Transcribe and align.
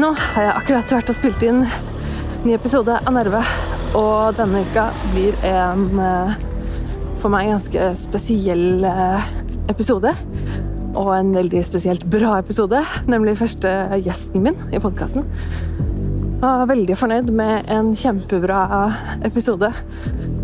Nå 0.00 0.14
har 0.16 0.44
jeg 0.46 0.52
akkurat 0.54 0.92
vært 0.94 1.10
og 1.12 1.16
spilt 1.18 1.42
inn 1.44 1.58
ny 2.46 2.54
episode 2.54 2.94
av 2.94 3.12
Nerve, 3.12 3.40
og 3.98 4.38
denne 4.38 4.62
uka 4.64 4.86
blir 5.10 5.34
en 5.44 5.82
eh, 6.00 6.38
for 7.20 7.28
meg 7.34 7.50
ganske 7.50 7.88
spesiell 8.00 8.86
eh, 8.86 9.26
episode. 9.68 10.14
Og 10.94 11.10
en 11.18 11.34
veldig 11.36 11.60
spesielt 11.66 12.06
bra 12.08 12.38
episode, 12.38 12.80
nemlig 13.12 13.36
første 13.42 13.74
gjesten 14.06 14.46
min 14.46 14.56
i 14.72 14.80
podkasten. 14.80 15.26
Var 16.40 16.64
veldig 16.70 16.96
fornøyd 16.96 17.28
med 17.36 17.68
en 17.68 17.92
kjempebra 17.92 18.62
episode. 19.28 19.68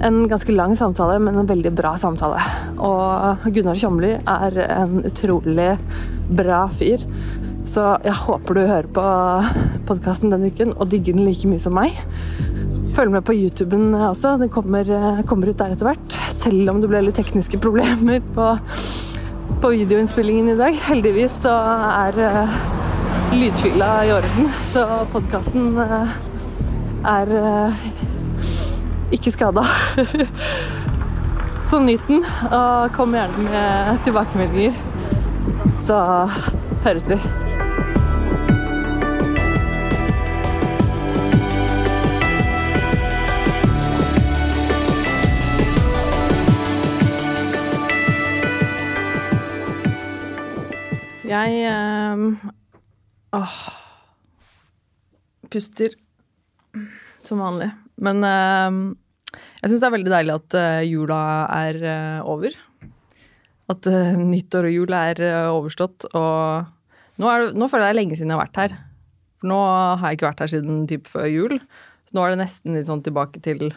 En 0.05 0.27
ganske 0.29 0.53
lang 0.53 0.77
samtale, 0.77 1.17
men 1.23 1.41
en 1.41 1.49
veldig 1.49 1.73
bra 1.81 1.95
samtale. 2.03 2.45
Og 2.77 3.49
Gunnar 3.57 3.81
Tjomli 3.81 4.19
er 4.21 4.63
en 4.67 5.01
utrolig 5.09 5.73
bra 6.29 6.67
fyr. 6.77 7.09
Så 7.77 7.83
jeg 8.07 8.17
håper 8.25 8.57
du 8.57 8.63
hører 8.65 8.87
på 8.89 9.03
podkasten 9.85 10.31
denne 10.33 10.49
uken 10.49 10.71
og 10.79 10.89
digger 10.89 11.13
den 11.13 11.27
like 11.27 11.45
mye 11.45 11.61
som 11.61 11.75
meg. 11.77 11.99
Følg 12.97 13.13
med 13.13 13.27
på 13.29 13.37
YouTuben 13.37 13.91
også. 13.99 14.39
Den 14.41 14.49
kommer, 14.49 14.89
kommer 15.29 15.51
ut 15.51 15.59
der 15.61 15.75
etter 15.75 15.91
hvert. 15.91 16.17
Selv 16.33 16.73
om 16.73 16.81
det 16.81 16.89
ble 16.89 17.03
litt 17.05 17.21
tekniske 17.21 17.61
problemer 17.61 18.25
på, 18.33 18.49
på 19.61 19.75
videoinnspillingen 19.75 20.55
i 20.55 20.57
dag. 20.57 20.81
Heldigvis 20.89 21.37
så 21.45 21.53
er 21.53 22.17
uh, 22.17 22.57
lydfila 23.37 23.93
i 24.09 24.17
orden, 24.17 24.49
så 24.65 24.89
podkasten 25.13 25.77
uh, 25.77 26.17
er 27.13 27.37
uh, 27.37 27.87
ikke 29.13 29.37
skada. 29.37 29.69
så 31.69 31.85
nyt 31.85 32.09
den, 32.09 32.25
og 32.49 32.95
kom 32.97 33.21
gjerne 33.21 33.51
med 33.51 34.07
tilbakemeldinger. 34.09 34.87
Så 35.85 35.99
høres 36.87 37.13
vi. 37.13 37.45
Jeg 51.27 51.63
eh, 51.67 52.21
åh, 53.35 53.55
puster 55.51 55.97
som 57.27 57.43
vanlig. 57.43 57.73
Men 57.99 58.23
eh, 58.23 58.79
jeg 59.63 59.73
syns 59.73 59.83
det 59.83 59.89
er 59.89 59.95
veldig 59.97 60.13
deilig 60.13 60.37
at 60.37 60.57
eh, 60.61 60.85
jula 60.87 61.21
er 61.51 61.81
eh, 61.83 62.29
over. 62.31 62.55
At 63.73 63.89
eh, 63.91 64.13
nyttår 64.21 64.69
og 64.69 64.77
jul 64.77 64.95
er 64.95 65.23
overstått. 65.51 66.07
Og 66.13 67.19
nå, 67.19 67.33
er 67.33 67.47
det, 67.47 67.57
nå 67.59 67.67
føler 67.73 67.89
jeg 67.89 67.91
det 67.91 67.97
er 67.97 68.01
lenge 68.01 68.21
siden 68.21 68.31
jeg 68.31 68.39
har 68.39 68.45
vært 68.45 68.63
her. 68.63 68.77
For 69.41 69.51
nå 69.51 69.59
har 69.65 70.07
jeg 70.07 70.21
ikke 70.21 70.29
vært 70.31 70.45
her 70.45 70.55
siden 70.55 70.87
typ 70.93 71.11
før 71.11 71.27
jul. 71.33 71.59
Så 72.07 72.15
nå 72.15 72.23
er 72.23 72.37
det 72.37 72.43
nesten 72.45 72.79
litt 72.79 72.87
sånn 72.87 73.05
tilbake 73.07 73.43
til 73.47 73.69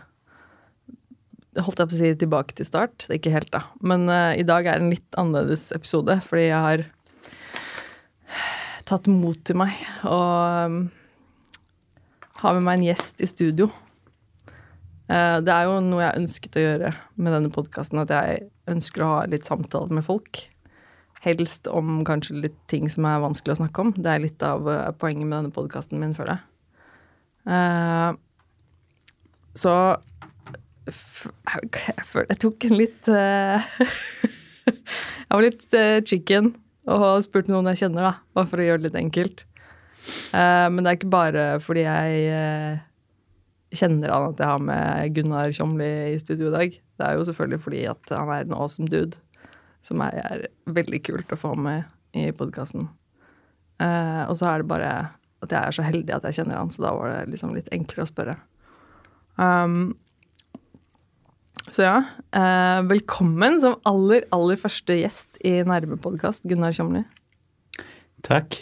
Holdt 1.60 1.80
jeg 1.82 1.90
på 1.90 1.96
å 1.96 1.98
si 1.98 2.10
tilbake 2.22 2.54
til 2.56 2.68
start. 2.68 2.94
Det 3.02 3.10
er 3.10 3.18
ikke 3.18 3.32
helt, 3.34 3.50
da. 3.52 3.64
Men 3.82 4.06
i 4.08 4.46
dag 4.48 4.68
er 4.70 4.80
en 4.80 4.92
litt 4.94 5.18
annerledes 5.20 5.66
episode, 5.76 6.14
fordi 6.24 6.46
jeg 6.46 6.62
har 6.62 6.84
tatt 8.90 9.10
mot 9.12 9.38
til 9.46 9.58
meg 9.60 9.76
og 10.08 10.66
um, 10.66 10.80
ha 12.42 12.54
med 12.56 12.66
meg 12.66 12.80
en 12.80 12.88
gjest 12.90 13.20
i 13.22 13.28
studio. 13.30 13.68
Uh, 15.10 15.38
det 15.44 15.54
er 15.54 15.68
jo 15.68 15.80
noe 15.84 16.04
jeg 16.06 16.22
ønsket 16.22 16.58
å 16.58 16.64
gjøre 16.64 16.94
med 17.18 17.36
denne 17.36 17.52
podkasten, 17.54 18.02
at 18.04 18.14
jeg 18.14 18.48
ønsker 18.70 19.04
å 19.04 19.12
ha 19.14 19.20
litt 19.30 19.50
samtale 19.50 19.94
med 19.94 20.06
folk. 20.08 20.44
Helst 21.26 21.68
om 21.68 22.00
kanskje 22.08 22.38
litt 22.46 22.60
ting 22.72 22.88
som 22.92 23.08
er 23.10 23.26
vanskelig 23.26 23.58
å 23.58 23.62
snakke 23.64 23.84
om. 23.84 23.92
Det 23.98 24.12
er 24.14 24.24
litt 24.24 24.46
av 24.46 24.70
uh, 24.70 24.92
poenget 24.96 25.28
med 25.28 25.38
denne 25.38 25.56
podkasten 25.56 26.02
min, 26.02 26.16
føler 26.18 26.38
jeg. 26.38 26.46
Uh, 27.50 28.12
så 29.58 29.74
jeg 30.90 31.70
jeg 31.70 32.38
tok 32.42 32.66
en 32.66 32.74
litt 32.78 33.10
Jeg 34.70 35.30
var 35.30 35.44
litt 35.44 35.76
chicken 36.10 36.54
og 36.90 37.24
spurt 37.26 37.50
noen 37.52 37.70
jeg 37.72 37.86
kjenner, 37.86 38.10
da. 38.10 38.14
Bare 38.38 38.50
for 38.50 38.62
å 38.62 38.66
gjøre 38.66 38.84
det 38.84 38.90
litt 38.90 39.00
enkelt. 39.00 39.46
Uh, 40.34 40.68
men 40.72 40.84
det 40.84 40.92
er 40.92 40.98
ikke 41.00 41.12
bare 41.12 41.46
fordi 41.62 41.84
jeg 41.84 42.22
uh, 42.32 42.80
kjenner 43.76 44.14
han 44.14 44.30
at 44.32 44.40
jeg 44.42 44.50
har 44.50 44.62
med 44.64 45.16
Gunnar 45.18 45.54
Tjomli 45.56 45.90
i 46.14 46.20
studio 46.22 46.50
i 46.50 46.56
dag. 46.56 46.78
Det 46.80 47.08
er 47.08 47.18
jo 47.18 47.26
selvfølgelig 47.28 47.64
fordi 47.66 47.84
at 47.92 48.14
han 48.16 48.32
er 48.34 48.48
en 48.48 48.58
awesome 48.58 48.90
dude 48.92 49.20
som 49.86 50.02
er, 50.04 50.18
er 50.24 50.48
veldig 50.76 51.02
kult 51.06 51.32
å 51.34 51.40
få 51.40 51.54
med 51.60 51.88
i 52.18 52.30
podkasten. 52.36 52.90
Uh, 53.80 54.26
og 54.28 54.36
så 54.40 54.50
er 54.50 54.62
det 54.62 54.72
bare 54.72 54.92
at 55.40 55.54
jeg 55.54 55.60
er 55.60 55.76
så 55.76 55.86
heldig 55.86 56.16
at 56.16 56.26
jeg 56.28 56.42
kjenner 56.42 56.60
han, 56.60 56.72
så 56.74 56.84
da 56.84 56.94
var 56.98 57.14
det 57.14 57.34
liksom 57.34 57.54
litt 57.56 57.70
enklere 57.76 58.04
å 58.04 58.10
spørre. 58.10 58.36
Um, 59.40 59.94
så 61.74 61.86
ja, 61.86 61.98
eh, 62.36 62.80
velkommen 62.90 63.60
som 63.62 63.76
aller, 63.90 64.26
aller 64.36 64.58
første 64.60 64.96
gjest 65.00 65.40
i 65.46 65.60
Nærme-podkast, 65.68 66.46
Gunnar 66.50 66.74
Kjomli. 66.76 67.04
Takk. 68.26 68.62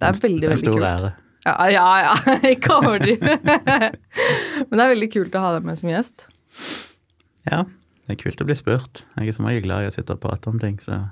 Det 0.00 0.08
er 0.08 0.20
veldig, 0.22 0.48
veldig 0.48 0.48
kult. 0.48 0.52
En 0.52 0.62
stor 0.64 0.86
ære. 0.88 1.12
Ja, 1.44 1.54
ja, 1.72 1.86
ja. 2.04 2.34
Ikke 2.54 2.76
overdriv. 2.78 3.22
Men 4.68 4.74
det 4.76 4.84
er 4.84 4.92
veldig 4.94 5.10
kult 5.12 5.36
å 5.36 5.44
ha 5.44 5.54
deg 5.56 5.66
med 5.68 5.80
som 5.80 5.90
gjest. 5.90 6.26
Ja, 7.48 7.64
det 8.06 8.16
er 8.16 8.20
kult 8.22 8.42
å 8.42 8.48
bli 8.48 8.56
spurt. 8.58 9.04
Jeg 9.16 9.32
er 9.32 9.36
så 9.36 9.46
regel 9.46 9.66
glad 9.66 9.86
i 9.86 9.90
å 9.90 9.94
sitte 9.94 10.16
og 10.16 10.22
prate 10.22 10.52
om 10.52 10.60
ting, 10.62 10.78
så 10.84 11.02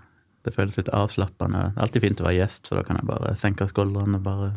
det 0.46 0.54
føles 0.54 0.78
litt 0.78 0.92
avslappende. 0.94 1.72
Alltid 1.80 2.04
fint 2.04 2.22
å 2.22 2.28
være 2.28 2.38
gjest, 2.42 2.68
for 2.68 2.80
da 2.80 2.86
kan 2.86 3.00
jeg 3.00 3.08
bare 3.08 3.34
senke 3.40 3.68
skuldrene 3.70 4.20
og 4.20 4.26
bare 4.26 4.52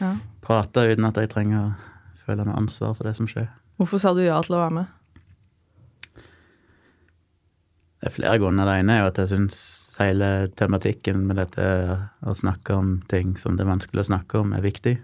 ja. 0.00 0.14
prate 0.44 0.86
uten 0.92 1.08
at 1.08 1.18
jeg 1.20 1.32
trenger 1.32 1.62
å 1.62 1.68
føle 2.26 2.46
noe 2.46 2.58
ansvar 2.60 2.94
for 2.98 3.08
det 3.08 3.16
som 3.18 3.28
skjer. 3.30 3.48
Hvorfor 3.80 4.02
sa 4.02 4.12
du 4.14 4.20
ja 4.22 4.38
til 4.44 4.58
å 4.58 4.64
være 4.66 4.76
med? 4.82 4.96
Det 8.00 8.08
er 8.08 8.14
flere 8.14 8.38
grunner. 8.40 8.64
Det 8.64 8.80
ene 8.80 8.96
er 8.96 9.02
jo 9.02 9.10
at 9.10 9.18
jeg 9.20 9.30
syns 9.34 9.60
hele 10.00 10.48
tematikken 10.56 11.26
med 11.28 11.36
dette 11.36 11.64
å 12.24 12.34
snakke 12.36 12.76
om 12.76 12.94
ting 13.10 13.34
som 13.36 13.58
det 13.58 13.66
er 13.66 13.72
vanskelig 13.74 14.06
å 14.06 14.08
snakke 14.08 14.40
om, 14.40 14.54
er 14.56 14.64
viktig. 14.64 14.94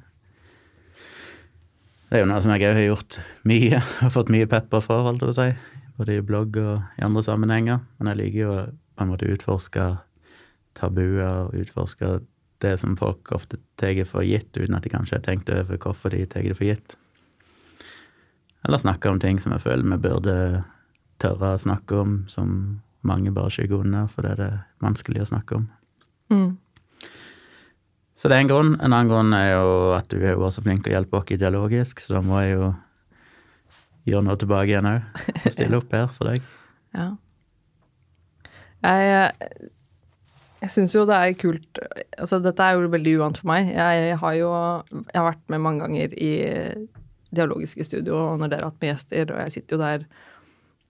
Det 2.06 2.16
er 2.16 2.22
jo 2.22 2.30
noe 2.30 2.40
som 2.40 2.54
jeg 2.54 2.64
òg 2.64 2.78
har 2.78 2.86
gjort 2.86 3.18
mye, 3.50 3.82
og 4.06 4.14
fått 4.14 4.32
mye 4.32 4.48
pepper 4.48 4.84
for, 4.84 5.10
på 5.12 5.28
å 5.28 5.36
si. 5.36 5.50
Både 5.98 6.16
i 6.16 6.24
blogg 6.24 6.56
og 6.62 6.96
i 6.96 7.04
andre 7.04 7.24
sammenhenger. 7.26 7.82
Men 7.98 8.12
jeg 8.12 8.20
liker 8.22 8.40
jo 8.40 8.56
på 8.96 9.04
en 9.04 9.12
måte 9.12 9.28
utforske 9.28 9.90
tabuer, 10.76 11.46
og 11.46 11.56
utforske 11.60 12.20
det 12.64 12.76
som 12.80 12.96
folk 12.96 13.32
ofte 13.36 13.58
tar 13.76 13.98
for 14.08 14.24
gitt, 14.24 14.56
uten 14.56 14.78
at 14.78 14.86
de 14.86 14.92
kanskje 14.92 15.18
har 15.18 15.26
tenkt 15.26 15.52
over 15.52 15.76
hvorfor 15.76 16.14
de 16.14 16.24
tar 16.24 16.46
det 16.46 16.56
for 16.56 16.68
gitt. 16.68 16.96
Eller 18.64 18.80
snakke 18.80 19.12
om 19.12 19.20
ting 19.20 19.38
som 19.42 19.52
jeg 19.52 19.66
føler 19.66 19.84
vi 19.92 20.00
burde 20.08 20.64
tørre 21.22 21.54
å 21.54 21.60
snakke 21.60 22.00
om, 22.00 22.16
som 22.32 22.80
mange 23.08 23.32
bare 23.34 23.52
skygger 23.54 23.82
unna 23.82 24.06
fordi 24.12 24.34
det 24.38 24.46
er 24.50 24.62
vanskelig 24.84 25.24
å 25.24 25.28
snakke 25.32 25.60
om. 25.60 25.66
Mm. 26.32 26.48
Så 28.16 28.30
det 28.30 28.38
er 28.38 28.46
en 28.46 28.50
grunn. 28.50 28.72
En 28.80 28.92
annen 28.92 29.10
grunn 29.10 29.36
er 29.36 29.52
jo 29.52 29.70
at 29.96 30.08
du 30.10 30.18
er 30.18 30.34
jo 30.34 30.46
også 30.46 30.64
flink 30.64 30.84
til 30.84 30.94
å 30.94 30.98
hjelpe 30.98 31.20
oss 31.20 31.30
dialogisk, 31.30 32.00
så 32.00 32.16
da 32.16 32.24
må 32.24 32.40
jeg 32.42 32.56
jo 32.56 32.72
gjøre 34.08 34.26
noe 34.28 34.40
tilbake 34.40 34.72
igjen 34.72 34.88
òg. 34.88 35.22
Stille 35.54 35.80
opp 35.80 35.92
her 35.94 36.08
for 36.14 36.30
deg. 36.30 36.44
Ja. 36.96 37.10
Jeg, 38.86 39.64
jeg 40.62 40.72
syns 40.72 40.94
jo 40.94 41.02
det 41.08 41.16
er 41.16 41.32
kult 41.40 41.78
Altså, 42.20 42.38
dette 42.44 42.62
er 42.62 42.76
jo 42.76 42.90
veldig 42.92 43.14
uvant 43.18 43.40
for 43.40 43.50
meg. 43.50 43.72
Jeg 43.74 44.18
har 44.20 44.36
jo 44.38 44.52
jeg 44.92 45.18
har 45.18 45.28
vært 45.32 45.44
med 45.52 45.64
mange 45.64 45.84
ganger 45.84 46.14
i 46.16 46.32
dialogiske 47.36 47.84
studio 47.84 48.22
når 48.38 48.52
dere 48.52 48.64
har 48.64 48.72
hatt 48.72 48.80
med 48.80 48.92
gjester, 48.92 49.32
og 49.34 49.42
jeg 49.44 49.56
sitter 49.56 49.76
jo 49.76 49.82
der 49.82 50.06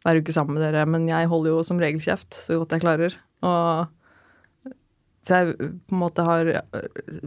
hver 0.06 0.22
uke 0.22 0.34
sammen 0.34 0.56
med 0.56 0.62
dere. 0.68 0.86
Men 0.88 1.08
jeg 1.10 1.30
holder 1.32 1.56
jo 1.56 1.66
som 1.66 1.82
regel 1.82 2.02
kjeft 2.02 2.38
så 2.38 2.60
godt 2.60 2.76
jeg 2.76 2.84
klarer. 2.86 3.18
Og 3.46 4.72
så 5.26 5.40
jeg 5.40 5.56
på 5.58 5.96
en 5.96 6.02
måte 6.04 6.22
har 6.22 6.48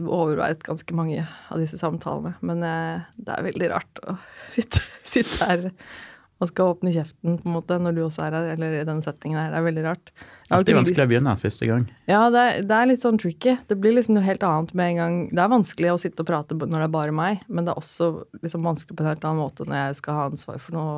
overværet 0.00 0.62
ganske 0.64 0.94
mange 0.96 1.20
av 1.20 1.60
disse 1.60 1.76
samtalene. 1.80 2.32
Men 2.40 2.64
jeg, 2.64 3.02
det 3.26 3.34
er 3.34 3.50
veldig 3.50 3.74
rart 3.74 4.00
å 4.06 4.16
sitte, 4.56 4.80
sitte, 5.04 5.44
her 5.44 5.68
og 6.40 6.48
skal 6.48 6.70
åpne 6.72 6.92
kjeften 6.94 7.34
på 7.36 7.50
en 7.50 7.52
måte 7.52 7.76
når 7.76 7.92
du 7.92 7.98
også 8.06 8.22
er 8.24 8.32
her, 8.32 8.46
eller 8.54 8.78
i 8.78 8.84
denne 8.88 9.04
settingen 9.04 9.36
her. 9.36 9.50
Det 9.52 9.58
er 9.58 9.64
veldig 9.66 9.82
rart. 9.84 10.12
Det 10.48 10.72
er 10.72 10.78
vanskelig 10.78 11.04
å 11.04 11.10
begynne 11.10 11.34
første 11.42 11.68
gang. 11.68 11.82
Ja, 12.08 12.22
det 12.32 12.44
er, 12.46 12.62
det 12.64 12.78
er, 12.78 12.88
litt 12.88 13.04
sånn 13.04 13.20
tricky. 13.20 13.58
Det 13.68 13.76
blir 13.76 13.92
liksom 13.98 14.16
noe 14.16 14.24
helt 14.24 14.46
annet 14.48 14.72
med 14.72 14.94
en 14.94 15.00
gang. 15.02 15.18
Det 15.34 15.42
er 15.44 15.52
vanskelig 15.52 15.90
å 15.92 15.98
sitte 16.00 16.24
og 16.24 16.30
prate 16.30 16.56
når 16.56 16.78
det 16.78 16.86
er 16.86 16.94
bare 16.96 17.16
meg, 17.18 17.42
men 17.52 17.68
det 17.68 17.74
er 17.74 17.82
også 17.82 18.08
liksom 18.40 18.64
vanskelig 18.70 18.96
på 18.96 19.04
en 19.04 19.10
helt 19.12 19.28
annen 19.28 19.44
måte 19.44 19.68
når 19.68 19.82
jeg 19.82 20.00
skal 20.00 20.16
ha 20.16 20.24
ansvar 20.30 20.64
for 20.64 20.78
noe 20.78 20.96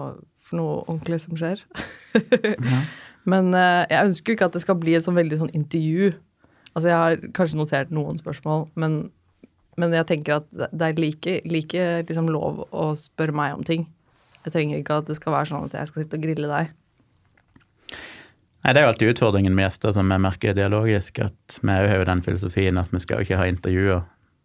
for 0.52 0.60
noe 0.60 0.82
ordentlig 0.84 1.22
som 1.24 1.38
skjer. 1.40 1.64
ja. 2.68 2.82
Men 3.28 3.50
uh, 3.54 3.88
jeg 3.88 4.10
ønsker 4.10 4.32
jo 4.32 4.36
ikke 4.36 4.50
at 4.50 4.58
det 4.58 4.62
skal 4.64 4.78
bli 4.82 4.94
et 4.98 5.06
sånn 5.06 5.18
veldig 5.18 5.40
sånn 5.40 5.56
intervju. 5.56 6.12
Altså 6.72 6.88
jeg 6.90 7.00
har 7.00 7.26
kanskje 7.36 7.58
notert 7.60 7.90
noen 7.94 8.20
spørsmål, 8.20 8.66
men, 8.80 9.00
men 9.80 9.96
jeg 9.96 10.08
tenker 10.08 10.40
at 10.40 10.46
det 10.52 10.86
er 10.86 11.00
like, 11.00 11.40
like 11.48 11.88
liksom 12.08 12.30
lov 12.32 12.64
å 12.70 12.92
spørre 12.98 13.36
meg 13.36 13.56
om 13.58 13.66
ting. 13.66 13.88
Jeg 14.42 14.54
trenger 14.54 14.80
ikke 14.80 15.02
at 15.02 15.10
det 15.10 15.18
skal 15.18 15.36
være 15.36 15.52
sånn 15.52 15.68
at 15.68 15.76
jeg 15.78 15.90
skal 15.90 16.04
sitte 16.04 16.18
og 16.18 16.24
grille 16.24 16.50
deg. 16.50 16.72
Nei, 18.62 18.72
Det 18.72 18.78
er 18.78 18.84
jo 18.86 18.92
alltid 18.92 19.12
utfordringen 19.16 19.54
med 19.58 19.66
gjester 19.66 19.94
som 19.94 20.10
jeg 20.14 20.22
merker 20.22 20.54
dialogisk, 20.54 21.18
at 21.24 21.58
vi 21.62 21.74
har 21.74 21.98
jo 21.98 22.06
den 22.08 22.22
filosofien 22.22 22.78
at 22.78 22.92
vi 22.94 23.02
skal 23.02 23.20
jo 23.20 23.26
ikke 23.26 23.40
ha 23.40 23.48
intervjuer. 23.50 24.04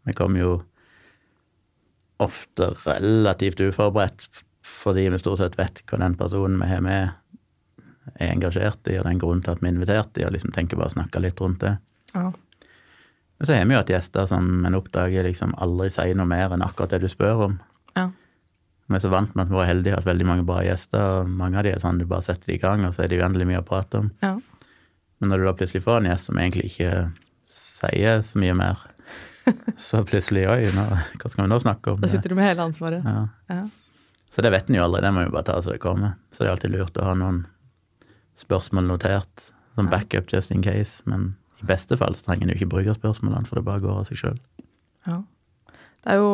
Vi 0.09 0.15
kommer 0.17 0.41
jo 0.41 0.53
ofte 2.23 2.71
relativt 2.85 3.61
uforberedt, 3.61 4.25
fordi 4.67 5.07
vi 5.09 5.19
stort 5.21 5.41
sett 5.41 5.57
vet 5.59 5.83
hva 5.87 5.99
den 6.01 6.17
personen 6.19 6.59
vi 6.61 6.69
har 6.69 6.83
med, 6.83 7.15
er 8.15 8.31
engasjert 8.31 8.87
i, 8.91 8.97
og 8.99 9.07
den 9.07 9.19
grunnen 9.21 9.43
til 9.43 9.53
at 9.53 9.63
vi 9.63 9.69
er 9.69 9.75
invitert 9.75 10.19
i, 10.19 10.25
og 10.27 10.35
liksom 10.35 10.53
tenker 10.55 10.79
bare 10.79 10.91
å 10.91 10.95
snakke 10.95 11.21
litt 11.23 11.41
rundt 11.43 11.63
det. 11.63 11.73
Ja. 12.13 12.29
Men 13.37 13.47
så 13.49 13.53
har 13.53 13.65
vi 13.67 13.75
jo 13.75 13.81
hatt 13.81 13.91
gjester 13.93 14.29
som 14.29 14.65
en 14.65 14.77
oppdager 14.77 15.27
liksom 15.27 15.53
aldri 15.61 15.91
sier 15.93 16.17
noe 16.17 16.29
mer 16.29 16.55
enn 16.55 16.65
akkurat 16.65 16.95
det 16.95 17.03
du 17.03 17.11
spør 17.11 17.43
om. 17.49 17.57
Ja. 17.97 18.07
Vi 18.87 18.95
er 18.97 19.03
så 19.03 19.11
vant 19.11 19.35
med 19.35 19.45
at 19.45 19.51
vi 19.51 19.59
var 19.59 19.67
heldige 19.67 19.93
og 19.93 19.99
hatt 19.99 20.09
veldig 20.09 20.27
mange 20.29 20.45
bra 20.47 20.61
gjester, 20.65 21.21
og 21.21 21.31
mange 21.41 21.59
av 21.59 21.67
de 21.67 21.73
er 21.75 21.83
sånn 21.83 21.99
du 21.99 22.07
bare 22.09 22.25
setter 22.25 22.49
de 22.49 22.55
i 22.55 22.61
gang, 22.61 22.85
og 22.87 22.95
så 22.95 23.03
er 23.03 23.11
det 23.11 23.19
uendelig 23.21 23.49
mye 23.49 23.63
å 23.63 23.67
prate 23.67 24.03
om. 24.03 24.13
ja. 24.25 24.37
Men 25.17 25.31
når 25.31 25.41
du 25.41 25.47
da 25.47 25.51
plutselig 25.57 25.81
får 25.81 25.95
en 25.97 26.07
gjest 26.11 26.29
som 26.29 26.37
egentlig 26.37 26.67
ikke 26.69 26.91
sier 27.49 28.19
så 28.21 28.37
mye 28.37 28.53
mer, 28.53 28.83
så 29.87 30.03
plutselig 30.05 30.43
Oi, 30.51 30.67
nå, 30.75 30.83
hva 30.93 31.31
skal 31.31 31.41
vi 31.41 31.49
nå 31.49 31.57
snakke 31.63 31.95
om? 31.95 32.03
Da 32.03 32.09
sitter 32.11 32.33
du 32.33 32.37
med 32.37 32.45
hele 32.45 32.67
ansvaret. 32.67 33.01
Ja. 33.01 33.23
Ja. 33.49 33.63
Så 34.31 34.43
det 34.43 34.51
vet 34.53 34.69
en 34.69 34.77
jo 34.77 34.83
aldri, 34.85 35.01
det 35.05 35.13
må 35.15 35.23
jo 35.25 35.33
bare 35.33 35.47
ta 35.47 35.57
så 35.63 35.73
det 35.73 35.81
kommer. 35.83 36.17
Så 36.31 36.43
det 36.43 36.49
er 36.49 36.55
alltid 36.55 36.73
lurt 36.75 36.99
å 36.99 37.07
ha 37.07 37.15
noen 37.17 37.45
spørsmål 38.37 38.89
notert, 38.91 39.49
som 39.77 39.89
backup 39.91 40.29
just 40.33 40.51
in 40.53 40.63
case. 40.65 41.01
Men 41.09 41.31
i 41.61 41.67
beste 41.69 41.97
fall 41.97 42.17
så 42.17 42.27
trenger 42.27 42.47
en 42.47 42.53
jo 42.53 42.59
ikke 42.59 42.71
bruke 42.75 42.97
spørsmålene, 42.97 43.47
for 43.49 43.59
det 43.59 43.67
bare 43.67 43.83
går 43.83 44.01
av 44.01 44.09
seg 44.09 44.21
sjøl. 44.21 44.39
Ja. 45.07 45.21
Det 46.03 46.15
er 46.15 46.21
jo 46.21 46.33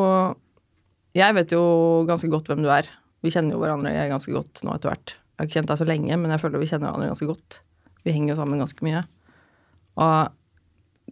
Jeg 1.14 1.36
vet 1.38 1.52
jo 1.54 1.64
ganske 2.10 2.28
godt 2.34 2.48
hvem 2.50 2.64
du 2.66 2.72
er. 2.74 2.88
Vi 3.22 3.30
kjenner 3.30 3.54
jo 3.54 3.60
hverandre 3.62 3.92
ganske 4.10 4.34
godt 4.34 4.64
nå 4.66 4.74
etter 4.74 4.90
hvert. 4.90 5.14
Jeg 5.14 5.38
har 5.38 5.48
ikke 5.48 5.58
kjent 5.60 5.70
deg 5.70 5.80
så 5.80 5.86
lenge, 5.86 6.18
men 6.18 6.34
jeg 6.34 6.42
føler 6.42 6.62
vi 6.62 6.70
kjenner 6.72 6.90
hverandre 6.90 7.12
ganske 7.12 7.28
godt. 7.30 7.60
Vi 8.04 8.16
henger 8.16 8.34
jo 8.34 8.38
sammen 8.40 8.64
ganske 8.64 8.86
mye. 8.86 9.04
Og, 10.02 10.34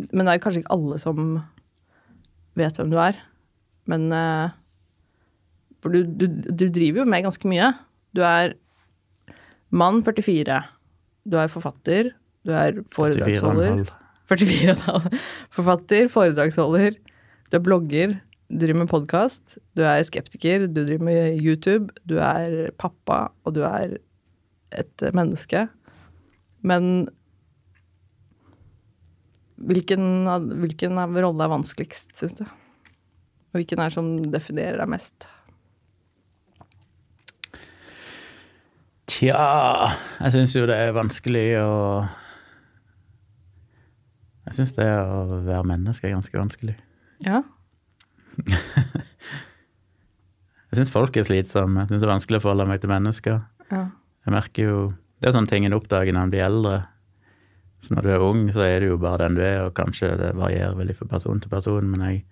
men 0.09 0.25
det 0.25 0.33
er 0.33 0.41
kanskje 0.41 0.63
ikke 0.63 0.73
alle 0.73 0.97
som 1.03 1.27
vet 2.57 2.81
hvem 2.81 2.89
du 2.89 2.97
er. 3.01 3.21
Men 3.89 4.09
eh, 4.15 4.57
For 5.81 5.93
du, 5.93 6.03
du, 6.05 6.27
du 6.29 6.67
driver 6.69 7.01
jo 7.01 7.09
med 7.09 7.25
ganske 7.25 7.49
mye. 7.49 7.71
Du 8.15 8.21
er 8.25 8.55
mann 9.73 10.01
44. 10.05 10.59
Du 11.29 11.37
er 11.39 11.51
forfatter. 11.51 12.11
Du 12.45 12.53
er 12.57 12.81
foredragsholder. 12.93 13.89
44,5. 14.31 15.17
Forfatter, 15.57 16.07
foredragsholder. 16.11 16.95
Du 17.51 17.57
er 17.57 17.63
blogger. 17.65 18.15
Du 18.51 18.61
driver 18.61 18.81
med 18.83 18.91
podkast. 18.91 19.57
Du 19.75 19.83
er 19.83 20.03
skeptiker. 20.07 20.67
Du 20.67 20.83
driver 20.85 21.05
med 21.09 21.41
YouTube. 21.41 21.91
Du 22.07 22.17
er 22.23 22.71
pappa, 22.79 23.25
og 23.45 23.55
du 23.57 23.61
er 23.67 23.97
et 24.71 25.05
menneske. 25.17 25.65
Men 26.63 27.09
hvilken, 29.61 30.25
hvilken 30.61 30.97
rolle 30.97 31.45
er 31.45 31.53
vanskeligst, 31.53 32.15
syns 32.17 32.37
du? 32.39 32.45
Og 33.51 33.59
hvilken 33.59 33.83
er 33.83 33.93
som 33.93 34.13
definerer 34.31 34.79
deg 34.79 34.91
mest? 34.93 35.27
Tja, 39.11 39.91
jeg 40.21 40.33
syns 40.35 40.53
jo 40.55 40.63
det 40.69 40.77
er 40.79 40.93
vanskelig 40.95 41.45
å 41.59 41.71
Jeg 44.47 44.55
syns 44.57 44.71
det 44.77 44.87
å 44.87 45.41
være 45.43 45.67
menneske 45.67 46.07
er 46.07 46.15
ganske 46.15 46.37
vanskelig. 46.37 46.77
Ja. 47.25 47.41
Jeg 50.71 50.79
syns 50.79 50.91
folk 50.93 51.17
er 51.19 51.25
slitsomme. 51.27 51.83
Jeg 51.83 51.89
syns 51.91 51.99
det 51.99 52.07
er 52.07 52.13
vanskelig 52.13 52.39
å 52.39 52.43
forholde 52.45 52.65
meg 52.69 52.79
til 52.79 52.91
mennesker. 52.93 53.41
ja. 53.73 53.89
Jeg 54.21 54.31
merker 54.35 54.67
jo 54.69 54.75
Det 55.19 55.27
er 55.27 55.33
sånne 55.35 55.49
ting 55.49 55.65
en 55.65 55.75
oppdager 55.75 56.13
når 56.15 56.23
en 56.23 56.31
blir 56.31 56.45
eldre. 56.45 56.77
Så 57.83 57.95
når 57.95 58.05
du 58.05 58.09
er 58.13 58.23
ung, 58.23 58.45
så 58.53 58.63
er 58.63 58.79
du 58.79 58.87
jo 58.93 58.97
bare 59.01 59.25
den 59.25 59.35
du 59.37 59.41
er, 59.43 59.65
og 59.65 59.75
kanskje 59.77 60.13
det 60.17 60.31
varierer 60.37 60.77
veldig 60.77 60.95
fra 60.97 61.07
person 61.11 61.41
til 61.41 61.51
person, 61.51 61.89
men 61.91 62.05
jeg 62.07 62.23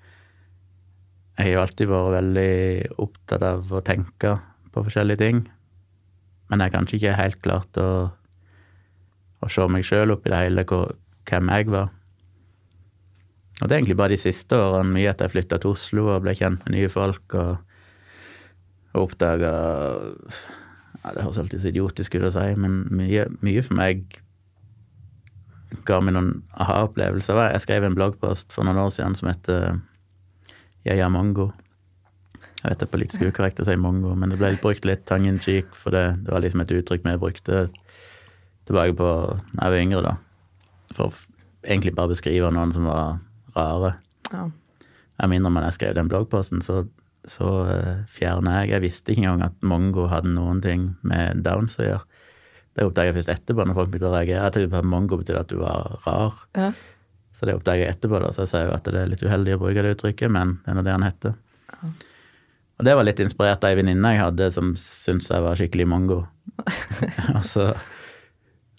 jeg 1.40 1.46
har 1.46 1.54
jo 1.54 1.62
alltid 1.64 1.88
vært 1.88 2.16
veldig 2.18 2.54
opptatt 3.00 3.44
av 3.48 3.70
å 3.72 3.80
tenke 3.88 4.34
på 4.74 4.82
forskjellige 4.84 5.22
ting. 5.22 5.38
Men 6.50 6.64
jeg 6.64 6.74
kanskje 6.74 6.98
ikke 6.98 7.18
helt 7.20 7.40
klart 7.46 7.80
å, 7.82 7.90
å 9.40 9.50
se 9.52 9.68
meg 9.72 9.86
sjøl 9.88 10.16
oppi 10.16 10.32
det 10.34 10.42
hele, 10.42 10.66
hvem 10.66 11.52
jeg 11.54 11.70
var. 11.70 11.90
Og 13.60 13.68
det 13.68 13.74
er 13.74 13.82
egentlig 13.82 14.00
bare 14.00 14.16
de 14.16 14.22
siste 14.22 14.56
årene, 14.56 14.94
mye 14.96 15.10
etter 15.12 15.28
jeg 15.28 15.36
flytta 15.36 15.60
til 15.60 15.76
Oslo 15.76 16.08
og 16.14 16.24
ble 16.24 16.36
kjent 16.38 16.64
med 16.66 16.78
nye 16.78 16.90
folk 16.92 17.36
og, 17.36 17.60
og 18.96 19.02
oppdaga 19.04 19.52
ja, 21.04 21.12
Det 21.14 21.24
høres 21.26 21.40
alltid 21.42 21.64
så 21.64 21.72
idiotisk 21.72 22.16
ut 22.16 22.28
å 22.30 22.34
si, 22.34 22.46
men 22.60 22.82
mye, 22.96 23.28
mye 23.46 23.64
for 23.66 23.78
meg 23.80 24.18
ga 25.86 26.00
meg 26.02 26.16
noen 26.16 26.32
aha-opplevelser. 26.58 27.40
Jeg 27.54 27.64
skrev 27.66 27.86
en 27.86 27.98
bloggpost 27.98 28.56
for 28.56 28.66
noen 28.66 28.80
år 28.82 28.94
siden 28.96 29.16
som 29.20 29.30
heter 29.30 29.80
Jeg 30.88 31.04
er 31.04 31.12
mongo. 31.14 31.52
Jeg 32.60 32.74
vet 32.74 32.82
det 32.82 32.88
er 32.88 32.92
politisk 32.92 33.24
ukorrekt 33.24 33.62
å 33.64 33.66
si 33.68 33.76
mongo, 33.80 34.12
men 34.20 34.34
det 34.34 34.40
ble 34.42 34.52
brukt 34.60 34.88
litt 34.88 35.06
tongue 35.08 35.32
in 35.32 35.40
cheek, 35.40 35.70
for 35.80 35.96
det, 35.96 36.06
det 36.26 36.34
var 36.34 36.44
liksom 36.44 36.64
et 36.64 36.74
uttrykk 36.76 37.06
vi 37.06 37.18
brukte 37.22 37.68
tilbake 38.68 38.98
på 39.00 39.12
da 39.56 39.70
jeg 39.70 39.74
var 39.74 39.84
yngre, 39.84 40.02
da. 40.06 40.16
For 40.98 41.16
egentlig 41.64 41.96
bare 41.96 42.12
beskrive 42.12 42.52
noen 42.54 42.74
som 42.76 42.90
var 42.90 43.20
rare. 43.56 43.96
ja. 44.34 44.50
Jeg 45.20 45.32
minner 45.34 45.52
om 45.52 45.58
da 45.60 45.66
jeg 45.68 45.76
skrev 45.76 45.96
den 45.98 46.10
bloggposten, 46.12 46.62
så, 46.64 46.86
så 47.28 47.48
uh, 47.68 47.96
fjerna 48.08 48.62
jeg 48.62 48.70
Jeg 48.72 48.84
visste 48.86 49.12
ikke 49.12 49.26
engang 49.26 49.50
at 49.50 49.66
mongo 49.68 50.06
hadde 50.08 50.32
noen 50.32 50.62
ting 50.64 50.94
med 51.04 51.42
downs 51.44 51.76
å 51.80 51.88
gjøre. 51.88 52.22
Det 52.78 52.86
oppdaga 52.88 53.12
jeg 53.12 53.18
først 53.18 53.34
etterpå, 53.34 53.66
når 53.68 53.76
folk 53.76 53.92
begynte 53.92 54.08
å 54.08 54.14
reagere. 54.14 54.46
Jeg 54.46 54.56
trodde 54.56 54.80
at 54.80 54.88
mongo 54.88 55.20
betydde 55.20 55.42
at 55.44 55.52
du 55.52 55.60
var 55.60 56.00
rar. 56.06 56.40
ja. 56.56 56.72
Så 57.36 57.48
det 57.48 57.54
oppdaga 57.56 57.86
jeg 57.86 57.96
etterpå, 57.96 58.20
da, 58.20 58.34
så 58.36 58.44
jeg 58.44 58.52
sier 58.52 58.66
jo 58.68 58.72
at 58.76 58.88
det 58.88 59.00
er 59.00 59.12
litt 59.14 59.22
uheldig 59.24 59.54
å 59.56 59.60
bruke 59.62 59.84
det 59.86 59.94
uttrykket, 59.96 60.32
men 60.36 60.58
det 60.64 60.72
er 60.72 60.76
nå 60.76 60.82
det 60.84 60.96
han 60.96 61.06
heter. 61.06 61.36
Og 62.80 62.88
det 62.88 62.96
var 62.96 63.04
litt 63.04 63.20
inspirert 63.20 63.64
av 63.68 63.74
ei 63.74 63.80
venninne 63.82 64.14
jeg 64.16 64.24
hadde 64.24 64.46
som 64.56 64.72
syntes 64.80 65.28
jeg 65.28 65.44
var 65.44 65.60
skikkelig 65.60 65.88
mongo. 65.92 66.22
og 67.36 67.44
så 67.48 67.74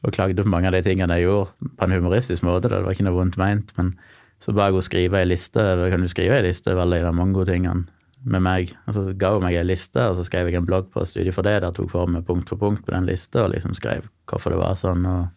og 0.00 0.14
klagde 0.16 0.40
på 0.40 0.48
mange 0.48 0.70
av 0.70 0.72
de 0.72 0.80
tingene 0.80 1.18
jeg 1.18 1.26
gjorde, 1.26 1.68
på 1.76 1.84
en 1.84 1.92
humoristisk 1.92 2.44
måte. 2.46 2.70
Det 2.72 2.78
var 2.80 2.94
ikke 2.96 3.04
noe 3.04 3.18
vondt 3.18 3.36
meint, 3.36 3.74
men 3.76 3.92
så 4.40 4.54
ba 4.56 4.70
jeg 4.70 4.78
henne 4.78 4.86
skrive 4.86 5.20
ei 5.20 5.28
liste 5.28 5.64
kan 5.92 6.00
du 6.00 6.08
skrive 6.08 6.38
ei 6.38 6.46
liste 6.46 6.72
over 6.72 6.86
alle 6.86 7.02
de 7.04 7.10
mongo-tingene 7.12 7.84
med 8.24 8.44
meg. 8.44 8.72
Og 8.88 8.96
så 8.96 9.04
ga 9.20 9.34
hun 9.34 9.44
meg 9.44 9.58
ei 9.60 9.66
liste, 9.66 10.00
og 10.00 10.16
så 10.16 10.24
skrev 10.24 10.48
jeg 10.48 10.56
en 10.56 10.68
bloggpost 10.68 11.20
ut 11.20 11.28
for 11.36 11.44
det, 11.44 11.58
der 11.66 11.76
tok 11.76 11.92
for 11.92 12.08
meg 12.08 12.24
punkt 12.28 12.48
for 12.48 12.60
punkt 12.60 12.86
på 12.86 12.96
den 12.96 13.08
lista, 13.08 13.44
og 13.44 13.52
liksom 13.52 13.76
skrev 13.76 14.08
hvorfor 14.30 14.56
det 14.56 14.62
var 14.62 14.80
sånn, 14.80 15.04
og 15.04 15.28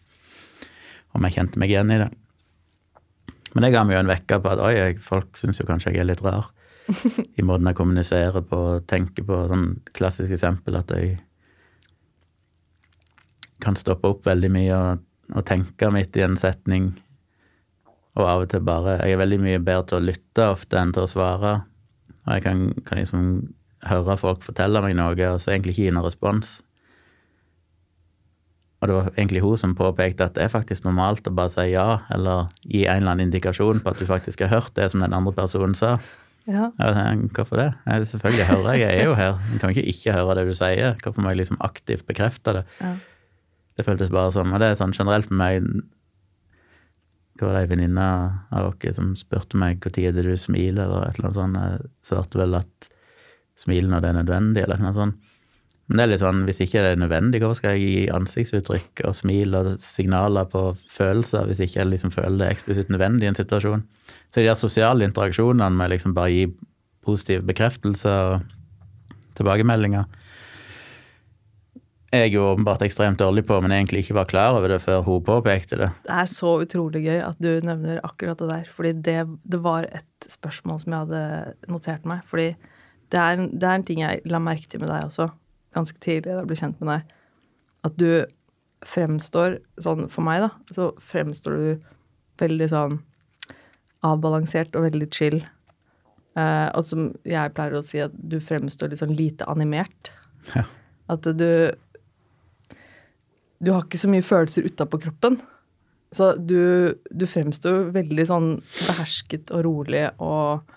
om 1.14 1.28
jeg 1.28 1.36
kjente 1.36 1.60
meg 1.60 1.72
igjen 1.72 1.92
i 1.92 2.00
det. 2.00 2.10
Men 3.54 3.66
det 3.66 3.74
ga 3.76 3.84
meg 3.84 3.98
jo 3.98 4.02
en 4.02 4.12
vekker 4.16 4.40
på 4.42 4.56
at 4.56 4.64
oi, 4.64 4.74
folk 5.04 5.36
syns 5.38 5.60
jo 5.60 5.68
kanskje 5.68 5.92
jeg 5.92 6.02
er 6.02 6.08
litt 6.08 6.24
rar 6.24 6.48
i 7.38 7.44
måten 7.46 7.68
jeg 7.70 7.78
kommuniserer 7.78 8.44
på 8.44 8.58
og 8.74 8.84
tenker 8.90 9.26
på. 9.26 9.38
Sånn 9.50 9.68
klassisk 9.96 10.34
eksempel 10.36 10.76
at 10.80 10.92
jeg 10.94 11.16
kan 13.64 13.78
stoppe 13.80 14.10
opp 14.10 14.26
veldig 14.28 14.50
mye 14.52 14.76
og, 14.76 15.04
og 15.32 15.46
tenke 15.48 15.90
midt 15.94 16.16
i 16.20 16.26
en 16.26 16.36
setning. 16.40 16.92
Og 18.14 18.28
av 18.28 18.44
og 18.44 18.50
til 18.52 18.62
bare 18.62 19.00
Jeg 19.00 19.14
er 19.14 19.22
veldig 19.22 19.40
mye 19.42 19.62
bedre 19.62 19.88
til 19.90 19.98
å 19.98 20.06
lytte 20.10 20.50
ofte 20.52 20.78
enn 20.78 20.92
til 20.94 21.06
å 21.06 21.10
svare. 21.10 21.54
Og 22.24 22.36
jeg 22.36 22.44
kan, 22.44 22.66
kan 22.86 23.00
liksom 23.00 23.24
høre 23.88 24.16
folk 24.20 24.44
fortelle 24.44 24.80
meg 24.84 24.94
noe, 24.96 25.16
og 25.28 25.42
så 25.42 25.52
egentlig 25.52 25.74
ikke 25.74 25.88
gi 25.88 25.94
noen 25.94 26.06
respons. 26.06 26.54
Og 28.80 28.88
det 28.88 28.96
var 28.96 29.06
egentlig 29.14 29.40
hun 29.40 29.60
som 29.60 29.72
påpekte 29.76 30.26
at 30.26 30.34
det 30.36 30.44
er 30.44 30.52
faktisk 30.52 30.84
normalt 30.84 31.24
å 31.28 31.32
bare 31.32 31.52
si 31.52 31.70
ja, 31.72 32.02
eller 32.12 32.50
gi 32.68 32.84
en 32.84 33.00
eller 33.00 33.14
annen 33.14 33.30
indikasjon 33.30 33.80
på 33.80 33.92
at 33.92 34.00
du 34.00 34.04
faktisk 34.08 34.44
har 34.44 34.52
hørt 34.52 34.74
det 34.76 34.90
som 34.92 35.00
den 35.00 35.16
andre 35.16 35.32
personen 35.32 35.76
sa. 35.78 35.96
Ja. 36.50 36.68
Hvorfor 37.34 37.56
det? 37.60 37.70
Jeg, 37.86 38.06
selvfølgelig 38.10 38.46
hører 38.50 38.76
jeg, 38.76 38.80
jeg 38.84 39.00
er 39.00 39.08
jo 39.08 39.16
her. 39.16 39.40
Jeg 39.52 39.60
kan 39.60 39.72
ikke 39.72 39.88
ikke 39.94 40.12
høre 40.12 40.36
det 40.38 40.46
du 40.48 40.54
sier. 40.58 40.96
Hvorfor 41.02 41.24
må 41.24 41.32
jeg 41.32 41.40
liksom 41.40 41.60
aktivt 41.64 42.06
bekrefte 42.06 42.58
det? 42.58 42.64
Ja. 42.80 42.94
Det 43.74 43.86
føltes 43.86 44.12
bare 44.14 44.30
som 44.30 44.52
Og 44.52 44.60
det 44.62 44.68
er 44.70 44.76
sånn 44.78 44.94
generelt 44.94 45.26
for 45.26 45.34
meg 45.40 45.64
Hva 47.34 47.48
var 47.48 47.56
det 47.56 47.62
ei 47.64 47.70
venninne 47.72 48.08
av 48.54 48.68
oss 48.68 48.94
som 48.94 49.14
spurte 49.18 49.58
meg 49.58 49.80
når 49.82 50.22
du 50.22 50.36
smiler, 50.38 50.84
eller 50.84 51.08
et 51.08 51.16
eller 51.18 51.32
annet 51.32 51.38
sånt. 51.40 51.58
Jeg 51.58 51.88
svarte 52.06 52.38
vel 52.38 52.54
at 52.60 52.90
smil 53.58 53.88
når 53.90 54.04
det 54.04 54.10
er 54.10 54.18
nødvendig, 54.20 54.62
eller 54.62 54.82
noe 54.82 54.94
sånt. 54.94 55.32
Men 55.86 55.98
det 55.98 56.04
er 56.04 56.10
litt 56.14 56.22
sånn, 56.22 56.42
hvis 56.48 56.62
ikke 56.64 56.80
det 56.80 56.94
er 56.94 57.00
nødvendig, 57.00 57.42
hvorfor 57.42 57.58
skal 57.58 57.74
jeg 57.76 57.84
gi 57.84 58.04
ansiktsuttrykk 58.14 59.02
og 59.04 59.16
smil 59.18 59.56
og 59.58 59.74
signaler 59.84 60.48
på 60.48 60.62
følelser 60.88 61.44
hvis 61.50 61.60
ikke 61.60 61.82
jeg 61.82 61.90
liksom 61.90 62.14
føler 62.14 62.40
det 62.40 62.52
eksplisitt 62.54 62.92
nødvendig 62.92 63.28
i 63.28 63.32
en 63.34 63.36
situasjon? 63.36 63.84
Så 64.32 64.40
de 64.40 64.48
der 64.48 64.56
sosiale 64.56 65.04
interaksjonene 65.04 65.68
med 65.76 65.92
liksom 65.92 66.16
bare 66.16 66.32
gi 66.32 66.46
positiv 67.04 67.44
bekreftelse 67.44 68.08
og 68.08 68.46
tilbakemeldinger 69.36 70.08
jeg 72.14 72.28
er 72.28 72.34
jo 72.34 72.44
åpenbart 72.52 72.82
ekstremt 72.86 73.18
dårlig 73.18 73.42
på, 73.48 73.56
men 73.62 73.72
egentlig 73.74 74.04
ikke 74.04 74.16
var 74.20 74.28
klar 74.30 74.54
over 74.54 74.70
det 74.70 74.80
før 74.84 75.02
hun 75.06 75.22
påpekte 75.26 75.78
det. 75.80 75.88
Det 76.06 76.14
er 76.14 76.28
så 76.30 76.52
utrolig 76.62 77.02
gøy 77.02 77.18
at 77.24 77.40
du 77.42 77.50
nevner 77.66 78.02
akkurat 78.06 78.38
det 78.38 78.50
der. 78.52 78.68
Fordi 78.70 78.92
det, 79.06 79.16
det 79.50 79.60
var 79.64 79.88
et 79.90 80.28
spørsmål 80.30 80.78
som 80.82 80.94
jeg 80.94 81.08
hadde 81.08 81.72
notert 81.72 82.06
meg. 82.06 82.22
Fordi 82.30 82.52
det 83.10 83.20
er, 83.20 83.42
det 83.50 83.66
er 83.66 83.80
en 83.80 83.86
ting 83.88 84.04
jeg 84.04 84.22
la 84.30 84.40
merke 84.42 84.70
til 84.70 84.84
med 84.84 84.92
deg 84.92 85.08
også, 85.08 85.26
ganske 85.74 86.00
tidlig 86.02 86.32
da 86.32 86.40
jeg 86.40 86.50
ble 86.50 86.58
kjent 86.58 86.80
med 86.80 86.90
deg. 86.92 87.14
At 87.84 87.98
du 88.00 88.08
fremstår 88.84 89.58
sånn 89.80 90.08
For 90.12 90.24
meg, 90.26 90.44
da, 90.44 90.50
så 90.76 90.90
fremstår 91.00 91.56
du 91.56 91.90
veldig 92.40 92.68
sånn 92.72 92.98
avbalansert 94.04 94.74
og 94.76 94.84
veldig 94.88 95.08
chill. 95.14 95.38
Eh, 96.36 96.68
og 96.74 96.84
som 96.84 97.08
jeg 97.28 97.54
pleier 97.56 97.78
å 97.78 97.84
si, 97.86 98.02
at 98.04 98.12
du 98.14 98.36
fremstår 98.42 98.92
litt 98.92 99.00
sånn 99.00 99.16
lite 99.16 99.48
animert. 99.50 100.12
Ja. 100.54 100.66
At 101.12 101.24
du 101.24 101.72
Du 103.64 103.70
har 103.72 103.84
ikke 103.86 103.96
så 103.96 104.10
mye 104.12 104.20
følelser 104.20 104.66
utapå 104.66 104.98
kroppen. 105.00 105.38
Så 106.12 106.34
du, 106.36 106.92
du 107.10 107.24
fremstår 107.26 107.88
veldig 107.94 108.26
sånn 108.28 108.48
behersket 108.60 109.48
og 109.54 109.64
rolig 109.64 110.02
og 110.22 110.68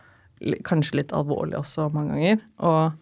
kanskje 0.63 1.01
litt 1.01 1.11
alvorlig 1.11 1.57
også 1.59 1.89
mange 1.91 2.15
ganger. 2.15 2.39
Og 2.63 2.95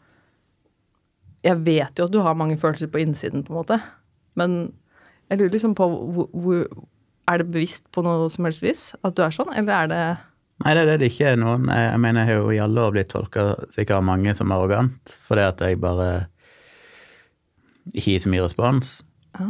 jeg 1.45 1.61
vet 1.65 1.99
jo 1.99 2.07
at 2.07 2.13
du 2.13 2.21
har 2.25 2.37
mange 2.37 2.57
følelser 2.59 2.89
på 2.91 3.01
innsiden, 3.03 3.45
på 3.45 3.53
en 3.53 3.59
måte. 3.59 3.79
Men 4.39 4.55
jeg 5.29 5.39
lurer 5.39 5.53
liksom 5.55 5.75
på 5.77 5.87
hvor, 5.89 6.29
hvor 6.33 6.67
Er 7.25 7.41
det 7.41 7.47
bevisst 7.49 7.87
på 7.89 8.03
noe 8.05 8.27
som 8.29 8.45
helst 8.45 8.61
vis 8.61 8.81
at 9.01 9.15
du 9.17 9.23
er 9.25 9.33
sånn, 9.33 9.49
eller 9.57 9.73
er 9.73 9.87
det 9.89 10.01
Nei, 10.61 10.71
det 10.77 10.83
er 10.85 10.99
det 11.01 11.07
ikke 11.09 11.31
er 11.33 11.39
noen. 11.41 11.65
Jeg, 11.67 11.87
jeg 11.89 11.99
mener, 11.99 12.21
jeg 12.21 12.29
har 12.29 12.37
jo 12.37 12.51
i 12.53 12.61
alle 12.63 12.83
år 12.85 12.93
blitt 12.95 13.09
tolka 13.11 13.41
sikkert 13.73 13.97
av 13.97 14.05
mange 14.07 14.31
som 14.37 14.53
arrogant, 14.55 15.15
fordi 15.25 15.43
at 15.43 15.63
jeg 15.65 15.81
bare 15.83 16.05
ikke 17.91 18.13
gir 18.13 18.21
så 18.23 18.31
mye 18.31 18.45
respons. 18.45 18.93
Ja. 19.35 19.49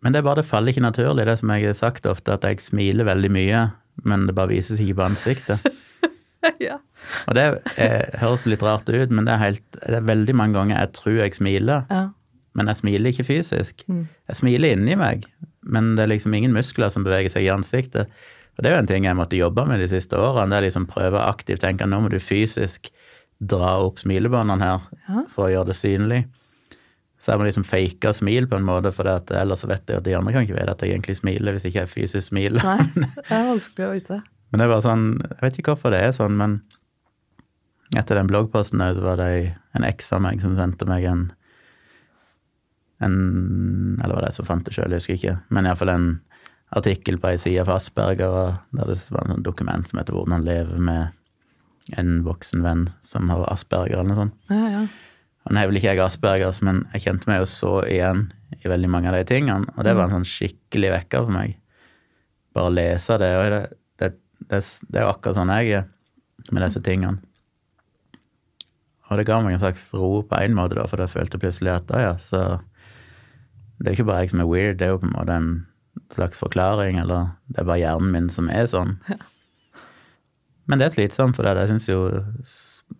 Men 0.00 0.14
det 0.14 0.22
er 0.22 0.24
bare 0.30 0.40
det 0.40 0.48
faller 0.48 0.72
ikke 0.72 0.86
naturlig, 0.86 1.26
det 1.28 1.36
som 1.42 1.52
jeg 1.52 1.68
har 1.68 1.76
sagt 1.76 2.08
ofte, 2.08 2.32
at 2.32 2.46
jeg 2.48 2.62
smiler 2.64 3.10
veldig 3.10 3.32
mye, 3.34 3.66
men 4.08 4.24
det 4.24 4.38
bare 4.38 4.54
vises 4.54 4.80
ikke 4.80 4.96
på 5.02 5.08
ansiktet. 5.10 5.68
ja. 6.68 6.78
Og 7.28 7.36
det 7.36 7.44
er, 7.76 8.08
høres 8.20 8.46
litt 8.48 8.64
rart 8.64 8.88
ut, 8.88 9.12
men 9.12 9.26
det 9.28 9.34
er, 9.34 9.42
helt, 9.44 9.66
det 9.76 9.98
er 10.00 10.08
veldig 10.08 10.34
mange 10.38 10.58
ganger 10.58 10.78
jeg 10.78 10.92
tror 10.98 11.18
jeg 11.20 11.36
smiler, 11.36 11.86
ja. 11.90 12.02
men 12.58 12.72
jeg 12.72 12.80
smiler 12.82 13.12
ikke 13.12 13.28
fysisk. 13.28 13.84
Mm. 13.90 14.04
Jeg 14.32 14.40
smiler 14.40 14.76
inni 14.76 14.96
meg, 15.00 15.26
men 15.62 15.94
det 15.96 16.06
er 16.06 16.12
liksom 16.14 16.34
ingen 16.36 16.56
muskler 16.56 16.92
som 16.94 17.04
beveger 17.06 17.32
seg 17.34 17.46
i 17.48 17.52
ansiktet. 17.52 18.10
Og 18.56 18.64
det 18.64 18.70
er 18.70 18.76
jo 18.76 18.82
en 18.82 18.90
ting 18.90 19.06
jeg 19.08 19.16
måtte 19.16 19.38
jobbe 19.38 19.64
med 19.68 19.80
de 19.80 19.88
siste 19.88 20.18
årene. 20.18 20.50
Det 20.52 20.58
er 20.58 20.66
liksom 20.68 20.88
prøve 20.90 21.22
aktivt 21.22 21.62
tenke 21.64 21.86
nå 21.88 22.02
må 22.04 22.10
du 22.12 22.18
fysisk 22.20 22.90
dra 23.40 23.78
opp 23.80 24.02
smilebåndene 24.02 24.60
her 24.66 24.88
Ja. 25.08 25.22
for 25.32 25.46
å 25.46 25.52
gjøre 25.54 25.70
det 25.70 25.76
synlig. 25.78 26.24
Så 27.20 27.32
jeg 27.32 27.40
må 27.40 27.46
liksom 27.46 27.64
fake 27.68 28.12
smil 28.16 28.46
på 28.48 28.56
en 28.56 28.64
måte, 28.64 28.92
for 28.96 29.04
ellers 29.08 29.64
vet 29.68 29.88
jeg 29.88 30.00
at 30.00 30.04
de 30.06 30.14
andre 30.16 30.32
kan 30.32 30.44
ikke 30.46 30.56
vite 30.56 30.72
at 30.72 30.84
jeg 30.84 30.94
egentlig 30.94 31.18
smiler 31.18 31.52
hvis 31.52 31.66
ikke 31.68 31.82
jeg 31.82 31.92
fysisk 31.92 32.30
smiler. 32.30 32.64
Nei, 32.64 33.08
det 33.28 33.34
er 33.36 33.48
vanskelig 33.50 33.86
å 33.86 33.90
vite. 33.92 34.20
Men 34.50 34.60
det 34.60 34.66
er 34.66 34.72
bare 34.72 34.86
sånn, 34.86 35.04
jeg 35.22 35.42
vet 35.44 35.58
ikke 35.60 35.74
hvorfor 35.74 35.94
det 35.94 36.00
er 36.04 36.14
sånn, 36.16 36.38
men 36.38 36.60
etter 37.98 38.18
den 38.18 38.30
bloggposten 38.30 38.82
så 38.96 39.02
var 39.02 39.18
det 39.18 39.30
en 39.74 39.86
eks 39.86 40.12
av 40.14 40.22
meg 40.22 40.42
som 40.42 40.56
sendte 40.58 40.86
meg 40.86 41.06
en, 41.10 41.28
en 43.02 43.16
Eller 44.02 44.14
var 44.14 44.22
det 44.22 44.32
jeg 44.32 44.40
som 44.40 44.48
fant 44.48 44.66
det 44.66 44.74
sjøl, 44.76 44.92
jeg 44.92 45.02
husker 45.02 45.18
ikke. 45.18 45.36
Men 45.50 45.66
iallfall 45.66 45.92
en 45.94 46.10
artikkel 46.76 47.18
på 47.18 47.32
ei 47.32 47.38
side 47.42 47.64
for 47.66 47.78
Asperger, 47.78 48.58
der 48.76 48.90
det 48.92 48.98
var 49.10 49.24
en 49.24 49.34
sånn 49.34 49.46
dokument 49.46 49.88
som 49.88 49.98
heter 49.98 50.14
'Hvordan 50.14 50.46
leve 50.46 50.78
med 50.78 51.10
en 51.98 52.20
voksen 52.22 52.62
venn 52.62 52.86
som 53.02 53.28
har 53.30 53.46
Asperger', 53.50 53.98
eller 53.98 54.12
noe 54.12 54.20
sånt. 54.22 54.34
Ja, 54.50 54.66
ja. 54.70 54.82
Og 55.46 55.54
Nå 55.54 55.60
er 55.60 55.66
vel 55.66 55.80
ikke 55.80 55.94
jeg 55.94 56.04
Aspergers, 56.04 56.60
men 56.62 56.86
jeg 56.92 57.02
kjente 57.02 57.26
meg 57.26 57.40
jo 57.40 57.48
så 57.48 57.72
igjen 57.88 58.32
i 58.60 58.68
veldig 58.68 58.90
mange 58.90 59.08
av 59.08 59.14
de 59.14 59.24
tingene, 59.24 59.66
og 59.76 59.84
det 59.84 59.96
var 59.96 60.04
en 60.04 60.20
sånn 60.20 60.28
skikkelig 60.28 60.90
vekker 60.90 61.24
for 61.24 61.32
meg. 61.32 61.56
Bare 62.54 62.74
lese 62.74 63.18
det, 63.18 63.30
og 63.38 63.50
det, 63.50 63.79
det, 64.48 64.62
det, 64.88 64.96
er 64.96 65.06
jo 65.06 65.12
akkurat 65.12 65.38
sånn 65.38 65.52
jeg 65.58 65.80
er 65.80 65.88
med 66.50 66.64
disse 66.64 66.82
tingene. 66.84 67.20
Og 69.10 69.18
det 69.18 69.26
ga 69.26 69.40
meg 69.42 69.56
en 69.56 69.62
slags 69.62 69.88
ro 69.96 70.22
på 70.26 70.38
en 70.38 70.54
måte, 70.54 70.78
da, 70.78 70.86
for 70.88 71.02
jeg 71.02 71.12
følte 71.12 71.40
plutselig 71.42 71.72
at 71.74 71.90
ja, 71.98 72.14
så 72.22 72.60
Det 73.80 73.88
er 73.88 73.96
ikke 73.96 74.10
bare 74.10 74.22
jeg 74.22 74.30
som 74.34 74.42
er 74.42 74.48
weird, 74.50 74.78
det 74.78 74.86
er 74.86 74.90
jo 74.92 75.00
på 75.00 75.08
en 75.08 75.16
måte 75.16 75.34
en 75.34 75.52
slags 76.12 76.38
forklaring, 76.38 76.98
eller 77.00 77.30
det 77.48 77.62
er 77.62 77.68
bare 77.68 77.80
hjernen 77.80 78.12
min 78.12 78.28
som 78.28 78.50
er 78.52 78.66
sånn. 78.68 78.98
Men 80.68 80.78
det 80.78 80.86
er 80.86 80.94
slitsomt, 80.94 81.34
for 81.36 81.42
det. 81.42 81.56
jeg 81.58 81.72
synes 81.72 81.88
jo 81.88 81.98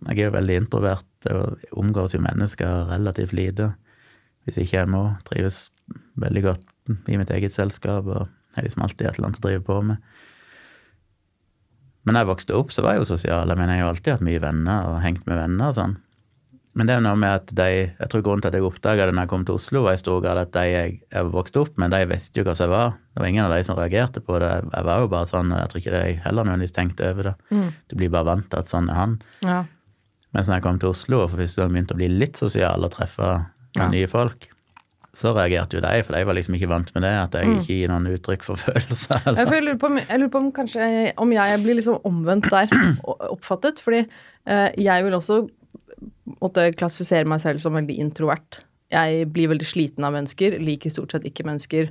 Jeg 0.09 0.18
er 0.18 0.25
jo 0.25 0.32
veldig 0.32 0.56
introvert 0.56 1.28
og 1.30 1.59
omgås 1.76 2.14
jo 2.14 2.20
mennesker 2.20 2.88
relativt 2.88 3.32
lite. 3.32 3.75
Hvis 4.44 4.56
ikke 4.56 4.76
jeg 4.76 4.88
må. 4.88 5.02
Trives 5.26 5.70
veldig 6.16 6.42
godt 6.42 6.64
i 7.09 7.18
mitt 7.20 7.30
eget 7.30 7.52
selskap 7.52 8.06
og 8.06 8.28
har 8.56 8.64
liksom 8.64 8.82
alltid 8.82 9.06
et 9.06 9.18
eller 9.18 9.28
annet 9.28 9.42
å 9.42 9.47
drive 9.47 9.64
på 9.66 9.80
med. 9.82 9.97
Men 12.10 12.16
da 12.18 12.24
jeg 12.24 12.32
vokste 12.32 12.56
opp, 12.58 12.72
så 12.74 12.82
var 12.82 12.96
jeg 12.96 13.04
jo 13.04 13.10
sosial. 13.12 13.46
Jeg 13.46 13.58
mener, 13.60 13.76
jeg 13.78 13.84
har 13.86 13.92
alltid 13.94 14.12
hatt 14.16 14.22
mye 14.26 14.40
venner 14.42 14.86
og 14.90 14.96
hengt 15.04 15.28
med 15.30 15.38
venner 15.38 15.68
og 15.70 15.76
sånn. 15.76 15.92
Men 16.74 16.86
det 16.86 16.94
er 16.96 17.00
noe 17.02 17.18
med 17.18 17.30
at 17.34 17.48
de 17.54 17.64
Jeg 17.70 18.08
tror 18.10 18.22
grunnen 18.26 18.42
til 18.42 18.50
at 18.50 18.54
jeg 18.58 18.62
oppdaga 18.66 19.06
det 19.06 19.14
når 19.14 19.24
jeg 19.26 19.30
kom 19.30 19.44
til 19.46 19.56
Oslo, 19.58 19.82
var 19.86 19.94
i 19.94 20.00
stor 20.02 20.18
grad 20.22 20.38
at 20.42 20.50
de 20.54 20.64
jeg, 20.70 20.96
jeg 21.14 21.30
vokste 21.30 21.62
opp 21.62 21.78
med, 21.78 21.94
de 21.94 22.00
visste 22.10 22.42
jo 22.42 22.44
hva 22.46 22.54
jeg 22.58 22.70
var. 22.70 22.92
Det 23.14 23.22
var 23.22 23.30
ingen 23.30 23.46
av 23.46 23.54
de 23.54 23.62
som 23.66 23.78
reagerte 23.78 24.22
på 24.26 24.38
det. 24.42 24.50
Jeg 24.74 24.86
var 24.90 25.02
jo 25.04 25.10
bare 25.14 25.30
sånn, 25.30 25.54
jeg 25.54 25.70
tror 25.70 25.82
ikke 25.84 25.94
de 25.94 26.12
heller 26.26 26.46
nødvendigvis 26.50 26.74
tenkte 26.76 27.10
over 27.14 27.30
det. 27.30 27.34
Mm. 27.54 27.70
Du 27.90 27.96
blir 28.02 28.10
bare 28.10 28.28
vant 28.32 28.50
til 28.50 28.58
at 28.64 28.74
sånn 28.74 28.90
er 28.90 28.98
han. 29.04 29.20
ja. 29.46 29.60
Mens 30.34 30.46
når 30.46 30.60
jeg 30.60 30.62
kom 30.66 30.76
til 30.82 30.90
Oslo 30.92 31.24
og 31.24 31.30
for 31.32 31.42
første 31.42 31.58
gang 31.62 31.72
begynte 31.74 31.94
å 31.94 31.98
bli 32.02 32.10
litt 32.10 32.38
sosial 32.38 32.84
og 32.86 32.92
treffe 32.94 33.30
Ja. 33.78 33.86
nye 33.90 34.06
folk, 34.10 34.50
så 35.16 35.32
reagerte 35.34 35.78
jo 35.78 35.82
de, 35.82 36.02
for 36.06 36.14
de 36.14 36.22
var 36.26 36.36
liksom 36.38 36.54
ikke 36.54 36.70
vant 36.70 36.90
med 36.94 37.02
det, 37.02 37.12
at 37.24 37.34
jeg 37.34 37.54
ikke 37.56 37.76
gir 37.80 37.90
noen 37.90 38.06
uttrykk 38.12 38.44
for 38.46 38.60
følelser. 38.66 39.18
Eller. 39.26 39.54
jeg 39.56 39.64
lurer 39.66 39.80
på 39.82 39.90
jeg 39.98 40.20
lurer 40.22 40.32
på 40.32 40.42
om 40.42 40.50
kanskje 40.54 40.90
om 41.20 41.34
jeg 41.34 41.62
blir 41.64 41.78
liksom 41.80 41.98
omvendt 42.06 42.50
der 42.52 42.70
oppfattet. 43.30 43.82
Fordi 43.82 44.04
eh, 44.04 44.68
jeg 44.78 45.06
vil 45.06 45.18
også 45.18 45.42
måtte 46.38 46.70
klassifisere 46.78 47.28
meg 47.28 47.42
selv 47.42 47.62
som 47.62 47.74
veldig 47.74 47.98
introvert. 48.02 48.62
Jeg 48.90 49.26
blir 49.34 49.50
veldig 49.50 49.66
sliten 49.66 50.06
av 50.06 50.14
mennesker, 50.14 50.58
liker 50.62 50.94
stort 50.94 51.14
sett 51.14 51.26
ikke 51.26 51.46
mennesker. 51.46 51.90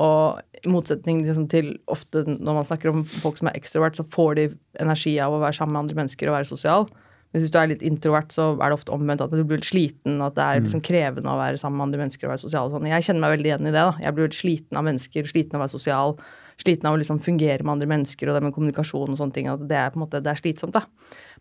Og 0.00 0.40
i 0.64 0.72
motsetning 0.72 1.22
liksom, 1.22 1.46
til 1.52 1.74
ofte 1.92 2.24
når 2.26 2.58
man 2.58 2.66
snakker 2.66 2.90
om 2.90 3.04
folk 3.06 3.38
som 3.38 3.50
er 3.50 3.60
ekstrovert, 3.60 4.00
så 4.00 4.08
får 4.08 4.38
de 4.40 4.48
energi 4.82 5.18
av 5.22 5.36
å 5.36 5.42
være 5.44 5.60
sammen 5.60 5.76
med 5.76 5.84
andre 5.84 6.00
mennesker 6.00 6.30
og 6.30 6.38
være 6.38 6.48
sosial. 6.48 6.88
Men 7.34 7.42
hvis 7.42 7.50
du 7.50 7.56
er 7.58 7.66
litt 7.66 7.82
introvert, 7.82 8.30
så 8.30 8.52
er 8.54 8.70
det 8.70 8.76
ofte 8.76 8.94
omvendt 8.94 9.24
at 9.24 9.32
du 9.34 9.40
blir 9.42 9.58
litt 9.58 9.66
sliten, 9.66 10.20
at 10.22 10.36
det 10.36 10.44
er 10.44 10.60
liksom 10.62 10.84
krevende 10.86 11.32
å 11.32 11.40
være 11.40 11.58
sammen 11.58 11.80
med 11.80 11.88
andre 11.88 12.04
mennesker 12.04 12.28
og 12.28 12.30
være 12.30 12.42
sosial. 12.44 12.68
og 12.68 12.76
Sånn. 12.76 12.86
Jeg 12.86 13.06
kjenner 13.08 13.24
meg 13.24 13.32
veldig 13.34 13.48
igjen 13.50 13.66
i 13.66 13.72
det. 13.72 13.80
da. 13.80 13.96
Jeg 14.04 14.14
blir 14.14 14.28
litt 14.28 14.38
sliten 14.38 14.78
av 14.78 14.86
mennesker, 14.86 15.26
sliten 15.26 15.56
av 15.56 15.58
å 15.58 15.64
være 15.64 15.74
sosial, 15.74 16.14
sliten 16.62 16.86
av 16.86 16.94
å 16.94 17.00
liksom 17.00 17.18
fungere 17.24 17.66
med 17.66 17.72
andre 17.74 17.90
mennesker 17.90 18.30
og 18.30 18.38
det 18.38 18.44
med 18.46 18.54
kommunikasjon 18.54 19.16
og 19.16 19.18
sånne 19.18 19.34
ting. 19.34 19.50
At 19.50 19.66
det 19.66 19.80
er 19.80 19.90
på 19.90 19.98
en 19.98 20.04
måte, 20.04 20.22
det 20.22 20.30
er 20.30 20.38
slitsomt, 20.38 20.78
da. 20.78 20.86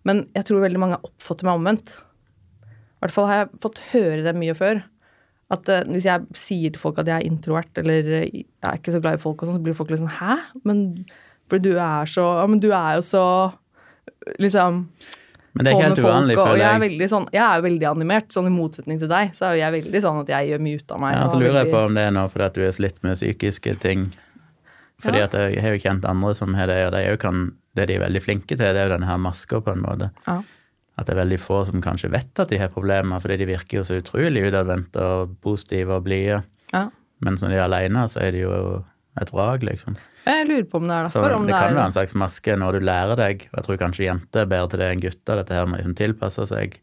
Men 0.09 0.25
jeg 0.33 0.49
tror 0.49 0.65
veldig 0.65 0.81
mange 0.81 0.99
oppfatter 1.05 1.45
meg 1.45 1.61
omvendt. 1.61 1.93
I 2.65 3.05
hvert 3.05 3.13
fall 3.13 3.29
har 3.29 3.43
jeg 3.43 3.63
fått 3.67 3.85
høre 3.93 4.25
det 4.25 4.33
mye 4.39 4.57
før. 4.57 4.81
At 5.53 5.69
uh, 5.69 5.83
hvis 5.93 6.09
jeg 6.09 6.39
sier 6.39 6.73
til 6.73 6.81
folk 6.81 7.01
at 7.03 7.09
jeg 7.11 7.21
er 7.21 7.29
introvert, 7.29 7.69
eller 7.77 8.15
eh, 8.17 8.29
jeg 8.33 8.65
er 8.65 8.79
ikke 8.81 8.95
så 8.95 9.01
glad 9.03 9.19
i 9.19 9.21
folk, 9.21 9.43
og 9.43 9.51
sånn, 9.51 9.61
så 9.61 9.65
blir 9.65 9.77
folk 9.77 9.93
litt 9.93 10.01
sånn 10.01 10.15
Hæ? 10.17 10.37
Men 10.65 10.79
fordi 11.51 11.69
du 11.69 11.77
er 11.77 12.09
så 12.09 12.23
Ja, 12.39 12.47
men 12.49 12.63
du 12.63 12.71
er 12.71 12.95
jo 12.97 13.03
så 13.05 13.25
Liksom 14.41 14.87
Men 15.53 15.65
det 15.65 15.69
er 15.71 15.75
ikke 15.77 15.87
helt 15.91 15.99
uvanlig, 16.01 16.35
og, 16.39 16.47
og 16.49 16.57
jeg 16.57 16.65
er 16.73 16.79
veldig 16.81 17.07
sånn 17.11 17.25
Jeg 17.35 17.41
er 17.45 17.59
jo 17.59 17.63
veldig 17.67 17.85
animert, 17.91 18.31
sånn 18.33 18.47
i 18.49 18.53
motsetning 18.55 18.99
til 19.03 19.09
deg, 19.11 19.35
så 19.37 19.45
er 19.45 19.51
jo 19.53 19.59
jeg 19.61 19.73
veldig 19.75 20.01
sånn 20.01 20.21
at 20.23 20.31
jeg 20.33 20.47
gjør 20.49 20.63
mye 20.65 20.79
ut 20.81 20.93
av 20.95 21.01
meg. 21.03 21.13
Ja, 21.17 21.27
så 21.29 21.39
lurer 21.41 21.59
jeg 21.61 21.69
på 21.75 21.81
om 21.85 21.93
det 21.99 22.05
er 22.07 22.15
noe 22.15 22.31
fordi 22.33 22.45
at 22.47 22.55
du 22.57 22.63
er 22.65 22.71
slitt 22.73 22.97
med 23.05 23.19
psykiske 23.19 23.75
ting. 23.83 24.07
Fordi 25.03 25.19
Ja. 25.21 25.27
at 25.27 25.33
jeg 25.37 25.61
har 25.61 25.75
jo 25.75 25.83
kjent 25.83 26.05
andre 26.09 26.33
som 26.35 26.53
har 26.57 26.67
det, 26.71 26.79
og 26.87 26.91
de 26.95 27.17
kan, 27.21 27.43
det 27.75 27.87
de 27.89 27.95
er 27.99 28.05
veldig 28.07 28.21
flinke 28.23 28.47
til, 28.55 28.57
det 28.63 28.77
er 28.81 28.87
jo 28.89 28.95
denne 28.95 29.09
her 29.09 29.17
maska, 29.21 29.59
på 29.61 29.71
en 29.75 29.81
måte. 29.85 30.09
Ja. 30.27 30.39
At 30.97 31.05
det 31.09 31.13
er 31.15 31.21
veldig 31.25 31.39
få 31.41 31.63
som 31.65 31.81
kanskje 31.81 32.09
vet 32.13 32.39
at 32.39 32.49
de 32.49 32.57
har 32.61 32.69
problemer, 32.73 33.19
fordi 33.21 33.37
de 33.41 33.45
virker 33.49 33.79
jo 33.81 33.83
så 33.83 33.97
utrolig 34.01 34.45
utadvendte 34.49 35.01
og 35.01 35.37
positive 35.41 35.97
og 35.99 36.03
blide. 36.09 36.41
ja. 36.73 36.87
Men 37.23 37.37
når 37.39 37.49
de 37.53 37.55
er 37.55 37.63
alene, 37.63 38.01
så 38.11 38.19
er 38.19 38.31
de 38.35 38.39
jo 38.41 38.83
et 39.21 39.29
vrak, 39.33 39.61
liksom. 39.63 39.95
Jeg 40.25 40.47
lurer 40.47 40.65
på 40.71 40.79
om 40.79 40.87
det 40.87 40.95
er 40.95 41.07
Så 41.11 41.21
derfor. 41.21 41.35
om 41.35 41.45
det 41.45 41.53
det 41.53 41.59
kan 41.61 41.75
være 41.75 41.85
en 41.85 41.95
slags 41.97 42.13
maske 42.15 42.55
når 42.57 42.71
du 42.73 42.79
lærer 42.87 43.15
deg, 43.19 43.47
og 43.51 43.57
jeg 43.59 43.63
tror 43.67 43.77
kanskje 43.77 44.05
jenter 44.07 44.41
er 44.41 44.45
bedre 44.49 44.69
til 44.69 44.79
det 44.79 44.87
enn 44.93 45.01
gutter, 45.03 45.35
dette 45.41 45.53
her 45.53 45.65
med 45.67 45.77
å 45.77 45.81
liksom 45.83 45.95
tilpasse 45.99 46.45
seg, 46.49 46.77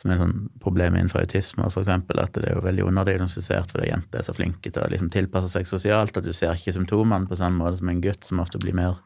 som 0.00 0.10
er 0.10 0.14
et 0.14 0.20
sånn 0.24 0.48
problem 0.60 0.96
innenfor 0.96 1.20
autisme, 1.20 1.68
for 1.70 1.82
eksempel, 1.84 2.18
at 2.22 2.32
det 2.32 2.48
er 2.48 2.54
jo 2.56 2.64
veldig 2.64 2.86
underdiagnostisert 2.88 3.70
fordi 3.70 3.90
jenter 3.92 4.18
er 4.18 4.26
så 4.26 4.34
flinke 4.34 4.72
til 4.72 4.82
å 4.82 4.88
liksom 4.90 5.10
tilpasse 5.12 5.50
seg 5.52 5.66
sosialt, 5.68 6.16
at 6.16 6.24
du 6.24 6.32
ser 6.32 6.54
ikke 6.56 6.72
symptomene 6.74 7.28
på 7.28 7.36
samme 7.38 7.60
måte 7.60 7.78
som 7.78 7.88
en 7.92 8.00
gutt, 8.00 8.24
som 8.24 8.40
ofte 8.40 8.58
blir 8.58 8.74
mer, 8.74 8.96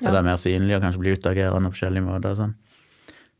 Ja. 0.00 0.08
eller 0.10 0.22
mer 0.22 0.36
synlig 0.36 0.76
og 0.76 0.82
kanskje 0.82 1.00
blir 1.00 1.16
utagerende 1.16 1.70
på 1.70 1.74
forskjellige 1.74 2.04
måter. 2.06 2.36
Sånn. 2.38 2.54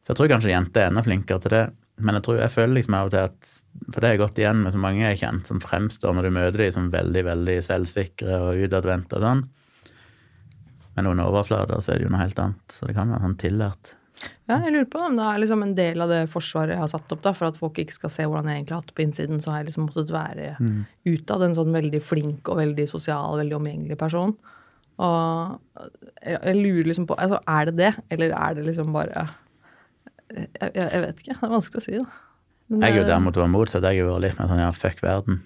Så 0.03 0.11
jeg 0.11 0.17
tror 0.17 0.29
kanskje 0.33 0.50
jenter 0.50 0.81
er 0.83 0.91
enda 0.91 1.03
flinkere 1.03 1.41
til 1.41 1.50
det. 1.50 1.73
Men 1.99 2.19
jeg 2.19 2.25
tror 2.26 2.40
jeg 2.40 2.55
føler 2.55 2.75
liksom 2.78 2.95
av 2.95 3.09
og 3.09 3.14
til 3.14 3.26
at 3.26 3.52
For 3.88 4.00
det 4.00 4.09
har 4.09 4.14
jeg 4.14 4.21
gått 4.23 4.40
igjen 4.43 4.62
med 4.62 4.75
så 4.75 4.81
mange 4.83 5.02
jeg 5.02 5.14
har 5.17 5.21
kjent, 5.23 5.47
som 5.49 5.61
fremstår 5.62 6.14
når 6.14 6.28
du 6.28 6.35
møter 6.37 6.59
dem 6.62 6.75
som 6.75 6.90
veldig, 6.93 7.23
veldig 7.26 7.57
selvsikre 7.67 8.40
og 8.45 8.64
utadvendte 8.67 9.19
og 9.19 9.25
sånn. 9.25 9.47
Men 10.99 11.07
under 11.12 11.31
overflata 11.31 11.78
så 11.81 11.95
er 11.95 12.00
det 12.00 12.09
jo 12.09 12.12
noe 12.12 12.25
helt 12.25 12.43
annet. 12.43 12.75
Så 12.75 12.88
det 12.88 12.97
kan 12.97 13.11
være 13.14 13.25
sånn 13.25 13.38
tillært. 13.40 13.95
Ja, 14.49 14.57
jeg 14.64 14.73
lurer 14.75 14.88
på 14.90 15.00
om 15.05 15.17
det 15.19 15.26
er 15.28 15.40
liksom 15.43 15.62
en 15.62 15.75
del 15.78 16.02
av 16.02 16.11
det 16.11 16.21
forsvaret 16.33 16.75
jeg 16.75 16.83
har 16.83 16.90
satt 16.90 17.12
opp, 17.14 17.21
da, 17.23 17.33
for 17.37 17.50
at 17.52 17.59
folk 17.61 17.78
ikke 17.78 17.95
skal 17.95 18.11
se 18.11 18.25
hvordan 18.26 18.49
jeg 18.50 18.61
egentlig 18.61 18.75
har 18.75 18.81
hatt 18.83 18.90
det 18.90 18.97
på 18.99 19.05
innsiden, 19.05 19.43
så 19.45 19.52
har 19.52 19.61
jeg 19.61 19.69
liksom 19.71 19.87
måttet 19.87 20.14
være 20.14 20.49
Mm. 20.59 20.87
utad 21.07 21.43
en 21.47 21.55
sånn 21.55 21.73
veldig 21.73 22.00
flink 22.02 22.49
og 22.49 22.59
veldig 22.59 22.88
sosial, 22.90 23.38
veldig 23.38 23.57
omgjengelig 23.61 23.99
person. 24.00 24.35
Og 24.99 25.61
jeg, 26.26 26.57
lurer 26.59 26.88
liksom 26.90 27.07
på 27.07 27.14
altså, 27.14 27.38
Er 27.47 27.67
det 27.67 27.76
det, 27.76 27.93
eller 28.11 28.33
er 28.35 28.55
det 28.55 28.64
liksom 28.67 28.93
bare 28.93 29.28
jeg, 30.35 30.73
jeg, 30.75 31.02
vet 31.04 31.23
ikke. 31.23 31.37
Det 31.37 31.47
er 31.47 31.54
vanskelig 31.54 31.82
å 31.82 31.87
si, 31.87 31.99
da. 31.99 32.25
Men, 32.68 32.82
Jeg 32.85 32.92
er 32.92 32.99
jo 32.99 33.04
eh, 33.04 33.11
derimot 33.11 33.40
var 33.40 33.52
motsatt. 33.52 33.87
Jeg 33.88 34.02
har 34.02 34.11
vært 34.11 34.25
litt 34.26 34.40
mer 34.40 34.50
sånn 34.50 34.61
ja, 34.61 34.73
fuck 34.76 35.02
verden. 35.04 35.42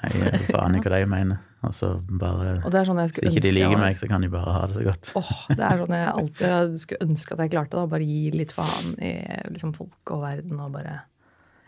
Jeg 0.00 0.20
aner 0.20 0.44
faen 0.54 0.76
i 0.78 0.82
hva 0.84 0.92
de 0.94 1.08
mener. 1.10 1.46
Og 1.60 1.74
så 1.76 1.90
bare 2.08 2.54
Og 2.64 2.72
det 2.72 2.78
er 2.80 2.86
sånn 2.88 2.98
jeg 3.02 3.10
Hvis 3.18 3.34
ikke 3.34 3.44
de 3.44 3.52
liker 3.52 3.80
meg, 3.82 3.98
så 4.00 4.06
kan 4.08 4.22
de 4.24 4.30
bare 4.32 4.54
ha 4.54 4.62
det 4.70 4.78
så 4.78 4.84
godt. 4.86 5.10
Åh, 5.20 5.32
det 5.50 5.66
er 5.66 5.82
sånn 5.82 5.96
jeg 5.98 6.12
alltid 6.14 6.78
skulle 6.80 7.08
ønske 7.10 7.36
at 7.36 7.42
jeg 7.44 7.52
klarte. 7.52 7.76
da, 7.76 7.90
Bare 7.90 8.06
gi 8.08 8.22
litt 8.32 8.54
faen 8.56 8.94
i 8.96 9.12
liksom, 9.52 9.74
folk 9.76 10.14
og 10.16 10.24
verden. 10.24 10.60
og 10.62 10.72
bare... 10.78 11.00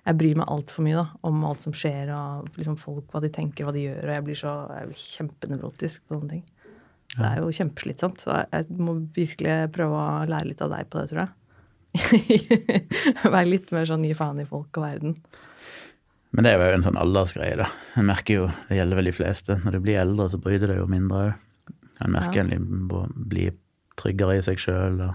Jeg 0.02 0.18
bryr 0.18 0.38
meg 0.40 0.48
altfor 0.50 0.82
mye 0.82 0.96
da, 0.98 1.04
om 1.28 1.44
alt 1.46 1.62
som 1.62 1.74
skjer, 1.78 2.08
og 2.10 2.56
liksom, 2.58 2.74
folk, 2.80 3.04
hva 3.12 3.20
de 3.22 3.28
tenker, 3.30 3.68
hva 3.68 3.74
de 3.74 3.84
gjør. 3.84 4.00
og 4.08 4.16
Jeg 4.16 4.24
blir 4.26 4.38
så 4.40 4.54
kjempenevrotisk 4.98 6.02
på 6.08 6.16
sånne 6.16 6.38
ting. 6.38 6.42
Det 7.12 7.28
er 7.28 7.38
jo 7.42 7.52
kjempeslitsomt. 7.54 8.24
Så 8.24 8.40
jeg 8.40 8.80
må 8.80 8.96
virkelig 9.14 9.58
prøve 9.76 10.00
å 10.00 10.24
lære 10.26 10.48
litt 10.48 10.64
av 10.64 10.72
deg 10.72 10.88
på 10.90 10.98
det, 10.98 11.12
tror 11.12 11.22
jeg. 11.26 11.32
Være 13.34 13.48
litt 13.48 13.72
mer 13.74 13.88
sånn 13.88 14.04
gi 14.06 14.14
faen 14.16 14.40
i 14.42 14.48
folk 14.48 14.78
og 14.80 14.84
verden. 14.86 15.16
Men 16.32 16.46
det 16.46 16.54
er 16.54 16.62
jo 16.62 16.76
en 16.78 16.86
sånn 16.86 17.00
aldersgreie, 17.00 17.58
da. 17.60 17.66
Jeg 17.96 18.08
merker 18.08 18.38
jo, 18.38 18.44
Det 18.70 18.78
gjelder 18.78 18.98
vel 19.02 19.10
de 19.10 19.16
fleste. 19.16 19.58
Når 19.64 19.76
du 19.76 19.80
blir 19.84 20.00
eldre, 20.00 20.30
så 20.32 20.40
bryr 20.40 20.62
du 20.62 20.68
deg 20.70 20.80
jo 20.80 20.86
mindre 20.88 21.26
òg. 21.26 21.74
En 22.02 22.14
merker 22.14 22.40
Ja. 22.40 22.56
en 22.56 22.88
bli 23.28 23.50
tryggere 24.00 24.38
i 24.38 24.42
seg 24.44 24.58
sjøl 24.58 24.96
og 25.04 25.12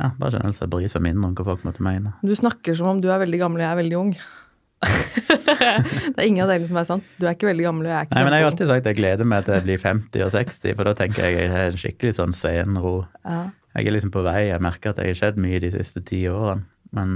ja, 0.00 0.08
bare 0.18 0.32
generelt 0.32 0.56
sett 0.56 0.70
bry 0.72 0.88
seg 0.88 1.04
mindre 1.04 1.28
om 1.28 1.34
hva 1.36 1.44
folk 1.44 1.66
måtte 1.68 1.84
mene. 1.84 2.14
Du 2.24 2.32
snakker 2.34 2.74
som 2.74 2.88
om 2.88 3.02
du 3.04 3.10
er 3.12 3.20
veldig 3.22 3.38
gammel 3.38 3.60
og 3.60 3.66
jeg 3.66 3.70
er 3.70 3.82
veldig 3.82 3.98
ung. 4.00 4.14
det 4.82 6.16
er 6.18 6.26
ingen 6.26 6.42
av 6.42 6.50
delene 6.50 6.66
som 6.66 6.80
er 6.80 6.88
sant. 6.88 7.04
Du 7.20 7.26
er 7.28 7.36
ikke 7.36 7.50
veldig 7.52 7.66
gammel 7.68 7.86
og 7.86 7.92
jeg 7.92 7.98
er 8.00 8.08
ikke 8.08 8.16
Nei, 8.16 8.24
men 8.26 8.34
jeg 8.34 8.42
har 8.42 8.50
alltid 8.50 8.72
sagt 8.72 8.82
at 8.82 8.90
jeg 8.90 8.98
gleder 8.98 9.28
meg 9.28 9.44
til 9.46 9.54
jeg 9.54 9.66
blir 9.68 9.82
50 9.84 10.24
og 10.26 10.32
60, 10.34 10.74
for 10.78 10.88
da 10.88 10.94
tenker 10.98 11.28
jeg 11.28 11.36
jeg 11.38 11.52
har 11.52 11.68
en 11.68 11.82
skikkelig 11.84 12.16
sånn 12.18 12.34
senro. 12.34 12.94
Ja. 13.22 13.42
Jeg 13.72 13.88
er 13.88 13.94
liksom 13.94 14.12
på 14.12 14.24
vei. 14.26 14.50
Jeg 14.50 14.62
merker 14.64 14.92
at 14.92 15.00
jeg 15.00 15.12
har 15.12 15.20
skjedd 15.20 15.40
mye 15.40 15.60
de 15.62 15.70
siste 15.72 16.02
ti 16.04 16.24
årene, 16.28 16.66
men, 16.92 17.14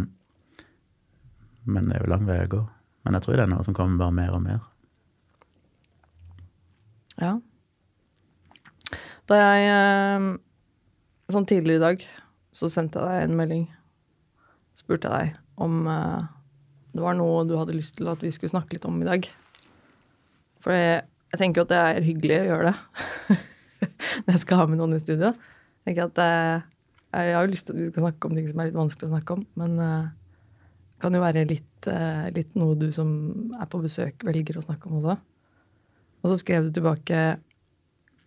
men 1.69 1.91
det 1.91 1.99
er 1.99 2.07
jo 2.07 2.13
lang 2.15 2.25
vei 2.29 2.39
å 2.45 2.53
gå. 2.55 2.63
Men 3.05 3.19
jeg 3.19 3.27
tror 3.27 3.37
det 3.37 3.45
er 3.45 3.53
noe 3.53 3.67
som 3.67 3.77
kommer 3.77 4.01
bare 4.01 4.17
mer 4.17 4.33
og 4.35 4.43
mer. 4.47 4.63
Ja. 7.21 7.37
Da 9.27 9.39
jeg 9.41 9.71
eh, 9.73 10.27
Sånn 11.33 11.47
tidligere 11.49 11.81
i 11.81 11.83
dag 11.83 12.03
så 12.55 12.69
sendte 12.71 13.03
jeg 13.03 13.09
deg 13.11 13.25
en 13.25 13.39
melding. 13.41 13.65
Spurte 14.79 15.11
jeg 15.11 15.33
deg 15.33 15.65
om 15.65 15.89
eh, 15.91 16.29
det 16.97 17.03
var 17.03 17.17
noe 17.19 17.43
du 17.45 17.57
hadde 17.59 17.75
lyst 17.77 17.99
til 17.99 18.09
at 18.09 18.23
vi 18.25 18.31
skulle 18.33 18.53
snakke 18.55 18.77
litt 18.77 18.87
om 18.89 19.01
i 19.03 19.09
dag. 19.09 19.27
For 20.65 20.73
jeg, 20.73 21.03
tenker 21.37 21.61
jo 21.61 21.67
at 21.67 21.73
det 21.73 21.81
er 21.83 22.07
hyggelig 22.07 22.39
å 22.39 22.47
gjøre 22.47 22.71
det 22.71 23.37
når 24.25 24.31
jeg 24.33 24.43
skal 24.47 24.63
ha 24.63 24.69
med 24.71 24.81
noen 24.81 24.97
i 24.97 25.03
studio. 25.03 25.35
Tenker 25.87 26.09
at 26.09 26.21
eh, 26.23 26.67
jeg 27.17 27.37
har 27.37 27.47
jo 27.47 27.53
lyst 27.53 27.69
til 27.69 27.77
at 27.77 27.81
vi 27.81 27.89
skal 27.93 28.07
snakke 28.09 28.29
om 28.29 28.37
ting 28.37 28.49
som 28.51 28.61
er 28.61 28.69
litt 28.69 28.77
vanskelig 28.77 29.09
å 29.09 29.15
snakke 29.15 29.37
om, 29.37 29.45
men 29.61 29.79
eh, 29.81 30.09
det 30.97 31.05
kan 31.05 31.17
jo 31.17 31.23
være 31.23 31.47
litt, 31.49 31.89
eh, 31.93 32.27
litt 32.37 32.55
noe 32.59 32.77
du 32.81 32.89
som 32.93 33.11
er 33.57 33.69
på 33.71 33.81
besøk, 33.85 34.27
velger 34.27 34.59
å 34.59 34.65
snakke 34.67 34.91
om 34.91 34.99
også. 35.01 35.17
Og 36.25 36.33
så 36.33 36.39
skrev 36.41 36.67
du 36.67 36.75
tilbake 36.75 37.25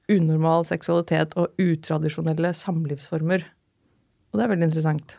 unormal 0.09 0.65
seksualitet 0.65 1.35
og 1.37 1.53
utradisjonelle 1.61 2.53
samlivsformer. 2.57 3.43
Og 4.29 4.39
det 4.39 4.45
er 4.45 4.51
veldig 4.53 4.69
interessant. 4.69 5.15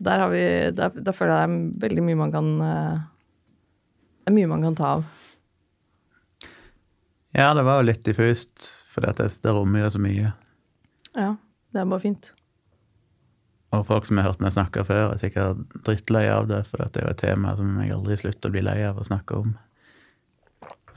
Der, 0.00 0.24
vi, 0.32 0.42
der, 0.74 0.94
der 0.96 1.14
føler 1.14 1.42
jeg 1.42 1.48
det 1.50 1.56
er 1.60 1.82
veldig 1.84 2.04
mye 2.06 2.18
man 2.22 2.30
kan 2.32 2.46
eh, 2.64 3.00
Det 4.24 4.32
er 4.32 4.36
mye 4.38 4.50
man 4.54 4.62
kan 4.64 4.78
ta 4.78 4.92
av. 4.96 5.08
Ja, 7.36 7.52
det 7.54 7.62
var 7.66 7.78
jo 7.78 7.90
litt 7.90 8.02
diffust, 8.06 8.72
for 8.90 9.04
det 9.06 9.52
rommer 9.52 9.84
jo 9.84 9.90
så 9.94 10.00
mye. 10.02 10.32
Ja, 11.16 11.34
det 11.72 11.80
er 11.82 11.88
bare 11.90 12.04
fint. 12.04 12.30
Og 13.70 13.84
folk 13.86 14.06
som 14.06 14.18
har 14.18 14.26
hørt 14.26 14.40
meg 14.42 14.52
snakke 14.54 14.82
før, 14.86 15.12
er 15.12 15.20
sikkert 15.20 15.60
drittlei 15.86 16.24
av 16.30 16.48
det, 16.50 16.64
for 16.66 16.82
det 16.82 17.02
er 17.02 17.06
jo 17.06 17.14
et 17.14 17.22
tema 17.22 17.52
som 17.58 17.76
jeg 17.78 17.94
aldri 17.94 18.16
slutter 18.18 18.50
å 18.50 18.54
bli 18.56 18.62
lei 18.66 18.80
av 18.88 18.98
å 18.98 19.06
snakke 19.06 19.38
om. 19.44 19.52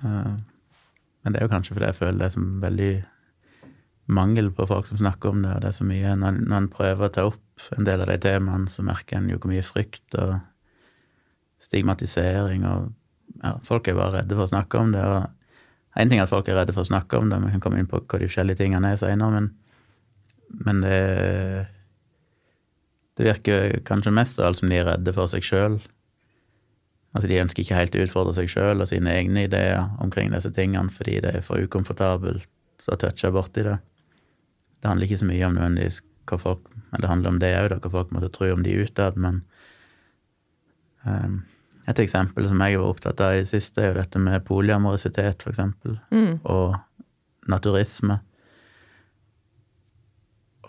Eh, 0.04 0.34
Men 1.24 1.32
det 1.32 1.40
er 1.40 1.46
jo 1.46 1.54
kanskje 1.54 1.76
fordi 1.78 1.88
jeg 1.88 1.96
føler 1.96 2.20
det 2.20 2.32
som 2.34 2.48
veldig 2.60 3.06
mangel 4.12 4.50
på 4.52 4.66
folk 4.68 4.90
som 4.90 4.98
snakker 5.00 5.30
om 5.30 5.44
det, 5.46 5.54
og 5.54 5.62
det 5.64 5.70
er 5.70 5.78
så 5.78 5.86
mye 5.88 6.16
Når, 6.20 6.40
når 6.50 6.58
en 6.58 6.68
prøver 6.74 7.06
å 7.08 7.14
ta 7.16 7.24
opp 7.30 7.70
en 7.78 7.86
del 7.88 8.02
av 8.04 8.10
de 8.12 8.18
temaene, 8.20 8.68
så 8.68 8.84
merker 8.84 9.18
en 9.22 9.30
jo 9.32 9.38
hvor 9.38 9.54
mye 9.54 9.64
frykt 9.64 10.18
og 10.20 10.34
stigmatisering 11.64 12.66
og 12.68 12.92
ja, 13.40 13.54
Folk 13.64 13.88
er 13.88 13.96
bare 13.96 14.18
redde 14.20 14.36
for 14.36 14.44
å 14.44 14.52
snakke 14.52 14.82
om 14.82 14.92
det. 14.92 15.04
og 15.06 15.30
en 15.96 16.10
ting 16.10 16.20
er 16.20 16.26
at 16.26 16.34
folk 16.34 16.48
er 16.50 16.58
redde 16.58 16.74
for 16.76 16.84
å 16.84 16.90
snakke 16.90 17.18
om 17.22 17.30
det, 17.30 17.40
vi 17.46 17.54
kan 17.54 17.62
komme 17.64 17.80
inn 17.80 17.88
på 17.88 18.02
hva 18.02 18.20
de 18.20 18.28
forskjellige 18.28 18.60
tingene 18.60 18.92
er 18.92 19.00
senere, 19.00 19.32
men, 19.32 19.52
men 20.54 20.82
det 20.86 21.68
det 23.18 23.28
virker 23.28 23.76
kanskje 23.86 24.14
mest 24.16 24.40
av 24.40 24.48
alt 24.48 24.58
som 24.58 24.72
de 24.72 24.80
er 24.80 24.88
redde 24.88 25.14
for 25.14 25.30
seg 25.30 25.46
sjøl. 25.46 25.76
Altså, 27.14 27.28
de 27.30 27.38
ønsker 27.44 27.62
ikke 27.62 27.78
helt 27.78 27.94
å 27.94 28.06
utfordre 28.08 28.34
seg 28.34 28.50
sjøl 28.50 28.82
og 28.82 28.90
sine 28.90 29.12
egne 29.14 29.44
ideer 29.46 29.84
omkring 30.02 30.32
disse 30.34 30.50
tingene 30.56 30.90
fordi 30.90 31.20
det 31.22 31.36
er 31.38 31.46
for 31.46 31.62
ukomfortabelt 31.62 32.48
å 32.90 32.98
touche 32.98 33.30
borti 33.36 33.68
det. 33.68 33.76
Det 34.82 34.90
handler 34.90 35.06
ikke 35.08 35.22
så 35.22 35.30
mye 35.30 35.46
om 35.46 35.54
nødvendigvis 35.60 36.02
hva 36.28 36.40
folk 36.40 36.66
Men 36.74 37.02
det 37.02 37.10
handler 37.10 37.30
om 37.30 37.40
det 37.42 37.52
òg, 37.58 37.74
hva 37.82 37.90
folk 37.90 38.12
måtte 38.14 38.30
tro 38.34 38.50
om 38.54 38.62
de 38.64 38.74
utad, 38.86 39.16
men 39.18 39.40
um, 41.06 41.40
et 41.90 42.00
eksempel 42.00 42.46
som 42.48 42.62
jeg 42.62 42.78
var 42.78 42.92
opptatt 42.94 43.22
av 43.26 43.34
i 43.34 43.40
det 43.42 43.50
siste, 43.50 43.82
er 43.82 43.88
jo 43.90 43.98
dette 43.98 44.20
med 44.22 44.46
polyamorisitet, 44.46 45.42
eksempel, 45.50 45.98
Mm. 46.14 46.40
og 46.46 46.76
naturisme. 47.50 48.20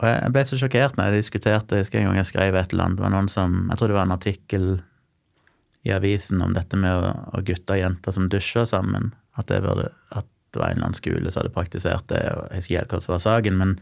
Og 0.00 0.06
jeg 0.08 0.32
ble 0.34 0.42
så 0.48 0.58
sjokkert 0.58 0.96
når 0.98 1.10
jeg 1.10 1.22
diskuterte, 1.22 1.76
jeg 1.78 1.86
husker 1.86 2.00
en 2.00 2.08
gang 2.10 2.18
jeg 2.18 2.30
skrev 2.32 2.56
et 2.58 2.72
eller 2.74 2.88
annet, 2.88 2.98
det 2.98 3.04
var 3.04 3.14
noen 3.14 3.30
som, 3.30 3.60
jeg 3.70 3.78
tror 3.78 3.92
det 3.92 3.98
var 3.98 4.08
en 4.08 4.16
artikkel 4.16 4.66
i 5.84 5.92
avisen 5.94 6.40
om 6.42 6.54
dette 6.56 6.78
med 6.80 6.96
å, 6.96 7.12
å 7.36 7.42
gutter 7.44 7.76
og 7.76 7.82
jenter 7.82 8.16
som 8.16 8.30
dusjer 8.32 8.66
sammen, 8.68 9.12
at 9.38 9.50
det, 9.52 9.60
burde, 9.62 9.90
at 10.16 10.26
det 10.54 10.60
var 10.60 10.72
en 10.72 10.78
eller 10.78 10.88
annen 10.88 10.98
skole 10.98 11.30
som 11.30 11.42
hadde 11.42 11.54
praktisert 11.54 12.08
det, 12.10 12.22
og 12.32 12.48
jeg 12.48 12.62
husker 12.62 12.80
ikke 12.80 12.98
hva 12.98 13.04
som 13.04 13.14
var 13.14 13.22
saken, 13.26 13.60
men 13.60 13.76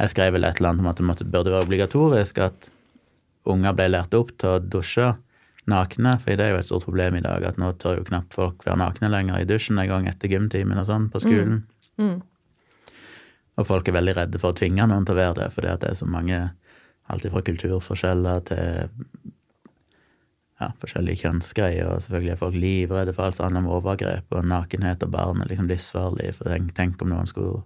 jeg 0.00 0.12
skrev 0.12 0.34
vel 0.36 0.48
et 0.48 0.58
eller 0.58 0.72
annet 0.72 0.84
om 0.84 0.90
at 0.90 0.98
det 1.00 1.06
måtte, 1.08 1.28
burde 1.28 1.54
være 1.54 1.68
obligatorisk 1.68 2.40
at 2.44 2.70
unger 3.46 3.76
ble 3.78 3.90
lært 3.92 4.16
opp 4.18 4.32
til 4.40 4.56
å 4.56 4.62
dusje 4.62 5.12
nakne, 5.70 6.14
for 6.22 6.38
det 6.38 6.46
er 6.46 6.54
jo 6.54 6.62
et 6.62 6.68
stort 6.68 6.86
problem 6.86 7.18
i 7.18 7.24
dag, 7.24 7.44
at 7.46 7.58
nå 7.60 7.72
tør 7.80 8.00
jo 8.00 8.06
knapt 8.06 8.34
folk 8.34 8.66
være 8.66 8.80
nakne 8.82 9.10
lenger 9.12 9.42
i 9.42 9.48
dusjen 9.48 9.78
en 9.82 9.90
gang 9.90 10.08
etter 10.10 10.30
gymtimen 10.30 10.78
og 10.82 10.88
sånn 10.88 11.08
på 11.12 11.22
skolen. 11.22 11.62
Mm. 11.98 12.18
Og 13.56 13.68
folk 13.68 13.88
er 13.88 13.96
veldig 13.96 14.16
redde 14.18 14.40
for 14.42 14.52
å 14.52 14.58
tvinge 14.58 14.86
noen 14.88 15.06
til 15.08 15.16
å 15.16 15.20
være 15.20 15.38
det, 15.40 15.50
fordi 15.54 15.74
det 15.82 15.90
er 15.92 15.98
så 15.98 16.08
mange 16.10 16.44
Alt 17.06 17.22
fra 17.30 17.38
kulturforskjeller 17.46 18.40
til 18.48 18.88
ja, 20.58 20.72
forskjellige 20.80 21.20
kjønnsgreier, 21.20 21.86
og 21.86 22.00
selvfølgelig 22.02 22.32
er 22.32 22.40
folk 22.40 22.56
livredde 22.58 23.14
for 23.14 23.28
alt 23.28 23.38
handler 23.44 23.62
om 23.62 23.68
overgrep, 23.76 24.26
og 24.34 24.48
nakenhet 24.50 25.04
og 25.06 25.12
barn 25.14 25.44
er 25.44 25.52
liksom 25.52 25.68
livsfarlig, 25.70 26.32
for 26.34 26.50
tenk, 26.50 26.72
tenk 26.74 27.04
om 27.04 27.12
noen 27.12 27.30
skulle 27.30 27.62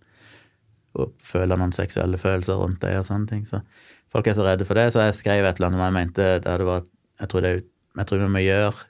føle 1.24 1.56
noen 1.56 1.72
seksuelle 1.72 2.18
følelser 2.18 2.58
rundt 2.58 2.82
det 2.82 2.96
og 2.98 3.06
sånne 3.06 3.30
ting. 3.30 3.44
Så 3.46 3.62
folk 4.10 4.28
er 4.28 4.36
så 4.36 4.44
redde 4.46 4.66
for 4.68 4.76
det, 4.76 4.90
så 4.92 5.06
jeg 5.06 5.20
skrev 5.20 5.46
et 5.46 5.60
eller 5.60 5.70
annet 5.70 5.86
jeg 5.86 5.96
mente 5.96 6.30
det 6.42 6.50
hadde 6.50 6.68
vært 6.68 6.90
jeg 7.20 7.30
tror, 7.30 7.44
det, 7.44 7.52
jeg 8.00 8.08
tror 8.08 8.22
vi 8.22 8.30
må 8.32 8.40
gjøre 8.40 8.86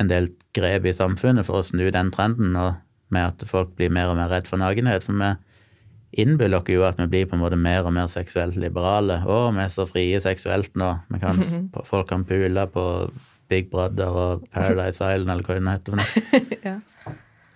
en 0.00 0.08
del 0.10 0.32
grep 0.56 0.86
i 0.88 0.96
samfunnet 0.96 1.46
for 1.46 1.60
å 1.60 1.66
snu 1.66 1.86
den 1.94 2.10
trenden, 2.14 2.56
og 2.58 2.80
med 3.14 3.32
at 3.32 3.44
folk 3.48 3.72
blir 3.78 3.92
mer 3.92 4.10
og 4.10 4.18
mer 4.18 4.30
redd 4.32 4.48
for 4.50 4.60
nakenhet. 4.60 5.06
For 5.06 5.16
vi 5.16 5.30
innbiller 6.10 6.62
dere 6.64 6.76
jo 6.76 6.86
at 6.88 6.98
vi 6.98 7.06
blir 7.10 7.26
på 7.30 7.36
en 7.36 7.42
måte 7.44 7.58
mer 7.58 7.86
og 7.86 7.94
mer 7.94 8.08
seksuelt 8.10 8.56
liberale. 8.58 9.20
Å, 9.22 9.42
vi 9.54 9.62
er 9.64 9.72
så 9.72 9.86
frie 9.88 10.20
seksuelt 10.22 10.74
nå. 10.78 10.92
Kan, 11.22 11.42
folk 11.90 12.08
kan 12.10 12.26
pule 12.28 12.66
på 12.74 12.86
Big 13.50 13.70
Brother 13.70 14.14
og 14.14 14.48
Paradise 14.54 15.02
Island, 15.02 15.30
eller 15.30 15.46
hva 15.46 15.58
det 15.58 15.76
heter. 15.76 15.92
for 15.92 16.02
noe. 16.02 16.46
Ja. 16.70 16.78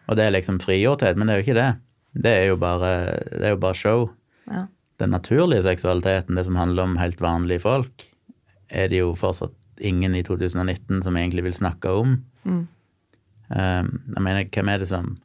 Og 0.05 0.19
det 0.19 0.27
er 0.27 0.35
liksom 0.35 0.59
frigjorthet, 0.61 1.17
men 1.17 1.29
det 1.29 1.33
er 1.33 1.38
jo 1.38 1.45
ikke 1.47 1.57
det. 1.57 1.69
Det 2.25 2.33
er 2.37 2.47
jo 2.51 2.57
bare, 2.61 2.88
det 3.33 3.47
er 3.49 3.55
jo 3.55 3.61
bare 3.62 3.79
show. 3.79 4.03
Ja. 4.51 4.67
Den 5.01 5.14
naturlige 5.14 5.64
seksualiteten, 5.64 6.37
det 6.37 6.45
som 6.45 6.59
handler 6.61 6.85
om 6.85 6.99
helt 7.01 7.23
vanlige 7.25 7.62
folk, 7.64 8.05
er 8.69 8.90
det 8.93 9.01
jo 9.01 9.14
fortsatt 9.17 9.55
ingen 9.81 10.14
i 10.14 10.23
2019 10.23 11.03
som 11.07 11.17
egentlig 11.17 11.47
vil 11.49 11.57
snakke 11.57 11.90
om. 11.90 12.19
Mm. 12.45 12.67
Um, 13.49 13.88
jeg 14.14 14.23
mener, 14.27 14.45
hvem 14.53 14.71
er 14.71 14.83
det 14.83 14.90
som 14.93 15.17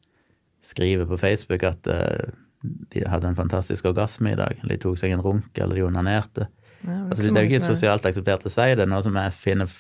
skriver 0.65 1.06
på 1.10 1.20
Facebook 1.20 1.63
at 1.63 1.88
uh, 1.92 2.32
de 2.62 3.04
hadde 3.08 3.30
en 3.30 3.38
fantastisk 3.38 3.88
orgasme 3.89 4.34
i 4.34 4.39
dag, 4.39 4.58
eller 4.60 4.76
de 4.76 4.82
tok 4.84 5.00
seg 5.00 5.13
en 5.15 5.24
runk, 5.24 5.52
eller 5.58 5.80
de 5.80 5.86
onanerte? 5.88 6.50
Ja, 6.82 7.06
Altså, 7.10 7.24
det 7.24 7.32
er 7.32 7.45
jo 7.45 7.52
ikke 7.52 7.65
sosialt 7.65 8.06
akseptert 8.08 8.45
å 8.48 8.52
si 8.52 8.67
det, 8.80 8.88
noe 8.88 9.04
som 9.04 9.17
jeg 9.19 9.36
finner 9.36 9.72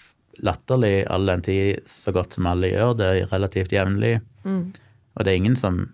latterlig 0.43 1.03
all 1.11 1.27
den 1.27 1.43
tid, 1.43 1.83
så 1.89 2.13
godt 2.15 2.35
som 2.35 2.47
alle 2.49 2.71
gjør 2.71 2.95
det 2.99 3.09
relativt 3.31 3.75
jevnlig. 3.75 4.19
Mm. 4.47 4.71
Og 5.15 5.25
det 5.25 5.31
er 5.31 5.39
ingen 5.39 5.57
som 5.59 5.85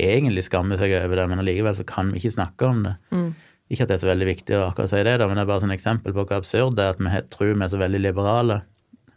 egentlig 0.00 0.46
skammer 0.46 0.80
seg 0.80 0.94
over 0.96 1.20
det, 1.20 1.28
men 1.30 1.42
allikevel 1.42 1.76
så 1.76 1.86
kan 1.88 2.12
vi 2.12 2.20
ikke 2.20 2.36
snakke 2.38 2.68
om 2.68 2.84
det. 2.86 2.94
Mm. 3.12 3.30
Ikke 3.70 3.84
at 3.84 3.92
det 3.92 3.98
er 3.98 4.02
så 4.02 4.10
veldig 4.10 4.28
viktig 4.30 4.56
å 4.56 4.66
akkurat 4.70 4.92
si 4.92 5.02
det, 5.06 5.16
da, 5.20 5.28
men 5.28 5.38
det 5.38 5.44
er 5.44 5.50
bare 5.52 5.64
sånn 5.64 5.76
eksempel 5.76 6.14
på 6.16 6.24
hvor 6.24 6.40
absurd 6.40 6.78
det 6.78 6.86
er 6.86 6.96
at 6.96 7.02
vi 7.02 7.24
tror 7.34 7.52
vi 7.52 7.66
er 7.66 7.72
så 7.72 7.80
veldig 7.80 8.00
liberale, 8.02 8.60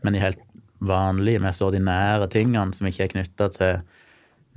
men 0.03 0.15
de 0.15 0.21
helt 0.21 0.41
vanlige, 0.83 1.41
mest 1.43 1.63
ordinære 1.63 2.27
tingene 2.33 2.75
som 2.75 2.87
ikke 2.89 3.05
er 3.05 3.13
knytta 3.13 3.49
til 3.55 3.81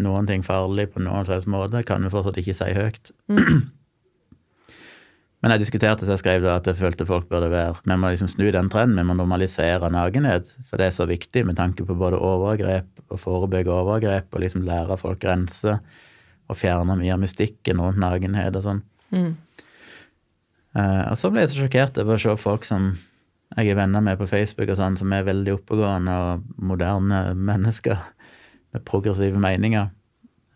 noen 0.03 0.29
ting 0.29 0.45
farlig 0.45 0.91
på 0.93 1.03
noen 1.05 1.27
slags 1.29 1.49
måte, 1.51 1.83
kan 1.87 2.05
vi 2.05 2.13
fortsatt 2.13 2.39
ikke 2.41 2.57
si 2.57 2.73
høyt. 2.77 3.13
Men 5.45 5.53
jeg 5.53 5.67
diskuterte 5.67 6.07
så 6.07 6.15
jeg 6.15 6.23
skrev 6.23 6.45
da 6.47 6.57
at 6.59 6.67
jeg 6.67 6.79
følte 6.79 7.07
folk 7.07 7.29
burde 7.31 7.51
være 7.53 7.77
Vi 7.85 7.97
må 8.01 8.09
liksom 8.11 8.31
snu 8.33 8.49
den 8.55 8.71
trenden, 8.73 8.97
vi 8.99 9.05
må 9.07 9.15
normalisere 9.15 9.91
nakenhet. 9.93 10.49
For 10.67 10.81
det 10.81 10.89
er 10.89 10.97
så 10.97 11.07
viktig 11.07 11.45
med 11.47 11.59
tanke 11.61 11.85
på 11.87 11.95
både 11.95 12.19
overgrep 12.19 12.89
og 13.13 13.21
forebygge 13.21 13.71
overgrep 13.71 14.33
og 14.33 14.43
liksom 14.43 14.65
lære 14.67 14.97
folk 14.99 15.21
grenser. 15.23 15.79
Og 16.51 16.59
fjerne 16.59 16.97
mye 16.99 17.13
av 17.15 17.21
mystikken 17.23 17.83
rundt 17.83 18.01
nakenhet 18.01 18.57
og 18.57 18.65
sånn. 18.65 18.83
Mm. 19.15 19.35
Uh, 20.77 21.05
og 21.13 21.17
så 21.21 21.31
ble 21.31 21.45
jeg 21.45 21.53
så 21.53 21.63
sjokkert 21.63 22.01
over 22.03 22.17
å 22.17 22.23
se 22.23 22.35
folk 22.41 22.67
som 22.67 22.91
jeg 23.57 23.71
er 23.71 23.79
venner 23.79 24.03
med 24.03 24.19
på 24.19 24.27
Facebook, 24.27 24.69
og 24.73 24.79
sånn, 24.81 24.99
som 24.99 25.13
er 25.15 25.25
veldig 25.25 25.55
oppegående 25.55 26.15
og 26.27 26.49
moderne 26.59 27.21
mennesker 27.39 28.01
progressive 28.85 29.39
meninger. 29.39 29.91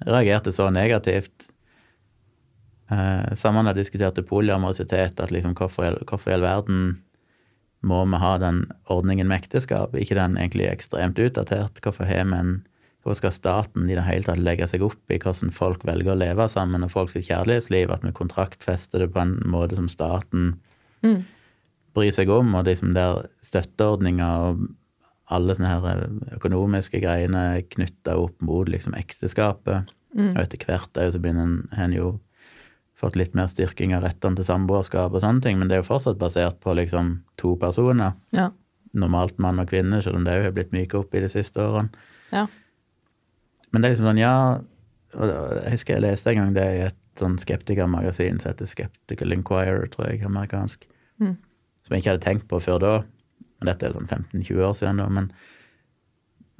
Reagerte 0.07 0.53
så 0.53 0.71
negativt. 0.73 1.49
Eh, 2.91 3.35
Sammen 3.39 3.67
jeg 3.71 3.77
diskuterte 3.77 4.23
polyamorositet, 4.27 5.21
at 5.21 5.31
liksom 5.31 5.55
hvorfor, 5.55 5.85
i- 5.85 6.05
hvorfor 6.05 6.31
i 6.31 6.35
all 6.35 6.41
verden 6.43 7.03
må 7.83 8.05
vi 8.11 8.17
ha 8.19 8.39
den 8.39 8.65
ordningen 8.89 9.27
med 9.29 9.43
ekteskap? 9.43 9.93
ikke 9.95 10.15
den 10.15 10.37
egentlig 10.37 10.69
ekstremt 10.71 11.19
utdatert? 11.19 11.81
Hvorfor 11.81 12.05
en 12.05 12.65
Hvorfor 13.03 13.15
skal 13.17 13.33
staten 13.33 13.89
i 13.89 13.95
det 13.95 14.05
hele 14.05 14.23
tatt 14.23 14.39
legge 14.39 14.67
seg 14.69 14.83
opp 14.83 15.09
i 15.09 15.17
hvordan 15.17 15.51
folk 15.51 15.87
velger 15.87 16.13
å 16.13 16.19
leve 16.19 16.47
sammen 16.53 16.85
og 16.85 16.91
folks 16.91 17.15
kjærlighetsliv? 17.15 17.89
At 17.91 18.03
vi 18.05 18.11
kontraktfester 18.13 18.99
det 18.99 19.15
på 19.15 19.23
en 19.23 19.39
måte 19.47 19.75
som 19.77 19.89
staten 19.89 20.61
Mm. 21.03 21.25
bryr 21.95 22.11
seg 22.13 22.29
om, 22.29 22.55
og 22.55 22.67
liksom 22.67 22.93
der 22.93 23.27
støtteordninger 23.43 24.51
og 24.51 24.69
alle 25.31 25.55
sånne 25.55 25.71
her 25.71 26.37
økonomiske 26.37 27.01
greiene 27.03 27.63
knytta 27.71 28.17
opp 28.19 28.41
mot 28.43 28.69
liksom 28.69 28.95
ekteskapet. 28.99 29.91
Mm. 30.17 30.33
Og 30.33 30.41
etter 30.43 30.65
hvert 30.67 30.97
er 30.99 31.11
så 31.15 31.21
begynner 31.23 31.63
en- 31.79 31.93
jo 31.95 32.19
fått 33.01 33.17
litt 33.17 33.35
mer 33.35 33.47
styrking 33.49 33.95
av 33.97 34.03
rettene 34.05 34.37
til 34.37 34.45
samboerskap 34.45 35.15
og 35.15 35.23
sånne 35.23 35.41
ting, 35.43 35.59
men 35.59 35.69
det 35.69 35.77
er 35.79 35.83
jo 35.83 35.89
fortsatt 35.95 36.19
basert 36.19 36.59
på 36.61 36.75
liksom 36.77 37.21
to 37.41 37.55
personer. 37.57 38.13
Ja. 38.37 38.51
Normalt 38.93 39.39
mann 39.39 39.59
og 39.63 39.69
kvinne, 39.71 40.03
selv 40.03 40.17
om 40.17 40.25
det 40.25 40.43
har 40.43 40.51
blitt 40.53 40.73
myka 40.73 40.99
opp 40.99 41.15
i 41.15 41.21
de 41.21 41.29
siste 41.29 41.57
årene. 41.63 41.89
Ja. 42.33 42.47
Men 43.73 43.83
det 43.83 43.89
er 43.91 43.95
liksom 43.95 44.11
sånn, 44.11 44.19
ja 44.19 44.61
Jeg 45.13 45.71
husker 45.73 45.95
jeg 45.95 46.03
leste 46.03 46.31
en 46.31 46.37
gang 46.37 46.53
det 46.55 46.65
i 46.65 46.83
et 46.87 46.95
sånn 47.19 47.37
skeptikermagasin 47.37 48.41
som 48.41 48.53
heter 48.53 48.69
Skeptical 48.71 49.33
Inquirer, 49.35 49.89
tror 49.91 50.07
jeg, 50.07 50.23
amerikansk. 50.23 50.85
Mm. 51.21 51.37
Som 51.83 51.95
jeg 51.97 52.03
ikke 52.05 52.11
hadde 52.13 52.23
tenkt 52.23 52.47
på 52.47 52.61
før 52.63 52.79
da. 52.79 52.93
Men 53.61 53.71
Dette 53.73 53.89
er 53.89 53.97
sånn 53.97 54.09
15-20 54.09 54.63
år 54.67 54.77
siden, 54.79 55.03
da. 55.03 55.09
Men 55.13 55.31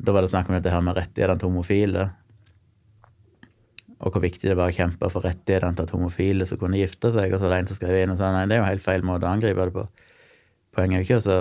da 0.01 0.15
var 0.17 0.25
det 0.25 0.33
snakk 0.33 0.49
om 0.49 0.57
dette 0.57 0.73
her 0.73 0.85
med 0.85 0.97
rettighetene 0.97 1.41
til 1.41 1.51
homofile. 1.51 2.09
Og 4.01 4.15
hvor 4.15 4.23
viktig 4.25 4.49
det 4.49 4.57
var 4.57 4.73
å 4.73 4.77
kjempe 4.77 5.11
for 5.13 5.25
rettighetene 5.25 5.77
til 5.77 5.89
at 5.89 5.95
homofile 5.97 6.47
som 6.49 6.61
kunne 6.61 6.81
gifte 6.81 7.13
seg. 7.13 7.33
Og 7.33 7.41
så 7.41 7.47
var 7.47 7.55
det 7.55 7.63
en 7.65 7.73
som 7.73 7.81
skrev 7.81 7.99
inn 8.01 8.15
og 8.15 8.21
sa 8.21 8.31
nei, 8.33 8.47
det 8.49 8.57
er 8.57 8.63
jo 8.63 8.71
helt 8.71 8.85
feil 8.85 9.05
måte 9.05 9.29
å 9.29 9.33
angripe 9.35 9.67
det 9.69 9.75
på. 9.77 9.87
Poenget 10.77 10.97
er 10.97 11.03
jo 11.03 11.09
ikke 11.09 11.21
å 11.21 11.41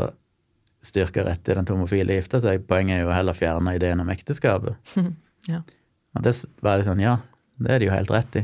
styrke 0.89 1.23
rettighetene 1.27 1.67
til 1.67 1.77
homofile 1.77 2.15
å 2.15 2.19
gifte 2.19 2.41
seg. 2.43 2.63
Poenget 2.67 2.97
er 2.97 3.05
jo 3.05 3.15
heller 3.15 3.35
å 3.35 3.39
fjerne 3.39 3.75
ideen 3.79 4.05
om 4.05 4.15
ekteskapet. 4.15 4.79
Ja. 5.47 5.61
Og 6.19 6.25
det 6.25 6.33
var 6.61 6.77
litt 6.77 6.85
sånn, 6.89 6.99
ja, 6.99 7.13
det 7.63 7.71
er 7.71 7.79
de 7.79 7.87
jo 7.87 7.93
helt 7.93 8.11
rett 8.11 8.35
i. 8.37 8.41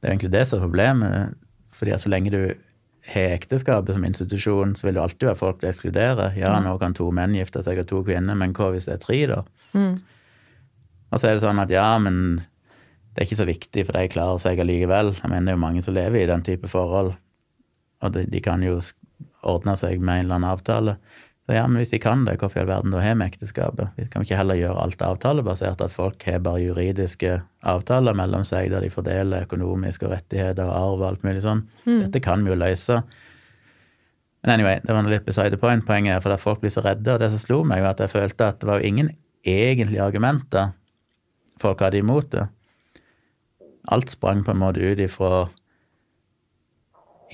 Det 0.00 0.08
er 0.08 0.14
egentlig 0.14 0.30
det 0.32 0.40
som 0.48 0.58
er 0.58 0.64
problemet. 0.64 1.34
fordi 1.76 1.92
at 1.92 2.00
så 2.02 2.08
lenge 2.08 2.32
du 2.32 2.40
har 3.06 3.34
ekteskapet 3.34 3.96
som 3.96 4.04
institusjon, 4.06 4.76
så 4.78 4.86
vil 4.86 4.96
det 4.96 5.02
alltid 5.02 5.28
være 5.30 5.40
folk 5.40 5.60
du 5.60 5.66
ekskluderer. 5.68 6.36
Ja, 6.38 6.54
nå 6.62 6.76
kan 6.78 6.94
to 6.94 7.08
menn 7.14 7.34
gifte 7.34 7.64
seg 7.66 7.80
og 7.82 7.88
to 7.90 8.02
kvinner, 8.06 8.38
men 8.38 8.54
hva 8.54 8.70
hvis 8.74 8.86
det 8.86 8.96
er 8.96 9.02
tre, 9.02 9.20
da? 9.30 9.42
Mm. 9.74 9.96
Og 11.12 11.20
så 11.20 11.28
er 11.28 11.36
det 11.36 11.44
sånn 11.44 11.60
at 11.62 11.72
ja, 11.72 11.88
men 12.02 12.40
det 13.12 13.20
er 13.20 13.26
ikke 13.26 13.40
så 13.42 13.48
viktig, 13.48 13.86
for 13.88 13.98
de 13.98 14.12
klarer 14.12 14.38
seg 14.40 14.62
allikevel. 14.62 15.12
Jeg 15.18 15.28
mener, 15.28 15.50
det 15.50 15.52
er 15.52 15.58
jo 15.58 15.64
mange 15.66 15.82
som 15.84 15.96
lever 15.96 16.22
i 16.22 16.30
den 16.30 16.44
type 16.46 16.70
forhold, 16.70 17.12
og 18.02 18.14
de, 18.14 18.24
de 18.30 18.40
kan 18.44 18.62
jo 18.64 18.78
ordne 19.42 19.74
seg 19.76 20.00
med 20.00 20.22
en 20.22 20.24
eller 20.26 20.38
annen 20.38 20.52
avtale. 20.54 20.96
Så 21.42 21.56
ja, 21.56 21.64
men 21.66 21.80
hvis 21.80 21.90
de 21.90 21.98
kan 21.98 22.22
det, 22.22 22.36
hvorfor 22.38 22.60
i 22.60 22.62
all 22.62 22.70
verden 22.70 22.92
da 22.94 23.00
har 23.02 23.16
vi 23.18 23.26
ekteskapet? 23.26 23.96
Vi 23.98 24.06
kan 24.12 24.22
ikke 24.22 24.38
heller 24.38 24.58
gjøre 24.60 24.84
alt 24.84 25.00
avtalebasert, 25.02 25.80
at 25.82 25.94
folk 25.94 26.22
har 26.28 26.44
bare 26.44 26.62
juridiske 26.62 27.40
avtaler 27.66 28.14
mellom 28.14 28.44
seg, 28.46 28.70
der 28.70 28.84
de 28.84 28.92
fordeler 28.94 29.48
økonomiske 29.48 30.10
rettigheter 30.12 30.68
og 30.68 30.76
arv 30.76 31.00
og 31.00 31.08
alt 31.08 31.26
mulig 31.26 31.42
sånn. 31.42 31.64
Dette 31.88 32.22
kan 32.22 32.46
vi 32.46 32.54
jo 32.54 32.60
løse. 32.60 33.00
Men 34.42 34.54
anyway, 34.54 34.78
det 34.86 34.94
var 34.94 35.02
noe 35.02 35.14
litt 35.16 35.26
beside 35.26 35.50
the 35.54 35.58
point. 35.58 35.82
Poenget 35.86 36.16
er 36.16 36.22
for 36.22 36.34
at 36.34 36.42
folk 36.42 36.62
blir 36.62 36.70
så 36.74 36.84
redde, 36.86 37.10
og 37.10 37.22
det 37.22 37.32
som 37.34 37.42
slo 37.42 37.60
meg, 37.66 37.82
var 37.82 37.96
at 37.96 38.04
jeg 38.06 38.14
følte 38.14 38.52
at 38.52 38.62
det 38.62 38.70
var 38.70 38.78
jo 38.78 38.92
ingen 38.92 39.10
egentlige 39.42 40.02
argumenter 40.02 40.70
folk 41.62 41.82
hadde 41.84 42.02
imot 42.02 42.30
det. 42.34 42.46
Alt 43.92 44.12
sprang 44.14 44.44
på 44.46 44.54
en 44.54 44.62
måte 44.62 44.82
ut 44.82 45.00
ifra 45.02 45.46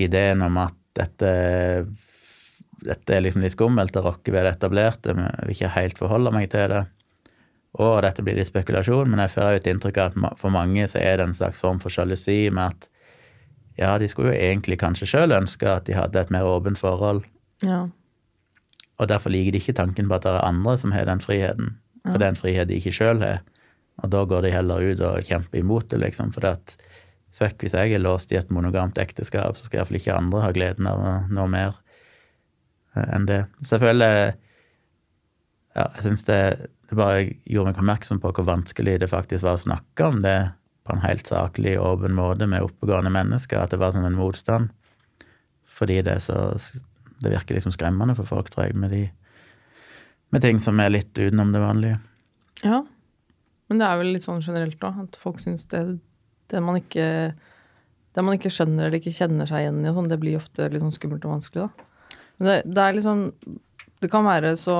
ideen 0.00 0.44
om 0.44 0.60
at 0.62 0.76
dette, 0.98 1.30
dette 2.84 3.14
er 3.16 3.24
liksom 3.24 3.42
litt 3.42 3.54
skummelt 3.56 3.92
det 3.94 4.02
rokke 4.04 4.32
ved 4.34 4.44
det 4.46 4.54
etablerte, 4.56 5.14
men 5.16 5.26
jeg 5.32 5.46
vil 5.48 5.56
ikke 5.56 5.72
helt 5.74 5.98
forholde 5.98 6.32
meg 6.34 6.50
til 6.52 6.68
det. 6.72 6.84
Og 7.78 7.98
dette 8.02 8.22
blir 8.24 8.38
litt 8.38 8.48
spekulasjon, 8.48 9.10
men 9.10 9.20
jeg 9.22 9.34
får 9.34 9.50
jo 9.52 9.60
et 9.60 9.66
inntrykk 9.72 9.98
av 10.02 10.14
at 10.30 10.38
for 10.40 10.50
mange 10.54 10.86
så 10.88 10.98
er 11.02 11.18
det 11.20 11.26
en 11.28 11.34
slags 11.36 11.60
form 11.62 11.80
for 11.82 11.92
sjalusi 11.92 12.48
med 12.50 12.72
at 12.72 12.88
ja, 13.78 13.92
de 14.00 14.08
skulle 14.10 14.32
jo 14.32 14.40
egentlig 14.40 14.78
kanskje 14.80 15.06
sjøl 15.06 15.34
ønske 15.36 15.68
at 15.70 15.84
de 15.86 15.94
hadde 15.94 16.18
et 16.18 16.30
mer 16.34 16.46
åpent 16.48 16.78
forhold, 16.80 17.24
Ja. 17.62 17.88
og 18.98 19.08
derfor 19.10 19.30
liker 19.30 19.52
de 19.54 19.58
ikke 19.62 19.76
tanken 19.78 20.08
på 20.08 20.14
at 20.16 20.22
det 20.26 20.32
er 20.32 20.46
andre 20.48 20.76
som 20.78 20.92
har 20.94 21.04
den 21.06 21.20
friheten. 21.22 21.76
For 22.08 22.18
det 22.18 22.24
er 22.26 22.32
en 22.32 22.40
frihet 22.40 22.68
de 22.70 22.78
ikke 22.80 22.94
sjøl 22.94 23.20
har. 23.22 23.40
Og 24.02 24.10
da 24.10 24.24
går 24.24 24.42
de 24.46 24.50
heller 24.54 24.82
ut 24.92 25.00
og 25.02 25.26
kjemper 25.26 25.58
imot 25.60 25.88
det, 25.90 25.98
liksom. 26.00 26.30
For 26.32 26.46
at 26.46 26.76
fuck, 27.34 27.58
hvis 27.62 27.74
jeg 27.74 27.92
er 27.92 27.98
låst 28.02 28.32
i 28.32 28.38
et 28.38 28.50
monogamt 28.54 28.98
ekteskap, 28.98 29.58
så 29.58 29.66
skal 29.66 29.80
iallfall 29.82 29.98
ikke 30.00 30.14
andre 30.16 30.40
ha 30.46 30.50
gleden 30.54 30.86
av 30.90 31.28
noe 31.30 31.46
mer 31.50 31.76
enn 33.14 33.26
det. 33.28 33.42
Så 33.62 33.76
jeg 33.76 33.86
føler 33.86 34.36
Ja, 35.76 35.84
jeg 35.94 36.04
syns 36.08 36.24
det, 36.26 36.68
det 36.90 36.96
bare 36.98 37.28
gjorde 37.46 37.70
meg 37.70 37.76
oppmerksom 37.78 38.18
på 38.22 38.32
hvor 38.34 38.46
vanskelig 38.48 38.96
det 38.98 39.10
faktisk 39.12 39.44
var 39.46 39.58
å 39.58 39.62
snakke 39.62 40.08
om 40.08 40.22
det 40.24 40.50
på 40.88 40.96
en 40.96 41.04
helt 41.04 41.28
saklig, 41.28 41.76
åpen 41.78 42.16
måte 42.16 42.48
med 42.50 42.64
oppegående 42.64 43.12
mennesker. 43.14 43.60
At 43.60 43.70
det 43.74 43.78
var 43.78 43.92
sånn 43.94 44.08
en 44.08 44.18
motstand. 44.18 44.72
Fordi 45.78 46.00
det 46.02 46.20
så 46.24 46.56
Det 47.18 47.32
virker 47.32 47.56
liksom 47.56 47.72
skremmende 47.74 48.14
for 48.14 48.30
folk, 48.30 48.50
tror 48.50 48.68
jeg, 48.68 48.76
med 48.78 48.92
de 48.94 49.08
med 50.30 50.44
ting 50.44 50.60
som 50.60 50.78
er 50.78 50.92
litt 50.92 51.18
utenom 51.18 51.50
det 51.52 51.62
vanlige. 51.62 51.98
ja. 52.62 52.84
Men 53.68 53.80
det 53.82 53.86
er 53.86 53.98
vel 54.00 54.12
litt 54.14 54.24
sånn 54.24 54.40
generelt 54.40 54.80
òg, 54.86 55.00
at 55.02 55.16
folk 55.20 55.40
syns 55.42 55.66
det, 55.68 55.82
det 56.48 56.60
man 56.64 56.78
ikke 56.80 57.34
det 58.16 58.24
man 58.24 58.38
ikke 58.38 58.50
skjønner 58.50 58.86
eller 58.86 58.98
ikke 58.98 59.12
kjenner 59.14 59.48
seg 59.48 59.62
igjen 59.62 59.82
i, 59.84 59.92
sånn, 59.92 60.08
det 60.10 60.18
blir 60.22 60.38
ofte 60.40 60.70
litt 60.72 60.82
sånn 60.82 60.94
skummelt 60.94 61.26
og 61.28 61.36
vanskelig, 61.36 61.66
da. 61.68 61.87
Men 62.38 62.50
det, 62.50 62.58
det 62.70 62.82
er 62.82 62.98
liksom 62.98 63.22
Det 64.02 64.10
kan 64.12 64.26
være 64.26 64.54
så 64.58 64.76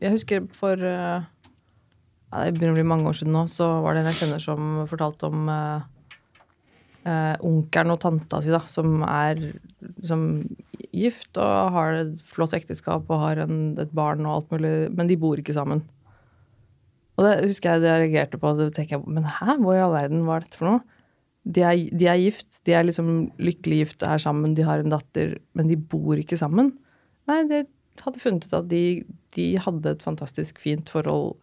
Jeg 0.00 0.14
husker 0.14 0.46
for 0.56 0.80
eh, 0.80 1.24
ja, 1.24 2.44
Det 2.44 2.54
begynner 2.56 2.74
å 2.74 2.78
bli 2.78 2.86
mange 2.88 3.10
år 3.10 3.18
siden 3.18 3.36
nå, 3.36 3.44
så 3.52 3.68
var 3.84 3.94
det 3.94 4.04
en 4.04 4.10
jeg 4.10 4.20
kjenner 4.22 4.42
som 4.42 4.72
fortalte 4.90 5.28
om 5.28 5.50
eh, 5.52 5.84
eh, 7.06 7.34
onkelen 7.46 7.94
og 7.94 8.00
tanta 8.02 8.40
si, 8.42 8.52
da, 8.52 8.62
som 8.70 9.04
er 9.06 9.38
liksom 9.80 10.24
gift 10.96 11.38
og 11.40 11.76
har 11.76 12.00
et 12.00 12.16
flott 12.32 12.56
ekteskap 12.56 13.06
og 13.12 13.22
har 13.22 13.42
en, 13.44 13.76
et 13.80 13.92
barn 13.96 14.24
og 14.26 14.32
alt 14.32 14.56
mulig, 14.56 14.72
men 14.96 15.10
de 15.10 15.18
bor 15.20 15.38
ikke 15.40 15.54
sammen. 15.56 15.84
Og 17.16 17.24
det 17.24 17.34
husker 17.46 17.76
jeg 17.76 17.84
det 17.84 17.90
jeg 17.90 18.02
reagerte 18.04 18.40
på, 18.40 18.50
og 18.50 18.60
det 18.60 18.70
tenker 18.76 18.98
jeg, 18.98 19.04
men 19.08 19.24
hæ, 19.24 19.56
hvor 19.62 19.76
i 19.76 19.82
all 19.84 19.94
verden 19.94 20.26
var 20.28 20.44
dette 20.44 20.58
for 20.60 20.68
noe? 20.68 20.82
De 21.46 21.62
er, 21.62 21.84
de 21.94 22.08
er 22.10 22.18
gift, 22.20 22.48
de 22.66 22.74
er 22.74 22.88
liksom 22.88 23.10
lykkelig 23.38 23.78
gift 23.84 24.02
er 24.04 24.20
sammen, 24.20 24.56
de 24.56 24.66
har 24.66 24.82
en 24.82 24.92
datter, 24.92 25.36
men 25.56 25.70
de 25.70 25.78
bor 25.78 26.18
ikke 26.18 26.38
sammen. 26.40 26.74
Nei, 27.30 27.40
de 27.50 27.64
hadde 28.02 28.22
funnet 28.22 28.46
ut 28.46 28.54
at 28.56 28.68
de, 28.70 28.84
de 29.36 29.48
hadde 29.62 29.96
et 29.96 30.04
fantastisk 30.04 30.60
fint 30.62 30.88
forhold, 30.92 31.34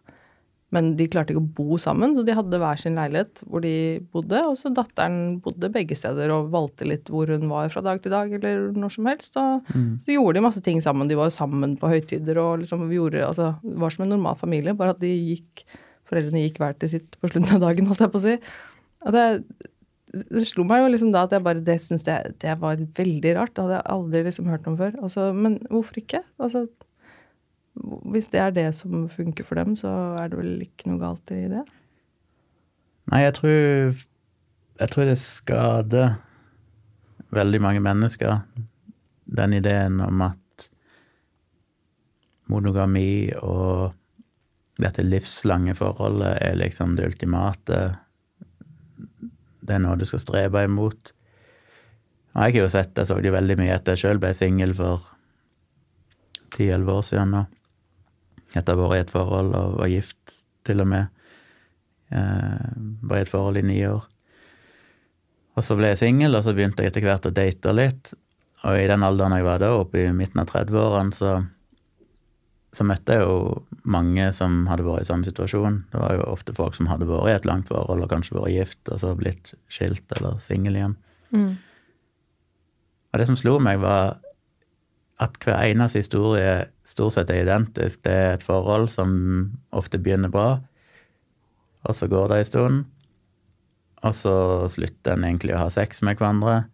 men 0.74 0.94
de 0.98 1.06
klarte 1.06 1.30
ikke 1.30 1.42
å 1.42 1.52
bo 1.54 1.76
sammen, 1.78 2.16
så 2.16 2.24
de 2.26 2.34
hadde 2.34 2.58
hver 2.58 2.80
sin 2.80 2.96
leilighet 2.98 3.44
hvor 3.46 3.62
de 3.62 3.74
bodde, 4.14 4.40
og 4.42 4.56
så 4.58 4.72
datteren 4.74 5.36
bodde 5.44 5.70
begge 5.74 5.94
steder 5.98 6.32
og 6.34 6.50
valgte 6.54 6.88
litt 6.88 7.10
hvor 7.12 7.30
hun 7.30 7.46
var 7.52 7.70
fra 7.70 7.84
dag 7.84 8.02
til 8.02 8.14
dag, 8.14 8.32
eller 8.34 8.72
når 8.74 8.94
som 8.96 9.10
helst. 9.10 9.38
Og 9.38 9.70
så 10.02 10.16
gjorde 10.16 10.40
de 10.40 10.44
masse 10.48 10.64
ting 10.66 10.82
sammen. 10.82 11.10
De 11.10 11.18
var 11.18 11.30
jo 11.30 11.36
sammen 11.36 11.76
på 11.78 11.92
høytider 11.92 12.40
og 12.42 12.64
liksom 12.64 12.88
gjorde 12.90 13.22
Altså, 13.28 13.52
det 13.62 13.78
var 13.84 13.94
som 13.94 14.06
en 14.06 14.14
normal 14.16 14.40
familie, 14.40 14.74
bare 14.74 14.96
at 14.96 15.02
de 15.02 15.12
gikk 15.14 15.66
Foreldrene 16.04 16.42
gikk 16.42 16.58
hver 16.60 16.74
til 16.76 16.90
sitt 16.92 17.14
på 17.16 17.30
slutten 17.30 17.54
av 17.56 17.62
dagen, 17.62 17.86
holdt 17.88 18.02
jeg 18.04 18.10
på 18.12 18.18
å 18.20 18.24
si. 18.26 18.34
Og 19.08 19.14
det, 19.14 19.22
det 20.14 20.44
slo 20.48 20.64
meg 20.68 20.82
jo 20.82 20.90
liksom 20.92 21.12
da 21.14 21.24
at 21.26 21.32
jeg 21.34 21.44
bare 21.44 21.62
Det 21.64 21.76
syns 21.82 22.04
jeg 22.06 22.34
det 22.42 22.56
var 22.60 22.80
veldig 22.98 23.34
rart. 23.38 23.54
Det 23.54 23.64
hadde 23.64 23.78
jeg 23.78 23.90
aldri 23.96 24.24
liksom 24.26 24.50
hørt 24.52 24.66
om 24.70 24.76
før. 24.78 24.96
Altså, 25.02 25.28
men 25.36 25.58
hvorfor 25.70 26.00
ikke? 26.00 26.22
Altså, 26.38 26.66
hvis 28.12 28.30
det 28.30 28.40
er 28.40 28.54
det 28.54 28.68
som 28.78 29.08
funker 29.10 29.46
for 29.46 29.58
dem, 29.58 29.74
så 29.76 29.90
er 30.20 30.30
det 30.30 30.38
vel 30.38 30.62
ikke 30.62 30.90
noe 30.90 31.02
galt 31.02 31.34
i 31.34 31.46
det? 31.50 31.64
Nei, 33.12 33.24
jeg 33.26 33.34
tror 33.40 33.58
Jeg 34.74 34.90
tror 34.90 35.04
det 35.06 35.18
skader 35.22 36.16
veldig 37.34 37.60
mange 37.62 37.82
mennesker, 37.82 38.40
den 39.36 39.52
ideen 39.54 40.00
om 40.02 40.22
at 40.26 40.64
monogami 42.50 43.30
og 43.38 43.94
dette 44.82 45.04
livslange 45.06 45.76
forholdet 45.78 46.38
er 46.42 46.58
liksom 46.58 46.96
det 46.98 47.06
ultimate. 47.12 47.78
Det 49.64 49.76
er 49.76 49.82
noe 49.82 49.98
du 49.98 50.04
skal 50.08 50.22
strebe 50.22 50.64
imot. 50.66 51.12
Og 52.34 52.40
jeg 52.42 52.56
har 52.56 52.64
jo 52.64 52.70
sett, 52.72 52.96
jeg 52.98 53.08
så 53.08 53.18
det 53.22 53.32
veldig 53.32 53.56
mye 53.60 53.74
etter 53.76 53.94
jeg 53.94 54.04
sjøl 54.04 54.20
ble 54.22 54.32
singel 54.36 54.74
for 54.76 55.04
ti-elleve 56.54 56.98
år 56.98 57.06
siden 57.06 57.34
nå. 57.34 57.44
Etter 58.54 58.74
å 58.74 58.84
ha 58.84 58.88
vært 58.90 58.98
i 58.98 59.04
et 59.04 59.14
forhold 59.14 59.54
og 59.58 59.78
var 59.80 59.90
gift, 59.90 60.40
til 60.66 60.82
og 60.84 60.90
med. 60.90 61.22
Eh, 62.14 62.74
var 63.04 63.20
i 63.20 63.24
et 63.24 63.30
forhold 63.30 63.58
i 63.60 63.64
ni 63.66 63.78
år. 63.88 64.04
Og 65.54 65.62
så 65.62 65.76
ble 65.78 65.92
jeg 65.92 66.02
singel, 66.02 66.34
og 66.34 66.44
så 66.44 66.54
begynte 66.54 66.82
jeg 66.82 66.92
etter 66.92 67.06
hvert 67.06 67.26
å 67.30 67.34
date 67.34 67.74
litt. 67.74 68.12
Og 68.64 68.78
i 68.80 68.88
den 68.90 69.04
alderen 69.06 69.36
jeg 69.36 69.46
var 69.46 69.62
da, 69.62 69.70
oppe 69.78 70.02
i 70.02 70.14
midten 70.16 70.42
av 70.42 70.50
30-årene, 70.50 71.14
så, 71.14 71.34
så 72.74 72.84
møtte 72.86 73.14
jeg 73.14 73.22
jo 73.22 73.62
mange 73.86 74.26
som 74.34 74.64
hadde 74.66 74.86
vært 74.86 75.04
i 75.04 75.08
samme 75.08 75.26
situasjon. 75.26 75.84
Det 75.92 76.00
var 76.00 76.16
jo 76.16 76.26
ofte 76.32 76.54
folk 76.56 76.74
som 76.74 76.88
hadde 76.90 77.06
vært 77.08 77.30
i 77.30 77.36
et 77.36 77.46
langt 77.48 77.70
forhold 77.70 78.02
og 78.02 78.10
kanskje 78.10 78.36
vært 78.36 78.54
gift, 78.54 78.82
og 78.90 79.00
så 79.02 79.12
blitt 79.18 79.54
skilt 79.72 80.16
eller 80.16 80.40
singel 80.42 80.78
igjen. 80.80 80.96
Mm. 81.34 81.52
Og 83.12 83.20
det 83.20 83.28
som 83.30 83.38
slo 83.38 83.60
meg, 83.62 83.78
var 83.84 84.16
at 85.22 85.36
hver 85.44 85.60
eneste 85.62 86.02
historie 86.02 86.64
stort 86.86 87.14
sett 87.14 87.30
er 87.30 87.44
identisk. 87.44 88.02
Det 88.02 88.14
er 88.14 88.32
et 88.34 88.46
forhold 88.46 88.90
som 88.90 89.12
ofte 89.70 90.00
begynner 90.02 90.32
bra, 90.32 90.48
og 91.84 91.94
så 91.94 92.08
går 92.10 92.32
det 92.32 92.40
en 92.40 92.48
stund, 92.50 92.82
og 94.04 94.16
så 94.16 94.34
slutter 94.72 95.14
en 95.14 95.28
egentlig 95.28 95.54
å 95.54 95.62
ha 95.62 95.70
sex 95.72 96.02
med 96.02 96.18
hverandre. 96.18 96.64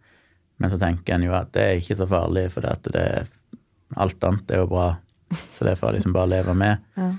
Men 0.61 0.73
så 0.73 0.81
tenker 0.81 1.17
en 1.17 1.29
jo 1.29 1.37
at 1.37 1.53
det 1.55 1.67
er 1.67 1.79
ikke 1.83 1.99
så 2.01 2.09
farlig, 2.09 2.49
for 2.55 2.65
det, 2.65 2.93
det, 2.97 3.61
alt 4.01 4.27
annet 4.27 4.53
er 4.55 4.65
jo 4.65 4.71
bra. 4.73 4.89
Så 5.31 5.65
det 5.65 5.77
får 5.79 5.91
jeg 5.91 5.99
liksom 6.01 6.13
bare 6.17 6.29
leve 6.33 6.55
med. 6.59 6.79
Ja. 6.97 7.11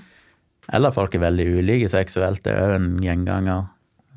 Eller 0.72 0.90
folk 0.94 1.14
er 1.14 1.22
veldig 1.24 1.46
ulike 1.58 1.88
seksuelt. 1.90 2.42
Det 2.44 2.52
er 2.54 2.60
òg 2.68 2.74
en 2.76 2.90
gjenganger. 3.02 3.68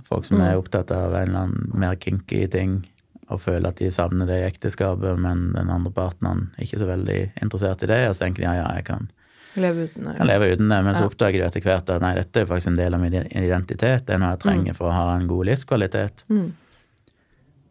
Folk 0.05 0.25
som 0.25 0.37
Mm. 0.37 0.45
er 0.47 0.57
opptatt 0.59 0.91
av 0.91 1.13
en 1.15 1.27
eller 1.29 1.39
annen 1.39 1.71
mer 1.73 1.95
kinky 1.95 2.47
ting 2.51 2.85
og 3.29 3.39
føler 3.41 3.67
at 3.69 3.77
de 3.77 3.87
savner 3.89 4.27
det 4.27 4.35
i 4.43 4.49
ekteskapet, 4.51 5.17
men 5.17 5.51
den 5.53 5.69
andre 5.73 5.89
partneren 5.91 6.51
er 6.59 6.63
ikke 6.67 6.77
så 6.79 6.85
veldig 6.85 7.31
interessert 7.41 7.81
i 7.81 7.87
det, 7.89 8.07
og 8.09 8.13
så 8.15 8.19
tenker 8.27 8.43
de 8.43 8.45
ja, 8.45 8.53
ja, 8.61 8.67
jeg 8.75 8.85
kan, 8.85 9.07
Leve 9.55 9.87
uten 9.87 10.03
kan 10.17 10.27
leve 10.27 10.51
uten 10.51 10.69
det, 10.69 10.83
men 10.83 10.95
så 10.95 11.01
Ja. 11.01 11.07
oppdager 11.07 11.39
du 11.39 11.45
etter 11.47 11.61
hvert 11.63 11.89
at 11.89 12.01
nei, 12.01 12.13
dette 12.15 12.41
er 12.41 12.45
faktisk 12.45 12.67
en 12.67 12.75
del 12.75 12.93
av 12.93 12.99
min 13.01 13.13
identitet, 13.13 14.05
det 14.05 14.13
er 14.13 14.19
noe 14.19 14.29
jeg 14.35 14.39
trenger 14.43 14.75
for 14.75 14.89
å 14.91 14.93
ha 14.93 15.15
en 15.15 15.27
god 15.27 15.45
livskvalitet. 15.47 16.23
Mm. 16.29 16.51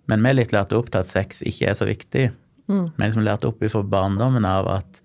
Men 0.08 0.22
vi 0.22 0.28
er 0.30 0.34
litt 0.34 0.52
lært 0.52 0.72
opp 0.72 0.90
til 0.90 1.00
at 1.00 1.06
sex 1.06 1.42
ikke 1.46 1.68
er 1.70 1.74
så 1.74 1.86
viktig. 1.86 2.32
Mm. 2.68 2.90
Vi 2.96 3.04
er 3.04 3.10
liksom 3.10 3.24
lært 3.24 3.44
opp 3.44 3.60
fra 3.70 3.82
barndommen 3.82 4.44
av 4.48 4.66
at 4.68 5.00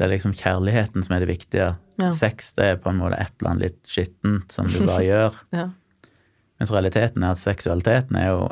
det 0.00 0.06
er 0.06 0.14
liksom 0.14 0.32
kjærligheten 0.32 1.04
som 1.04 1.12
er 1.12 1.20
det 1.20 1.28
viktige. 1.28 1.66
Ja. 2.00 2.10
Sex 2.16 2.54
det 2.56 2.64
er 2.72 2.78
på 2.80 2.88
en 2.88 2.96
måte 3.02 3.18
et 3.20 3.34
eller 3.36 3.50
annet 3.50 3.66
litt 3.66 3.90
skittent 3.92 4.54
som 4.54 4.64
du 4.72 4.78
bare 4.88 5.04
gjør. 5.12 5.36
Ja. 5.52 5.66
Mens 6.60 6.72
realiteten 6.72 7.24
er 7.26 7.34
at 7.36 7.42
seksualiteten 7.42 8.16
er 8.16 8.30
jo 8.32 8.46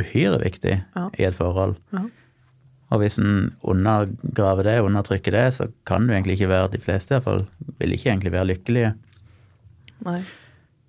uhyre 0.00 0.40
viktig 0.42 0.74
Ja. 0.96 1.04
i 1.18 1.24
et 1.28 1.34
forhold. 1.38 1.76
Ja. 1.94 2.02
Og 2.90 2.98
hvis 3.04 3.20
en 3.22 3.52
undergraver 3.62 4.66
det, 4.66 4.76
undertrykker 4.82 5.30
det, 5.34 5.44
så 5.54 5.68
kan 5.86 6.06
du 6.08 6.12
egentlig 6.16 6.34
ikke 6.40 6.48
være 6.50 6.72
De 6.74 6.82
fleste 6.82 7.14
i 7.14 7.16
hvert 7.20 7.28
fall 7.28 7.44
vil 7.78 7.94
ikke 7.94 8.10
egentlig 8.10 8.32
være 8.34 8.48
lykkelige. 8.50 8.92
Nei. 10.06 10.18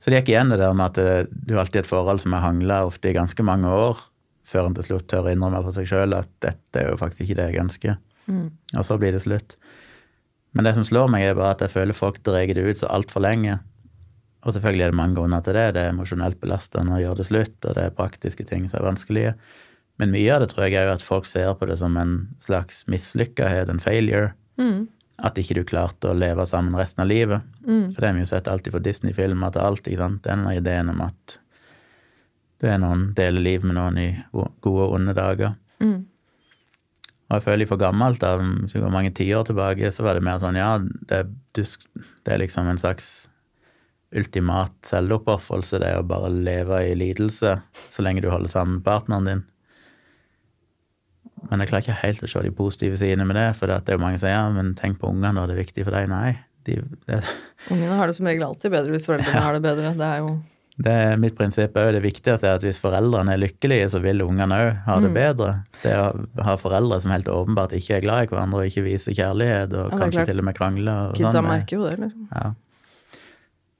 Så 0.01 0.09
det 0.09 0.23
gikk 0.23 0.31
igjen 0.33 0.49
det 0.49 0.57
der 0.57 0.73
med 0.73 0.87
at 0.89 0.97
eh, 0.97 1.27
du 1.45 1.53
alltid 1.61 1.83
et 1.83 1.89
forhold 1.91 2.23
som 2.23 2.33
har 2.33 2.41
hangla 2.47 2.79
ofte 2.89 3.11
i 3.11 3.13
ganske 3.13 3.43
mange 3.45 3.69
år, 3.69 3.99
før 4.49 4.65
en 4.71 4.73
til 4.79 4.87
slutt 4.89 5.05
tør 5.13 5.29
å 5.29 5.33
innrømme 5.35 5.61
for 5.67 5.77
seg 5.77 5.85
sjøl 5.91 6.17
at 6.17 6.29
dette 6.41 6.81
er 6.81 6.89
jo 6.89 6.97
faktisk 6.97 7.27
ikke 7.27 7.37
det 7.37 7.45
jeg 7.51 7.61
ønsker. 7.61 7.99
Mm. 8.31 8.47
Og 8.77 8.87
så 8.87 8.97
blir 9.01 9.15
det 9.15 9.23
slutt. 9.25 9.57
Men 10.55 10.67
det 10.67 10.75
som 10.75 10.87
slår 10.87 11.11
meg, 11.11 11.25
er 11.25 11.37
bare 11.37 11.55
at 11.55 11.63
jeg 11.63 11.73
føler 11.73 11.95
folk 11.95 12.19
drar 12.27 12.47
det 12.47 12.63
ut 12.63 12.81
så 12.81 12.89
altfor 12.91 13.23
lenge. 13.23 13.59
Og 14.41 14.55
selvfølgelig 14.55 14.87
er 14.87 14.93
det 14.93 14.97
mange 14.97 15.17
grunner 15.19 15.43
til 15.45 15.55
det. 15.55 15.67
Det 15.75 15.83
er 15.83 15.91
emosjonelt 15.93 16.39
belastende 16.41 16.95
å 16.97 17.01
gjøre 17.01 17.21
det 17.21 17.27
slutt, 17.29 17.57
og 17.61 17.75
det 17.77 17.83
er 17.85 17.97
praktiske 17.97 18.45
ting 18.49 18.65
som 18.69 18.81
er 18.81 18.87
vanskelige. 18.89 19.35
Men 20.01 20.13
mye 20.15 20.31
av 20.33 20.41
det 20.41 20.49
tror 20.51 20.65
jeg 20.65 20.79
er 20.79 20.89
jo 20.89 20.95
at 20.95 21.05
folk 21.05 21.27
ser 21.29 21.51
på 21.59 21.67
det 21.69 21.77
som 21.77 21.97
en 22.01 22.15
slags 22.41 22.81
mislykkahet, 22.89 23.69
en 23.69 23.83
failure. 23.83 24.31
Mm. 24.57 24.87
At 25.21 25.37
ikke 25.37 25.59
du 25.59 25.61
klarte 25.67 26.09
å 26.09 26.17
leve 26.17 26.47
sammen 26.49 26.73
resten 26.79 27.03
av 27.03 27.11
livet. 27.11 27.45
Mm. 27.61 27.91
For 27.91 28.01
det 28.01 28.09
har 28.09 28.17
vi 28.17 28.23
jo 28.23 28.31
sett 28.31 28.49
alltid 28.49 28.73
for 28.73 28.83
Disney-filmer 28.87 29.53
til 29.53 29.67
alt. 29.67 29.85
ikke 29.85 30.01
sant? 30.01 30.23
Den 30.25 30.47
ideen 30.49 30.89
om 30.89 31.03
at 31.05 31.37
du 32.61 32.69
er 32.69 32.81
noen 32.81 33.11
deler 33.17 33.45
liv 33.45 33.63
med 33.65 33.77
noen 33.77 33.99
i 34.01 34.09
gode 34.33 34.87
og 34.87 34.95
onde 34.97 35.13
dager. 35.17 35.53
Mm. 35.81 36.07
Og 37.31 37.37
jeg 37.37 37.45
føler 37.45 37.69
for 37.69 37.79
gammelt, 37.79 38.19
da, 38.19 38.35
hvis 38.35 38.75
vi 38.75 38.81
går 38.83 38.91
mange 38.91 39.13
tiår 39.15 39.45
tilbake, 39.47 39.87
så 39.95 40.03
var 40.03 40.17
det 40.17 40.25
mer 40.27 40.41
sånn 40.41 40.57
ja, 40.59 40.73
det, 41.07 41.21
du, 41.55 41.61
det 41.63 42.33
er 42.33 42.41
liksom 42.41 42.67
en 42.67 42.81
slags 42.81 43.29
ultimat 44.11 44.73
selvoppofrelse, 44.83 45.79
det 45.79 45.93
å 45.95 46.03
bare 46.03 46.27
leve 46.33 46.81
i 46.89 46.97
lidelse 46.99 47.55
så 47.79 48.03
lenge 48.03 48.25
du 48.25 48.27
holder 48.27 48.51
sammen 48.51 48.81
med 48.81 48.87
partneren 48.89 49.29
din. 49.29 49.45
Men 51.47 51.63
jeg 51.63 51.71
klarer 51.71 51.87
ikke 51.87 52.01
helt 52.03 52.27
å 52.27 52.29
se 52.33 52.43
de 52.43 52.51
positive 52.53 52.99
sidene 52.99 53.25
med 53.29 53.39
det, 53.39 53.47
for 53.55 53.71
det 53.71 53.79
er 53.79 53.95
jo 53.95 54.03
mange 54.03 54.19
som 54.19 54.27
sier 54.27 54.35
ja, 54.35 54.45
men 54.51 54.75
tenk 54.75 54.99
på 54.99 55.09
ungene, 55.09 55.31
da, 55.39 55.47
det 55.47 55.55
er 55.55 55.63
viktig 55.63 55.87
for 55.87 55.95
deg. 55.95 56.11
Nei. 56.11 56.35
De, 56.67 56.75
Ungene 57.73 57.95
har 57.97 58.11
det 58.11 58.13
som 58.19 58.27
regel 58.27 58.43
alltid 58.45 58.75
bedre 58.75 58.93
hvis 58.93 59.07
foreldrene 59.07 59.45
har 59.47 59.55
det 59.55 59.63
bedre. 59.63 59.95
Det 59.97 60.09
er 60.11 60.19
jo 60.21 60.35
det 60.81 60.91
er 60.91 61.17
mitt 61.21 61.35
prinsipp 61.37 61.73
òg. 61.77 61.91
Det 61.93 62.01
viktigste 62.03 62.43
er 62.47 62.55
at 62.57 62.63
hvis 62.65 62.79
foreldrene 62.81 63.33
er 63.35 63.41
lykkelige, 63.41 63.89
så 63.93 63.99
vil 64.01 64.21
ungene 64.25 64.55
òg 64.57 64.83
ha 64.85 64.99
det 64.99 65.09
Mm. 65.11 65.13
bedre. 65.13 65.63
Det 65.83 65.93
å 65.93 66.43
ha 66.43 66.55
foreldre 66.57 66.99
som 67.01 67.11
helt 67.11 67.25
åpenbart 67.27 67.71
ikke 67.77 67.95
er 67.97 68.01
glad 68.01 68.23
i 68.23 68.27
hverandre 68.27 68.61
og 68.63 68.65
ikke 68.71 68.83
viser 68.87 69.13
kjærlighet, 69.13 69.73
og 69.73 69.91
Ja, 69.91 69.97
kanskje 69.97 70.25
til 70.25 70.39
og 70.39 70.45
med 70.45 70.55
krangler 70.55 71.09
og 71.09 71.15
Kidsa 71.15 71.31
sånn, 71.41 71.47
merker 71.47 71.77
jo 71.77 71.87
det, 71.89 71.99
liksom. 71.99 72.27
Ja. 72.35 72.53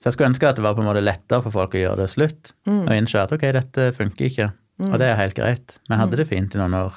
Så 0.02 0.06
jeg 0.10 0.14
skulle 0.14 0.30
ønske 0.34 0.50
at 0.50 0.56
det 0.58 0.64
var 0.66 0.74
på 0.74 0.82
en 0.82 0.88
måte 0.90 1.04
lettere 1.06 1.44
for 1.44 1.52
folk 1.52 1.74
å 1.78 1.82
gjøre 1.82 1.98
det 1.98 2.10
slutt, 2.10 2.54
Mm. 2.66 2.82
og 2.88 2.94
innse 2.98 3.20
at 3.22 3.32
ok, 3.32 3.42
dette 3.52 3.92
funker 3.94 4.26
ikke, 4.30 4.52
og 4.82 4.98
det 5.00 5.08
er 5.12 5.16
helt 5.16 5.36
greit. 5.36 5.78
Vi 5.90 5.96
hadde 5.96 6.16
det 6.18 6.28
fint 6.28 6.56
i 6.56 6.58
noen 6.58 6.74
år. 6.74 6.94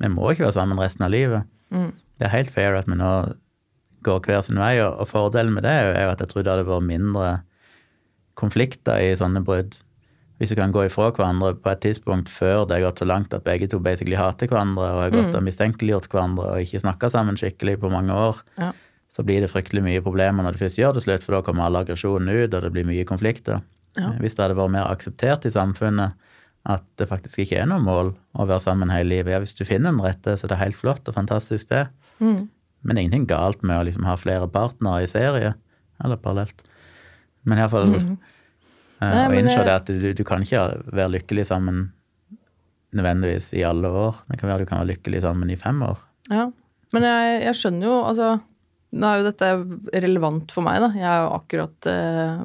Vi 0.00 0.08
må 0.08 0.30
ikke 0.32 0.46
være 0.46 0.52
sammen 0.58 0.76
resten 0.78 1.04
av 1.04 1.10
livet. 1.10 1.44
Mm. 1.72 1.92
Det 2.18 2.26
er 2.26 2.36
helt 2.36 2.50
fair 2.50 2.74
at 2.76 2.86
vi 2.86 2.94
nå 2.94 3.34
går 4.02 4.20
hver 4.20 4.42
sin 4.42 4.56
vei, 4.58 4.78
og 4.80 5.00
og 5.00 5.08
fordelen 5.08 5.52
med 5.54 5.62
det 5.62 5.70
er 5.70 5.92
jo- 5.92 5.98
er 5.98 6.04
jo 6.06 6.10
at 6.10 6.18
jeg 6.18 6.28
tror 6.28 6.42
det 6.42 6.50
hadde 6.52 6.66
vært 6.66 6.86
mindre 6.86 7.42
konflikter 8.38 8.98
i 9.00 9.14
sånne 9.18 9.42
brudd. 9.44 9.74
Hvis 10.40 10.50
du 10.50 10.56
kan 10.58 10.72
gå 10.74 10.86
ifra 10.88 11.10
hverandre 11.14 11.52
på 11.62 11.70
et 11.70 11.80
tidspunkt 11.84 12.28
før 12.32 12.64
det 12.66 12.78
har 12.80 12.88
gått 12.90 13.02
så 13.02 13.06
langt 13.06 13.34
at 13.36 13.44
begge 13.46 13.68
to 13.70 13.78
basically 13.78 14.16
hater 14.18 14.48
hverandre 14.50 14.88
og 14.88 15.02
har 15.04 15.10
gått 15.14 15.30
Mm. 15.30 15.36
og 15.38 15.44
mistenkeliggjort 15.46 16.08
hverandre 16.10 16.46
og 16.50 16.58
ikke 16.64 16.80
snakka 16.82 17.10
sammen 17.10 17.36
skikkelig 17.36 17.78
på 17.78 17.90
mange 17.92 18.10
år, 18.12 18.40
Ja. 18.58 18.72
så 19.12 19.22
blir 19.22 19.40
det 19.40 19.50
fryktelig 19.52 19.82
mye 19.84 20.02
problemer 20.02 20.42
når 20.42 20.52
det 20.56 20.60
først 20.64 20.78
gjør 20.78 20.94
det 20.94 21.02
slutt, 21.04 21.22
for 21.22 21.32
da 21.32 21.42
kommer 21.42 21.64
all 21.64 21.76
aggresjonen 21.76 22.28
ut, 22.28 22.54
og 22.54 22.62
det 22.62 22.72
blir 22.72 22.84
mye 22.84 23.04
konflikter. 23.04 23.62
Ja. 23.96 24.10
Hvis 24.18 24.34
det 24.34 24.48
hadde 24.48 24.56
vært 24.56 24.70
mer 24.72 24.88
akseptert 24.90 25.44
i 25.46 25.50
samfunnet 25.50 26.14
at 26.64 26.82
det 26.96 27.08
faktisk 27.08 27.38
ikke 27.38 27.60
er 27.60 27.66
noe 27.66 27.80
mål 27.82 28.14
å 28.38 28.46
være 28.46 28.60
sammen 28.60 28.90
hele 28.90 29.08
livet. 29.10 29.32
Ja, 29.32 29.38
hvis 29.40 29.54
du 29.54 29.64
finner 29.64 29.90
den 29.90 30.00
rette, 30.00 30.36
så 30.38 30.44
er 30.44 30.48
det 30.48 30.58
helt 30.58 30.76
flott 30.76 31.06
og 31.08 31.14
fantastisk, 31.14 31.68
det. 31.68 31.88
Mm. 32.20 32.48
Men 32.84 32.96
det 32.96 32.98
er 32.98 33.02
ingenting 33.08 33.26
galt 33.28 33.62
med 33.62 33.76
å 33.78 33.84
liksom 33.86 34.04
ha 34.06 34.16
flere 34.16 34.48
partnere 34.48 35.02
i 35.02 35.06
serie, 35.06 35.54
eller 36.04 36.16
parallelt. 36.16 36.62
Men 37.48 37.62
iallfall 37.62 37.90
mm. 37.90 38.14
uh, 39.02 39.24
å 39.26 39.34
innse 39.38 39.64
det 39.66 39.74
at 39.74 39.90
du, 39.90 40.08
du 40.16 40.22
kan 40.26 40.44
ikke 40.44 40.64
være 40.92 41.16
lykkelig 41.18 41.48
sammen 41.50 41.90
nødvendigvis 42.96 43.52
i 43.56 43.64
alle 43.66 43.88
år. 43.88 44.22
Det 44.28 44.38
kan 44.40 44.52
være 44.52 44.64
du 44.64 44.70
kan 44.70 44.82
være 44.82 44.92
lykkelig 44.94 45.22
sammen 45.24 45.52
i 45.52 45.58
fem 45.60 45.80
år. 45.86 46.00
Ja. 46.30 46.48
Men 46.92 47.06
jeg, 47.08 47.36
jeg 47.46 47.58
skjønner 47.58 47.88
jo 47.88 47.94
Altså, 48.04 48.32
nå 48.92 49.08
er 49.08 49.20
jo 49.20 49.28
dette 49.30 49.52
relevant 50.04 50.52
for 50.52 50.66
meg, 50.66 50.82
da. 50.84 50.90
Jeg 50.98 51.08
er 51.08 51.22
jo 51.22 51.30
akkurat 51.38 51.88
eh, 51.88 52.42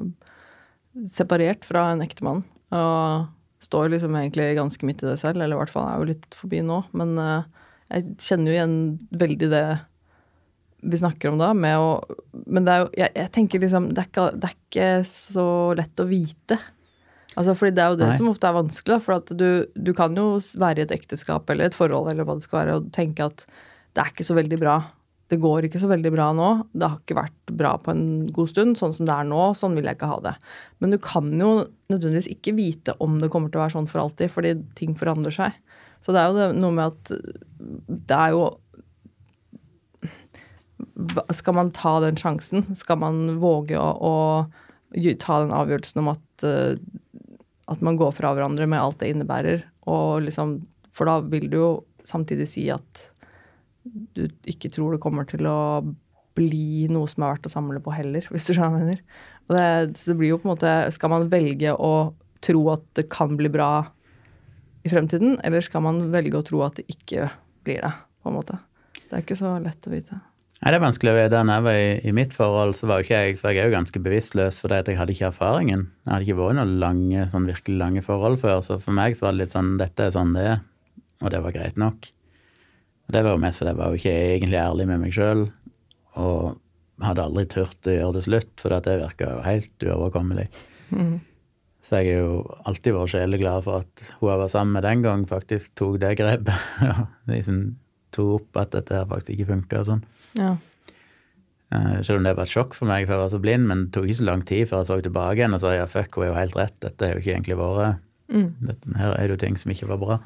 separert 1.12 1.68
fra 1.68 1.90
en 1.92 2.04
ektemann. 2.04 2.40
Og 2.72 3.28
står 3.64 3.92
liksom 3.92 4.16
egentlig 4.16 4.54
ganske 4.56 4.88
midt 4.88 5.02
i 5.04 5.10
det 5.10 5.18
selv, 5.20 5.42
eller 5.42 5.56
i 5.56 5.60
hvert 5.60 5.72
fall 5.74 5.88
er 5.90 6.00
jo 6.00 6.08
litt 6.12 6.38
forbi 6.38 6.62
nå. 6.64 6.80
Men 6.96 7.14
eh, 7.20 7.68
jeg 7.92 8.16
kjenner 8.24 8.50
jo 8.50 8.56
igjen 8.56 8.78
veldig 9.20 9.50
det 9.52 9.66
vi 10.80 10.98
snakker 11.00 11.32
om 11.32 11.38
da, 11.40 11.52
med 11.56 11.74
å 11.82 12.16
Men 12.46 12.66
det 12.66 12.74
er 12.74 12.82
jo 12.82 12.90
Jeg, 13.00 13.12
jeg 13.16 13.30
tenker 13.34 13.62
liksom 13.62 13.88
det 13.92 14.02
er, 14.02 14.10
ikke, 14.10 14.26
det 14.38 14.50
er 14.50 14.58
ikke 14.58 14.90
så 15.10 15.46
lett 15.78 16.02
å 16.02 16.06
vite. 16.08 16.58
Altså, 17.38 17.54
fordi 17.58 17.74
det 17.76 17.82
er 17.84 17.92
jo 17.92 17.98
det 18.00 18.10
Nei. 18.10 18.18
som 18.18 18.28
ofte 18.30 18.48
er 18.48 18.56
vanskelig, 18.56 18.94
da. 18.96 19.02
For 19.04 19.16
at 19.18 19.32
du, 19.38 19.48
du 19.74 19.90
kan 19.96 20.14
jo 20.18 20.28
være 20.58 20.82
i 20.82 20.86
et 20.86 20.94
ekteskap 20.94 21.50
eller 21.50 21.68
et 21.68 21.76
forhold 21.76 22.10
eller 22.10 22.26
hva 22.26 22.38
det 22.38 22.46
skal 22.46 22.62
være, 22.62 22.78
og 22.78 22.88
tenke 22.94 23.26
at 23.28 23.44
det 23.94 24.02
er 24.02 24.12
ikke 24.12 24.26
så 24.26 24.36
veldig 24.38 24.58
bra. 24.60 24.76
Det 25.28 25.38
går 25.42 25.66
ikke 25.68 25.80
så 25.82 25.90
veldig 25.90 26.12
bra 26.14 26.30
nå. 26.36 26.48
Det 26.72 26.88
har 26.88 27.00
ikke 27.02 27.18
vært 27.18 27.52
bra 27.60 27.74
på 27.82 27.92
en 27.92 28.06
god 28.34 28.52
stund. 28.52 28.78
Sånn 28.80 28.94
som 28.96 29.08
det 29.08 29.14
er 29.14 29.28
nå, 29.28 29.42
sånn 29.58 29.76
vil 29.76 29.90
jeg 29.90 29.98
ikke 29.98 30.10
ha 30.10 30.20
det. 30.24 30.34
Men 30.80 30.94
du 30.94 30.98
kan 31.04 31.28
jo 31.36 31.50
nødvendigvis 31.92 32.30
ikke 32.32 32.56
vite 32.56 32.94
om 33.04 33.18
det 33.20 33.30
kommer 33.34 33.52
til 33.52 33.60
å 33.60 33.66
være 33.66 33.76
sånn 33.76 33.90
for 33.90 34.02
alltid, 34.02 34.32
fordi 34.32 34.54
ting 34.78 34.96
forandrer 34.98 35.34
seg. 35.34 35.58
Så 36.04 36.14
det 36.14 36.22
er 36.22 36.30
jo 36.30 36.38
det, 36.38 36.48
noe 36.62 36.74
med 36.74 36.94
at 36.94 37.12
det 38.08 38.18
er 38.18 38.34
jo 38.36 38.48
Skal 41.34 41.54
man 41.54 41.70
ta 41.74 41.98
den 42.02 42.18
sjansen? 42.18 42.64
Skal 42.78 42.98
man 43.02 43.38
våge 43.42 43.78
å, 43.78 43.90
å 43.98 44.14
ta 45.22 45.38
den 45.42 45.54
avgjørelsen 45.54 46.02
om 46.02 46.10
at, 46.14 46.46
eh, 46.46 46.80
at 47.70 47.84
man 47.84 47.98
går 48.00 48.16
fra 48.16 48.32
hverandre 48.34 48.66
med 48.70 48.80
alt 48.82 48.98
det 49.02 49.12
innebærer? 49.12 49.62
Og 49.90 50.26
liksom, 50.26 50.58
for 50.96 51.10
da 51.10 51.20
vil 51.22 51.48
du 51.52 51.58
jo 51.60 51.70
samtidig 52.08 52.48
si 52.50 52.66
at 52.72 53.06
du 54.16 54.26
ikke 54.48 54.70
tror 54.72 54.94
det 54.94 55.02
kommer 55.02 55.28
til 55.28 55.46
å 55.48 55.58
bli 56.38 56.86
noe 56.92 57.08
som 57.10 57.24
er 57.24 57.34
verdt 57.34 57.48
å 57.48 57.52
samle 57.52 57.82
på 57.82 57.92
heller, 57.94 58.26
hvis 58.30 58.46
du 58.46 58.54
skjønner 58.54 58.74
hva 58.74 58.80
jeg 58.82 58.88
mener. 58.88 59.04
Og 59.48 59.56
det, 59.56 59.68
så 59.98 60.12
det 60.12 60.18
blir 60.20 60.32
jo 60.34 60.38
på 60.38 60.48
en 60.48 60.52
måte 60.52 60.72
Skal 60.92 61.10
man 61.10 61.30
velge 61.32 61.72
å 61.72 61.92
tro 62.44 62.60
at 62.74 62.84
det 62.98 63.08
kan 63.10 63.32
bli 63.38 63.50
bra 63.50 63.88
i 64.86 64.92
fremtiden, 64.92 65.38
eller 65.42 65.64
skal 65.64 65.82
man 65.86 66.04
velge 66.12 66.38
å 66.38 66.46
tro 66.46 66.62
at 66.66 66.78
det 66.78 66.86
ikke 66.92 67.30
blir 67.66 67.82
det, 67.82 67.94
på 68.22 68.30
en 68.30 68.38
måte? 68.38 68.58
Det 69.08 69.16
er 69.16 69.24
ikke 69.24 69.38
så 69.40 69.56
lett 69.62 69.88
å 69.88 69.92
vite. 69.94 70.20
Nei, 70.58 70.72
det 70.72 70.78
er 70.80 70.82
vanskelig 70.82 71.12
å 71.12 71.14
vite. 71.14 71.30
Da 71.30 71.54
jeg 71.54 71.64
var 71.68 71.76
i, 71.78 71.90
i, 72.02 72.12
mitt 72.16 72.32
forhold, 72.34 72.74
så 72.74 72.88
var 72.90 73.04
ikke 73.04 73.18
jeg, 73.20 73.38
så 73.38 73.46
var 73.46 73.54
jeg 73.54 73.68
jo 73.68 73.74
ganske 73.76 74.00
bevisstløs 74.02 74.58
fordi 74.58 74.80
jeg 74.80 74.98
hadde 74.98 75.14
ikke 75.14 75.28
erfaringen. 75.30 75.84
Jeg 76.02 76.12
hadde 76.12 76.26
ikke 76.26 76.38
vært 76.40 76.56
i 76.56 76.58
noen 76.58 76.72
lange, 76.82 77.26
sånn 77.30 77.46
virkelig 77.46 77.78
lange 77.78 78.02
forhold 78.02 78.40
før, 78.42 78.58
så 78.66 78.78
for 78.82 78.96
meg 78.98 79.14
så 79.14 79.28
var 79.28 79.36
det 79.36 79.44
litt 79.44 79.54
sånn 79.54 79.76
dette 79.78 80.08
er 80.08 80.14
sånn 80.16 80.34
det 80.34 80.48
er, 80.56 80.64
og 81.22 81.30
det 81.34 81.42
var 81.44 81.54
greit 81.54 81.78
nok. 81.78 82.10
Og 83.06 83.14
det 83.14 83.22
var 83.24 83.36
jo 83.36 83.42
mest 83.44 83.62
fordi 83.62 83.72
jeg 83.72 83.78
var 83.78 83.92
jo 83.92 84.02
ikke 84.02 84.16
egentlig 84.34 84.60
ærlig 84.64 84.88
med 84.90 85.02
meg 85.04 85.14
sjøl, 85.14 85.46
og 86.18 87.06
hadde 87.06 87.28
aldri 87.30 87.46
turt 87.54 87.88
å 87.88 87.94
gjøre 87.94 88.18
det 88.18 88.26
slutt, 88.26 88.52
for 88.58 88.74
det 88.74 88.98
virka 89.04 89.30
jo 89.30 89.40
helt 89.46 89.86
uoverkommelig. 89.86 90.50
Mm. 90.90 91.16
Så 91.86 92.02
jeg 92.02 92.18
har 92.18 92.24
jo 92.26 92.38
alltid 92.66 92.96
vært 92.98 93.14
sjeleglad 93.14 93.64
for 93.64 93.84
at 93.84 94.08
hun 94.18 94.32
jeg 94.32 94.40
var 94.42 94.50
sammen 94.52 94.74
med 94.74 94.84
den 94.90 95.06
gang, 95.06 95.22
faktisk 95.30 95.76
tok 95.78 96.00
det 96.02 96.16
grepet. 96.18 96.66
og 96.90 97.30
liksom 97.30 97.62
tok 98.14 98.40
opp 98.40 98.64
at 98.64 98.74
dette 98.74 98.98
her 98.98 99.06
faktisk 99.08 99.36
ikke 99.36 99.52
funka 99.54 99.86
sånn. 99.86 100.02
Ja. 100.38 100.56
Uh, 101.68 101.98
selv 102.00 102.20
om 102.20 102.24
det 102.24 102.34
var 102.36 102.48
et 102.48 102.52
sjokk 102.52 102.76
for 102.76 102.88
meg, 102.88 103.04
for 103.04 103.14
jeg 103.14 103.22
var 103.22 103.32
så 103.32 103.40
blind, 103.44 103.68
men 103.68 103.86
det 103.86 103.94
tok 103.96 104.08
ikke 104.08 104.20
så 104.22 104.28
lang 104.28 104.44
tid 104.48 104.68
før 104.70 104.80
jeg 104.80 104.88
så 104.88 105.00
tilbake 105.04 105.40
igjen 105.40 105.56
og 105.56 105.60
sa 105.60 105.74
ja, 105.76 105.88
fuck, 105.90 106.16
hun 106.16 106.24
er 106.24 106.30
jo 106.30 106.38
helt 106.38 106.56
rett, 106.56 106.76
dette 106.84 107.04
er 107.04 107.12
jo 107.12 107.20
ikke 107.20 107.34
egentlig 107.34 107.58
vært 107.60 107.98
mm. 108.32 108.46
Dette, 108.70 108.94
Her 108.96 109.16
er 109.18 109.34
jo 109.34 109.40
ting 109.40 109.58
som 109.60 109.74
ikke 109.74 109.90
var 109.90 110.00
bra. 110.00 110.18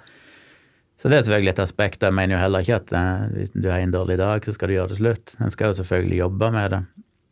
Så 1.03 1.11
det 1.11 1.19
er 1.19 1.25
selvfølgelig 1.27 1.51
et 1.51 1.65
aspekt. 1.65 2.05
Jeg 2.07 2.15
mener 2.15 2.37
jo 2.37 2.43
heller 2.45 2.63
ikke 2.63 2.79
at 2.79 2.93
uh, 2.95 3.49
du 3.59 3.67
har 3.67 3.83
en 3.83 3.95
dårlig 3.95 4.21
dag, 4.21 4.45
så 4.47 4.55
skal 4.55 4.71
du 4.71 4.77
gjøre 4.77 4.93
det 4.93 5.01
slutt. 5.01 5.35
En 5.43 5.51
skal 5.51 5.73
jo 5.73 5.81
selvfølgelig 5.81 6.21
jobbe 6.21 6.51
med 6.55 6.71
det. 6.77 6.83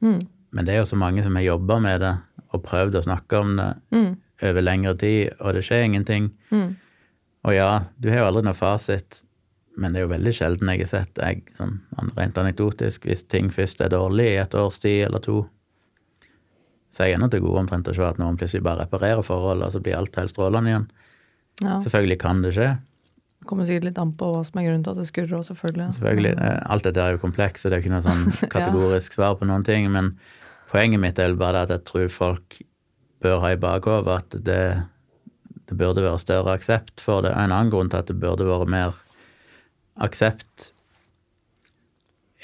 Mm. 0.02 0.20
Men 0.50 0.66
det 0.66 0.74
er 0.74 0.82
jo 0.82 0.90
så 0.90 0.98
mange 0.98 1.22
som 1.22 1.38
har 1.38 1.46
jobba 1.46 1.78
med 1.78 2.02
det 2.02 2.14
og 2.50 2.64
prøvd 2.66 2.98
å 2.98 3.06
snakke 3.06 3.38
om 3.38 3.54
det 3.60 3.70
mm. 3.94 4.12
over 4.48 4.64
lengre 4.64 4.96
tid, 4.98 5.36
og 5.38 5.54
det 5.54 5.62
skjer 5.68 5.86
ingenting. 5.86 6.32
Mm. 6.50 6.72
Og 7.46 7.54
ja, 7.54 7.70
du 8.02 8.10
har 8.10 8.24
jo 8.24 8.30
aldri 8.32 8.42
noe 8.48 8.58
fasit. 8.58 9.22
Men 9.78 9.94
det 9.94 10.00
er 10.00 10.06
jo 10.06 10.12
veldig 10.12 10.32
sjelden 10.34 10.72
jeg 10.72 10.82
har 10.82 10.90
sett 10.90 11.20
jeg, 11.22 11.44
sånn, 11.56 11.78
rent 12.16 12.38
anekdotisk, 12.42 13.06
hvis 13.06 13.22
ting 13.30 13.52
først 13.54 13.80
er 13.84 13.92
dårlig 13.94 14.26
i 14.32 14.40
et 14.42 14.54
års 14.58 14.80
tid 14.82 15.06
eller 15.06 15.22
to, 15.24 15.44
så 16.90 17.04
er 17.04 17.12
jeg 17.12 17.20
ennå 17.20 17.30
til 17.30 17.44
gode 17.44 17.62
omtrent 17.62 17.88
å 17.88 17.94
se 17.94 18.02
at 18.02 18.18
noen 18.18 18.38
plutselig 18.38 18.64
bare 18.66 18.82
reparerer 18.84 19.22
forholdet, 19.22 19.68
og 19.68 19.76
så 19.76 19.82
blir 19.84 19.96
alt 19.96 20.16
helt 20.18 20.32
strålende 20.32 20.72
igjen. 20.72 20.86
Ja. 21.62 21.76
Selvfølgelig 21.84 22.18
kan 22.22 22.40
det 22.42 22.54
skje. 22.56 22.70
Det 23.40 23.48
kommer 23.48 23.68
sikkert 23.68 23.86
litt 23.86 24.00
an 24.02 24.10
på 24.20 24.26
hva 24.34 24.40
som 24.44 24.58
er 24.60 24.66
grunnen 24.66 24.82
til 24.84 24.92
at 24.92 25.00
det 25.00 25.06
skurrer 25.08 25.36
òg, 25.38 25.44
selvfølgelig. 25.48 25.86
Selvfølgelig. 25.96 26.32
Alt 26.74 26.88
dette 26.88 27.04
er 27.04 27.14
jo 27.14 27.22
komplekst, 27.22 27.62
så 27.62 27.70
det 27.70 27.78
er 27.78 27.84
ikke 27.84 27.94
noe 27.94 28.04
sånn 28.04 28.24
kategorisk 28.54 29.16
svar 29.16 29.38
på 29.40 29.48
noen 29.48 29.64
ting. 29.64 29.86
Men 29.94 30.10
poenget 30.72 31.00
mitt 31.00 31.22
er 31.22 31.36
bare 31.40 31.62
at 31.64 31.72
jeg 31.72 31.86
tror 31.88 32.10
folk 32.12 32.58
bør 33.24 33.40
ha 33.44 33.54
i 33.54 33.60
bakhodet 33.60 34.16
at 34.16 34.36
det, 34.44 34.64
det 35.70 35.78
burde 35.78 36.04
være 36.04 36.20
større 36.20 36.58
aksept 36.58 37.00
for 37.00 37.24
det. 37.24 37.32
En 37.32 37.54
annen 37.54 37.72
grunn 37.72 37.92
til 37.92 38.02
at 38.02 38.10
det 38.10 38.18
burde 38.20 38.48
være 38.48 38.68
mer 38.68 38.98
aksept 40.00 40.70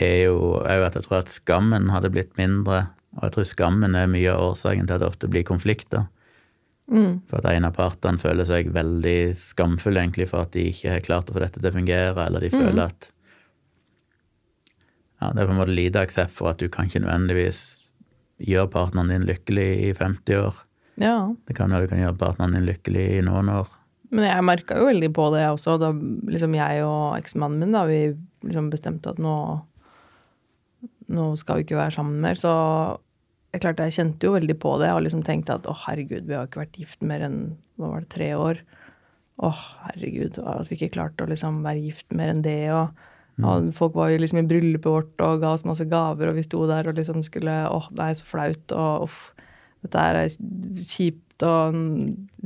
er 0.03 0.27
jo 0.27 0.37
òg 0.61 0.85
at 0.91 0.99
jeg 0.99 1.07
tror 1.07 1.23
at 1.23 1.33
skammen 1.33 1.89
hadde 1.93 2.13
blitt 2.13 2.35
mindre. 2.41 2.87
Og 3.17 3.25
jeg 3.27 3.35
tror 3.37 3.49
skammen 3.49 3.97
er 3.97 4.11
mye 4.13 4.29
av 4.33 4.53
årsaken 4.53 4.89
til 4.89 4.99
at 4.99 5.03
det 5.03 5.09
ofte 5.09 5.31
blir 5.33 5.47
konflikter. 5.49 6.05
Mm. 6.93 7.23
For 7.27 7.41
at 7.41 7.49
en 7.51 7.67
av 7.67 7.75
partene 7.75 8.21
føler 8.23 8.47
seg 8.47 8.71
veldig 8.75 9.35
skamfull 9.41 9.99
egentlig 9.99 10.29
for 10.31 10.45
at 10.47 10.53
de 10.55 10.69
ikke 10.71 10.93
har 10.93 11.07
klart 11.07 11.33
å 11.33 11.35
få 11.35 11.43
dette 11.43 11.59
til 11.59 11.71
å 11.71 11.75
fungere, 11.75 12.27
eller 12.27 12.45
de 12.45 12.53
mm. 12.53 12.59
føler 12.61 12.83
at 12.85 13.11
ja, 15.17 15.31
Det 15.33 15.41
er 15.41 15.49
på 15.49 15.55
en 15.55 15.59
måte 15.63 15.73
lite 15.73 16.03
aksept 16.05 16.35
for 16.37 16.53
at 16.53 16.61
du 16.61 16.69
kan 16.69 16.91
ikke 16.91 17.01
nødvendigvis 17.01 17.61
gjøre 18.45 18.69
partneren 18.75 19.09
din 19.15 19.25
lykkelig 19.25 19.69
i 19.87 19.93
50 19.97 20.43
år. 20.43 20.59
Ja. 21.01 21.17
Det 21.49 21.57
kan 21.57 21.73
være 21.73 21.87
du 21.87 21.95
kan 21.95 22.03
gjøre 22.03 22.19
partneren 22.21 22.59
din 22.59 22.67
lykkelig 22.69 23.07
i 23.17 23.23
noen 23.25 23.49
år. 23.55 23.71
Men 24.15 24.29
jeg 24.29 24.47
merka 24.47 24.77
jo 24.79 24.87
veldig 24.89 25.11
på 25.17 25.31
det 25.35 25.47
også, 25.49 25.79
da 25.83 25.91
liksom 26.31 26.55
jeg 26.55 26.85
og 26.87 27.17
eksmannen 27.19 27.65
min 27.65 27.75
da, 27.75 27.83
vi 27.89 28.01
liksom 28.47 28.69
bestemte 28.71 29.11
at 29.11 29.19
nå, 29.23 29.35
nå 31.17 31.27
skal 31.41 31.59
vi 31.59 31.67
ikke 31.67 31.81
være 31.81 31.97
sammen 31.97 32.21
mer. 32.23 32.39
Så 32.39 32.53
jeg 33.55 33.65
klarte 33.65 33.89
jeg 33.89 33.97
kjente 33.97 34.29
jo 34.29 34.37
veldig 34.37 34.59
på 34.63 34.77
det 34.83 34.93
og 34.95 35.03
liksom 35.07 35.25
tenkte 35.27 35.57
at 35.57 35.67
å 35.67 35.75
herregud, 35.87 36.29
vi 36.29 36.39
har 36.39 36.47
ikke 36.47 36.63
vært 36.63 36.79
gift 36.79 37.03
mer 37.03 37.25
enn 37.27 37.41
hva 37.81 37.97
var 37.97 38.05
det, 38.05 38.13
tre 38.15 38.31
år. 38.39 38.63
Å 39.43 39.53
herregud, 39.57 40.39
at 40.39 40.71
vi 40.71 40.79
ikke 40.79 40.95
klarte 40.95 41.27
å 41.27 41.31
liksom 41.31 41.61
være 41.67 41.85
gift 41.89 42.15
mer 42.17 42.33
enn 42.33 42.47
det. 42.47 42.63
og 42.73 42.95
og 43.45 43.67
mm. 43.67 43.73
folk 43.77 43.97
var 43.97 44.15
jo 44.15 44.21
liksom 44.23 44.39
i 44.41 44.47
bryllupet 44.49 44.89
vårt 44.89 45.25
og 45.25 45.43
ga 45.43 45.53
oss 45.53 45.67
masse 45.69 45.85
gaver, 45.91 46.31
og 46.31 46.39
vi 46.39 46.45
sto 46.47 46.63
der 46.71 46.89
og 46.89 46.97
liksom 46.97 47.21
skulle 47.25 47.57
Åh, 47.69 47.89
det 47.93 48.05
er 48.07 48.15
så 48.17 48.29
flaut, 48.31 48.73
og 48.73 49.09
uff, 49.09 49.19
dette 49.85 50.05
er 50.09 50.23
kjipt 51.37 51.47
og 51.47 51.77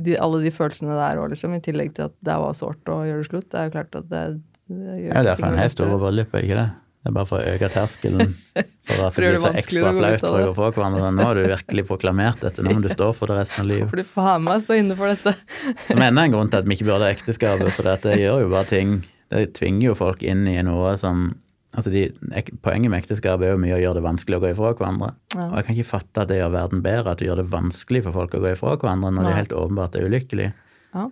de, 0.03 0.17
alle 0.17 0.43
de 0.43 0.51
følelsene 0.51 0.95
der 0.95 1.19
òg, 1.19 1.31
liksom. 1.31 1.55
I 1.55 1.61
tillegg 1.61 1.95
til 1.95 2.09
at 2.09 2.13
det 2.21 2.37
var 2.37 2.53
sårt 2.53 2.87
å 2.87 3.03
gjøre 3.05 3.23
det 3.23 3.29
slutt. 3.29 3.51
Det 3.51 3.59
er 3.59 3.65
jo 3.65 3.71
klart 3.75 3.95
at 3.95 4.09
det, 4.09 4.41
det 4.67 4.99
gjør 5.01 5.15
Ja, 5.15 5.23
derfor 5.23 5.47
en 5.47 5.59
har 5.59 5.69
store 5.69 5.99
bryllup, 5.99 6.33
ikke 6.35 6.57
det? 6.57 6.69
Det 7.01 7.09
er 7.09 7.13
bare 7.15 7.25
for 7.25 7.41
å 7.41 7.53
øke 7.55 7.67
terskelen 7.73 8.35
for 8.53 8.99
at 9.07 9.15
det 9.17 9.23
blir 9.23 9.37
så 9.41 9.49
ekstra 9.57 9.91
flaut 9.95 10.21
for 10.21 10.49
å 10.51 10.53
få 10.53 10.67
hverandre. 10.75 11.07
Nå 11.17 11.23
har 11.25 11.39
du 11.39 11.47
virkelig 11.49 11.85
proklamert 11.87 12.43
dette, 12.43 12.61
nå 12.61 12.75
må 12.75 12.83
du 12.83 12.91
stå 12.93 13.07
for 13.17 13.31
det 13.31 13.39
resten 13.39 13.63
av 13.63 13.71
livet. 13.71 13.89
For 13.89 14.03
du 14.03 14.05
får 14.05 14.27
ha 14.27 14.35
med 14.37 14.51
meg 14.51 14.65
stå 14.67 14.77
inne 14.77 14.97
for 14.99 15.09
dette. 15.09 15.33
Som 15.87 16.03
enda 16.05 16.27
en 16.27 16.35
grunn 16.35 16.51
til 16.53 16.61
at 16.61 16.69
vi 16.69 16.77
ikke 16.77 16.91
burde 16.91 17.07
ha 17.07 17.15
ekteskapet, 17.15 17.73
for 17.73 17.89
det 17.89 18.19
gjør 18.21 18.45
jo 18.45 18.51
bare 18.53 18.69
ting 18.69 18.99
Det 19.31 19.47
tvinger 19.57 19.87
jo 19.87 19.97
folk 19.97 20.21
inn 20.27 20.43
i 20.51 20.59
noe 20.67 20.93
som 20.99 21.31
Altså 21.71 21.91
de, 21.93 22.07
Poenget 22.65 22.91
med 22.91 22.99
ekteskap 22.99 23.43
er 23.43 23.53
jo 23.53 23.61
mye 23.61 23.77
å 23.77 23.79
gjøre 23.79 23.99
det 23.99 24.07
vanskelig 24.07 24.39
å 24.39 24.43
gå 24.43 24.49
ifra 24.51 24.73
hverandre. 24.73 25.13
Ja. 25.35 25.45
Og 25.45 25.55
jeg 25.59 25.67
kan 25.67 25.77
ikke 25.77 25.91
fatte 25.91 26.25
at 26.25 26.31
det 26.31 26.41
gjør 26.41 26.51
verden 26.57 26.83
bedre, 26.83 27.13
at 27.13 27.21
det 27.21 27.29
gjør 27.29 27.39
det 27.43 27.51
vanskelig 27.53 28.03
for 28.07 28.17
folk 28.17 28.35
å 28.35 28.41
gå 28.43 28.51
ifra 28.51 28.75
hverandre 28.75 29.13
når 29.13 29.23
Nei. 29.23 29.29
de 29.29 29.37
helt 29.39 29.55
åpenbart 29.61 29.95
er 29.95 30.09
ulykkelige. 30.09 30.51
Ja. 30.97 31.05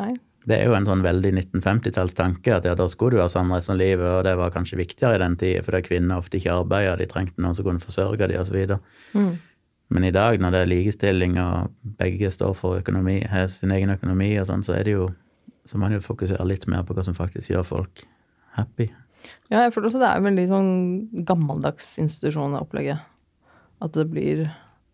Nei. 0.00 0.10
Det 0.48 0.56
er 0.56 0.70
jo 0.70 0.74
en 0.74 0.88
sånn 0.88 1.04
veldig 1.04 1.30
1950-tallstanke 1.36 2.54
at 2.56 2.66
ja, 2.66 2.72
da 2.74 2.86
skulle 2.88 3.18
du 3.18 3.22
ha 3.22 3.28
sammen 3.30 3.54
resten 3.54 3.76
av 3.76 3.82
livet, 3.82 4.08
og 4.08 4.24
det 4.26 4.32
var 4.40 4.54
kanskje 4.54 4.80
viktigere 4.80 5.18
i 5.18 5.22
den 5.22 5.36
tida, 5.38 5.62
fordi 5.66 5.82
kvinner 5.90 6.22
ofte 6.22 6.40
ikke 6.40 6.56
arbeider, 6.62 6.96
de 6.98 7.08
trengte 7.10 7.44
noen 7.44 7.54
som 7.58 7.66
kunne 7.66 7.84
forsørge 7.84 8.30
dem, 8.32 8.40
osv. 8.40 8.56
Mm. 9.12 9.34
Men 9.90 10.06
i 10.06 10.14
dag, 10.14 10.40
når 10.40 10.54
det 10.54 10.62
er 10.62 10.70
likestilling 10.70 11.36
og 11.42 11.74
begge 12.00 12.30
står 12.32 12.56
for 12.56 12.80
økonomi, 12.80 13.20
har 13.28 13.50
sin 13.52 13.74
egen 13.74 13.92
økonomi 13.92 14.32
og 14.40 14.48
sånn, 14.48 14.64
så 14.64 14.78
er 14.78 14.88
det 14.88 14.96
jo 14.96 15.10
så 15.70 15.78
må 15.78 15.86
man 15.86 15.94
jo 15.94 16.02
fokusere 16.02 16.44
litt 16.48 16.66
mer 16.70 16.82
på 16.86 16.96
hva 16.96 17.04
som 17.06 17.14
faktisk 17.14 17.52
gjør 17.52 17.66
folk 17.68 18.02
happy. 18.56 18.88
Ja, 19.50 19.64
jeg 19.64 19.74
føler 19.74 19.90
også 19.90 20.00
det 20.02 20.08
er 20.10 20.24
veldig 20.24 20.46
sånn 20.50 20.72
gammeldags 21.28 21.92
institusjon, 22.02 22.56
det 22.56 22.64
opplegget. 22.64 23.06
At 23.80 23.94
det 23.96 24.08
blir 24.12 24.48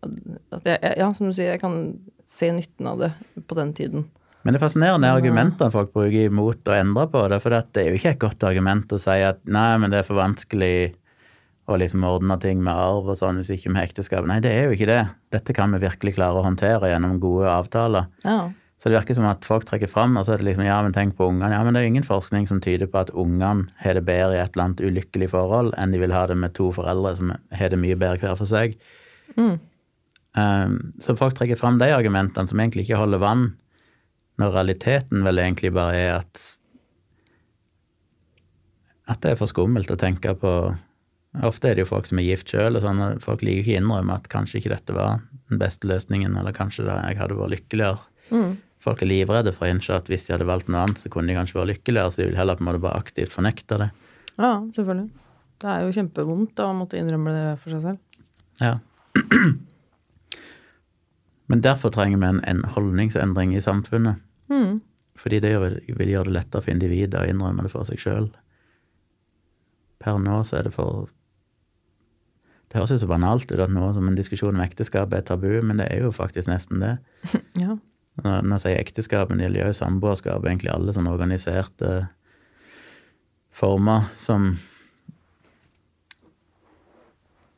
at 0.05 0.67
jeg, 0.67 0.93
Ja, 0.99 1.09
som 1.13 1.29
du 1.29 1.35
sier, 1.35 1.53
jeg 1.55 1.63
kan 1.63 1.97
se 2.31 2.51
nytten 2.53 2.87
av 2.89 3.01
det 3.01 3.11
på 3.47 3.57
den 3.57 3.73
tiden. 3.77 4.07
Men 4.43 4.53
det 4.55 4.61
er 4.61 4.67
fascinerende 4.67 5.09
argumentene 5.11 5.73
folk 5.73 5.89
bruker 5.95 6.29
imot 6.29 6.69
å 6.69 6.75
endre 6.75 7.07
på 7.11 7.25
det. 7.31 7.41
For 7.43 7.51
det 7.51 7.81
er 7.81 7.89
jo 7.91 7.97
ikke 7.97 8.13
et 8.13 8.21
godt 8.21 8.45
argument 8.47 8.93
å 8.95 8.99
si 9.01 9.17
at 9.25 9.41
nei, 9.43 9.73
men 9.81 9.91
det 9.91 10.01
er 10.01 10.07
for 10.07 10.19
vanskelig 10.19 10.93
å 11.67 11.75
liksom 11.75 12.05
ordne 12.07 12.37
ting 12.39 12.61
med 12.63 12.71
arv 12.71 13.09
og 13.11 13.17
sånn 13.19 13.41
hvis 13.41 13.51
ikke 13.57 13.73
med 13.75 13.89
ekteskap. 13.89 14.23
Nei, 14.29 14.39
det 14.43 14.53
er 14.55 14.69
jo 14.69 14.77
ikke 14.77 14.87
det. 14.87 15.01
Dette 15.35 15.55
kan 15.55 15.73
vi 15.75 15.81
virkelig 15.83 16.15
klare 16.15 16.39
å 16.39 16.45
håndtere 16.45 16.93
gjennom 16.93 17.17
gode 17.19 17.51
avtaler. 17.51 18.07
Ja. 18.23 18.45
Så 18.77 18.89
det 18.89 18.99
virker 18.99 19.17
som 19.17 19.25
at 19.25 19.45
folk 19.45 19.65
trekker 19.65 19.89
fram, 19.89 20.19
og 20.19 20.27
så 20.27 20.35
er 20.35 20.41
det 20.41 20.51
liksom 20.51 20.67
ja, 20.67 20.77
men 20.85 20.93
tenk 20.93 21.15
på 21.17 21.25
ungene. 21.31 21.49
Ja, 21.55 21.63
men 21.65 21.73
det 21.73 21.81
er 21.81 21.89
ingen 21.89 22.05
forskning 22.05 22.45
som 22.49 22.59
tyder 22.61 22.89
på 22.91 22.99
at 23.01 23.09
ungene 23.09 23.71
har 23.81 23.97
det 23.97 24.03
bedre 24.05 24.35
i 24.35 24.41
et 24.43 24.53
eller 24.53 24.67
annet 24.67 24.83
ulykkelig 24.85 25.31
forhold 25.31 25.71
enn 25.81 25.95
de 25.95 26.01
vil 26.03 26.13
ha 26.13 26.27
det 26.29 26.37
med 26.37 26.53
to 26.57 26.69
foreldre 26.75 27.15
som 27.17 27.31
har 27.33 27.73
det 27.73 27.79
mye 27.81 27.97
bedre 27.97 28.21
hver 28.21 28.37
for 28.37 28.49
seg. 28.49 28.75
Mm. 29.33 29.55
Um, 30.37 30.75
så 31.01 31.15
folk 31.17 31.39
trekker 31.39 31.57
fram 31.57 31.79
de 31.81 31.89
argumentene 31.89 32.45
som 32.51 32.61
egentlig 32.61 32.85
ikke 32.85 32.99
holder 33.01 33.23
vann, 33.23 33.47
når 34.37 34.53
realiteten 34.59 35.25
vel 35.25 35.41
egentlig 35.41 35.73
bare 35.73 35.97
er 35.97 36.11
at 36.19 36.43
at 39.07 39.23
det 39.23 39.31
er 39.31 39.39
for 39.39 39.49
skummelt 39.49 39.89
å 39.89 39.97
tenke 39.97 40.35
på 40.37 40.51
Ofte 41.45 41.69
er 41.69 41.75
det 41.77 41.83
jo 41.83 41.89
folk 41.91 42.07
som 42.09 42.17
er 42.17 42.25
gift 42.25 42.49
sjøl, 42.49 42.79
og 42.79 42.81
sånn, 42.81 43.01
folk 43.21 43.43
liker 43.45 43.59
ikke 43.61 43.73
å 43.75 43.81
innrømme 43.83 44.15
at 44.15 44.29
kanskje 44.31 44.57
ikke 44.57 44.71
dette 44.71 44.93
var 44.95 45.19
den 45.51 45.59
beste 45.61 45.85
løsningen, 45.85 46.33
eller 46.39 46.55
kanskje 46.55 46.87
jeg 46.87 47.19
hadde 47.19 47.37
vært 47.37 47.53
lykkeligere. 47.53 47.99
Mm 48.31 48.55
folk 48.83 49.01
er 49.01 49.09
livredde 49.09 49.53
for 49.55 49.67
å 49.67 49.71
innse 49.73 49.95
at 49.95 50.09
hvis 50.11 50.27
de 50.27 50.35
hadde 50.35 50.47
valgt 50.49 50.69
noe 50.71 50.83
annet, 50.85 51.01
så 51.01 51.11
kunne 51.13 51.31
de 51.31 51.37
kanskje 51.37 51.59
vært 51.59 51.71
lykkeligere, 51.73 52.11
så 52.13 52.21
de 52.21 52.29
vil 52.29 52.39
heller 52.39 52.59
på 52.59 52.63
en 52.63 52.69
måte 52.69 52.83
bare 52.83 53.01
aktivt 53.01 53.33
fornekte 53.33 53.79
det. 53.81 53.89
Ja, 54.37 54.51
selvfølgelig. 54.75 55.09
Det 55.57 55.69
er 55.73 55.85
jo 55.85 55.95
kjempevondt 55.95 56.61
å 56.61 56.67
måtte 56.77 56.99
innrømme 56.99 57.33
det 57.33 57.47
for 57.63 57.73
seg 57.73 57.81
selv. 57.87 58.23
Ja. 58.61 58.77
Men 61.49 61.63
derfor 61.63 61.93
trenger 61.95 62.19
vi 62.21 62.29
en, 62.29 62.43
en 62.45 62.63
holdningsendring 62.75 63.55
i 63.55 63.63
samfunnet. 63.63 64.21
Mm. 64.51 64.81
Fordi 65.17 65.39
det 65.41 65.53
vil 65.57 66.11
gjøre 66.11 66.29
det 66.29 66.35
lettere 66.35 66.61
for 66.61 66.73
individet 66.73 67.21
å 67.21 67.27
innrømme 67.27 67.65
det 67.65 67.73
for 67.73 67.87
seg 67.87 68.01
sjøl. 68.01 68.29
Per 70.03 70.19
nå 70.21 70.41
så 70.45 70.59
er 70.59 70.67
det 70.67 70.75
for 70.75 71.07
Det 72.67 72.77
høres 72.77 72.91
jo 72.93 72.99
så 73.01 73.09
banalt 73.09 73.49
ut 73.49 73.61
at 73.63 73.71
nå 73.71 73.89
som 73.95 74.09
en 74.09 74.17
diskusjon 74.17 74.53
om 74.53 74.61
ekteskap 74.61 75.13
er 75.15 75.23
tabu, 75.25 75.53
men 75.63 75.79
det 75.79 75.87
er 75.87 76.03
jo 76.03 76.11
faktisk 76.11 76.49
nesten 76.51 76.83
det. 76.83 76.97
ja. 77.63 77.77
Når 78.23 78.55
jeg 78.55 78.63
sier 78.63 78.79
ekteskap, 78.81 79.29
men 79.29 79.37
det 79.37 79.45
gjelder 79.47 79.69
jo 79.69 79.77
samboerskap, 79.77 80.45
egentlig 80.45 80.71
alle 80.73 80.93
sånne 80.95 81.13
organiserte 81.13 81.91
former 83.53 84.09
som 84.17 84.55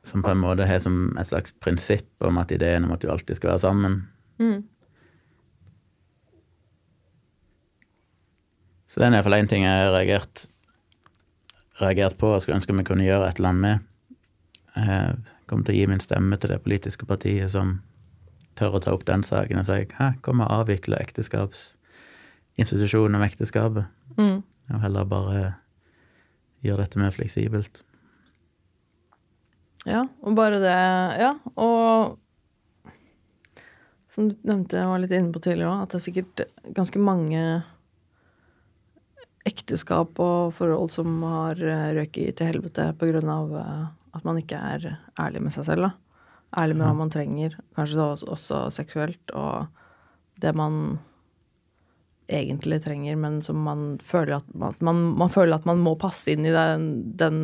Som 0.04 0.24
på 0.26 0.32
en 0.32 0.40
måte 0.42 0.66
har 0.66 0.80
som 0.82 1.12
et 1.22 1.28
slags 1.30 1.52
prinsipp 1.62 2.24
om 2.26 2.40
at 2.42 2.52
ideen 2.56 2.88
om 2.88 2.96
at 2.96 3.02
du 3.04 3.12
alltid 3.12 3.38
skal 3.38 3.52
være 3.52 3.62
sammen. 3.62 3.98
Mm. 4.40 4.64
Så 8.90 8.98
det 8.98 9.06
er 9.06 9.14
iallfall 9.14 9.38
én 9.38 9.50
ting 9.52 9.68
jeg 9.68 9.84
har 9.84 9.92
reagert, 9.94 10.48
reagert 11.78 12.18
på 12.18 12.32
og 12.34 12.42
skulle 12.42 12.58
ønske 12.58 12.74
vi 12.74 12.88
kunne 12.88 13.06
gjøre 13.06 13.28
et 13.30 13.38
eller 13.38 13.52
annet 13.52 13.62
med. 13.62 14.16
Jeg 14.80 15.46
kommer 15.46 15.68
til 15.68 15.76
å 15.76 15.78
gi 15.78 15.86
min 15.92 16.02
stemme 16.02 16.40
til 16.42 16.56
det 16.56 16.64
politiske 16.66 17.06
partiet 17.06 17.54
som 17.54 17.78
tør 18.60 18.76
å 18.78 18.82
ta 18.84 18.90
opp 18.96 19.06
den 19.08 19.24
saken 19.26 19.62
og 19.62 19.66
si 19.68 19.78
hæ, 19.98 20.08
kom 20.26 20.38
og 20.44 20.54
avvikle 20.62 20.96
ekteskapsinstitusjonen 21.00 23.18
om 23.20 23.26
ekteskapet. 23.26 23.86
Mm. 24.20 24.40
Og 24.76 24.80
heller 24.84 25.04
bare 25.10 25.40
gjøre 26.66 26.82
dette 26.84 27.02
mer 27.02 27.14
fleksibelt. 27.16 27.76
Ja, 29.88 30.02
og 30.22 30.36
bare 30.36 30.60
det 30.60 30.80
Ja, 31.22 31.34
og 31.56 32.18
som 34.14 34.28
du 34.28 34.36
nevnte, 34.44 34.76
jeg 34.76 34.88
var 34.90 35.00
litt 35.00 35.12
inne 35.16 35.32
på 35.32 35.40
tidligere 35.44 35.72
òg, 35.72 35.82
at 35.86 35.92
det 35.94 36.00
er 36.00 36.04
sikkert 36.04 36.42
ganske 36.76 37.00
mange 37.00 37.64
ekteskap 39.48 40.20
og 40.20 40.54
forhold 40.58 40.92
som 40.92 41.24
har 41.24 41.56
røket 41.96 42.36
til 42.38 42.50
helvete 42.50 42.90
av 42.92 43.56
eh, 43.62 43.86
at 44.18 44.24
man 44.28 44.38
ikke 44.42 44.58
er 44.60 44.98
ærlig 45.22 45.42
med 45.46 45.54
seg 45.56 45.66
selv, 45.70 45.82
da. 45.88 45.92
Ærlig 46.58 46.80
med 46.80 46.88
hva 46.88 46.96
man 46.98 47.12
trenger, 47.14 47.60
kanskje 47.78 48.00
da 48.00 48.08
også, 48.16 48.32
også 48.34 48.62
seksuelt, 48.74 49.34
og 49.38 49.68
det 50.42 50.56
man 50.58 50.98
egentlig 52.30 52.80
trenger, 52.86 53.18
men 53.18 53.42
som 53.46 53.60
man 53.66 54.00
føler 54.06 54.40
at 54.40 54.50
man, 54.54 54.74
man, 54.86 55.04
man 55.18 55.30
føler 55.34 55.58
at 55.58 55.68
man 55.70 55.82
må 55.82 55.96
passe 56.00 56.34
inn 56.34 56.46
i 56.46 56.54
den, 56.54 56.90
den 57.18 57.42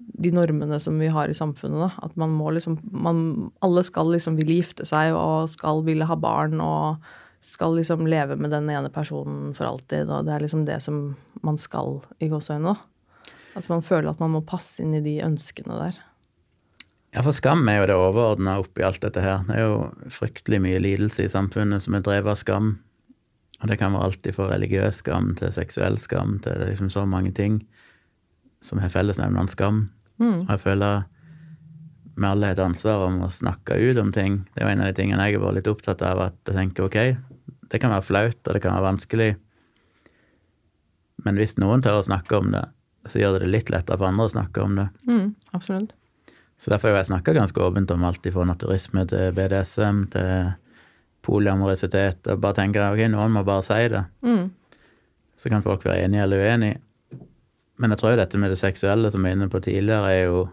de 0.00 0.32
normene 0.34 0.80
som 0.80 0.98
vi 0.98 1.10
har 1.12 1.30
i 1.30 1.36
samfunnet. 1.36 1.80
Da. 1.80 1.90
At 2.06 2.16
man 2.18 2.32
må 2.34 2.50
liksom 2.54 2.78
man, 2.90 3.50
Alle 3.64 3.82
skal 3.86 4.12
liksom 4.14 4.38
ville 4.38 4.60
gifte 4.60 4.86
seg 4.88 5.14
og 5.14 5.50
skal 5.52 5.84
ville 5.86 6.08
ha 6.08 6.16
barn 6.18 6.60
og 6.64 7.10
skal 7.44 7.76
liksom 7.78 8.04
leve 8.10 8.36
med 8.36 8.52
den 8.52 8.68
ene 8.72 8.90
personen 8.92 9.54
for 9.56 9.68
alltid. 9.70 10.10
Og 10.10 10.26
det 10.26 10.34
er 10.34 10.44
liksom 10.44 10.66
det 10.68 10.80
som 10.84 11.02
man 11.46 11.58
skal 11.60 12.00
i 12.20 12.28
gåseøynene. 12.32 12.76
At 13.58 13.68
man 13.70 13.82
føler 13.82 14.12
at 14.12 14.20
man 14.22 14.34
må 14.34 14.44
passe 14.46 14.82
inn 14.82 14.94
i 14.94 15.04
de 15.04 15.18
ønskene 15.24 15.78
der. 15.78 16.00
Ja, 17.10 17.24
for 17.26 17.34
skam 17.34 17.66
er 17.68 17.80
jo 17.80 17.86
det 17.90 17.96
overordna 17.98 18.58
oppi 18.62 18.84
alt 18.86 19.02
dette 19.02 19.22
her. 19.24 19.42
Det 19.48 19.56
er 19.58 19.66
jo 19.66 20.10
fryktelig 20.14 20.60
mye 20.62 20.82
lidelse 20.82 21.24
i 21.26 21.32
samfunnet 21.32 21.82
som 21.82 21.96
er 21.98 22.04
drevet 22.06 22.30
av 22.30 22.38
skam. 22.38 22.74
Og 23.60 23.68
det 23.68 23.80
kan 23.80 23.92
være 23.92 24.10
alltid 24.10 24.36
fra 24.36 24.50
religiøs 24.52 25.02
skam 25.02 25.32
til 25.38 25.50
seksuell 25.52 25.98
skam 26.00 26.38
til 26.44 26.62
liksom 26.68 26.90
så 26.92 27.02
mange 27.08 27.32
ting 27.36 27.58
som 28.64 28.78
har 28.78 28.92
fellesnevneren 28.92 29.50
skam. 29.50 29.88
Og 30.44 30.54
jeg 30.54 30.62
føler 30.62 31.02
vi 32.20 32.26
alle 32.28 32.46
har 32.50 32.56
et 32.56 32.62
ansvar 32.62 33.06
om 33.06 33.22
å 33.24 33.30
snakke 33.32 33.78
ut 33.80 33.98
om 33.98 34.10
ting. 34.12 34.42
Det 34.52 34.62
er 34.62 34.68
jo 34.68 34.72
en 34.74 34.82
av 34.84 34.90
de 34.90 34.96
tingene 34.98 35.26
jeg 35.26 35.38
har 35.38 35.44
vært 35.44 35.60
litt 35.60 35.70
opptatt 35.70 36.02
av, 36.04 36.20
at 36.30 36.50
jeg 36.50 36.58
tenker 36.58 36.86
ok, 36.86 36.98
det 37.72 37.80
kan 37.80 37.94
være 37.94 38.04
flaut, 38.04 38.40
og 38.44 38.54
det 38.54 38.60
kan 38.60 38.74
være 38.74 38.86
vanskelig, 38.86 39.30
men 41.24 41.40
hvis 41.40 41.56
noen 41.60 41.82
tør 41.84 42.00
å 42.00 42.04
snakke 42.04 42.38
om 42.38 42.52
det, 42.54 42.64
så 43.08 43.20
gjør 43.20 43.38
det 43.38 43.46
det 43.46 43.54
litt 43.54 43.72
lettere 43.72 43.98
for 44.00 44.08
andre 44.08 44.28
å 44.28 44.32
snakke 44.32 44.64
om 44.64 44.76
det. 44.78 44.86
Mm, 45.08 45.26
absolutt. 45.56 45.94
Så 46.60 46.68
derfor 46.68 46.92
har 46.92 47.00
jeg 47.00 47.08
snakka 47.08 47.32
ganske 47.32 47.62
åpent 47.64 47.90
om 47.94 48.02
alt 48.04 48.26
fra 48.34 48.44
naturisme 48.44 49.06
til 49.08 49.32
BDSM 49.32 50.02
til 50.12 50.50
polyamorisitet, 51.24 52.26
og 52.28 52.40
bare 52.42 52.58
tenker 52.58 52.84
ok, 52.84 53.06
noen 53.12 53.32
må 53.32 53.44
bare 53.48 53.64
si 53.64 53.80
det. 53.92 54.02
Mm. 54.24 54.50
Så 55.40 55.48
kan 55.48 55.64
folk 55.64 55.84
være 55.88 56.04
enige 56.04 56.26
eller 56.26 56.44
uenige. 56.44 56.80
Men 57.80 57.94
jeg 57.94 58.02
tror 58.02 58.12
jo 58.12 58.20
dette 58.20 58.38
med 58.40 58.52
det 58.52 58.60
seksuelle 58.60 59.08
som 59.12 59.24
vi 59.24 59.30
var 59.30 59.38
inne 59.38 59.48
på 59.48 59.60
tidligere, 59.64 60.12
er 60.12 60.24
jo 60.28 60.48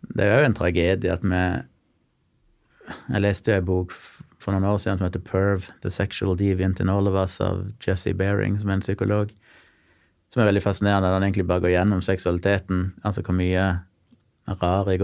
Det 0.00 0.24
er 0.24 0.40
jo 0.40 0.46
en 0.46 0.54
tragedie 0.54 1.12
at 1.12 1.22
vi 1.22 1.40
Jeg 3.12 3.20
leste 3.20 3.50
jo 3.50 3.56
en 3.56 3.64
bok 3.64 3.92
for 4.40 4.52
noen 4.52 4.64
år 4.64 4.78
siden 4.78 4.98
som 4.98 5.06
heter 5.06 5.20
Perv, 5.20 5.68
The 5.82 5.90
Sexual 5.90 6.36
Deviant 6.36 6.80
in 6.80 6.88
All 6.88 7.08
of 7.08 7.14
Us, 7.14 7.40
av 7.40 7.70
Jesse 7.80 8.14
Bering, 8.14 8.58
som 8.58 8.70
er 8.70 8.74
en 8.74 8.80
psykolog. 8.80 9.30
Som 10.32 10.40
er 10.40 10.48
veldig 10.48 10.62
fascinerende. 10.62 11.08
Han 11.12 11.22
egentlig 11.22 11.46
bare 11.46 11.60
går 11.60 11.74
gjennom 11.74 12.00
seksualiteten. 12.00 12.94
Altså 13.04 13.22
hvor 13.22 13.36
mye 13.36 13.80
rar 14.58 14.88
i 14.90 14.98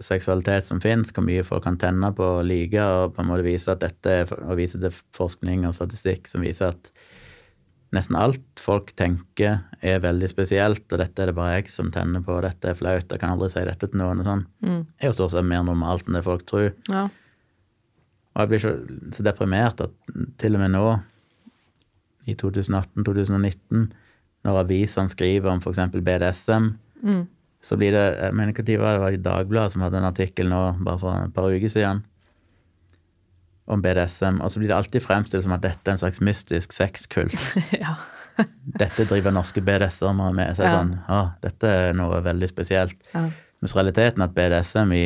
seksualitet 0.00 0.64
som 0.66 0.80
finnes, 0.80 1.12
hvor 1.12 1.24
mye 1.26 1.44
folk 1.44 1.64
kan 1.66 1.76
tenne 1.80 2.12
på 2.16 2.24
og 2.40 2.46
like, 2.48 2.80
og 2.80 3.14
på 3.14 3.22
en 3.22 3.28
måte 3.28 3.44
vise 3.44 3.68
at 3.72 3.80
dette 3.82 4.22
og 4.40 4.56
vise 4.56 4.80
til 4.80 4.94
forskning 5.16 5.66
og 5.68 5.74
statistikk 5.76 6.28
som 6.30 6.40
viser 6.46 6.72
at 6.72 6.90
nesten 7.92 8.14
alt 8.16 8.60
folk 8.62 8.92
tenker 8.96 9.58
er 9.82 9.98
veldig 10.00 10.28
spesielt, 10.30 10.84
og 10.92 10.98
dette 11.02 11.22
er 11.24 11.26
det 11.26 11.34
bare 11.34 11.56
jeg 11.58 11.70
som 11.74 11.90
tenner 11.90 12.22
på, 12.22 12.36
og 12.38 12.44
dette 12.46 12.70
er 12.70 12.78
flaut, 12.78 13.08
jeg 13.10 13.18
kan 13.20 13.32
aldri 13.34 13.48
si 13.50 13.64
dette 13.66 13.88
til 13.90 13.98
noen, 13.98 14.20
og 14.22 14.28
sånn, 14.28 14.44
Mm. 14.62 14.86
er 15.00 15.06
jo 15.08 15.12
stort 15.12 15.32
sett 15.32 15.44
mer 15.44 15.64
normalt 15.66 16.06
enn 16.06 16.14
det 16.14 16.22
folk 16.24 16.46
tror. 16.46 16.72
Ja. 16.88 17.08
Og 18.36 18.38
jeg 18.44 18.48
blir 18.48 18.62
så, 18.62 18.72
så 19.12 19.22
deprimert 19.26 19.80
at 19.82 19.90
til 20.38 20.54
og 20.54 20.60
med 20.62 20.70
nå, 20.70 21.00
i 22.28 22.34
2018-2019, 22.34 23.90
når 24.44 24.60
avisene 24.62 25.10
skriver 25.10 25.50
om 25.50 25.60
f.eks. 25.60 25.78
BDSM, 25.92 26.76
Mm. 27.02 27.26
Så 27.62 27.76
blir 27.76 27.92
det 27.92 28.04
jeg 28.18 28.34
mener 28.34 28.54
ikke 28.54 28.78
var 28.80 28.94
det 28.96 29.00
var 29.02 29.16
i 29.16 29.20
Dagbladet 29.24 29.72
som 29.74 29.82
hadde 29.84 29.98
en 30.00 30.08
artikkel 30.08 30.48
nå 30.48 30.60
bare 30.84 30.98
for 30.98 31.26
et 31.26 31.34
par 31.36 31.50
uker 31.52 31.68
siden 31.68 32.04
om 33.70 33.82
BDSM, 33.84 34.40
og 34.42 34.50
så 34.50 34.58
blir 34.58 34.68
det 34.72 34.76
alltid 34.76 35.04
fremstilt 35.04 35.44
som 35.44 35.52
at 35.54 35.62
dette 35.62 35.86
er 35.86 35.94
en 35.94 36.00
slags 36.02 36.20
mystisk 36.24 36.72
sexkult. 36.74 37.36
ja. 37.84 37.92
Dette 38.80 39.04
driver 39.06 39.30
norske 39.34 39.60
BDSM-ere 39.62 40.32
med. 40.34 40.56
Så 40.56 40.64
Ja. 40.64 40.72
sånn, 40.78 40.94
ah, 41.12 41.28
dette 41.44 41.68
er 41.68 41.92
noe 41.94 42.18
veldig 42.24 42.48
spesielt. 42.50 42.96
ja. 43.14 43.28
Mens 43.60 43.74
realiteten 43.76 44.22
at 44.24 44.32
BDSM 44.34 44.92
i 44.96 45.04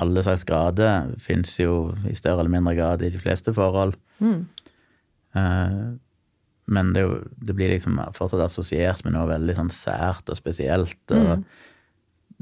alle 0.00 0.22
slags 0.24 0.46
grader 0.48 1.10
fins 1.20 1.58
jo 1.60 1.92
i 2.08 2.14
større 2.16 2.40
eller 2.40 2.54
mindre 2.54 2.72
grad 2.74 3.02
i 3.04 3.10
de 3.12 3.18
fleste 3.20 3.52
forhold. 3.52 3.94
Mm. 4.18 4.46
Eh, 5.36 5.90
men 6.70 6.92
det, 6.94 7.02
jo, 7.04 7.18
det 7.44 7.54
blir 7.58 7.72
liksom 7.74 7.98
fortsatt 8.16 8.44
assosiert 8.46 9.04
med 9.04 9.12
noe 9.16 9.26
veldig 9.28 9.56
sånn 9.58 9.70
sært 9.74 10.30
og 10.30 10.38
spesielt. 10.38 10.96
Og, 11.10 11.38
Mm. 11.40 11.44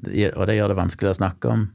det- 0.04 0.34
og 0.36 0.46
det 0.46 0.56
gjør 0.58 0.68
det 0.68 0.76
vanskelig 0.78 1.10
å 1.10 1.18
snakke 1.18 1.50
om. 1.50 1.70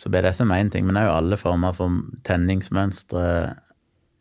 Så 0.00 0.08
BDSM 0.10 0.50
er 0.50 0.64
én 0.64 0.70
ting, 0.72 0.86
men 0.86 0.94
det 0.96 1.02
er 1.02 1.10
jo 1.10 1.16
alle 1.18 1.36
former 1.36 1.74
for 1.76 1.90
tenningsmønstre. 2.24 3.56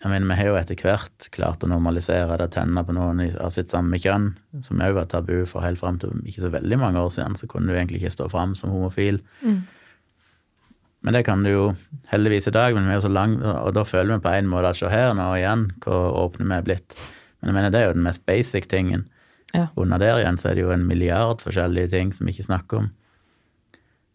Jeg 0.03 0.11
mener, 0.11 0.27
Vi 0.27 0.35
har 0.35 0.45
jo 0.45 0.55
etter 0.55 0.75
hvert 0.75 1.29
klart 1.31 1.59
å 1.63 1.67
normalisere 1.67 2.37
det 2.37 2.47
å 2.49 2.51
tenne 2.53 2.85
på 2.85 2.93
noen 2.95 3.35
av 3.41 3.51
sitt 3.51 3.67
samme 3.69 3.97
kjønn, 3.99 4.35
som 4.61 4.79
òg 4.79 4.93
var 4.95 5.05
tabu 5.05 5.45
for 5.45 5.61
helt 5.61 5.79
fram 5.79 5.97
til 5.99 6.09
ikke 6.25 6.41
så 6.45 6.51
veldig 6.51 6.77
mange 6.79 6.95
år 6.99 7.09
siden. 7.11 7.35
Så 7.35 7.47
kunne 7.47 7.67
du 7.67 7.73
egentlig 7.75 8.01
ikke 8.01 8.15
stå 8.15 8.29
fram 8.31 8.55
som 8.55 8.69
homofil. 8.71 9.19
Mm. 9.43 9.63
Men 11.05 11.15
det 11.15 11.23
kan 11.27 11.45
du 11.45 11.49
jo 11.49 11.65
heldigvis 12.09 12.49
i 12.49 12.55
dag, 12.55 12.75
men 12.75 12.87
vi 12.87 12.91
er 12.91 12.99
jo 12.99 13.05
så 13.07 13.13
lang, 13.13 13.37
og 13.39 13.71
da 13.77 13.85
føler 13.87 14.17
vi 14.17 14.25
på 14.25 14.33
en 14.35 14.49
måte 14.51 14.73
at 14.73 14.79
se 14.79 14.89
her 14.91 15.13
nå 15.15 15.29
igjen, 15.37 15.69
hvor 15.85 16.17
åpne 16.25 16.49
vi 16.49 16.57
er 16.57 16.65
blitt. 16.67 16.95
Men 17.39 17.51
jeg 17.51 17.55
mener, 17.55 17.71
det 17.71 17.79
er 17.79 17.87
jo 17.87 17.95
den 17.95 18.07
mest 18.07 18.25
basic 18.27 18.67
tingen. 18.67 19.05
Ja. 19.55 19.69
Under 19.79 20.01
der 20.01 20.19
igjen 20.19 20.37
så 20.37 20.51
er 20.51 20.57
det 20.57 20.65
jo 20.65 20.73
en 20.75 20.83
milliard 20.85 21.39
forskjellige 21.41 21.93
ting 21.95 22.11
som 22.13 22.27
vi 22.27 22.35
ikke 22.35 22.49
snakker 22.49 22.83
om. 22.83 22.89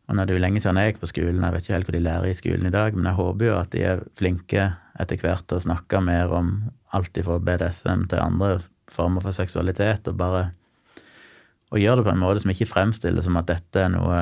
Og 0.05 0.17
nå 0.17 0.21
er 0.21 0.29
det 0.29 0.37
jo 0.37 0.43
lenge 0.43 0.61
siden 0.61 0.77
jeg 0.77 0.93
gikk 0.93 1.01
på 1.01 1.11
skolen, 1.15 1.41
jeg 1.41 1.55
vet 1.55 1.65
ikke 1.65 1.75
helt 1.79 1.89
hva 1.89 1.95
de 1.97 2.03
lærer 2.05 2.29
i 2.29 2.37
skolen 2.37 2.69
i 2.69 2.75
dag, 2.75 2.97
men 2.97 3.09
jeg 3.09 3.17
håper 3.17 3.49
jo 3.49 3.55
at 3.57 3.71
de 3.73 3.87
er 3.89 4.03
flinke 4.19 4.67
etter 5.01 5.23
hvert 5.23 5.47
til 5.49 5.57
å 5.57 5.65
snakke 5.65 6.03
mer 6.05 6.35
om 6.37 6.51
alt 6.95 7.17
fra 7.25 7.39
BDSM 7.41 8.05
til 8.13 8.21
andre 8.21 8.59
former 8.93 9.25
for 9.25 9.35
seksualitet, 9.35 10.05
og 10.13 10.21
bare 10.21 10.45
og 11.73 11.81
gjøre 11.81 12.03
det 12.03 12.07
på 12.07 12.13
en 12.13 12.21
måte 12.21 12.43
som 12.45 12.53
ikke 12.53 12.69
fremstiller 12.71 13.25
som 13.25 13.39
at 13.41 13.49
dette 13.49 13.81
er 13.81 13.91
noe 13.91 14.19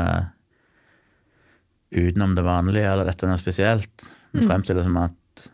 utenom 1.93 2.35
det 2.37 2.45
vanlige, 2.47 2.89
eller 2.89 3.05
dette 3.09 3.27
er 3.27 3.33
noe 3.33 3.41
spesielt. 3.41 4.07
Men 4.33 4.47
fremstiller 4.49 4.81
det 4.83 4.89
som 4.89 4.97
at 5.03 5.49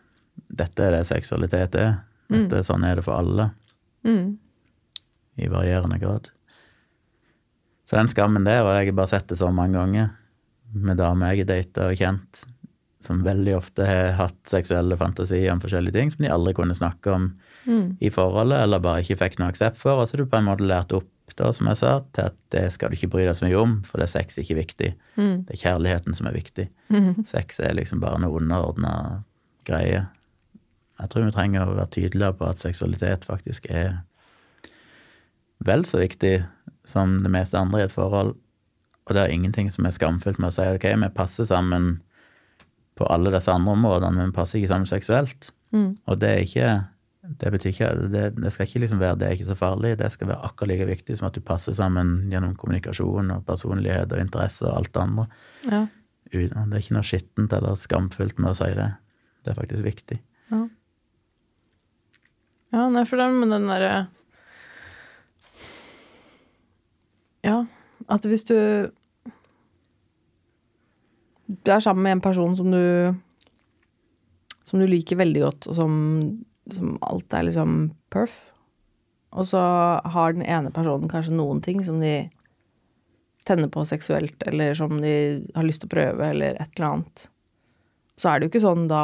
dette 0.61 0.85
er 0.85 0.91
det 0.97 1.05
seksualitet 1.09 1.75
er. 1.75 1.97
Dette, 2.29 2.61
Sånn 2.63 2.83
er 2.85 2.95
det 2.95 3.03
for 3.03 3.17
alle, 3.19 3.49
Mm. 4.05 4.37
i 5.37 5.47
varierende 5.47 5.99
grad. 5.99 6.29
Så 7.85 7.97
den 7.97 8.07
skammen 8.07 8.45
der, 8.45 8.61
og 8.63 8.71
jeg 8.77 8.91
har 8.91 8.95
bare 8.99 9.07
sett 9.11 9.27
det 9.27 9.37
så 9.39 9.49
mange 9.53 9.73
ganger 9.79 10.11
med 10.73 10.97
damer 10.97 11.33
jeg 11.33 11.41
har 11.47 11.49
data 11.55 11.87
og 11.89 11.97
kjent, 11.97 12.43
som 13.01 13.23
veldig 13.23 13.55
ofte 13.57 13.85
har 13.87 14.11
hatt 14.19 14.37
seksuelle 14.45 14.95
fantasier 14.99 15.51
om 15.51 15.59
forskjellige 15.63 15.95
ting 15.95 16.11
som 16.11 16.23
de 16.25 16.29
aldri 16.31 16.53
kunne 16.53 16.75
snakke 16.77 17.13
om 17.15 17.29
Mm. 17.67 17.97
i 18.01 18.09
forholdet, 18.09 18.61
eller 18.63 18.79
bare 18.79 19.01
ikke 19.03 19.17
fikk 19.19 19.39
noe 19.39 19.49
aksept 19.51 19.77
for. 19.77 19.99
Og 19.99 20.07
så 20.07 20.15
har 20.15 20.23
du 20.23 20.29
på 20.31 20.37
en 20.37 20.45
måte 20.45 20.65
lært 20.65 20.93
opp, 20.95 21.09
da, 21.39 21.49
som 21.55 21.69
jeg 21.71 21.79
sa, 21.81 21.93
til 22.15 22.29
at 22.29 22.37
det 22.53 22.65
skal 22.75 22.91
du 22.91 22.97
ikke 22.97 23.11
bry 23.15 23.25
deg 23.25 23.37
så 23.37 23.47
mye 23.47 23.59
om, 23.59 23.75
for 23.87 24.01
det 24.01 24.07
er 24.07 24.13
sex 24.13 24.39
ikke 24.41 24.59
viktig. 24.59 24.91
Mm. 25.15 25.45
Det 25.47 25.55
er 25.55 25.63
kjærligheten 25.63 26.17
som 26.17 26.29
er 26.29 26.37
viktig. 26.37 26.67
Mm. 26.93 27.25
Sex 27.29 27.61
er 27.63 27.75
liksom 27.77 28.03
bare 28.03 28.19
noe 28.21 28.41
underordna 28.41 28.93
greie. 29.69 30.03
Jeg 30.99 31.11
tror 31.11 31.27
vi 31.27 31.35
trenger 31.35 31.63
å 31.63 31.73
være 31.73 31.91
tydeligere 31.95 32.35
på 32.39 32.49
at 32.49 32.61
seksualitet 32.61 33.25
faktisk 33.27 33.69
er 33.71 34.01
vel 35.65 35.85
så 35.87 36.01
viktig 36.01 36.37
som 36.87 37.19
det 37.23 37.31
meste 37.31 37.59
andre 37.59 37.83
i 37.83 37.87
et 37.87 37.95
forhold. 37.95 38.35
Og 39.07 39.15
det 39.15 39.23
er 39.23 39.33
ingenting 39.33 39.71
som 39.73 39.87
er 39.87 39.95
skamfullt 39.95 40.39
med 40.39 40.51
å 40.51 40.55
si 40.55 40.67
ok, 40.67 40.85
vi 41.01 41.11
passer 41.15 41.47
sammen 41.49 41.97
på 42.99 43.07
alle 43.07 43.31
disse 43.33 43.51
andre 43.51 43.73
områdene, 43.77 44.17
men 44.17 44.31
vi 44.31 44.35
passer 44.35 44.59
ikke 44.59 44.73
sammen 44.73 44.89
seksuelt. 44.89 45.51
Mm. 45.71 45.91
Og 46.05 46.19
det 46.21 46.29
er 46.29 46.45
ikke 46.45 46.69
det 47.19 47.51
betyr 47.51 47.73
ikke, 47.73 47.89
det, 48.13 48.23
det 48.39 48.51
skal 48.53 48.67
ikke 48.67 48.79
liksom 48.85 48.99
være 49.01 49.17
det 49.19 49.27
er 49.27 49.35
ikke 49.35 49.49
så 49.49 49.55
farlig, 49.59 49.97
det 49.99 50.07
skal 50.13 50.29
være 50.29 50.45
akkurat 50.47 50.71
like 50.71 50.87
viktig 50.87 51.17
som 51.19 51.27
at 51.27 51.35
du 51.35 51.43
passer 51.43 51.75
sammen 51.75 52.29
gjennom 52.31 52.55
kommunikasjon 52.55 53.33
og 53.35 53.43
personlighet 53.47 54.13
og 54.15 54.21
interesse 54.23 54.63
og 54.63 54.77
alt 54.77 54.93
det 54.95 55.03
andre. 55.03 55.25
Ja. 55.67 55.81
Det 56.31 56.45
er 56.53 56.79
ikke 56.79 56.95
noe 56.95 57.07
skittent 57.07 57.55
eller 57.57 57.75
skamfullt 57.79 58.39
med 58.39 58.53
å 58.53 58.57
si 58.59 58.69
det. 58.77 58.87
Det 59.43 59.51
er 59.51 59.57
faktisk 59.57 59.83
viktig. 59.83 60.19
Ja. 60.53 60.61
Ja, 62.69 62.85
nei, 62.93 63.03
for 63.09 63.19
det 63.19 63.27
med 63.33 63.51
den 63.51 63.67
derre 63.67 63.93
Ja, 67.43 67.63
at 68.11 68.25
hvis 68.27 68.45
du 68.47 68.55
du 71.49 71.71
er 71.73 71.81
sammen 71.81 72.05
med 72.05 72.19
en 72.19 72.21
person 72.21 72.55
som 72.55 72.69
du 72.71 73.15
som 74.69 74.77
du 74.77 74.85
liker 74.85 75.17
veldig 75.17 75.41
godt, 75.41 75.67
og 75.71 75.77
som, 75.79 75.93
som 76.75 76.97
alt 77.05 77.33
er 77.33 77.47
liksom 77.47 77.79
perf. 78.13 78.35
Og 79.37 79.45
så 79.51 79.61
har 80.01 80.33
den 80.33 80.45
ene 80.45 80.71
personen 80.73 81.09
kanskje 81.11 81.35
noen 81.37 81.61
ting 81.65 81.83
som 81.85 81.99
de 82.01 82.29
tenner 83.47 83.69
på 83.71 83.85
seksuelt, 83.87 84.41
eller 84.49 84.75
som 84.77 84.99
de 85.01 85.13
har 85.55 85.65
lyst 85.65 85.83
til 85.83 85.89
å 85.89 85.95
prøve, 85.95 86.29
eller 86.33 86.57
et 86.57 86.71
eller 86.77 86.87
annet. 86.89 87.25
Så 88.19 88.29
er 88.29 88.39
det 88.39 88.47
jo 88.47 88.53
ikke 88.53 88.65
sånn 88.65 88.87
da 88.89 89.03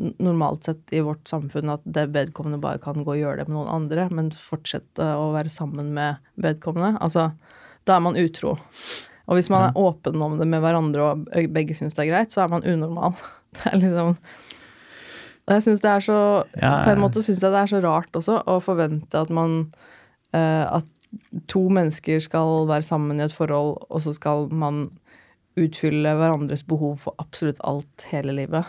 normalt 0.00 0.64
sett 0.64 0.92
i 0.96 1.02
vårt 1.04 1.28
samfunn 1.28 1.72
at 1.74 1.82
det 1.84 2.06
vedkommende 2.14 2.60
bare 2.62 2.80
kan 2.82 3.02
gå 3.04 3.14
og 3.14 3.20
gjøre 3.20 3.42
det 3.42 3.48
med 3.50 3.58
noen 3.58 3.72
andre, 3.74 4.06
men 4.14 4.30
fortsette 4.32 5.06
å 5.16 5.30
være 5.34 5.52
sammen 5.52 5.92
med 5.96 6.20
vedkommende. 6.40 6.96
Altså, 7.04 7.30
da 7.88 7.96
er 7.96 8.04
man 8.04 8.18
utro. 8.20 8.56
Og 9.30 9.38
hvis 9.38 9.50
man 9.52 9.68
er 9.68 9.78
åpen 9.78 10.22
om 10.24 10.38
det 10.40 10.48
med 10.50 10.62
hverandre 10.64 11.10
og 11.12 11.26
begge 11.54 11.76
syns 11.78 11.94
det 11.96 12.06
er 12.06 12.12
greit, 12.12 12.32
så 12.34 12.44
er 12.44 12.54
man 12.54 12.66
unormal. 12.66 13.18
Det 13.50 13.66
er 13.66 13.80
liksom 13.80 14.12
Og 15.50 15.56
jeg 15.58 15.64
syns 15.66 15.80
det 15.82 15.90
er 15.90 16.04
så 16.06 16.18
Ja, 16.54 16.72
På 16.86 16.92
en 16.94 17.02
måte 17.02 17.24
syns 17.26 17.42
jeg 17.42 17.50
det 17.50 17.58
er 17.64 17.70
så 17.72 17.80
rart 17.82 18.14
også 18.14 18.38
å 18.46 18.60
forvente 18.62 19.18
at 19.18 19.30
man 19.34 19.72
eh, 20.32 20.66
At 20.78 20.86
to 21.50 21.64
mennesker 21.74 22.20
skal 22.22 22.68
være 22.70 22.86
sammen 22.86 23.18
i 23.18 23.24
et 23.26 23.34
forhold, 23.34 23.80
og 23.90 24.02
så 24.04 24.12
skal 24.14 24.46
man 24.54 24.84
utfylle 25.58 26.12
hverandres 26.14 26.62
behov 26.62 27.00
for 27.02 27.18
absolutt 27.18 27.58
alt 27.66 28.04
hele 28.12 28.30
livet. 28.36 28.62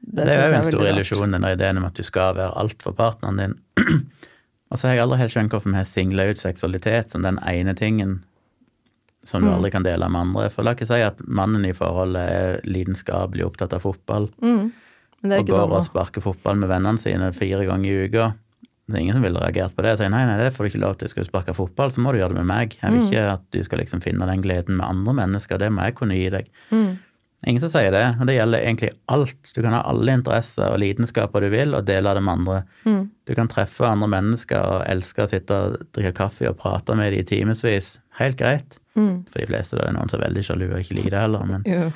Det, 0.00 0.24
er 0.24 0.48
jo 0.48 0.54
en 0.56 0.64
stor 0.64 0.88
illusjon, 0.88 1.36
den 1.36 1.44
ideen 1.44 1.76
om 1.78 1.84
at 1.84 1.94
du 1.94 2.02
skal 2.02 2.32
være 2.38 2.56
alt 2.58 2.80
for 2.82 2.96
partneren 2.96 3.36
din. 3.38 3.58
Og 4.72 4.80
så 4.80 4.88
har 4.88 4.96
jeg 4.96 5.02
aldri 5.04 5.18
helt 5.20 5.34
skjønt 5.34 5.52
hvorfor 5.52 5.68
vi 5.74 5.76
har 5.76 5.84
singla 5.90 6.24
ut 6.32 6.40
seksualitet 6.40 7.12
som 7.12 7.22
den 7.26 7.36
ene 7.44 7.74
tingen 7.76 8.22
som 9.28 9.44
du 9.44 9.50
Mm. 9.50 9.54
aldri 9.58 9.70
kan 9.70 9.84
dele 9.84 10.08
med 10.08 10.20
andre. 10.24 10.48
For 10.50 10.64
la 10.64 10.72
ikke 10.72 10.88
si 10.88 11.02
at 11.04 11.20
mannen 11.28 11.68
i 11.68 11.74
forholdet 11.76 12.22
er 12.32 12.60
lidenskapelig 12.64 13.44
opptatt 13.44 13.76
av 13.76 13.84
fotball 13.84 14.30
Mm. 14.40 14.72
Og 15.22 15.46
går 15.46 15.72
og 15.78 15.84
sparker 15.86 16.20
fotball 16.24 16.56
med 16.58 16.68
vennene 16.68 16.98
sine 16.98 17.32
fire 17.36 17.64
ganger 17.68 17.86
i 17.90 18.08
uka. 18.08 18.32
Det 18.88 18.96
er 18.98 19.04
ingen 19.04 19.14
som 19.14 19.22
ville 19.22 19.38
reagert 19.38 19.76
på 19.76 19.82
det 19.84 19.92
Jeg 19.92 19.98
sier 20.02 20.10
nei, 20.10 20.24
nei, 20.26 20.36
det 20.42 20.52
får 20.52 20.64
du 20.66 20.70
ikke 20.72 20.80
lov 20.82 20.96
til. 20.98 21.08
Skal 21.08 21.22
du 21.24 21.28
sparke 21.30 21.54
fotball, 21.54 21.92
så 21.94 22.02
må 22.02 22.10
du 22.12 22.18
gjøre 22.18 22.34
det 22.34 22.40
med 22.42 22.50
meg. 22.50 22.76
Jeg 22.82 22.90
Mm. 22.90 22.98
vil 22.98 23.06
ikke 23.12 23.32
at 23.32 23.44
du 23.54 23.62
skal 23.64 23.78
liksom 23.78 24.02
finne 24.02 24.26
den 24.26 24.42
gleden 24.42 24.76
med 24.76 24.84
andre 24.86 25.14
mennesker. 25.14 25.58
Det 25.58 25.70
må 25.72 25.82
jeg 25.86 25.94
kunne 25.94 26.14
gi 26.18 26.28
deg. 26.30 26.46
Mm. 26.72 26.98
Ingen 27.46 27.60
som 27.60 27.70
sier 27.70 27.90
det, 27.90 28.20
og 28.20 28.26
det 28.26 28.36
gjelder 28.36 28.58
egentlig 28.62 28.90
alt. 29.08 29.52
Du 29.54 29.62
kan 29.62 29.72
ha 29.72 29.82
alle 29.82 30.12
interesser 30.12 30.62
og 30.70 30.78
lidenskaper 30.78 31.40
du 31.40 31.48
vil, 31.50 31.74
og 31.74 31.84
dele 31.86 32.12
det 32.14 32.22
med 32.22 32.32
andre. 32.38 32.64
Mm. 32.84 33.10
Du 33.26 33.34
kan 33.34 33.48
treffe 33.48 33.82
andre 33.86 34.08
mennesker 34.08 34.60
og 34.62 34.84
elske 34.86 35.22
å 35.24 35.28
sitte 35.28 35.50
og 35.50 35.86
drikke 35.92 36.12
kaffe 36.14 36.48
og 36.48 36.58
prate 36.58 36.94
med 36.94 37.12
dem 37.12 37.20
i 37.20 37.24
timevis. 37.24 37.98
Helt 38.18 38.36
greit. 38.36 38.78
Mm. 38.94 39.24
For 39.30 39.38
de 39.40 39.46
fleste 39.46 39.76
det 39.78 39.86
er 39.88 39.92
noen 39.92 40.10
som 40.10 40.20
er 40.20 40.28
veldig 40.28 40.44
sjalu 40.44 40.66
og 40.72 40.78
ikke 40.82 40.94
liker 40.98 41.10
det 41.10 41.20
heller. 41.24 41.46
Men, 41.46 41.62
Jo. 41.66 41.90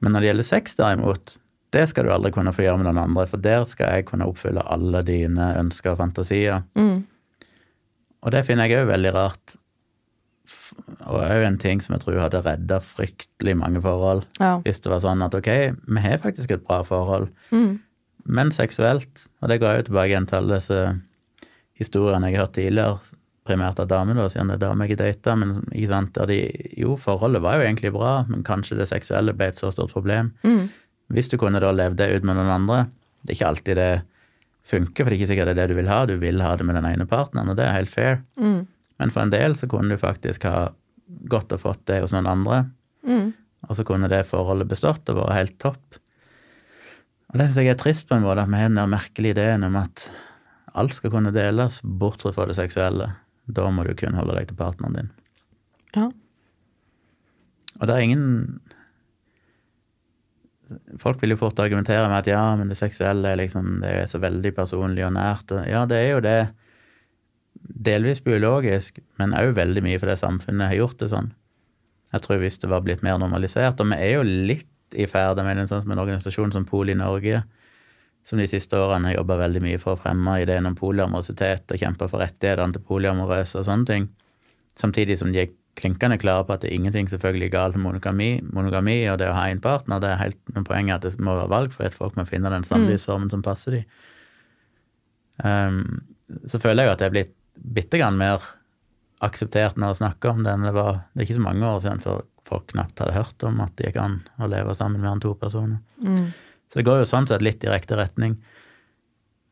men 0.00 0.12
når 0.12 0.20
det 0.20 0.28
gjelder 0.30 0.44
sex, 0.48 0.74
derimot, 0.78 1.36
det 1.74 1.88
skal 1.90 2.06
du 2.06 2.12
aldri 2.14 2.30
kunne 2.34 2.52
få 2.54 2.64
gjøre 2.64 2.78
med 2.80 2.86
noen 2.88 3.02
andre, 3.04 3.26
for 3.30 3.42
der 3.42 3.66
skal 3.68 3.98
jeg 3.98 4.06
kunne 4.08 4.26
oppfylle 4.30 4.62
alle 4.70 5.02
dine 5.06 5.50
ønsker 5.60 5.92
og 5.94 6.00
fantasier. 6.00 6.62
Mm. 6.78 7.02
Og 8.24 8.32
det 8.32 8.44
finner 8.46 8.70
jeg 8.70 8.84
òg 8.84 8.92
veldig 8.94 9.12
rart. 9.16 9.56
Og 11.04 11.20
òg 11.22 11.44
en 11.46 11.58
ting 11.60 11.80
som 11.84 11.94
jeg 11.94 12.02
tror 12.04 12.18
hadde 12.24 12.40
redda 12.44 12.78
fryktelig 12.82 13.54
mange 13.60 13.80
forhold. 13.84 14.24
Ja. 14.40 14.56
Hvis 14.64 14.80
det 14.84 14.90
var 14.92 15.02
sånn 15.04 15.22
at 15.24 15.34
ok, 15.36 15.50
vi 15.88 16.04
har 16.04 16.22
faktisk 16.22 16.50
et 16.56 16.64
bra 16.66 16.82
forhold, 16.86 17.28
Mm. 17.52 17.78
men 18.26 18.50
seksuelt. 18.52 19.26
Og 19.42 19.48
det 19.52 19.60
går 19.60 19.76
jo 19.76 19.82
tilbake 19.90 20.08
igjen 20.12 20.26
til 20.30 20.38
alle 20.40 20.56
disse 20.58 20.80
historiene 21.78 22.30
jeg 22.30 22.38
har 22.38 22.46
hørt 22.46 22.54
tidligere, 22.56 22.98
primært 23.44 23.78
av 23.82 23.88
damer, 23.90 24.14
da, 24.16 24.28
siden 24.32 24.48
det 24.48 24.54
er 24.56 24.62
damer 24.68 24.88
jeg 24.88 24.96
data, 24.96 25.34
men 25.36 25.50
ikke 25.72 25.88
sant, 25.90 26.12
der 26.16 26.26
de 26.30 26.38
Jo, 26.80 26.94
forholdet 26.96 27.42
var 27.44 27.58
jo 27.58 27.66
egentlig 27.66 27.92
bra, 27.92 28.24
men 28.28 28.42
kanskje 28.42 28.78
det 28.78 28.88
seksuelle 28.88 29.34
ble 29.36 29.50
et 29.52 29.58
så 29.60 29.70
stort 29.70 29.92
problem. 29.92 30.32
Mm. 30.44 30.70
Hvis 31.12 31.28
du 31.28 31.36
kunne 31.40 31.60
da 31.60 31.72
levd 31.74 31.98
det 32.00 32.10
ut 32.16 32.24
med 32.24 32.38
noen 32.38 32.48
andre 32.54 32.76
Det 33.24 33.34
er 33.34 33.36
ikke 33.38 33.48
alltid 33.50 33.76
det 33.76 33.90
funker, 34.64 35.04
for 35.04 35.10
det 35.10 35.16
er 35.16 35.18
ikke 35.20 35.28
sikkert 35.32 35.48
det 35.50 35.52
er 35.54 35.60
det 35.60 35.74
du 35.74 35.78
vil 35.78 35.88
ha. 35.92 35.98
Du 36.08 36.14
vil 36.20 36.40
ha 36.40 36.54
det 36.56 36.64
med 36.64 36.76
den 36.78 36.86
ene 36.88 37.04
partneren, 37.08 37.50
og 37.52 37.56
det 37.56 37.64
er 37.66 37.74
helt 37.76 37.92
fair. 37.92 38.22
Mm. 38.40 38.62
Men 39.00 39.10
for 39.12 39.20
en 39.24 39.32
del 39.32 39.56
så 39.60 39.68
kunne 39.68 39.92
du 39.92 40.00
faktisk 40.00 40.46
ha 40.48 40.70
godt 41.28 41.52
og 41.52 41.60
fått 41.60 41.82
det 41.90 42.00
hos 42.04 42.14
noen 42.16 42.28
andre, 42.30 42.64
Mm. 43.04 43.34
og 43.68 43.76
så 43.76 43.84
kunne 43.84 44.08
det 44.08 44.22
forholdet 44.24 44.68
bestått 44.70 45.08
og 45.12 45.18
vært 45.18 45.36
helt 45.36 45.58
topp. 45.60 45.98
Og 47.28 47.36
det 47.36 47.50
syns 47.50 47.58
jeg 47.60 47.68
er 47.74 47.76
trist 47.80 48.06
på 48.08 48.16
en 48.16 48.22
måte, 48.24 48.40
at 48.40 48.48
vi 48.48 48.56
har 48.62 48.70
den 48.72 48.88
merkelige 48.88 49.34
ideen 49.36 49.64
om 49.66 49.76
at 49.76 50.06
alt 50.74 50.94
skal 50.96 51.12
kunne 51.12 51.32
deles, 51.34 51.82
bortsett 51.84 52.34
fra 52.34 52.46
det 52.48 52.56
seksuelle. 52.56 53.10
Da 53.52 53.68
må 53.70 53.84
du 53.84 53.92
kun 53.94 54.16
holde 54.16 54.38
deg 54.38 54.48
til 54.48 54.56
partneren 54.56 54.96
din. 54.96 55.10
Ja. 55.96 56.06
Og 57.80 57.86
det 57.86 57.94
er 57.94 58.04
ingen 58.06 58.60
Folk 61.00 61.22
vil 61.22 61.34
jo 61.34 61.40
fort 61.40 61.58
argumentere 61.62 62.08
med 62.08 62.22
at 62.22 62.28
ja, 62.30 62.42
men 62.58 62.70
det 62.70 62.78
seksuelle 62.78 63.32
er 63.32 63.40
liksom, 63.40 63.80
det 63.82 63.94
er 64.02 64.10
så 64.10 64.20
veldig 64.22 64.54
personlig 64.56 65.06
og 65.06 65.14
nært. 65.16 65.54
Ja, 65.68 65.84
det 65.90 66.00
er 66.00 66.10
jo 66.12 66.20
det. 66.24 66.38
Delvis 67.88 68.20
biologisk, 68.24 69.00
men 69.20 69.34
òg 69.38 69.54
veldig 69.56 69.82
mye 69.84 70.00
fordi 70.02 70.18
samfunnet 70.20 70.72
har 70.72 70.80
gjort 70.82 71.00
det 71.00 71.10
sånn. 71.14 71.32
Jeg 72.14 72.24
tror 72.24 72.40
hvis 72.42 72.60
det 72.62 72.70
var 72.70 72.84
blitt 72.86 73.02
mer 73.02 73.18
normalisert, 73.18 73.80
og 73.82 73.90
vi 73.90 73.98
er 73.98 74.18
jo 74.18 74.24
litt 74.24 74.70
i 74.94 75.08
ferd 75.10 75.40
med 75.42 75.58
en 75.58 75.70
sånn 75.70 75.90
en 75.90 76.02
organisasjon 76.02 76.52
som 76.54 76.66
Pol 76.68 76.92
i 76.92 76.98
Norge, 76.98 77.42
som 78.24 78.40
de 78.40 78.46
siste 78.48 78.78
årene 78.78 79.10
har 79.10 79.18
jobba 79.18 79.40
veldig 79.42 79.62
mye 79.64 79.80
for 79.82 79.94
å 79.94 80.00
fremme 80.00 80.38
ideen 80.40 80.68
om 80.68 80.76
poliamorositet 80.78 81.74
og 81.74 81.80
kjempe 81.80 82.08
for 82.08 82.22
rettighetene 82.22 82.76
til 82.76 82.84
polyamorøse 82.86 83.60
og 83.60 83.66
sånne 83.68 83.88
ting. 83.90 84.06
Samtidig 84.80 85.18
som 85.20 85.32
de 85.34 85.42
er 85.42 85.52
klinkende 85.78 86.18
klare 86.22 86.44
på 86.46 86.54
at 86.54 86.62
det 86.62 86.70
er 86.70 86.78
ingenting 86.78 87.08
selvfølgelig 87.10 87.50
galt 87.54 87.78
med 87.78 87.84
monogami, 87.86 88.30
monogami 88.54 88.96
og 89.10 89.18
det 89.20 89.30
å 89.30 89.36
ha 89.36 89.46
en 89.50 89.62
partner. 89.62 90.02
Det 90.02 90.10
er 90.10 90.20
helt 90.20 90.54
men 90.54 90.66
poenget 90.66 91.00
at 91.00 91.06
det 91.06 91.24
må 91.24 91.36
være 91.38 91.52
valgfrihet. 91.52 91.96
Folk 91.96 92.18
må 92.18 92.26
finne 92.28 92.52
den 92.52 92.66
samlivsformen 92.66 93.32
som 93.32 93.42
passer 93.44 93.78
dem. 93.78 93.88
Um, 95.42 95.80
så 96.46 96.60
føler 96.62 96.84
jeg 96.84 96.88
jo 96.88 96.94
at 96.94 97.00
det 97.02 97.08
er 97.08 97.16
blitt 97.16 97.34
bitte 97.54 97.98
grann 97.98 98.18
mer 98.18 98.42
akseptert 99.24 99.78
når 99.78 99.92
jeg 99.92 100.00
snakker 100.02 100.30
om 100.30 100.44
det 100.46 100.54
det 100.62 100.72
var 100.74 101.04
Det 101.12 101.22
er 101.22 101.26
ikke 101.26 101.38
så 101.40 101.46
mange 101.48 101.66
år 101.66 101.82
siden 101.82 102.02
før 102.04 102.22
folk 102.48 102.66
knapt 102.70 103.00
hadde 103.00 103.16
hørt 103.16 103.46
om 103.46 103.60
at 103.64 103.74
det 103.78 103.88
gikk 103.88 104.00
an 104.02 104.18
å 104.38 104.48
leve 104.50 104.74
sammen 104.76 105.00
med 105.00 105.10
enn 105.10 105.22
to 105.24 105.32
personer. 105.38 105.80
Mm. 106.04 106.28
Så 106.68 106.80
det 106.80 106.86
går 106.86 107.00
jo 107.00 107.08
sånn 107.08 107.28
sett 107.30 107.44
litt 107.44 107.64
i 107.64 107.70
riktig 107.70 107.96
retning. 107.98 108.36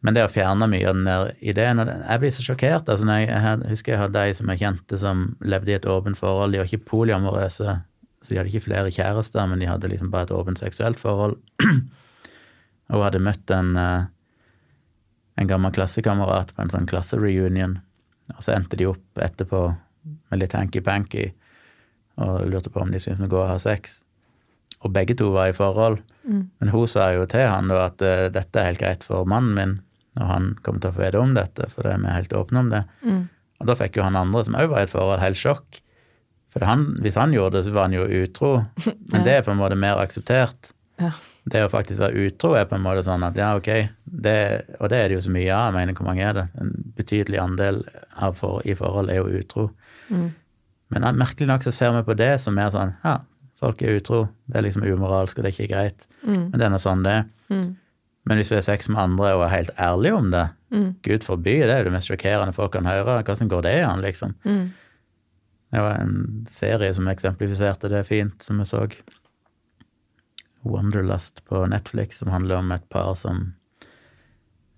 Men 0.03 0.16
det 0.16 0.24
å 0.26 0.30
fjerne 0.32 0.66
mye 0.66 0.86
av 0.90 0.96
den 0.98 1.07
der 1.07 1.28
ideen 1.38 1.78
og 1.78 1.90
Jeg 1.90 2.20
blir 2.22 2.32
så 2.34 2.44
sjokkert. 2.44 2.88
altså 2.88 3.07
når 3.07 3.20
jeg, 3.20 3.28
jeg 3.30 3.70
husker 3.70 3.92
jeg 3.92 4.00
hadde 4.00 4.22
ei 4.22 4.34
som 4.34 4.50
jeg 4.50 4.62
kjente 4.62 4.98
som 4.98 5.36
levde 5.40 5.70
i 5.70 5.76
et 5.78 5.86
åpent 5.86 6.18
forhold. 6.18 6.53
De 6.53 6.59
var 6.59 6.70
ikke 6.70 6.90
polyamorøse, 6.90 7.76
så 8.22 8.28
de 8.28 8.38
hadde 8.40 8.50
ikke 8.50 8.66
flere 8.66 8.90
kjærester, 8.90 9.46
men 9.46 9.62
de 9.62 9.70
hadde 9.70 9.90
liksom 9.92 10.11
bare 10.11 10.26
et 10.26 10.34
åpent 10.34 10.59
seksuelt 10.59 10.98
forhold. 10.98 11.38
og 12.90 12.96
hun 12.96 13.07
hadde 13.07 13.22
møtt 13.22 13.55
en, 13.55 13.76
eh, 13.78 14.11
en 15.38 15.50
gammel 15.50 15.74
klassekamerat 15.74 16.50
på 16.55 16.64
en 16.64 16.74
sånn 16.74 16.90
klassereunion. 16.90 17.78
Og 18.34 18.42
så 18.42 18.57
endte 18.57 18.78
de 18.78 18.90
opp 18.90 19.22
etterpå 19.22 19.68
med 20.03 20.42
litt 20.42 20.55
hanky-panky 20.57 21.30
og 22.22 22.48
lurte 22.50 22.70
på 22.72 22.82
om 22.82 22.90
de 22.92 23.00
syntes 23.00 23.22
det 23.22 23.28
var 23.28 23.34
godt 23.36 23.46
å 23.46 23.53
ha 23.55 23.62
sex. 23.62 24.00
Og 24.82 24.90
begge 24.94 25.14
to 25.18 25.30
var 25.34 25.53
i 25.53 25.57
forhold. 25.57 26.00
Mm. 26.26 26.42
Men 26.59 26.72
hun 26.74 26.90
sa 26.90 27.12
jo 27.14 27.24
til 27.30 27.46
han 27.46 27.70
da 27.70 27.86
at 27.86 28.03
eh, 28.03 28.28
dette 28.34 28.59
er 28.59 28.72
helt 28.72 28.82
greit 28.82 29.07
for 29.07 29.28
mannen 29.28 29.55
min, 29.57 29.74
og 30.20 30.26
han 30.28 30.50
kom 30.64 30.80
til 30.80 30.90
å 30.90 30.96
få 30.96 31.06
vite 31.06 31.22
om 31.22 31.32
dette, 31.36 31.68
for 31.72 31.86
det 31.86 31.94
er 31.94 32.02
vi 32.02 32.10
er 32.10 32.18
helt 32.18 32.36
åpne 32.36 32.60
om 32.60 32.68
det. 32.72 32.82
Mm. 33.06 33.22
Og 33.62 33.70
da 33.70 33.78
fikk 33.78 33.96
jo 33.96 34.04
han 34.04 34.18
andre, 34.18 34.44
som 34.44 34.58
òg 34.58 34.72
var 34.72 34.82
i 34.82 34.88
et 34.88 34.92
forhold, 34.92 35.22
helt 35.22 35.40
sjokk. 35.40 35.80
For 36.52 36.66
han, 36.68 36.84
hvis 37.00 37.16
han 37.16 37.32
gjorde 37.32 37.58
det, 37.58 37.66
så 37.68 37.72
var 37.72 37.88
han 37.88 37.96
jo 37.96 38.04
utro. 38.04 38.52
Men 39.12 39.24
det 39.24 39.38
er 39.38 39.46
på 39.46 39.54
en 39.54 39.60
måte 39.60 39.78
mer 39.78 40.02
akseptert. 40.02 40.74
Ja. 41.00 41.14
Det 41.48 41.64
å 41.64 41.70
faktisk 41.72 42.02
være 42.02 42.28
utro 42.28 42.52
er 42.58 42.68
på 42.70 42.76
en 42.76 42.84
måte 42.84 43.06
sånn 43.06 43.24
at 43.26 43.38
ja, 43.38 43.54
ok, 43.58 43.70
det, 44.04 44.36
og 44.78 44.92
det 44.92 44.98
er 44.98 45.08
det 45.08 45.16
jo 45.16 45.24
så 45.24 45.32
mye 45.34 45.48
av. 45.48 45.70
Jeg 45.70 45.78
mener, 45.78 45.96
hvor 45.98 46.10
mange 46.10 46.26
er 46.26 46.36
det? 46.36 46.46
En 46.60 46.74
betydelig 46.98 47.40
andel 47.40 47.82
av 48.12 48.36
for, 48.38 48.60
i 48.68 48.76
forhold 48.78 49.10
er 49.10 49.22
jo 49.22 49.40
utro. 49.40 49.66
Mm. 50.12 50.28
Men 50.92 51.08
merkelig 51.16 51.48
nok 51.48 51.64
så 51.64 51.72
ser 51.72 51.94
vi 51.96 52.04
på 52.04 52.18
det 52.20 52.34
som 52.42 52.54
mer 52.58 52.68
sånn 52.74 52.92
ja, 53.00 53.16
folk 53.62 53.82
er 53.82 54.00
utro, 54.00 54.26
det 54.50 54.58
er 54.58 54.66
liksom 54.66 54.84
umoralsk, 54.84 55.38
og 55.38 55.46
det 55.46 55.52
er 55.52 55.56
ikke 55.56 55.72
greit. 55.72 56.06
Mm. 56.26 56.50
Men 56.50 56.58
det 56.58 56.66
er 56.66 56.74
nå 56.74 56.80
sånn 56.82 57.04
det 57.06 57.14
er. 57.20 57.28
Mm. 57.52 57.68
Men 58.24 58.38
hvis 58.38 58.52
vi 58.52 58.54
har 58.58 58.62
sex 58.62 58.88
med 58.88 59.00
andre 59.02 59.32
og 59.34 59.44
er 59.46 59.56
helt 59.56 59.70
ærlige 59.80 60.14
om 60.14 60.30
det, 60.30 60.48
Mm. 60.72 60.94
gud 61.04 61.20
forby, 61.24 61.58
det 61.60 61.70
er 61.70 61.78
jo 61.82 61.84
det 61.84 61.92
mest 61.92 62.08
sjokkerende 62.08 62.54
folk 62.56 62.72
kan 62.72 62.86
høre. 62.86 63.22
Hvordan 63.22 63.48
går 63.48 63.62
det 63.62 63.72
an, 63.84 64.00
liksom? 64.00 64.34
Mm. 64.44 64.70
Det 65.72 65.80
var 65.80 65.98
en 66.00 66.46
serie 66.48 66.94
som 66.94 67.08
eksemplifiserte 67.08 67.90
det 67.92 68.06
fint, 68.06 68.42
som 68.42 68.58
vi 68.58 68.64
så. 68.64 68.86
Wonderlust 70.62 71.44
på 71.44 71.66
Netflix, 71.66 72.18
som 72.18 72.28
handler 72.28 72.56
om 72.56 72.72
et 72.72 72.88
par 72.88 73.14
som 73.18 73.52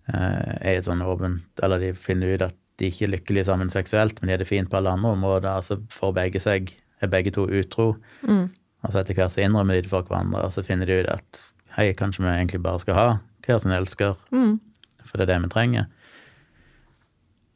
eh, 0.09 0.55
er 0.75 0.81
sånn 0.83 1.03
åpent 1.05 1.63
Eller 1.63 1.79
de 1.79 1.93
finner 1.95 2.35
ut 2.35 2.43
at 2.49 2.57
de 2.81 2.89
ikke 2.91 3.05
er 3.07 3.13
lykkelige 3.13 3.45
sammen 3.47 3.71
seksuelt, 3.71 4.19
men 4.21 4.27
de 4.29 4.33
har 4.35 4.39
det 4.43 4.49
fint 4.51 4.71
på 4.71 4.77
alle 4.81 4.91
andre 4.91 5.13
områder. 5.15 5.51
Altså 5.61 5.79
får 5.95 6.15
begge 6.17 6.41
seg, 6.43 6.73
er 7.01 7.13
begge 7.13 7.31
to 7.31 7.45
utro. 7.47 7.93
Mm. 8.27 8.49
Og 8.83 8.91
så 8.91 8.99
etter 8.99 9.15
hvert 9.15 9.31
så 9.31 9.45
innrømmer 9.45 9.75
de 9.79 9.85
det 9.87 9.93
for 9.93 10.03
hverandre, 10.03 10.43
og 10.43 10.51
så 10.51 10.65
finner 10.67 10.91
de 10.91 11.05
ut 11.05 11.13
at 11.13 11.45
hei, 11.77 11.93
kanskje 11.95 12.25
vi 12.25 12.33
egentlig 12.33 12.63
bare 12.65 12.83
skal 12.83 12.99
ha 12.99 13.07
hver 13.47 13.59
sin 13.63 13.73
elsker, 13.77 14.15
Mm. 14.33 14.61
for 15.05 15.19
det 15.19 15.29
er 15.29 15.35
det 15.35 15.43
vi 15.45 15.49
trenger. 15.53 15.87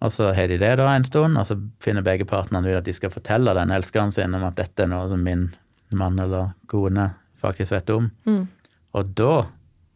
Og 0.01 0.13
så 0.15 0.29
har 0.35 0.47
de 0.47 0.59
det 0.61 0.77
da 0.79 0.89
en 0.95 1.05
stund, 1.05 1.37
og 1.41 1.47
så 1.49 1.57
finner 1.83 2.03
begge 2.07 2.25
partnerne 2.29 2.69
ut 2.71 2.77
at 2.79 2.85
de 2.87 2.93
skal 2.95 3.11
fortelle 3.11 3.55
den 3.57 3.73
elskeren 3.75 4.13
sin 4.15 4.35
om 4.35 4.45
at 4.47 4.55
dette 4.61 4.85
er 4.85 4.91
noe 4.93 5.09
som 5.11 5.25
min 5.27 5.49
mann 5.91 6.19
eller 6.23 6.53
kone 6.71 7.09
faktisk 7.41 7.73
vet 7.75 7.91
om. 7.91 8.11
Mm. 8.27 8.45
Og 8.95 9.15
da 9.19 9.47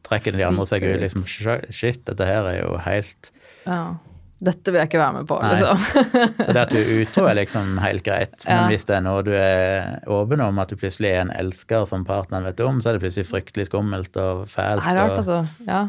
trekker 0.03 0.34
de 0.34 0.43
andre 0.47 0.66
seg 0.66 0.82
ut. 0.82 0.99
Liksom, 1.05 1.22
Shit, 1.70 2.05
dette 2.09 2.26
her 2.26 2.49
er 2.51 2.62
jo 2.64 2.76
helt 2.82 3.30
Ja. 3.66 3.95
Dette 4.43 4.72
vil 4.74 4.80
jeg 4.80 4.88
ikke 4.90 4.99
være 4.99 5.12
med 5.20 5.26
på, 5.30 5.36
liksom. 5.38 5.78
Så 6.43 6.49
det 6.51 6.62
at 6.64 6.72
du 6.74 6.78
er 6.80 6.88
utro 7.05 7.26
er 7.30 7.36
liksom 7.38 7.76
helt 7.84 8.03
greit, 8.03 8.34
men 8.49 8.57
Ja. 8.57 8.66
hvis 8.72 8.84
det 8.88 8.97
er 8.97 9.05
noe 9.07 9.22
du 9.22 9.30
er 9.38 10.01
åpen 10.11 10.43
om, 10.43 10.59
at 10.59 10.72
du 10.72 10.76
plutselig 10.80 11.12
er 11.12 11.20
en 11.22 11.30
elsker 11.30 11.84
som 11.86 12.03
partneren 12.09 12.49
vet 12.49 12.59
om, 12.66 12.80
så 12.82 12.90
er 12.90 12.99
det 12.99 13.05
plutselig 13.05 13.28
fryktelig 13.30 13.68
skummelt 13.70 14.16
og 14.18 14.49
fælt. 14.51 14.82
Det 14.82 14.90
er 14.90 14.99
rart, 14.99 15.11
og, 15.14 15.18
altså. 15.22 15.38
Ja. 15.68 15.84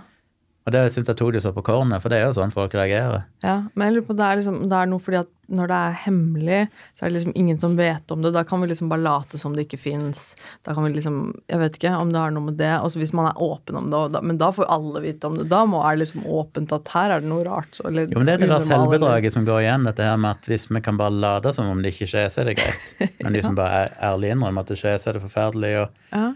Og 0.65 0.71
det 0.71 0.81
syns 0.95 1.09
jeg 1.11 1.17
tok 1.19 1.33
de 1.35 1.39
så 1.43 1.51
på 1.51 1.61
kornet, 1.67 1.99
for 2.01 2.07
det 2.13 2.21
er 2.21 2.29
jo 2.29 2.35
sånn 2.37 2.53
folk 2.55 2.71
reagerer. 2.73 3.25
Ja, 3.43 3.63
men 3.75 3.87
jeg 3.89 3.95
lurer 3.97 4.05
på, 4.07 4.15
det 4.15 4.23
er, 4.29 4.37
liksom, 4.39 4.61
det 4.71 4.77
er 4.79 4.85
noe 4.87 5.03
fordi 5.03 5.17
at 5.19 5.31
når 5.53 5.67
det 5.67 5.77
er 5.85 5.95
hemmelig, 6.05 6.59
så 6.97 7.03
er 7.03 7.09
det 7.11 7.17
liksom 7.17 7.33
ingen 7.35 7.57
som 7.59 7.73
vet 7.77 8.09
om 8.15 8.21
det. 8.23 8.31
Da 8.33 8.45
kan 8.47 8.61
vi 8.63 8.69
liksom 8.71 8.87
bare 8.89 9.03
late 9.03 9.37
som 9.37 9.53
det 9.53 9.65
ikke 9.67 9.77
fins. 9.83 10.21
Da 10.63 10.71
kan 10.73 10.85
vi 10.87 10.93
liksom 10.95 11.17
Jeg 11.51 11.59
vet 11.59 11.75
ikke 11.77 11.91
om 11.99 12.13
det 12.13 12.21
har 12.23 12.31
noe 12.31 12.45
med 12.47 12.55
det. 12.57 12.69
Også 12.79 12.97
hvis 13.01 13.11
man 13.13 13.27
er 13.27 13.41
åpen 13.43 13.75
om 13.75 13.89
det, 13.91 13.99
og 13.99 14.13
da, 14.15 14.21
men 14.23 14.39
da 14.39 14.49
får 14.55 14.69
alle 14.71 15.01
vite 15.03 15.27
om 15.27 15.35
det. 15.37 15.49
Da 15.51 15.59
må 15.69 15.83
er 15.83 15.97
det 15.99 16.05
liksom 16.07 16.23
åpent 16.31 16.71
at 16.73 16.87
her 16.95 17.11
er 17.17 17.19
det 17.25 17.29
noe 17.29 17.43
rart. 17.45 17.69
Så, 17.75 17.83
eller 17.91 18.07
Jo, 18.07 18.17
men 18.23 18.31
det 18.31 18.33
er 18.37 18.37
det 18.45 18.47
der 18.49 18.55
eller- 18.55 18.71
selvbedraget 18.71 19.33
som 19.35 19.45
går 19.45 19.59
igjen, 19.65 19.83
dette 19.91 20.07
her 20.07 20.17
med 20.17 20.31
at 20.39 20.47
hvis 20.49 20.69
vi 20.71 20.81
kan 20.87 20.97
bare 20.97 21.11
late 21.11 21.53
som 21.53 21.67
om 21.69 21.83
det 21.83 21.91
ikke 21.93 22.07
skjer, 22.15 22.31
så 22.31 22.41
er 22.41 22.45
det 22.53 22.57
greit. 22.63 22.95
Men 23.23 23.33
de 23.35 23.43
som 23.43 23.53
bare 23.59 23.83
er 23.83 23.93
ærlig 24.13 24.31
innrømmer 24.33 24.63
at 24.63 24.71
det 24.71 24.79
skjer, 24.79 24.95
så 24.97 25.11
er 25.11 25.19
det 25.19 25.25
forferdelig. 25.27 25.73
Og 25.83 25.89
Ja. 26.15 26.33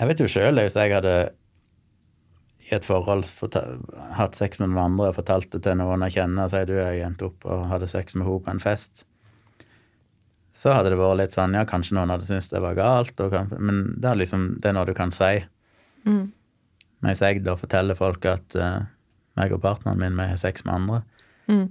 jeg 0.00 0.08
vet 0.08 0.24
jo 0.24 0.32
sjøl, 0.32 0.56
hvis 0.64 0.74
jeg 0.80 0.96
hadde 0.96 1.14
i 2.68 2.74
et 2.76 2.84
forhold 2.84 3.24
hatt 4.18 4.36
sex 4.36 4.58
med 4.60 4.68
noen 4.70 4.82
andre 4.92 5.10
og 5.10 5.16
fortalt 5.16 5.48
det 5.54 5.62
til 5.64 5.78
noen 5.80 6.02
jeg 6.04 6.18
kjenner, 6.18 6.44
og 6.44 6.52
sier 6.52 6.66
du 6.68 6.74
jeg 6.76 7.04
endte 7.06 7.28
opp 7.30 7.46
og 7.48 7.62
hadde 7.70 7.88
sex 7.88 8.14
med 8.14 8.26
henne 8.28 8.44
på 8.44 8.52
en 8.52 8.60
fest, 8.60 9.04
så 10.58 10.74
hadde 10.74 10.90
det 10.92 10.98
vært 10.98 11.20
litt 11.20 11.36
sånn 11.36 11.54
Ja, 11.54 11.62
kanskje 11.68 11.94
noen 11.96 12.10
hadde 12.12 12.26
syntes 12.28 12.50
det 12.50 12.60
var 12.64 12.74
galt, 12.76 13.14
kan, 13.32 13.48
men 13.62 13.94
det 14.02 14.10
er 14.10 14.18
liksom 14.20 14.48
det 14.58 14.68
er 14.72 14.76
noe 14.76 14.88
du 14.88 14.94
kan 14.98 15.12
si. 15.14 15.38
Mm. 16.04 16.26
Men 16.98 17.12
hvis 17.12 17.22
jeg 17.22 17.44
da 17.46 17.54
forteller 17.56 17.94
folk 17.98 18.26
at 18.26 18.56
uh, 18.58 18.82
meg 19.38 19.54
og 19.54 19.62
partneren 19.62 20.00
min 20.02 20.18
vi 20.18 20.26
har 20.32 20.40
sex 20.40 20.64
med 20.66 20.74
andre, 20.74 21.02
Mm. 21.48 21.70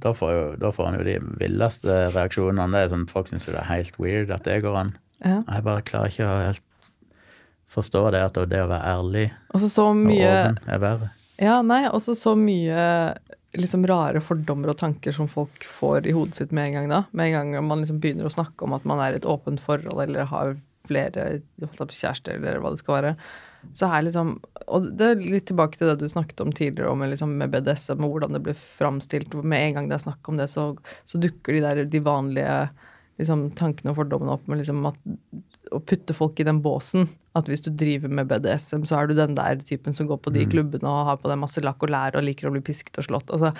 da 0.00 0.14
får, 0.16 0.30
jo, 0.32 0.44
da 0.56 0.70
får 0.72 0.86
han 0.86 0.94
jo 0.96 1.02
de 1.04 1.18
villeste 1.36 1.96
reaksjonene. 2.14 2.70
Det 2.72 2.78
er 2.80 2.92
sånn, 2.94 3.02
Folk 3.10 3.28
syns 3.28 3.44
jo 3.44 3.52
det 3.52 3.60
er 3.60 3.68
helt 3.68 3.98
weird 4.00 4.30
at 4.32 4.46
det 4.48 4.62
går 4.64 4.78
an. 4.80 4.92
Ja. 5.20 5.42
Jeg 5.44 5.64
bare 5.66 5.82
klarer 5.84 6.08
ikke 6.08 6.24
å 6.24 6.38
helt 6.46 6.62
forstå 7.70 8.04
det 8.14 8.22
at 8.26 8.38
det 8.50 8.62
å 8.62 8.70
være 8.70 8.94
ærlig 8.96 9.26
Og 9.54 9.64
åpen 9.64 10.10
er 10.66 10.82
verre. 10.82 11.10
Ja, 11.40 11.60
nei, 11.64 11.86
også 11.88 12.16
så 12.18 12.34
mye 12.36 12.80
liksom 13.56 13.86
rare 13.88 14.20
fordommer 14.22 14.70
og 14.70 14.78
tanker 14.78 15.14
som 15.14 15.28
folk 15.30 15.64
får 15.66 16.06
i 16.06 16.14
hodet 16.14 16.38
sitt 16.38 16.52
med 16.54 16.68
en 16.68 16.76
gang 16.76 16.90
da. 16.92 17.04
Med 17.16 17.30
en 17.30 17.54
gang 17.54 17.66
man 17.66 17.82
liksom 17.82 18.00
begynner 18.02 18.28
å 18.28 18.34
snakke 18.34 18.66
om 18.66 18.76
at 18.76 18.84
man 18.86 19.00
er 19.02 19.14
i 19.14 19.20
et 19.20 19.28
åpent 19.28 19.62
forhold 19.62 20.02
eller 20.04 20.28
har 20.30 20.58
flere 20.90 21.40
kjærester 21.58 22.36
eller 22.36 22.60
hva 22.62 22.74
det 22.74 22.82
skal 22.82 22.98
være. 22.98 23.14
Så 23.76 23.90
er 23.92 24.06
liksom 24.06 24.38
Og 24.72 24.86
det 24.96 25.06
er 25.06 25.20
litt 25.20 25.48
tilbake 25.50 25.76
til 25.76 25.90
det 25.90 25.98
du 26.00 26.08
snakket 26.08 26.40
om 26.40 26.52
tidligere 26.52 26.92
om 26.92 27.02
liksom 27.04 27.34
med 27.40 27.50
BDSM 27.52 28.04
og 28.06 28.14
hvordan 28.14 28.36
det 28.36 28.44
blir 28.46 28.60
framstilt. 28.78 29.34
Med 29.42 29.66
en 29.66 29.78
gang 29.78 29.90
det 29.90 29.98
er 29.98 30.06
snakk 30.06 30.30
om 30.30 30.38
det, 30.40 30.48
så, 30.52 30.70
så 31.04 31.20
dukker 31.20 31.56
de 31.56 31.64
der 31.64 31.82
de 31.90 32.04
vanlige 32.04 32.54
liksom, 33.20 33.50
tankene 33.58 33.92
og 33.92 33.98
fordommene 34.00 34.36
opp 34.36 34.46
med 34.48 34.62
liksom 34.62 34.86
at 34.88 35.00
å 35.74 35.82
putte 35.82 36.16
folk 36.16 36.40
i 36.40 36.46
den 36.46 36.62
båsen. 36.64 37.08
At 37.38 37.46
hvis 37.46 37.62
du 37.62 37.68
driver 37.70 38.10
med 38.10 38.26
BDSM, 38.26 38.82
så 38.88 38.96
er 38.98 39.06
du 39.06 39.14
den 39.14 39.36
der 39.38 39.60
typen 39.62 39.94
som 39.94 40.08
går 40.10 40.18
på 40.24 40.32
de 40.34 40.42
klubbene 40.50 40.90
og 40.90 41.06
har 41.06 41.20
på 41.22 41.30
deg 41.30 41.38
masse 41.38 41.62
lakk 41.62 41.84
og 41.86 41.92
lær 41.94 42.18
og 42.18 42.24
liker 42.26 42.48
å 42.48 42.54
bli 42.56 42.62
pisket 42.66 42.98
og 42.98 43.06
slått. 43.06 43.30
Altså, 43.30 43.52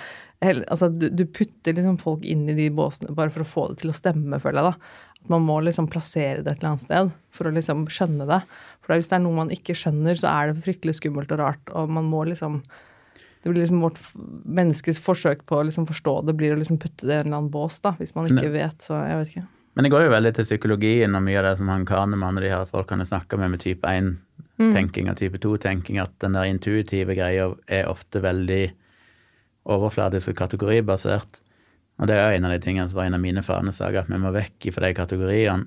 hel, 0.43 0.59
altså 0.67 0.89
du, 0.91 1.07
du 1.07 1.23
putter 1.23 1.77
liksom 1.77 1.95
folk 2.01 2.25
inn 2.27 2.43
i 2.51 2.57
de 2.57 2.67
båsene 2.75 3.15
bare 3.15 3.31
for 3.31 3.45
å 3.45 3.47
få 3.47 3.65
det 3.71 3.79
til 3.83 3.93
å 3.93 3.95
stemme, 3.95 4.41
føler 4.43 4.59
jeg 4.59 4.73
da. 4.73 4.99
At 5.21 5.31
man 5.31 5.47
må 5.47 5.61
liksom 5.63 5.87
plassere 5.93 6.43
det 6.43 6.51
et 6.51 6.59
eller 6.59 6.73
annet 6.73 6.83
sted 6.83 7.15
for 7.31 7.47
å 7.47 7.55
liksom 7.55 7.87
skjønne 7.93 8.27
det. 8.27 8.41
For 8.83 8.97
hvis 8.97 9.07
det 9.11 9.19
er 9.21 9.23
noe 9.23 9.39
man 9.39 9.55
ikke 9.55 9.77
skjønner, 9.77 10.19
så 10.19 10.33
er 10.33 10.51
det 10.51 10.65
fryktelig 10.65 10.97
skummelt 10.99 11.31
og 11.31 11.39
rart, 11.39 11.71
og 11.71 11.95
man 11.95 12.09
må 12.11 12.25
liksom 12.27 12.59
det 13.41 13.49
blir 13.49 13.63
liksom 13.63 13.81
vårt 13.81 13.97
menneskes 14.45 14.99
forsøk 15.01 15.47
på 15.49 15.57
å 15.57 15.63
liksom 15.65 15.87
forstå 15.89 16.19
det, 16.27 16.35
blir 16.37 16.53
å 16.53 16.59
liksom 16.59 16.77
putte 16.81 17.07
det 17.07 17.15
i 17.15 17.21
en 17.23 17.31
eller 17.31 17.39
annen 17.39 17.53
bås, 17.53 17.79
da, 17.81 17.95
hvis 17.97 18.13
man 18.13 18.29
ikke 18.29 18.51
vet, 18.53 18.83
så 18.85 18.99
jeg 19.01 19.17
vet 19.17 19.31
ikke. 19.31 19.45
Men 19.73 19.85
det 19.85 19.91
går 19.93 20.05
jo 20.05 20.11
veldig 20.11 20.33
til 20.35 20.47
psykologien 20.47 21.15
og 21.15 21.23
mye 21.23 21.39
av 21.39 21.47
det 21.47 21.53
som 21.61 21.69
han 21.71 21.85
Kahneman 21.87 22.39
og 22.39 22.43
de 22.43 22.51
her 22.51 22.67
folkene 22.67 23.07
snakker 23.07 23.39
med 23.39 23.53
med 23.53 23.63
type 23.63 23.87
1-tenking 23.87 25.07
og 25.11 25.19
type 25.21 25.39
2-tenking, 25.39 26.01
at 26.03 26.11
den 26.23 26.35
der 26.35 26.49
intuitive 26.49 27.15
greia 27.15 27.47
er 27.71 27.87
ofte 27.87 28.19
veldig 28.23 28.65
overfladisk 29.71 30.33
og 30.33 30.37
kategoribasert. 30.41 31.39
Og 32.01 32.09
det 32.09 32.17
er 32.17 32.35
en 32.35 32.47
av 32.49 32.55
de 32.55 32.59
tingene 32.63 32.89
som 32.89 32.99
var 32.99 33.07
en 33.07 33.15
av 33.15 33.23
mine 33.23 33.43
fanesaker, 33.45 34.03
at 34.03 34.11
vi 34.11 34.19
må 34.19 34.33
vekk 34.35 34.71
fra 34.75 34.87
de 34.87 34.97
kategoriene. 34.97 35.65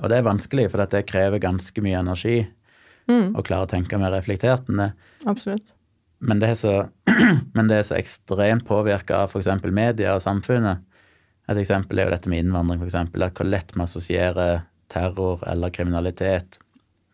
og 0.00 0.10
det 0.10 0.18
er 0.18 0.28
vanskelig, 0.28 0.68
for 0.72 0.84
det 0.86 1.04
krever 1.10 1.42
ganske 1.42 1.84
mye 1.84 2.00
energi 2.00 2.38
å 3.10 3.44
klare 3.44 3.66
å 3.66 3.70
tenke 3.70 3.98
mer 4.00 4.14
reflektert 4.14 4.70
enn 4.70 4.80
det. 4.80 4.90
Absolutt. 5.28 5.66
Men 6.24 6.40
det 6.40 6.54
er 6.54 6.56
så, 6.56 6.74
men 7.56 7.68
det 7.68 7.80
er 7.80 7.88
så 7.90 7.98
ekstremt 7.98 8.64
påvirka 8.68 9.24
av 9.24 9.34
f.eks. 9.34 9.50
media 9.68 10.14
og 10.16 10.24
samfunnet. 10.24 10.80
Et 11.50 11.60
eksempel 11.60 12.00
er 12.00 12.08
jo 12.08 12.14
dette 12.14 12.30
med 12.32 12.44
innvandring, 12.44 12.80
for 12.80 12.88
eksempel, 12.88 13.24
at 13.26 13.36
hvor 13.36 13.48
lett 13.48 13.74
vi 13.74 13.82
assosierer 13.84 14.62
terror 14.92 15.42
eller 15.48 15.72
kriminalitet 15.74 16.58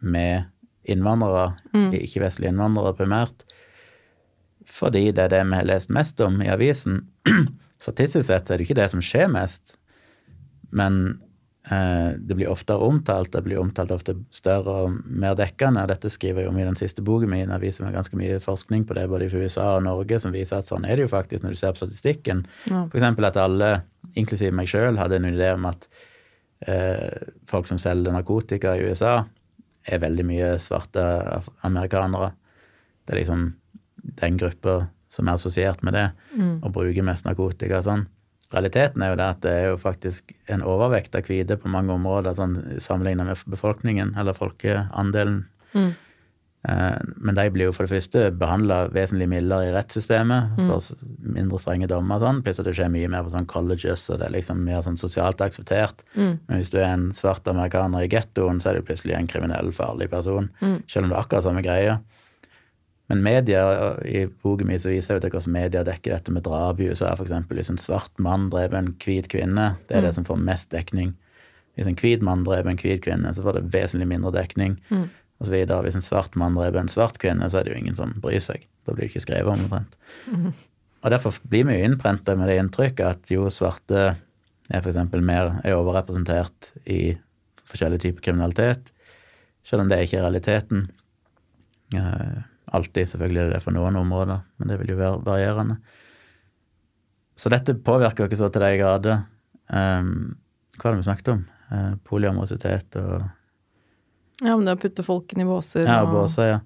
med 0.01 0.47
innvandrere, 0.91 1.57
ikke-vestlige 1.75 2.53
innvandrere 2.53 2.95
primært. 2.99 3.45
Fordi 4.71 5.09
det 5.11 5.27
er 5.27 5.33
det 5.35 5.43
vi 5.49 5.59
har 5.59 5.67
lest 5.69 5.91
mest 5.93 6.21
om 6.23 6.39
i 6.45 6.51
avisen. 6.53 7.03
Statistisk 7.83 8.29
sett 8.29 8.51
er 8.51 8.61
det 8.61 8.69
ikke 8.69 8.79
det 8.79 8.91
som 8.93 9.03
skjer 9.05 9.31
mest, 9.33 9.77
men 10.71 11.21
det 11.61 12.35
blir 12.39 12.49
oftere 12.49 12.81
omtalt. 12.81 13.33
Det 13.35 13.43
blir 13.45 13.61
omtalt 13.61 13.91
ofte 13.93 14.15
større 14.33 14.73
og 14.87 14.95
mer 15.05 15.35
dekkende. 15.37 15.83
Dette 15.91 16.09
skriver 16.11 16.43
jeg 16.43 16.51
om 16.51 16.59
i 16.59 16.65
den 16.65 16.79
siste 16.79 17.05
boken 17.05 17.29
min. 17.31 17.53
Jeg 17.53 17.63
viser 17.63 17.85
meg 17.85 17.99
ganske 17.99 18.17
mye 18.17 18.39
forskning 18.41 18.87
på 18.89 18.97
det 18.97 19.05
både 19.13 19.29
i 19.29 19.43
USA 19.43 19.75
og 19.77 19.85
Norge 19.85 20.19
som 20.23 20.33
viser 20.33 20.63
at 20.63 20.71
sånn 20.71 20.87
er 20.89 20.97
det 20.97 21.05
jo 21.05 21.13
faktisk 21.13 21.45
når 21.45 21.53
du 21.53 21.61
ser 21.61 21.75
på 21.77 21.83
statistikken. 21.83 22.47
Ja. 22.71 22.87
Eksempel 22.89 23.29
at 23.29 23.37
alle, 23.41 23.71
inklusiv 24.17 24.57
meg 24.57 24.71
sjøl, 24.73 24.97
hadde 24.99 25.21
en 25.21 25.29
idé 25.29 25.53
om 25.53 25.69
at 25.69 25.85
eh, 26.67 27.29
folk 27.51 27.69
som 27.69 27.81
selger 27.83 28.17
narkotika 28.17 28.75
i 28.77 28.89
USA, 28.89 29.19
er 29.85 30.01
veldig 30.01 30.27
mye 30.29 30.55
svarte 30.61 31.03
amerikanere. 31.67 32.33
Det 33.05 33.15
er 33.15 33.21
liksom 33.21 33.45
den 34.21 34.41
gruppa 34.41 34.81
som 35.11 35.29
er 35.29 35.37
assosiert 35.37 35.83
med 35.83 35.97
det, 35.97 36.09
og 36.63 36.73
bruker 36.73 37.05
mest 37.05 37.27
narkotika 37.27 37.81
og 37.81 37.87
sånn. 37.89 38.05
Realiteten 38.53 39.03
er 39.03 39.13
jo 39.13 39.17
det 39.21 39.29
at 39.31 39.41
det 39.45 39.51
er 39.55 39.67
jo 39.71 39.77
faktisk 39.79 40.33
en 40.51 40.63
overvekt 40.67 41.15
av 41.15 41.23
hvite 41.29 41.57
på 41.57 41.71
mange 41.71 41.93
områder, 41.95 42.35
sånn 42.35 42.57
sammenlignet 42.83 43.27
med 43.31 43.43
befolkningen, 43.47 44.15
eller 44.19 44.35
folkeandelen. 44.35 45.45
Mm. 45.75 45.93
Eh, 46.69 46.97
Men 47.17 47.35
de 47.39 47.47
blir 47.51 47.71
jo 47.71 47.73
for 47.73 47.87
det 47.87 47.95
første 47.95 48.27
behandla 48.37 48.91
vesentlig 48.93 49.29
mildere 49.31 49.71
i 49.71 49.73
rettssystemet, 49.73 50.59
for 50.67 50.77
s- 50.77 50.93
mindre 51.23 51.57
strenge 51.63 51.89
dommer 51.89 52.17
og 52.17 52.23
sånn. 52.27 52.43
Pluss 52.45 52.59
at 52.61 52.67
det 52.67 52.75
skjer 52.77 52.91
mye 52.93 53.09
mer 53.09 53.23
på 53.25 53.31
sånn 53.33 53.47
colleges, 53.47 54.11
og 54.11 54.19
det 54.21 54.27
er 54.27 54.35
liksom 54.35 54.59
mer 54.67 54.83
sånn 54.83 54.99
sosialt 55.01 55.41
akseptert. 55.41 56.03
Mm. 56.17 56.39
Men 56.49 56.59
hvis 56.61 56.71
du 56.75 56.79
er 56.79 56.91
en 56.93 57.13
svart 57.13 57.45
amerikaner 57.49 58.03
i 58.05 58.09
gettoen, 58.13 58.61
så 58.61 58.71
er 58.71 58.75
du 58.75 58.83
plutselig 58.83 59.15
en 59.17 59.27
kriminell, 59.31 59.71
farlig 59.73 60.11
person. 60.11 60.51
Mm. 60.61 60.83
Selv 60.87 61.05
om 61.05 61.11
det 61.11 61.17
er 61.17 61.23
akkurat 61.23 61.45
samme 61.45 61.63
greia. 61.63 62.01
Men 63.11 63.25
media, 63.27 63.63
i 64.07 64.27
boken 64.45 64.69
min 64.71 64.79
så 64.79 64.93
viser 64.93 65.17
jeg 65.17 65.25
jo 65.27 65.33
hvordan 65.35 65.55
media 65.57 65.83
dekker 65.87 66.15
dette 66.15 66.35
med 66.35 66.45
drap 66.47 66.79
i 66.79 66.87
USA, 66.93 67.11
f.eks. 67.17 67.33
Hvis 67.51 67.73
en 67.73 67.81
svart 67.83 68.23
mann 68.23 68.47
dreper 68.53 68.79
en 68.79 68.93
hvit 69.03 69.27
kvinne, 69.33 69.73
det 69.89 69.99
er 69.99 70.07
det 70.07 70.15
som 70.15 70.27
får 70.29 70.39
mest 70.47 70.71
dekning. 70.71 71.17
Hvis 71.75 71.91
en 71.91 71.99
hvit 71.99 72.23
mann 72.23 72.45
dreper 72.47 72.71
en 72.71 72.79
hvit 72.79 73.03
kvinne, 73.03 73.33
så 73.35 73.43
får 73.43 73.59
det 73.59 73.65
vesentlig 73.75 74.07
mindre 74.13 74.31
dekning. 74.37 74.79
Mm. 74.95 75.09
Og 75.41 75.49
så 75.49 75.55
videre. 75.57 75.83
Hvis 75.87 75.99
en 75.99 76.07
svart 76.07 76.39
mann 76.39 76.55
dreper 76.55 76.85
en 76.85 76.93
svart 76.93 77.19
kvinne, 77.19 77.49
så 77.51 77.59
er 77.59 77.67
det 77.67 77.75
jo 77.75 77.81
ingen 77.81 77.99
som 77.99 78.15
bryr 78.23 78.43
seg. 78.45 78.67
Da 78.87 78.95
blir 78.95 79.09
det 79.09 79.11
ikke 79.11 79.25
skrevet 79.27 79.53
om 79.55 79.65
omtrent. 79.67 79.97
Og 81.01 81.11
derfor 81.15 81.39
blir 81.49 81.65
vi 81.67 81.79
jo 81.79 81.89
innprenta 81.89 82.37
med 82.37 82.51
det 82.51 82.59
inntrykket 82.61 83.07
at 83.07 83.33
jo 83.33 83.49
svarte 83.51 84.13
er 84.71 84.85
f.eks. 84.85 85.01
mer 85.19 85.57
er 85.65 85.75
overrepresentert 85.75 86.71
i 86.87 87.17
forskjellige 87.71 88.05
typer 88.05 88.27
kriminalitet, 88.29 88.93
selv 89.67 89.85
om 89.85 89.91
det 89.91 90.03
ikke 90.05 90.21
er 90.21 90.27
realiteten. 90.27 90.85
Eh, 91.97 92.43
alltid, 92.77 93.11
selvfølgelig 93.13 93.43
er 93.43 93.51
det 93.51 93.59
det 93.59 93.65
for 93.65 93.77
noen 93.77 93.99
områder, 94.01 94.43
men 94.59 94.71
det 94.71 94.79
vil 94.81 94.95
jo 94.95 95.01
være 95.01 95.21
varierende. 95.27 95.77
Så 97.41 97.53
dette 97.53 97.75
påvirker 97.75 98.25
jo 98.25 98.31
ikke 98.31 98.41
så 98.41 98.51
til 98.53 98.65
de 98.65 98.73
grader. 98.81 99.23
Um, 99.71 100.35
hva 100.77 100.89
var 100.91 100.97
det 100.97 101.03
vi 101.03 101.09
snakket 101.09 101.33
om? 101.35 101.45
Uh, 101.71 101.93
polyamorositet 102.09 102.99
og 103.01 103.21
Ja, 104.41 104.55
men 104.57 104.67
det 104.67 104.75
å 104.79 104.81
putte 104.81 105.05
folken 105.05 105.43
i 105.43 105.47
båser 105.47 105.85
ja, 105.85 106.01
og 106.03 106.15
båser, 106.15 106.47
ja. 106.49 106.61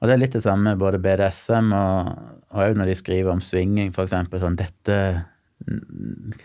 Og 0.00 0.08
det 0.08 0.14
er 0.14 0.20
litt 0.20 0.34
det 0.36 0.42
samme 0.44 0.68
med 0.68 0.80
både 0.80 1.00
BDSM 1.00 1.70
og 1.72 2.58
òg 2.60 2.76
når 2.76 2.90
de 2.90 2.96
skriver 2.98 3.32
om 3.32 3.40
svinging, 3.42 3.94
eksempel 3.96 4.42
sånn 4.42 4.58
dette 4.60 4.98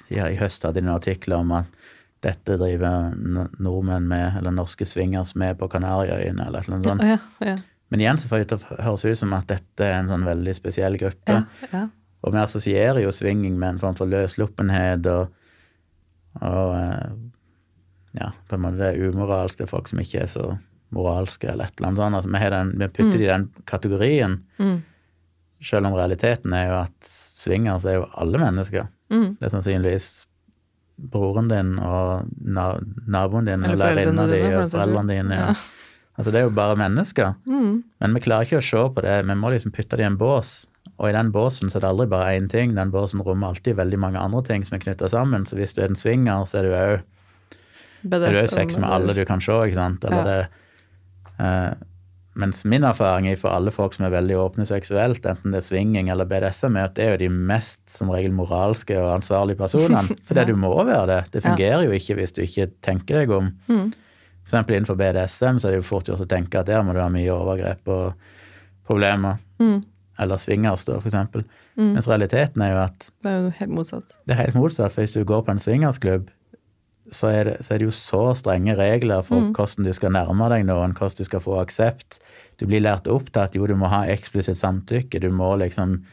ja, 0.08 0.30
I 0.30 0.38
høst 0.40 0.64
hadde 0.64 0.80
de 0.80 0.86
noen 0.88 0.96
artikler 0.96 1.42
om 1.44 1.52
at 1.58 1.82
dette 2.24 2.56
driver 2.60 3.12
nordmenn 3.16 4.08
med, 4.08 4.40
eller 4.40 4.54
norske 4.56 4.88
swingers 4.88 5.36
med 5.40 5.60
på 5.60 5.70
Kanariøyene, 5.72 6.48
eller 6.48 6.72
noe 6.72 6.84
sånt. 6.84 7.04
Ja, 7.04 7.18
Ja, 7.40 7.54
ja, 7.54 7.58
Men 7.90 8.00
igjen 8.04 8.20
så 8.22 8.30
det 8.38 8.60
høres 8.80 9.06
ut 9.06 9.18
som 9.18 9.34
at 9.34 9.48
dette 9.50 9.86
er 9.86 10.00
en 10.04 10.12
sånn 10.12 10.26
veldig 10.28 10.54
spesiell 10.58 10.98
gruppe. 11.02 11.40
ja, 11.40 11.70
ja. 11.74 11.88
Og 12.22 12.34
vi 12.36 12.40
assosierer 12.42 13.00
jo 13.02 13.12
swinging 13.16 13.54
med 13.58 13.70
en 13.70 13.80
form 13.80 13.96
for 13.96 14.10
løssluppenhet 14.12 15.06
og, 15.08 15.30
og 16.44 16.74
eh, 16.76 17.14
ja, 18.20 18.32
på 18.50 18.58
en 18.58 18.64
måte 18.66 18.82
det 18.82 19.00
umoralsk, 19.08 19.58
det 19.62 19.64
er 19.68 19.72
folk 19.72 19.88
som 19.88 20.02
ikke 20.04 20.26
er 20.26 20.28
så 20.28 20.50
moralske, 20.92 21.48
eller 21.48 21.70
et 21.70 21.80
eller 21.80 21.88
annet 21.94 22.02
sånt. 22.02 22.18
Altså, 22.20 22.32
vi, 22.34 22.50
den, 22.56 22.72
vi 22.82 22.88
putter 22.98 23.18
det 23.18 23.26
i 23.28 23.32
den 23.32 23.48
kategorien, 23.70 24.40
Mm. 24.60 24.82
selv 25.64 25.88
om 25.88 25.94
realiteten 25.96 26.54
er 26.54 26.68
jo 26.68 26.76
at 26.82 27.10
swingers 27.40 27.86
er 27.88 28.00
jo 28.02 28.08
alle 28.20 28.40
mennesker. 28.42 28.88
Mm. 29.12 29.38
Det 29.40 29.48
er 29.48 29.54
sannsynligvis 29.56 30.08
broren 31.00 31.48
din 31.48 31.78
og 31.80 32.28
naboen 33.08 33.46
din 33.48 33.64
Eller 33.64 33.80
lærerinna 33.96 34.26
di 34.28 34.42
og 34.60 34.72
foreldrene 34.74 35.14
dine. 35.16 35.40
Ja. 35.40 35.54
Altså, 36.20 36.32
det 36.36 36.42
er 36.42 36.50
jo 36.50 36.52
bare 36.52 36.76
mennesker. 36.76 37.34
Mm. 37.48 37.84
Men 38.04 38.14
vi 38.18 38.20
klarer 38.26 38.44
ikke 38.46 38.60
å 38.60 38.66
se 38.66 38.82
på 38.94 39.02
det. 39.06 39.14
Vi 39.30 39.36
må 39.40 39.54
liksom 39.54 39.72
putte 39.72 39.96
det 39.96 40.04
i 40.04 40.10
en 40.10 40.18
bås. 40.20 40.66
Og 41.00 41.08
i 41.08 41.14
den 41.16 41.30
båsen 41.32 41.72
så 41.72 41.78
er 41.80 41.86
det 41.86 41.90
aldri 41.94 42.08
bare 42.12 42.34
én 42.36 42.50
ting. 42.52 42.74
Den 42.76 42.92
båsen 42.92 43.22
rommer 43.24 43.54
alltid 43.54 43.78
veldig 43.80 44.00
mange 44.04 44.20
andre 44.20 44.42
ting 44.44 44.66
som 44.68 44.76
er 44.76 44.84
knytta 44.84 45.08
sammen. 45.14 45.46
Så 45.48 45.56
hvis 45.56 45.72
du 45.74 45.80
er 45.82 45.88
en 45.94 45.96
swinger, 45.96 46.44
så 46.50 46.60
er 46.60 46.68
du 46.68 46.74
òg 46.76 46.98
er 48.20 48.34
du 48.36 48.48
sex 48.52 48.76
med 48.80 48.90
alle 48.90 49.16
du 49.16 49.24
kan 49.28 49.40
se, 49.44 49.52
ikke 49.68 49.76
sant? 49.80 50.04
Eller 50.08 50.20
Ja. 50.20 50.26
det, 50.26 50.50
eh, 51.40 51.74
mens 52.40 52.64
min 52.66 52.84
erfaring 52.84 53.28
er 53.28 53.36
for 53.36 53.50
alle 53.52 53.72
folk 53.72 53.94
som 53.94 54.06
er 54.06 54.14
veldig 54.14 54.36
åpne 54.40 54.66
seksuelt, 54.68 55.26
enten 55.26 55.52
det 55.52 55.60
er 55.64 55.68
swinging 55.68 56.10
eller 56.10 56.26
BDSM, 56.26 56.78
er 56.78 56.84
at 56.88 56.94
det 56.96 57.04
er 57.06 57.12
jo 57.18 57.18
de 57.26 57.30
mest 57.30 57.80
som 57.88 58.10
regel 58.10 58.32
moralske 58.32 58.96
og 59.00 59.22
ansvarlige 59.22 59.58
personene. 59.60 60.16
For 60.26 60.34
det 60.34 60.48
Ja. 60.48 60.52
du 60.54 60.56
må 60.56 60.72
være 60.86 61.08
det. 61.08 61.32
Det 61.32 61.44
fungerer 61.44 61.84
jo 61.88 61.92
ikke 61.92 62.16
hvis 62.16 62.32
du 62.36 62.42
ikke 62.44 62.70
tenker 62.82 63.20
deg 63.26 63.32
om. 63.32 63.52
Mm. 63.68 63.94
Eksempel 64.50 64.76
innenfor 64.80 64.98
BDSM 64.98 65.60
så 65.62 65.70
er 65.70 65.76
det 65.78 65.84
jo 65.84 65.88
fort 65.92 66.10
gjort 66.10 66.26
å 66.26 66.30
tenke 66.30 66.60
at 66.60 66.66
der 66.70 66.82
må 66.84 66.96
du 66.98 67.00
ha 67.04 67.10
mye 67.14 67.30
overgrep 67.30 67.88
og 67.94 68.14
problemer. 68.90 69.38
Mm. 69.62 69.84
Eller 70.20 70.42
swingers, 70.42 70.84
da, 70.88 70.98
eksempel. 71.00 71.46
Mm. 71.78 71.94
Mens 71.96 72.10
realiteten 72.10 72.62
er 72.66 72.74
jo 72.74 72.80
at 72.82 73.06
Det 73.24 73.30
er 73.32 73.38
jo 73.46 73.52
helt 73.62 73.72
motsatt. 73.78 74.18
det 74.28 74.36
er 74.36 74.42
helt 74.42 74.58
motsatt. 74.60 74.92
For 74.92 75.02
hvis 75.06 75.14
du 75.16 75.22
går 75.24 75.46
på 75.48 75.54
en 75.54 75.62
swingersklubb, 75.64 76.28
så 77.12 77.30
er 77.34 77.44
det, 77.48 77.54
så 77.66 77.74
er 77.74 77.80
det 77.82 77.88
jo 77.88 77.94
så 77.96 78.24
strenge 78.38 78.76
regler 78.78 79.24
for 79.26 79.40
Mm. 79.40 79.54
hvordan 79.56 79.86
du 79.86 79.94
skal 79.94 80.12
nærme 80.12 80.50
deg 80.50 80.66
noen, 80.66 80.94
hvordan 80.94 81.18
du 81.18 81.24
skal 81.24 81.40
få 81.40 81.56
aksept. 81.62 82.20
Du 82.60 82.66
blir 82.68 82.82
lært 82.82 83.08
opp 83.08 83.32
til 83.32 83.42
at 83.42 83.56
jo, 83.56 83.66
du 83.66 83.76
må 83.76 83.88
ha 83.90 84.04
eksplisitt 84.06 84.58
samtykke. 84.60 85.20
Du 85.22 85.30
må 85.32 85.56
liksom 85.58 86.04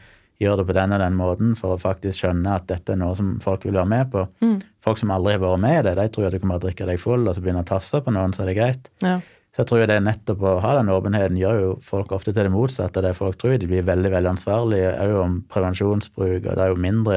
gjøre 0.41 0.59
det 0.59 0.67
på 0.69 0.75
den 0.77 0.93
og 0.93 1.01
den 1.01 1.15
måten 1.17 1.55
for 1.57 1.73
å 1.73 1.79
faktisk 1.81 2.21
skjønne 2.21 2.57
at 2.59 2.67
dette 2.69 2.93
er 2.93 2.99
noe 3.01 3.15
som 3.17 3.37
folk 3.43 3.65
vil 3.65 3.77
være 3.77 3.89
med 3.89 4.11
på. 4.13 4.27
Mm. 4.43 4.59
Folk 4.85 5.01
som 5.01 5.13
aldri 5.13 5.33
har 5.33 5.41
vært 5.41 5.63
med 5.63 5.79
i 5.79 5.85
det, 5.87 5.95
de 5.97 6.05
tror 6.13 6.27
at 6.27 6.35
du 6.35 6.41
kommer 6.43 6.59
til 6.59 6.67
å 6.67 6.69
drikke 6.69 6.89
deg 6.91 7.01
full 7.01 7.25
og 7.25 7.33
så 7.33 7.43
begynne 7.43 7.63
å 7.65 7.67
tafse 7.67 8.01
på 8.03 8.13
noen, 8.13 8.35
så 8.35 8.43
er 8.43 8.51
det 8.51 8.57
greit. 8.59 8.91
Ja. 9.05 9.17
Så 9.57 9.63
jeg 9.63 9.69
tror 9.71 9.87
det 9.89 9.95
er 9.97 10.03
nettopp 10.05 10.43
å 10.45 10.57
ha 10.61 10.71
den 10.77 10.91
åpenheten 10.93 11.37
gjør 11.41 11.59
jo 11.63 11.69
folk 11.81 12.11
ofte 12.13 12.29
til 12.29 12.45
det 12.45 12.53
motsatte 12.53 13.01
av 13.01 13.07
det 13.07 13.15
folk 13.17 13.39
tror. 13.41 13.55
De 13.57 13.69
blir 13.69 13.87
veldig 13.87 14.11
veldig 14.13 14.35
ansvarlige 14.35 14.91
òg 15.01 15.15
om 15.23 15.39
prevensjonsbruk, 15.49 16.43
og 16.43 16.51
det 16.51 16.61
er 16.61 16.69
jo 16.69 16.83
mindre 16.83 17.15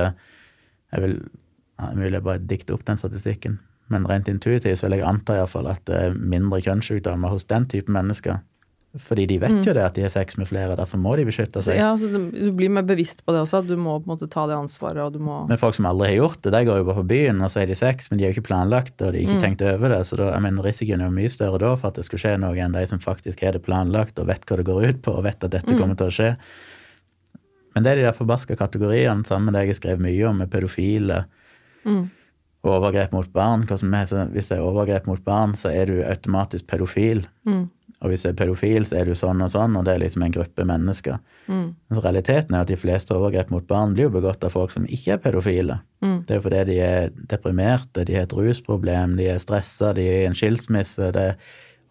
jeg 0.91 1.03
vil, 1.05 1.19
ja, 1.77 1.91
Mulig 1.97 2.17
jeg 2.17 2.25
bare 2.25 2.47
dikter 2.49 2.79
opp 2.79 2.87
den 2.89 2.99
statistikken, 3.01 3.59
men 3.93 4.09
rent 4.09 4.29
intuitivt 4.33 4.81
så 4.81 4.89
vil 4.89 4.99
jeg 4.99 5.07
anta 5.09 5.37
fall 5.49 5.69
at 5.69 5.85
det 5.89 5.99
er 5.99 6.17
mindre 6.17 6.63
kjønnssykdommer 6.65 7.33
hos 7.33 7.45
den 7.53 7.69
type 7.69 7.93
mennesker. 7.93 8.41
Fordi 8.99 9.23
de 9.31 9.37
vet 9.39 9.61
jo 9.63 9.71
det 9.71 9.83
at 9.87 9.95
de 9.95 10.03
har 10.03 10.11
sex 10.11 10.35
med 10.35 10.49
flere, 10.51 10.75
derfor 10.75 10.99
må 10.99 11.13
de 11.15 11.23
beskytte 11.29 11.61
seg. 11.63 11.77
ja, 11.79 11.93
så 11.95 12.09
du, 12.11 12.49
blir 12.59 12.73
mer 12.75 12.83
bevisst 12.83 13.21
på 13.23 13.31
det 13.31 13.45
også, 13.45 13.61
at 13.63 13.69
du 13.69 13.77
må 13.79 13.93
på 14.01 14.09
en 14.09 14.13
måte 14.17 14.27
ta 14.33 14.49
det 14.51 14.57
ansvaret, 14.59 14.99
og 15.05 15.15
du 15.15 15.23
må 15.23 15.45
Men 15.47 15.61
folk 15.63 15.77
som 15.79 15.87
aldri 15.87 16.09
har 16.09 16.17
gjort 16.25 16.41
det, 16.43 16.51
de 16.57 16.65
går 16.67 16.81
jo 16.81 16.87
bare 16.89 16.99
på 16.99 17.07
byen, 17.13 17.39
og 17.47 17.53
så 17.55 17.63
er 17.63 17.71
de 17.71 17.77
sex, 17.79 18.11
men 18.11 18.19
de 18.19 18.27
har 18.27 18.33
jo 18.33 18.41
ikke 18.41 18.49
planlagt 18.49 18.97
og 18.99 19.15
de 19.15 19.23
har 19.23 19.31
ikke 19.31 19.45
tenkt 19.47 19.63
over 19.63 19.95
det. 19.95 20.01
Så 20.11 20.19
da, 20.19 20.33
jeg 20.35 20.43
mener, 20.49 20.67
risikoen 20.67 21.05
er 21.05 21.07
jo 21.07 21.19
mye 21.21 21.31
større 21.31 21.63
da 21.63 21.71
for 21.79 21.93
at 21.93 22.03
det 22.03 22.09
skal 22.11 22.25
skje 22.25 22.35
noe, 22.43 22.59
enn 22.59 22.75
de 22.75 22.85
som 22.91 23.03
faktisk 23.07 23.47
har 23.47 23.55
det 23.55 23.63
planlagt 23.69 24.19
og 24.19 24.27
vet 24.33 24.43
hva 24.51 24.59
det 24.59 24.67
går 24.67 24.89
ut 24.89 25.03
på, 25.07 25.15
og 25.15 25.27
vet 25.29 25.47
at 25.47 25.55
dette 25.55 25.79
kommer 25.79 25.95
til 25.95 26.11
å 26.11 26.17
skje. 26.19 26.35
Men 27.77 27.87
det 27.87 27.93
er 27.93 28.01
de 28.01 28.09
der 28.09 28.17
forbaska 28.17 28.59
kategoriene, 28.59 29.23
samme 29.29 29.55
det 29.55 29.69
jeg 29.69 29.77
har 29.77 29.83
skrevet 29.85 30.03
mye 30.03 30.25
om, 30.27 30.43
med 30.43 30.51
pedofile 30.51 31.25
mm. 31.87 32.05
og 32.67 32.73
overgrep 32.81 33.15
mot 33.15 33.31
barn. 33.31 33.63
Hva 33.71 33.79
som 33.79 33.95
så 34.11 34.27
hvis 34.35 34.51
det 34.51 34.59
er 34.59 34.67
overgrep 34.67 35.07
mot 35.07 35.23
barn, 35.23 35.55
så 35.55 35.71
er 35.71 35.87
du 35.87 36.01
automatisk 36.03 36.67
pedofil. 36.67 37.23
Mm. 37.47 37.69
Og 38.01 38.09
hvis 38.09 38.23
du 38.25 38.31
er 38.31 38.37
pedofil, 38.39 38.87
så 38.89 38.97
er 38.97 39.09
du 39.11 39.13
sånn 39.19 39.43
og 39.45 39.51
sånn, 39.53 39.75
og 39.77 39.85
det 39.85 39.93
er 39.93 40.01
liksom 40.01 40.23
en 40.25 40.33
gruppe 40.33 40.65
mennesker. 40.65 41.19
Mm. 41.53 41.67
Så 41.93 42.01
realiteten 42.01 42.57
er 42.57 42.65
at 42.65 42.71
de 42.71 42.79
fleste 42.81 43.13
overgrep 43.13 43.51
mot 43.53 43.67
barn 43.69 43.93
blir 43.93 44.07
jo 44.07 44.15
begått 44.15 44.45
av 44.47 44.55
folk 44.55 44.73
som 44.73 44.87
ikke 44.89 45.19
er 45.19 45.21
pedofile. 45.21 45.77
Mm. 46.01 46.15
Det 46.25 46.33
er 46.33 46.41
jo 46.41 46.45
fordi 46.47 46.63
de 46.71 46.79
er 46.87 47.11
deprimerte, 47.29 48.07
de 48.09 48.17
har 48.17 48.25
et 48.25 48.37
rusproblem, 48.39 49.19
de 49.21 49.29
er 49.35 49.43
stressa, 49.43 49.93
de 49.97 50.07
er 50.09 50.23
i 50.23 50.31
en 50.31 50.39
skilsmisse. 50.39 51.11
Det 51.13 51.27
er 51.35 51.37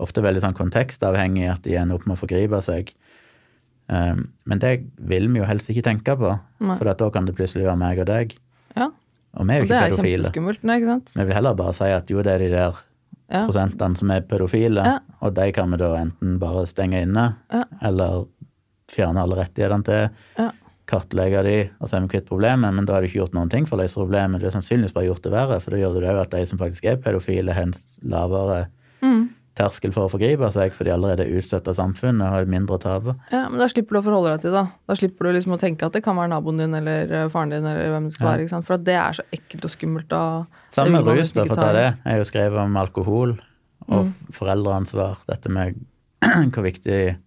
ofte 0.01 0.23
veldig 0.25 0.41
sånn 0.47 0.57
kontekstavhengig 0.57 1.45
at 1.53 1.61
de 1.67 1.77
ender 1.77 1.99
opp 1.99 2.09
med 2.09 2.17
å 2.17 2.23
forgripe 2.23 2.63
seg. 2.65 2.89
Um, 3.89 4.27
men 4.49 4.61
det 4.61 4.73
vil 4.97 5.29
vi 5.29 5.41
jo 5.41 5.47
helst 5.49 5.69
ikke 5.69 5.85
tenke 5.85 6.17
på, 6.17 6.35
Nei. 6.61 6.75
for 6.77 6.89
da 6.89 7.09
kan 7.13 7.29
det 7.29 7.37
plutselig 7.37 7.65
være 7.65 7.81
meg 7.81 8.01
og 8.01 8.09
deg. 8.09 8.35
Ja. 8.77 8.89
Og 9.37 9.45
vi 9.45 9.53
er 9.53 9.61
jo 9.61 9.65
Og 9.65 9.69
det 9.69 9.77
ikke 9.77 9.85
er 9.85 9.93
pedofile. 9.93 10.57
nei, 10.65 10.81
ikke 10.81 10.93
sant? 10.93 11.11
Vi 11.15 11.25
vil 11.25 11.37
heller 11.37 11.57
bare 11.57 11.73
si 11.77 11.89
at 11.93 12.09
jo, 12.09 12.21
det 12.25 12.33
er 12.33 12.41
de 12.41 12.53
der 12.53 12.77
Ja. 13.31 13.45
prosentene 13.45 13.97
som 13.97 14.11
er 14.11 14.21
pedofile, 14.21 14.83
Ja. 14.85 14.99
og 15.21 15.33
de 15.35 15.51
kan 15.51 15.69
vi 15.71 15.77
da 15.77 15.95
enten 15.97 16.39
bare 16.39 16.65
stenge 16.65 17.01
inne, 17.03 17.35
Ja. 17.51 17.63
eller 17.81 18.25
fjerne 18.89 19.21
alle 19.21 19.35
rettighetene 19.37 19.83
til, 19.85 20.09
kartlegge 20.89 21.43
de, 21.43 21.69
og 21.79 21.87
så 21.87 21.97
er 21.97 22.01
vi 22.07 22.17
kvitt 22.17 22.25
problemet, 22.25 22.73
men 22.73 22.85
da 22.85 22.93
har 22.93 23.01
du 23.01 23.07
ikke 23.07 23.19
gjort 23.21 23.33
noen 23.37 23.49
ting 23.51 23.65
for 23.69 23.77
å 23.77 23.83
løse 23.83 23.93
problemet. 24.01 24.39
Du 24.41 24.45
har 24.47 24.55
sannsynligvis 24.55 24.93
bare 24.95 25.05
gjort 25.05 25.21
det 25.21 25.31
verre, 25.31 25.59
for 25.61 25.69
da 25.71 25.77
gjør 25.77 25.93
du 25.93 25.99
det 26.01 26.09
òg 26.09 26.21
at 26.23 26.31
de 26.31 26.45
som 26.49 26.57
faktisk 26.57 26.85
er 26.89 26.97
pedofile, 26.97 27.53
har 27.53 27.65
lavere 28.03 28.67
Mm. 29.01 29.29
Terskel 29.59 29.91
for 29.93 30.07
å 30.07 30.11
forgripe 30.13 30.47
seg, 30.55 30.71
for 30.73 30.87
de 30.87 30.93
allerede 30.95 31.25
er 31.27 31.35
utstøtt 31.39 31.67
av 31.67 31.75
samfunnet 31.77 32.23
og 32.25 32.33
har 32.37 32.47
mindre 32.49 32.79
tape. 32.81 33.13
ja, 33.33 33.43
men 33.51 33.59
da 33.59 33.67
slipper 33.71 33.97
du 33.97 33.99
å 33.99 34.05
forholde 34.07 34.31
deg 34.37 34.41
til 34.47 34.55
det. 34.55 34.63
da. 34.87 34.95
Slipper 34.97 35.27
du 35.29 35.33
liksom 35.35 35.53
å 35.57 35.59
tenke 35.61 35.85
at 35.85 35.93
det 35.97 36.03
kan 36.05 36.15
være 36.17 36.31
naboen 36.31 36.57
din 36.63 36.73
eller 36.79 37.11
eh, 37.11 37.27
faren 37.29 37.51
din 37.53 37.67
eller 37.67 37.91
hvem 37.93 38.07
det 38.09 38.13
skal 38.15 38.25
Ja. 38.25 38.31
være. 38.33 38.41
ikke 38.47 38.55
sant? 38.55 38.65
For 38.71 38.79
at 38.79 38.83
det 38.87 38.95
er 38.95 39.19
så 39.19 39.27
ekkelt 39.35 39.65
og 39.69 39.75
skummelt. 39.75 40.07
Da, 40.09 40.23
Samme 40.71 41.03
rus, 41.03 41.31
da, 41.35 41.43
for 41.45 41.53
å 41.53 41.59
ta 41.59 41.69
ta 41.69 41.73
det. 41.73 41.87
Jeg 42.05 42.13
har 42.13 42.19
jo 42.23 42.29
skrevet 42.31 42.63
om 42.65 42.77
alkohol 42.77 43.39
og 43.89 44.05
Mm. 44.05 44.13
foreldreansvar. 44.31 45.17
Dette 45.27 45.49
med 45.49 45.75
hvor 46.53 46.63
viktig 46.63 47.17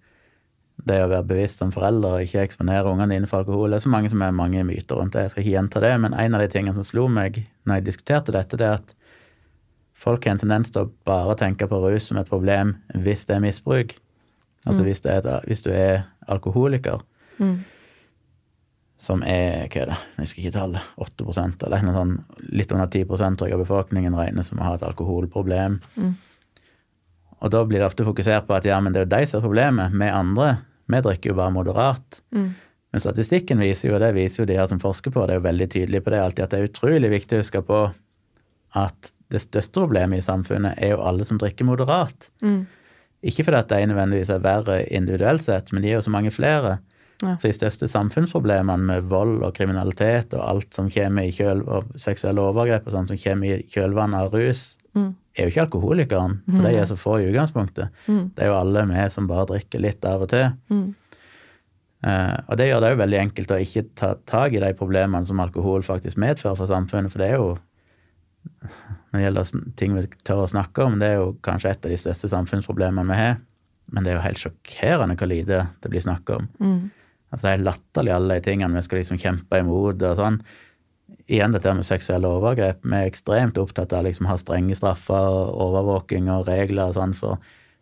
det 0.84 0.96
er 0.98 1.04
å 1.06 1.10
være 1.12 1.26
bevisst 1.28 1.60
som 1.60 1.70
forelder 1.70 2.16
og 2.16 2.22
ikke 2.24 2.42
eksponere 2.42 2.90
ungene 2.90 3.14
dine 3.14 3.28
for 3.30 3.42
alkohol. 3.44 3.70
Det 3.70 3.76
er 3.78 3.84
så 3.86 3.92
mange 3.92 4.10
som 4.10 4.22
er 4.24 4.32
mange 4.34 4.64
myter 4.66 4.98
rundt 4.98 5.12
det. 5.14 5.22
Jeg 5.28 5.30
skal 5.34 5.42
ikke 5.44 5.54
gjenta 5.54 5.80
det, 5.84 5.92
men 6.02 6.14
en 6.18 6.34
av 6.34 6.40
de 6.42 6.48
tingene 6.50 6.74
som 6.74 6.82
slo 6.86 7.04
meg 7.12 7.44
når 7.68 7.76
jeg 7.78 7.84
diskuterte 7.86 8.34
dette, 8.34 8.56
det 8.58 8.66
er 8.66 8.80
at 8.80 8.94
folk 10.02 10.26
har 10.26 10.34
en 10.36 10.42
tendens 10.42 10.72
til 10.74 10.84
å 10.84 10.90
bare 11.06 11.36
tenke 11.38 11.68
på 11.70 11.78
rus 11.84 12.08
som 12.10 12.18
et 12.20 12.30
problem 12.30 12.74
hvis 13.04 13.26
det 13.28 13.36
er 13.38 13.44
misbruk. 13.44 13.94
Altså 14.66 14.84
hvis, 14.86 15.00
det 15.02 15.10
er 15.10 15.22
et, 15.22 15.46
hvis 15.50 15.64
du 15.64 15.70
er 15.74 16.04
alkoholiker, 16.30 17.02
Mm. 17.40 17.62
som 19.00 19.22
er 19.26 19.64
hva 19.72 19.80
er 19.80 19.88
det, 19.90 19.96
jeg 19.96 20.20
husker 20.20 20.42
ikke 20.42 20.54
tallet, 20.54 20.90
8% 21.00 21.64
eller 21.66 21.86
noe 21.86 21.94
sånt, 21.96 22.34
litt 22.52 22.70
under 22.76 22.86
10 22.86 23.06
tror 23.08 23.48
jeg 23.48 23.56
av 23.56 23.62
befolkningen 23.64 24.14
regnes 24.14 24.52
som 24.52 24.60
å 24.60 24.66
ha 24.68 24.74
et 24.76 24.84
alkoholproblem. 24.86 25.80
Mm. 25.96 26.12
Og 27.42 27.50
da 27.50 27.64
blir 27.66 27.80
det 27.82 27.88
ofte 27.88 28.06
fokusert 28.06 28.46
på 28.46 28.54
at 28.54 28.68
ja, 28.68 28.78
men 28.78 28.94
det 28.94 29.00
er 29.00 29.08
jo 29.08 29.14
de 29.16 29.26
som 29.26 29.40
er 29.40 29.46
problemet. 29.48 29.96
Vi 29.98 30.10
andre, 30.12 30.50
vi 30.92 31.00
drikker 31.02 31.32
jo 31.32 31.38
bare 31.40 31.54
moderat. 31.56 32.20
Mm. 32.30 32.52
Men 32.92 33.02
statistikken 33.02 33.58
viser 33.64 33.88
jo, 33.88 33.96
og 33.96 34.04
det 34.04 34.12
viser 34.14 34.44
jo 34.44 34.48
de 34.52 34.60
her 34.60 34.68
som 34.70 34.78
forsker 34.82 35.10
på, 35.10 35.24
det 35.26 35.34
er 35.34 35.40
jo 35.40 35.48
veldig 35.48 35.68
tydelig 35.72 36.02
på 36.04 36.12
det 36.12 36.20
alltid, 36.22 36.44
at 36.44 36.52
det 36.54 36.60
er 36.60 36.68
utrolig 36.70 37.10
viktig 37.10 37.38
å 37.38 37.42
huske 37.42 37.64
på 37.66 37.80
at 38.78 39.12
det 39.32 39.40
største 39.42 39.80
problemet 39.80 40.20
i 40.20 40.24
samfunnet 40.26 40.78
er 40.78 40.94
jo 40.94 41.02
alle 41.02 41.24
som 41.28 41.40
drikker 41.40 41.66
moderat. 41.68 42.30
Mm. 42.44 42.62
Ikke 43.22 43.44
fordi 43.46 43.60
at 43.62 43.70
de 43.70 43.86
nødvendigvis 43.90 44.32
er 44.34 44.42
verre 44.44 44.80
individuelt 44.92 45.44
sett, 45.46 45.72
men 45.72 45.84
de 45.84 45.92
er 45.92 46.00
jo 46.00 46.06
så 46.06 46.12
mange 46.14 46.32
flere. 46.34 46.78
Ja. 47.22 47.36
Så 47.38 47.52
de 47.52 47.54
største 47.54 47.86
samfunnsproblemene 47.86 48.82
med 48.82 49.04
vold 49.10 49.44
og 49.46 49.52
kriminalitet 49.54 50.32
og 50.34 50.42
alt 50.42 50.74
som 50.74 50.88
kommer 50.90 51.28
i 51.28 51.34
kjøl 51.34 51.60
og 51.70 51.92
seksuelle 52.02 52.42
overgrep 52.42 52.88
og 52.88 52.96
sånt 52.96 53.12
som 53.12 53.20
kommer 53.22 53.52
i 53.60 53.66
kjølvannet 53.70 54.24
av 54.24 54.34
rus, 54.34 54.64
Mm. 54.92 55.14
er 55.38 55.46
jo 55.46 55.48
ikke 55.48 55.62
alkoholikeren, 55.62 56.34
for 56.50 56.66
de 56.66 56.72
er 56.76 56.84
så 56.84 56.96
få 57.00 57.14
i 57.22 57.28
utgangspunktet. 57.30 57.88
Mm. 58.06 58.34
Det 58.34 58.42
er 58.44 58.50
jo 58.50 58.58
alle 58.58 58.82
vi 58.90 59.04
som 59.08 59.26
bare 59.30 59.46
drikker 59.48 59.80
litt 59.80 60.04
av 60.04 60.26
og 60.26 60.28
til. 60.28 60.50
Mm. 60.68 60.94
Uh, 62.02 62.36
og 62.50 62.58
det 62.58 62.66
gjør 62.66 62.80
det 62.82 62.90
jo 62.90 62.98
veldig 62.98 63.18
enkelt 63.20 63.54
å 63.54 63.60
ikke 63.62 63.84
ta 63.94 64.14
tak 64.26 64.52
i 64.52 64.60
de 64.60 64.72
problemene 64.74 65.24
som 65.24 65.40
alkohol 65.40 65.84
faktisk 65.86 66.18
medfører 66.18 66.58
for 66.58 66.66
samfunnet, 66.66 67.12
for 67.14 67.22
det 67.22 67.28
er 67.30 67.38
jo 67.38 67.52
når 69.12 69.18
det 69.18 69.24
gjelder 69.26 69.72
ting 69.76 69.94
vi 69.96 70.06
tør 70.24 70.46
å 70.46 70.50
snakke 70.50 70.84
om, 70.86 70.98
det 71.00 71.10
er 71.12 71.18
jo 71.20 71.32
kanskje 71.44 71.74
et 71.74 71.84
av 71.84 71.92
de 71.92 72.00
største 72.00 72.30
samfunnsproblemene 72.32 73.04
vi 73.10 73.18
har. 73.20 73.38
Men 73.92 74.04
det 74.04 74.12
er 74.12 74.16
jo 74.16 74.24
helt 74.24 74.40
sjokkerende 74.40 75.16
hvor 75.20 75.28
lite 75.28 75.66
det 75.84 75.90
blir 75.92 76.04
snakket 76.04 76.38
om. 76.38 76.46
Mm. 76.62 76.82
Altså 77.32 77.46
Det 77.46 77.52
er 77.52 77.64
latterlig 77.66 78.14
alle 78.14 78.38
de 78.38 78.44
tingene 78.46 78.78
vi 78.78 78.84
skal 78.86 79.02
liksom 79.02 79.20
kjempe 79.20 79.60
imot. 79.60 80.02
og 80.02 80.16
sånn. 80.16 80.40
Igjen 81.28 81.52
dette 81.52 81.74
med 81.76 81.86
seksuelle 81.86 82.28
overgrep. 82.28 82.80
Vi 82.84 82.96
er 82.96 83.10
ekstremt 83.10 83.60
opptatt 83.60 83.92
av 83.92 84.00
å 84.00 84.08
liksom 84.08 84.28
ha 84.30 84.38
strenge 84.40 84.76
straffer, 84.76 85.28
og 85.28 85.60
overvåking 85.68 86.30
og 86.32 86.48
regler 86.48 86.88
og 86.88 86.96
sånn, 86.96 87.12
for 87.16 87.38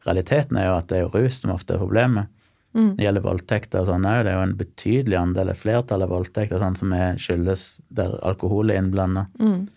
realiteten 0.07 0.59
er 0.59 0.71
jo 0.71 0.77
at 0.81 0.91
det 0.91 0.99
er 0.99 1.07
jo 1.07 1.15
rus 1.15 1.41
som 1.43 1.55
ofte 1.55 1.77
er 1.77 1.83
problemet. 1.83 2.31
Mm. 2.75 2.95
Det 2.97 3.07
gjelder 3.07 3.27
voldtekter 3.27 3.83
og 3.83 3.89
sånn 3.91 4.07
òg. 4.07 4.23
Det 4.25 4.33
er 4.33 4.39
jo 4.39 4.47
en 4.47 4.59
betydelig 4.59 5.19
andel, 5.19 5.51
et 5.51 5.59
flertall 5.59 6.07
av 6.07 6.13
voldtekter 6.15 6.63
sånn 6.63 6.79
som 6.79 6.95
skyldes 7.19 7.65
der 7.89 8.15
alkohol 8.27 8.71
er 8.71 8.83
innblanda. 8.83 9.27
Mm. 9.43 9.69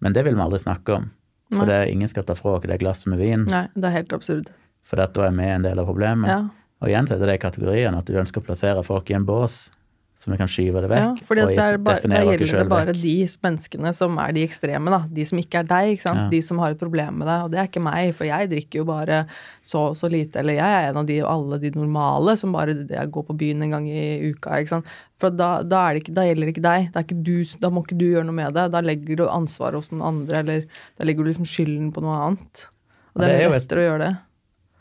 Men 0.00 0.14
det 0.14 0.24
vil 0.26 0.36
vi 0.36 0.42
aldri 0.44 0.60
snakke 0.62 0.94
om. 0.94 1.10
For 1.54 1.64
det 1.68 1.88
ingen 1.90 2.08
skal 2.12 2.26
ta 2.28 2.34
fra 2.36 2.58
oss 2.58 2.66
det 2.68 2.76
glasset 2.82 3.08
med 3.08 3.18
vin, 3.22 3.46
Nei, 3.48 3.66
det 3.74 3.88
er 3.88 3.94
helt 3.94 4.12
absurd. 4.12 4.50
for 4.84 4.96
da 5.00 5.08
er 5.26 5.32
vi 5.36 5.44
en 5.48 5.62
del 5.64 5.78
av 5.80 5.86
problemet. 5.88 6.28
Ja. 6.28 6.42
Og 6.80 6.88
igjen 6.88 7.08
er 7.10 7.18
det 7.18 7.28
de 7.28 7.38
kategoriene 7.40 7.98
at 7.98 8.06
du 8.06 8.12
ønsker 8.20 8.40
å 8.40 8.44
plassere 8.44 8.82
folk 8.84 9.10
i 9.10 9.14
en 9.16 9.24
bås 9.26 9.70
Så 10.18 10.32
vi 10.32 10.36
kan 10.40 10.48
skyve 10.50 10.80
det 10.82 10.88
Ja, 10.90 11.12
vekk. 11.14 11.20
fordi 11.28 11.42
og 11.44 11.50
der, 11.54 11.76
er 11.78 11.78
oss 11.78 12.02
gjelder 12.02 12.58
det 12.58 12.68
bare 12.68 12.86
vekk. 12.90 13.02
de 13.02 13.26
menneskene 13.46 13.92
som 13.94 14.16
er 14.18 14.32
de 14.34 14.42
ekstreme, 14.48 14.90
da. 14.90 14.98
De 15.14 15.24
som 15.24 15.38
ikke 15.38 15.60
er 15.60 15.68
deg, 15.70 15.92
ikke 15.94 16.02
sant. 16.02 16.18
Ja. 16.24 16.28
De 16.32 16.40
som 16.42 16.58
har 16.58 16.72
et 16.74 16.80
problem 16.80 17.20
med 17.20 17.28
det. 17.30 17.36
Og 17.44 17.50
det 17.52 17.60
er 17.60 17.68
ikke 17.70 17.82
meg, 17.84 18.14
for 18.18 18.26
jeg 18.26 18.50
drikker 18.50 18.80
jo 18.80 18.84
bare 18.88 19.20
så 19.62 19.84
og 19.92 19.96
så 19.96 20.10
lite. 20.10 20.40
Eller 20.42 20.58
jeg 20.58 20.66
er 20.66 20.88
en 20.90 20.96
av 20.96 21.06
de 21.06 21.20
alle 21.22 21.60
de 21.62 21.70
normale 21.70 22.36
som 22.36 22.50
bare 22.50 22.74
går 23.06 23.26
på 23.30 23.38
byen 23.38 23.62
en 23.62 23.70
gang 23.70 23.86
i 23.88 24.32
uka, 24.32 24.58
ikke 24.58 24.68
sant. 24.74 24.86
For 25.22 25.30
da, 25.30 25.62
da, 25.62 25.84
det 25.92 26.02
ikke, 26.02 26.14
da 26.14 26.26
gjelder 26.26 26.46
det 26.50 26.54
ikke 26.56 26.66
deg. 26.66 26.92
Det 26.92 27.06
ikke 27.06 27.22
du, 27.22 27.44
da 27.62 27.70
må 27.70 27.86
ikke 27.86 27.98
du 28.02 28.06
gjøre 28.10 28.26
noe 28.26 28.34
med 28.34 28.54
det. 28.58 28.66
Da 28.74 28.80
legger 28.82 29.16
du 29.22 29.26
ansvaret 29.30 29.74
hos 29.78 29.92
noen 29.94 30.02
andre, 30.02 30.42
eller 30.42 30.66
da 30.98 31.04
legger 31.06 31.22
du 31.22 31.30
liksom 31.30 31.46
skylden 31.46 31.92
på 31.94 32.02
noe 32.02 32.18
annet. 32.26 32.66
Og 33.14 33.22
det 33.22 33.28
det 33.28 33.34
er 33.38 33.38
mye 33.38 33.54
et- 33.54 33.62
lettere 33.62 33.78
å 33.86 33.86
gjøre 33.86 34.02
det. 34.08 34.16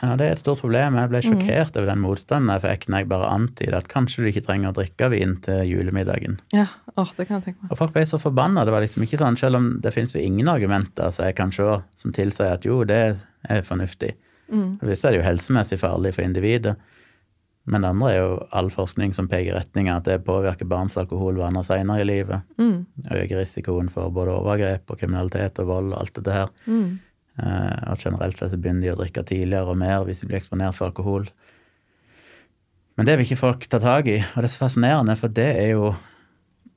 Ja, 0.02 0.16
det 0.16 0.28
er 0.28 0.32
et 0.36 0.40
stort 0.44 0.60
problem. 0.62 0.94
Jeg 0.96 1.08
Mm. 1.08 1.10
ble 1.10 1.22
sjokkert 1.26 1.76
over 1.78 1.88
den 1.88 2.00
motstanden 2.04 2.52
jeg 2.54 2.62
fikk 2.62 2.88
når 2.90 2.98
jeg 3.00 3.08
bare 3.10 3.30
antydet 3.34 3.74
at 3.74 3.88
kanskje 3.88 4.18
du 4.24 4.28
ikke 4.32 4.46
trenger 4.46 4.70
å 4.70 4.76
drikke 4.78 5.10
vin 5.10 5.36
til 5.42 5.64
julemiddagen. 5.66 6.40
Ja, 6.54 6.68
åh, 6.98 7.10
det 7.18 7.28
kan 7.28 7.42
jeg 7.42 7.46
tenke 7.46 7.64
meg. 7.64 7.72
Og 7.72 7.78
folk 7.78 7.94
ble 7.94 8.02
så 8.06 8.20
forbanna. 8.22 8.64
Det 8.66 8.72
var 8.74 8.82
liksom 8.82 9.02
ikke 9.04 9.18
sånn, 9.18 9.38
selv 9.38 9.56
om 9.56 9.80
det 9.82 9.94
finnes 9.94 10.14
jo 10.14 10.20
ingen 10.22 10.48
argumenter 10.48 11.10
så 11.10 11.26
jeg 11.26 11.36
kan 11.36 11.52
se 11.52 11.82
som 11.96 12.12
tilsier 12.14 12.54
at 12.54 12.62
jo, 12.64 12.84
det 12.84 13.18
er 13.50 13.62
fornuftig. 13.62 14.14
Mm. 14.52 14.80
For 14.80 14.86
det 14.86 15.04
er 15.04 15.12
det 15.12 15.20
jo 15.24 15.28
helsemessig 15.32 15.80
farlig 15.80 16.14
for 16.14 16.22
individet. 16.24 16.76
Men 17.70 17.82
det 17.82 17.90
andre 17.90 18.12
er 18.14 18.18
jo 18.22 18.48
all 18.54 18.70
forskning 18.70 19.14
som 19.14 19.28
peker 19.28 19.52
i 19.52 19.58
retning 19.58 19.90
av 19.90 19.98
at 19.98 20.04
det 20.06 20.24
påvirker 20.24 20.66
barns 20.70 20.96
alkoholvaner 20.96 21.66
senere 21.68 22.00
i 22.00 22.06
livet. 22.06 22.42
Mm. 22.58 22.86
Øker 23.12 23.42
risikoen 23.42 23.90
for 23.92 24.10
både 24.10 24.32
overgrep 24.40 24.90
og 24.90 25.00
kriminalitet 25.02 25.60
og 25.60 25.68
vold 25.68 25.92
og 25.92 26.00
alt 26.00 26.14
dette 26.14 26.32
her. 26.32 26.48
Mm. 26.66 27.00
Eh, 27.38 27.92
at 27.92 28.02
generelt 28.02 28.38
sett 28.40 28.52
så 28.54 28.58
begynner 28.58 28.82
de 28.88 28.94
å 28.96 29.00
drikke 29.02 29.24
tidligere 29.30 29.70
og 29.74 29.78
mer 29.78 30.06
hvis 30.08 30.24
de 30.24 30.30
blir 30.30 30.40
eksponert 30.40 30.78
for 30.78 30.90
alkohol. 30.90 31.28
Men 32.98 33.06
det 33.06 33.18
vil 33.18 33.28
ikke 33.28 33.38
folk 33.44 33.68
ta 33.70 33.78
tak 33.82 34.08
i, 34.10 34.18
og 34.24 34.42
det 34.42 34.50
er 34.50 34.54
så 34.56 34.64
fascinerende, 34.64 35.16
for 35.20 35.30
det 35.30 35.50
er 35.54 35.76
jo 35.76 35.92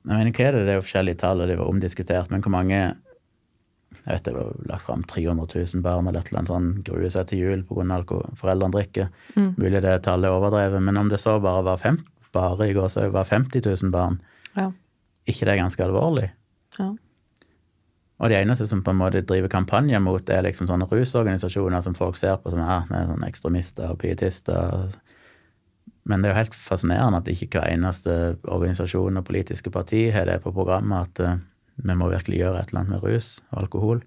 jeg 0.01 0.17
mener, 0.17 0.33
hva 0.33 0.45
er 0.47 0.55
det? 0.55 0.61
det 0.65 0.73
er 0.73 0.77
jo 0.79 0.83
forskjellige 0.85 1.19
tall, 1.21 1.41
og 1.43 1.49
det 1.49 1.55
var 1.59 1.69
omdiskutert, 1.69 2.31
men 2.33 2.41
hvor 2.41 2.53
mange 2.53 2.77
jeg 4.01 4.15
vet 4.15 4.23
det 4.25 4.33
var 4.33 4.53
lagt 4.69 4.85
fram 4.87 5.03
300 5.05 5.45
000 5.75 5.83
barn 5.85 6.07
eller 6.09 6.23
et 6.23 6.29
eller 6.31 6.39
annet 6.41 6.49
sånn 6.53 6.69
gruer 6.87 7.11
seg 7.13 7.27
til 7.29 7.41
jul 7.43 7.61
pga. 7.69 7.99
foreldrene 8.39 8.73
drikker. 8.73 9.11
Mm. 9.35 9.51
Mulig 9.61 9.81
det 9.83 9.91
tallet 10.07 10.29
er 10.29 10.37
overdrevet, 10.39 10.81
men 10.81 10.97
om 10.97 11.09
det 11.11 11.19
så 11.21 11.35
bare 11.43 11.61
var, 11.67 11.77
fem, 11.77 11.99
bare 12.33 12.69
i 12.69 12.73
går 12.73 12.89
så 12.89 13.09
var 13.13 13.29
50 13.29 13.61
000 13.65 13.91
barn, 13.93 14.21
Ja. 14.57 14.71
ikke 15.27 15.45
det 15.45 15.53
er 15.53 15.61
ganske 15.63 15.85
alvorlig? 15.85 16.31
ja. 16.79 16.93
Og 18.21 18.29
de 18.29 18.37
eneste 18.37 18.67
som 18.69 18.83
på 18.85 18.93
en 18.93 18.99
måte 18.99 19.23
driver 19.25 19.49
kampanjer 19.49 20.01
mot, 20.03 20.27
er 20.29 20.43
liksom 20.45 20.67
sånne 20.69 20.85
rusorganisasjoner 20.89 21.81
som 21.81 21.95
folk 21.97 22.19
ser 22.19 22.37
på 22.37 22.53
som 22.53 22.61
ah, 22.61 22.85
er 22.93 23.07
sånne 23.09 23.29
ekstremister 23.31 23.89
og 23.89 23.97
pietister. 24.03 24.91
Men 26.05 26.21
det 26.21 26.29
er 26.29 26.35
jo 26.35 26.41
helt 26.43 26.57
fascinerende 26.57 27.21
at 27.21 27.31
ikke 27.31 27.49
hver 27.55 27.71
eneste 27.71 28.17
organisasjon 28.45 29.17
og 29.17 29.25
politiske 29.25 29.73
parti 29.73 30.07
har 30.13 30.29
det 30.29 30.37
på 30.45 30.53
programmet 30.53 31.09
at 31.09 31.23
uh, 31.25 31.41
vi 31.81 31.97
må 31.97 32.11
virkelig 32.11 32.43
gjøre 32.43 32.61
et 32.61 32.69
eller 32.69 32.83
annet 32.83 32.93
med 32.93 33.05
rus 33.07 33.33
og 33.49 33.63
alkohol. 33.63 34.05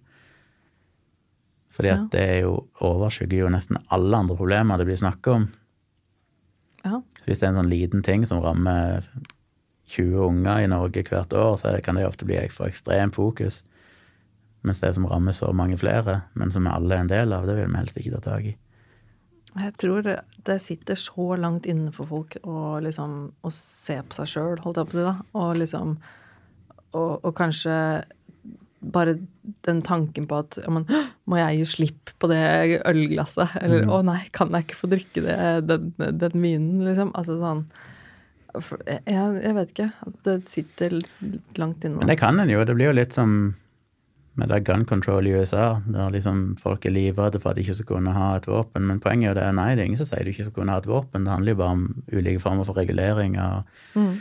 Fordi 1.75 1.91
at 1.91 2.07
det 2.13 2.23
er 2.23 2.41
jo 2.45 2.57
overskygger 2.87 3.41
jo 3.41 3.51
nesten 3.51 3.81
alle 3.91 4.15
andre 4.15 4.39
problemer 4.39 4.79
det 4.79 4.87
blir 4.87 5.01
snakket 5.01 5.33
om. 5.33 5.51
ja. 6.85 7.01
Hvis 7.25 7.41
det 7.41 7.49
er 7.49 7.55
en 7.55 7.65
sånn 7.65 7.73
liten 7.73 8.05
ting 8.07 8.27
som 8.29 8.43
rammer 8.45 9.09
20 9.91 10.23
unger 10.23 10.63
i 10.63 10.71
Norge 10.71 11.03
hvert 11.09 11.33
år, 11.35 11.57
så 11.59 11.75
kan 11.83 11.99
det 11.99 12.07
ofte 12.07 12.29
bli 12.29 12.39
for 12.53 12.71
ekstremt 12.71 13.19
fokus. 13.19 13.65
Mens 14.65 14.81
det 14.81 14.95
som 14.97 15.07
rammer 15.07 15.37
så 15.37 15.51
mange 15.57 15.77
flere, 15.81 16.23
men 16.41 16.53
som 16.55 16.65
vi 16.65 16.73
alle 16.73 16.97
er 16.97 17.05
en 17.05 17.11
del 17.11 17.35
av, 17.37 17.47
det 17.49 17.59
vil 17.59 17.69
vi 17.69 17.81
helst 17.83 17.99
ikke 18.01 18.17
ta 18.17 18.23
tak 18.31 18.49
i. 18.49 18.57
Jeg 19.55 19.77
tror 19.79 20.03
det 20.49 20.57
sitter 20.65 20.99
så 20.99 21.37
langt 21.39 21.69
inne 21.71 21.93
for 21.95 22.09
folk 22.11 22.35
å 22.43 22.81
liksom 22.83 23.19
å 23.45 23.53
se 23.55 24.01
på 24.03 24.17
seg 24.17 24.33
sjøl, 24.33 24.59
holdt 24.65 24.81
jeg 24.81 24.89
på 24.89 24.97
å 24.97 24.99
si, 24.99 25.05
da. 25.07 25.15
Og 25.39 25.61
liksom 25.61 25.97
og, 26.95 27.13
og 27.27 27.33
kanskje 27.39 27.77
bare 28.95 29.15
den 29.65 29.81
tanken 29.83 30.27
på 30.29 30.41
at 30.43 30.59
men, 30.69 30.85
må 31.31 31.39
jeg 31.41 31.61
gi 31.61 31.69
slipp 31.71 32.13
på 32.21 32.29
det 32.31 32.43
ølglasset? 32.85 33.57
Eller 33.63 33.85
Mm. 33.85 33.93
å 33.95 34.03
nei, 34.05 34.21
kan 34.33 34.53
jeg 34.53 34.67
ikke 34.67 34.81
få 34.83 34.91
drikke 34.93 35.25
det, 35.25 35.39
den, 35.69 35.93
den 36.21 36.41
vinen, 36.43 36.85
liksom? 36.85 37.13
Altså 37.15 37.39
sånn 37.41 37.67
jeg, 38.55 39.03
jeg 39.43 39.55
vet 39.57 39.71
ikke. 39.73 39.89
Det 40.23 40.35
sitter 40.47 40.99
langt 41.59 41.83
inne. 41.85 41.99
Men 41.99 42.13
det 42.13 42.21
kan 42.21 42.39
en 42.39 42.53
jo. 42.53 42.61
Det 42.65 42.77
blir 42.77 42.93
jo 42.93 42.99
litt 43.01 43.17
som 43.17 43.57
med 44.35 44.51
det 44.51 44.65
gun 44.67 44.85
control 44.85 45.27
i 45.31 45.35
USA, 45.37 45.81
der 45.87 46.11
liksom 46.11 46.57
folk 46.59 46.87
er 46.87 46.91
livredde 46.95 47.39
for 47.41 47.53
at 47.53 47.57
de 47.57 47.63
ikke 47.63 47.77
skal 47.79 47.87
kunne 47.93 48.15
ha 48.17 48.33
et 48.37 48.49
våpen. 48.51 48.87
Men 48.89 48.99
poenget 49.01 49.29
er 49.31 49.35
jo 49.35 49.39
det 49.39 49.55
nei, 49.55 49.69
det 49.75 49.85
er 49.85 49.91
ingen 49.93 50.01
som 50.01 50.09
sier 50.09 50.25
du 50.27 50.33
ikke 50.33 50.49
skal 50.49 50.57
kunne 50.57 50.75
ha 50.75 50.83
et 50.83 50.89
våpen. 50.91 51.23
Det 51.27 51.31
handler 51.35 51.55
jo 51.55 51.61
bare 51.61 51.77
om 51.77 51.85
ulike 52.13 52.43
former 52.43 52.67
for 52.67 52.75
reguleringer 52.81 53.63
Mm. 53.95 54.17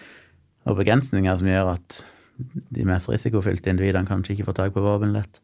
og 0.69 0.77
begrensninger 0.77 1.37
som 1.37 1.47
gjør 1.47 1.73
at 1.73 2.03
de 2.73 2.85
mest 2.85 3.09
risikofylte 3.09 3.69
individene 3.69 4.05
kanskje 4.07 4.35
ikke 4.35 4.45
får 4.45 4.55
tak 4.59 4.73
på 4.73 4.83
våpen 4.85 5.13
lett. 5.13 5.39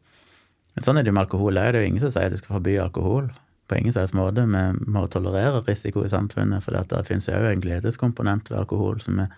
Men 0.76 0.84
sånn 0.86 0.98
er 0.98 1.02
det 1.02 1.10
jo 1.10 1.14
med 1.18 1.26
alkohol. 1.26 1.54
Det 1.54 1.62
er 1.62 1.80
jo 1.80 1.88
ingen 1.90 2.00
som 2.00 2.10
sier 2.14 2.26
at 2.30 2.32
du 2.32 2.38
skal 2.38 2.56
forby 2.60 2.76
alkohol. 2.78 3.30
På 3.68 3.76
ingen 3.78 3.92
slags 3.94 4.14
måte. 4.14 4.46
Vi 4.46 4.90
må 4.90 5.04
tolerere 5.10 5.62
risiko 5.66 6.04
i 6.04 6.10
samfunnet, 6.10 6.62
for 6.62 6.74
det 6.74 7.06
finnes 7.06 7.26
jo 7.26 7.34
en 7.34 7.60
gledeskomponent 7.62 8.50
ved 8.50 8.58
alkohol 8.58 9.00
som 9.02 9.18
er, 9.22 9.28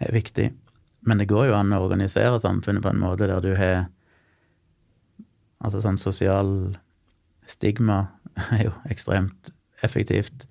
er 0.00 0.14
viktig. 0.14 0.52
Men 1.06 1.18
det 1.18 1.28
går 1.28 1.50
jo 1.50 1.54
an 1.58 1.74
å 1.74 1.82
organisere 1.84 2.40
samfunnet 2.40 2.82
på 2.82 2.90
en 2.90 3.02
måte 3.02 3.28
der 3.28 3.40
du 3.44 3.54
har 3.58 3.86
Altså 5.64 5.80
sånn 5.84 6.00
sosial 6.00 6.50
stigma 7.48 8.04
er 8.56 8.68
jo 8.68 8.74
ekstremt 8.92 9.52
effektivt 9.84 10.46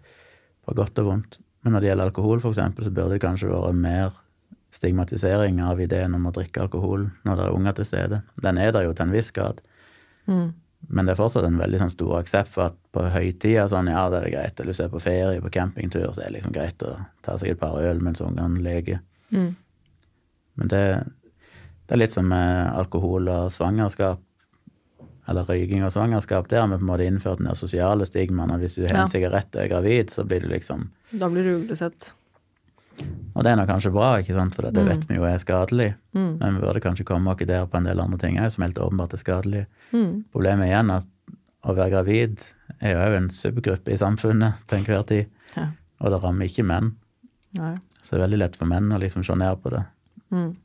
på 0.63 0.75
godt 0.77 0.99
og 1.01 1.09
vondt. 1.09 1.39
Men 1.63 1.75
når 1.75 1.83
det 1.83 1.89
gjelder 1.91 2.09
alkohol, 2.09 2.41
eksempel, 2.43 2.85
så 2.85 2.91
burde 2.91 3.15
det 3.15 3.23
kanskje 3.23 3.51
vært 3.51 3.79
mer 3.79 4.19
stigmatisering 4.73 5.61
av 5.61 5.79
ideen 5.81 6.15
om 6.17 6.25
å 6.27 6.33
drikke 6.33 6.65
alkohol 6.65 7.05
når 7.27 7.39
det 7.39 7.45
er 7.45 7.55
unger 7.55 7.77
til 7.77 7.87
stede. 7.87 8.19
Den 8.41 8.59
er 8.59 8.73
der 8.73 8.87
jo 8.87 8.93
til 8.95 9.05
en 9.05 9.13
viss 9.13 9.31
grad. 9.35 9.61
Mm. 10.25 10.51
Men 10.89 11.07
det 11.07 11.13
er 11.13 11.19
fortsatt 11.19 11.45
en 11.47 11.59
veldig 11.61 11.79
sånn 11.79 11.93
stor 11.93 12.17
aksept 12.17 12.51
for 12.51 12.71
at 12.71 12.77
på 12.95 13.05
høytider 13.13 13.69
sånn, 13.71 13.91
ja, 13.91 14.03
det 14.11 14.19
er 14.19 14.25
det 14.25 14.33
greit. 14.33 14.59
Eller 14.59 14.75
du 14.75 14.83
er 14.83 14.91
på 14.91 15.03
ferie, 15.03 15.43
på 15.43 15.53
campingtur, 15.53 16.09
så 16.11 16.23
er 16.23 16.31
det 16.31 16.39
liksom 16.39 16.55
greit 16.55 16.83
å 16.83 16.97
ta 17.23 17.37
seg 17.39 17.53
et 17.53 17.61
par 17.61 17.77
øl 17.79 18.01
mens 18.03 18.23
ungene 18.23 18.63
leker. 18.65 18.99
Mm. 19.31 19.53
Men 20.59 20.73
det, 20.73 20.83
det 21.87 21.95
er 21.95 22.01
litt 22.01 22.15
som 22.15 22.27
med 22.29 22.73
alkohol 22.73 23.31
og 23.31 23.53
svangerskap. 23.55 24.19
Eller 25.27 25.45
røyking 25.47 25.83
og 25.85 25.91
svangerskap. 25.93 26.47
Der 26.49 26.59
har 26.61 26.67
vi 26.67 26.75
på 26.75 26.83
en 26.83 26.89
måte 26.89 27.05
innført 27.07 27.37
den 27.39 27.47
der 27.47 27.55
sosiale 27.55 28.05
stigmaen. 28.05 28.51
at 28.51 28.59
Hvis 28.59 28.75
du 28.75 28.81
har 28.81 28.89
Ja. 28.97 29.03
en 29.03 29.09
sigarett 29.09 29.55
og 29.55 29.61
er 29.63 29.67
gravid, 29.69 30.09
så 30.11 30.25
blir 30.27 30.41
du 30.41 30.47
liksom 30.49 30.89
Da 31.17 31.29
blir 31.29 31.43
du 31.43 31.63
uglesett. 31.63 32.11
Og 33.35 33.43
det 33.43 33.47
er 33.51 33.55
nå 33.55 33.65
kanskje 33.65 33.91
bra, 33.91 34.17
ikke 34.21 34.35
sant? 34.35 34.53
for 34.55 34.61
det 34.63 34.73
Mm. 34.83 34.87
vet 34.89 35.07
vi 35.07 35.15
jo 35.15 35.23
er 35.23 35.37
skadelig. 35.39 35.95
Mm. 36.13 36.37
Men 36.39 36.55
vi 36.55 36.61
burde 36.61 36.81
kanskje 36.81 37.05
komme 37.05 37.27
oss 37.31 37.37
der 37.47 37.65
på 37.65 37.75
en 37.77 37.83
del 37.85 37.99
andre 37.99 38.17
ting 38.19 38.37
òg 38.37 38.51
som 38.51 38.63
helt 38.63 38.75
åpenbart 38.77 39.13
er 39.13 39.17
skadelige. 39.17 39.65
Mm. 39.93 40.23
Problemet 40.31 40.69
er 40.69 40.91
at 40.97 41.03
å 41.63 41.75
være 41.75 41.89
gravid 41.91 42.45
er 42.81 42.93
jo 42.93 42.99
òg 42.99 43.15
en 43.17 43.29
subgruppe 43.29 43.87
i 43.93 43.97
samfunnet 43.97 44.53
til 44.67 44.77
enhver 44.79 45.05
tid. 45.07 45.25
Ja. 45.57 45.67
Og 46.01 46.11
det 46.11 46.21
rammer 46.23 46.45
ikke 46.45 46.65
menn. 46.65 46.95
Nei. 47.55 47.77
Så 48.01 48.11
det 48.11 48.19
er 48.21 48.27
veldig 48.27 48.39
lett 48.39 48.55
for 48.57 48.65
menn 48.65 48.89
å 48.91 48.99
liksom 48.99 49.23
se 49.25 49.33
ned 49.35 49.61
på 49.63 49.69
det. 49.71 49.85
Mm. 50.31 50.55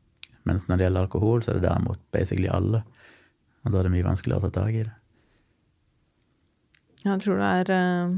Mens 0.45 0.67
når 0.67 0.77
det 0.79 0.87
gjelder 0.87 1.07
alkohol, 1.07 1.41
så 1.43 1.49
er 1.51 1.61
det 1.61 1.63
derimot 1.71 1.99
basically 2.13 2.49
alle. 2.49 2.83
Og 3.69 3.75
da 3.75 3.83
er 3.83 3.89
det 3.89 3.93
mye 3.93 4.07
vanskeligere 4.07 4.49
å 4.49 4.49
ta 4.49 4.63
tak 4.65 4.73
i 4.73 4.87
det. 4.87 4.95
Jeg 7.05 7.21
tror 7.23 7.43
det 7.43 7.51
er 7.61 7.73
eh, 7.77 8.15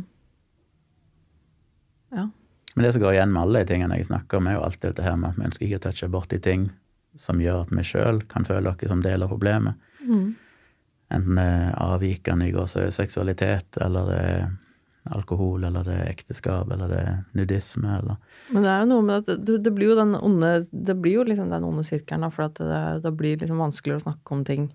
Ja. 2.14 2.28
Men 2.74 2.86
det 2.86 2.92
som 2.94 3.02
går 3.02 3.16
igjen 3.16 3.32
med 3.34 3.42
alle 3.42 3.64
de 3.64 3.72
tingene 3.72 3.98
jeg 3.98 4.06
snakker 4.06 4.38
om, 4.38 4.46
er 4.46 4.54
jo 4.54 4.62
alltid 4.62 4.92
dette 4.92 5.02
her 5.02 5.18
med 5.18 5.32
at 5.32 5.40
vi 5.40 5.48
ønsker 5.48 5.66
ikke 5.66 5.80
å 5.80 5.84
touche 5.88 6.08
borti 6.10 6.38
ting 6.38 6.68
som 7.18 7.42
gjør 7.42 7.64
at 7.64 7.72
vi 7.74 7.82
sjøl 7.84 8.22
kan 8.30 8.46
føle 8.46 8.70
oss 8.70 8.86
som 8.86 9.02
del 9.02 9.26
av 9.26 9.32
problemet. 9.32 9.74
Mm. 10.06 10.36
Enten 11.10 11.40
det 11.40 11.46
er 11.50 11.72
avvikende 11.82 12.46
i 12.46 12.52
gåsehud 12.54 12.94
seksualitet, 12.94 13.80
eller 13.82 14.06
det 14.06 14.20
er 14.30 14.44
alkohol, 15.16 15.64
eller 15.66 15.82
det 15.82 15.96
er 15.96 16.12
ekteskap, 16.12 16.70
eller 16.70 16.92
det 16.92 17.00
er 17.02 17.18
nudisme, 17.34 17.96
eller 17.98 18.20
Men 18.54 18.62
det 18.62 18.70
er 18.70 18.84
jo 18.84 18.90
noe 18.92 19.06
med 19.08 19.24
at 19.24 19.44
det, 19.48 19.72
blir 19.74 19.90
jo 19.90 19.98
den 19.98 20.14
onde 20.14 20.52
Det 20.70 20.94
blir 20.94 21.18
jo 21.18 21.26
liksom 21.26 21.50
den 21.50 21.66
onde 21.66 21.84
sirkelen, 21.88 22.30
for 22.30 22.46
det, 22.54 23.02
det 23.02 23.12
blir 23.18 23.42
liksom 23.42 23.58
vanskeligere 23.58 24.04
å 24.04 24.06
snakke 24.06 24.36
om 24.36 24.44
ting. 24.46 24.70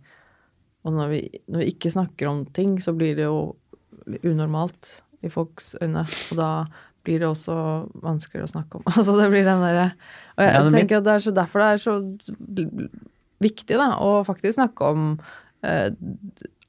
Og 0.85 0.93
når 0.93 1.11
vi, 1.11 1.21
når 1.49 1.63
vi 1.63 1.69
ikke 1.73 1.93
snakker 1.93 2.29
om 2.29 2.43
ting, 2.55 2.77
så 2.81 2.93
blir 2.93 3.17
det 3.17 3.25
jo 3.25 3.55
unormalt 4.21 4.99
i 5.25 5.31
folks 5.33 5.73
øyne. 5.81 6.05
Og 6.05 6.37
da 6.37 6.49
blir 7.05 7.21
det 7.21 7.29
også 7.29 7.55
vanskeligere 8.03 8.49
å 8.49 8.53
snakke 8.53 8.79
om. 8.79 8.85
Altså 8.93 9.15
det 9.17 9.29
blir 9.33 9.47
den 9.47 9.63
derre 9.63 9.87
Og 10.35 10.43
jeg, 10.43 10.51
jeg, 10.51 10.61
er 10.61 10.77
tenker 10.77 10.99
at 10.99 11.07
det 11.07 11.15
er 11.15 11.25
så 11.25 11.33
derfor 11.35 11.63
det 11.63 11.71
er 11.71 11.83
så 11.83 11.95
viktig, 13.45 13.77
da, 13.77 13.89
å 14.01 14.23
faktisk 14.25 14.57
snakke 14.57 14.91
om 14.93 15.09
eh, 15.65 15.89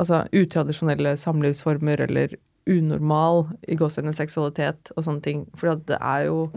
altså 0.02 0.24
utradisjonelle 0.34 1.14
samlivsformer 1.20 2.02
eller 2.08 2.34
unormal 2.66 3.44
i 3.70 3.76
gåseøyne 3.78 4.14
seksualitet 4.16 4.90
og 4.96 5.06
sånne 5.06 5.22
ting. 5.24 5.44
For 5.56 5.76
det 5.86 6.00
er 6.00 6.26
jo 6.30 6.48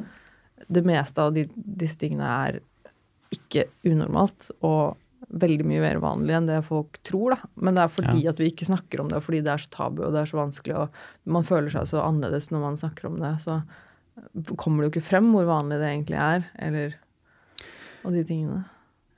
Det 0.69 0.81
meste 0.83 1.23
av 1.23 1.31
de, 1.33 1.45
disse 1.55 1.95
tingene 1.97 2.27
er 2.27 2.57
ikke 3.33 3.63
unormalt 3.87 4.49
og 4.59 4.97
veldig 5.29 5.65
mye 5.69 5.81
mer 5.83 5.99
vanlig 6.01 6.35
enn 6.37 6.47
det 6.49 6.61
folk 6.65 6.97
tror, 7.05 7.35
da. 7.35 7.51
Men 7.61 7.77
det 7.77 7.83
er 7.83 7.93
fordi 7.93 8.23
at 8.31 8.41
vi 8.41 8.49
ikke 8.49 8.69
snakker 8.69 9.03
om 9.03 9.11
det, 9.11 9.19
og 9.19 9.27
fordi 9.27 9.43
det 9.45 9.53
er 9.53 9.61
så 9.61 9.69
tabu 9.73 10.01
og 10.05 10.15
det 10.15 10.23
er 10.23 10.31
så 10.31 10.39
vanskelig, 10.39 10.79
og 10.79 11.29
man 11.37 11.45
føler 11.45 11.73
seg 11.73 11.91
så 11.91 12.01
annerledes 12.05 12.49
når 12.53 12.65
man 12.65 12.79
snakker 12.79 13.11
om 13.11 13.19
det. 13.21 13.35
Så 13.43 13.59
kommer 14.57 14.81
det 14.81 14.89
jo 14.89 14.93
ikke 14.95 15.09
frem 15.11 15.29
hvor 15.35 15.47
vanlig 15.49 15.79
det 15.81 15.93
egentlig 15.93 16.19
er, 16.23 16.49
eller 16.59 16.97
og 18.07 18.13
de 18.15 18.23
tingene. 18.23 18.63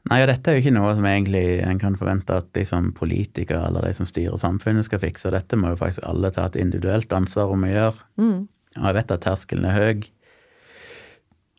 Nei, 0.10 0.18
og 0.24 0.32
dette 0.32 0.50
er 0.50 0.58
jo 0.58 0.64
ikke 0.64 0.74
noe 0.74 0.94
som 0.98 1.06
egentlig 1.06 1.44
en 1.62 1.80
kan 1.82 1.96
forvente 2.00 2.40
at 2.42 2.58
liksom, 2.58 2.90
politikere 2.98 3.68
eller 3.68 3.86
de 3.86 3.94
som 4.00 4.08
styrer 4.10 4.40
samfunnet 4.42 4.88
skal 4.88 5.02
fikse. 5.04 5.30
Dette 5.34 5.60
må 5.60 5.76
jo 5.76 5.78
faktisk 5.84 6.08
alle 6.10 6.32
ta 6.34 6.48
et 6.50 6.58
individuelt 6.58 7.14
ansvar 7.14 7.54
om 7.54 7.68
å 7.68 7.70
gjøre. 7.70 8.08
Mm. 8.18 8.40
Og 8.80 8.88
jeg 8.88 8.98
vet 8.98 9.14
at 9.14 9.24
terskelen 9.28 9.68
er 9.70 9.78
høy. 9.78 10.08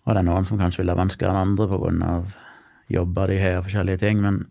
Og 0.02 0.10
det 0.10 0.18
er 0.18 0.26
noen 0.26 0.48
som 0.48 0.58
kanskje 0.58 0.82
vil 0.82 0.90
ha 0.90 0.98
vanskeligere 0.98 1.38
enn 1.38 1.52
andre 1.52 1.68
pga. 1.70 2.16
Jobber 2.90 3.30
de 3.30 3.38
har 3.42 3.62
forskjellige 3.66 4.02
ting. 4.02 4.20
Men, 4.24 4.42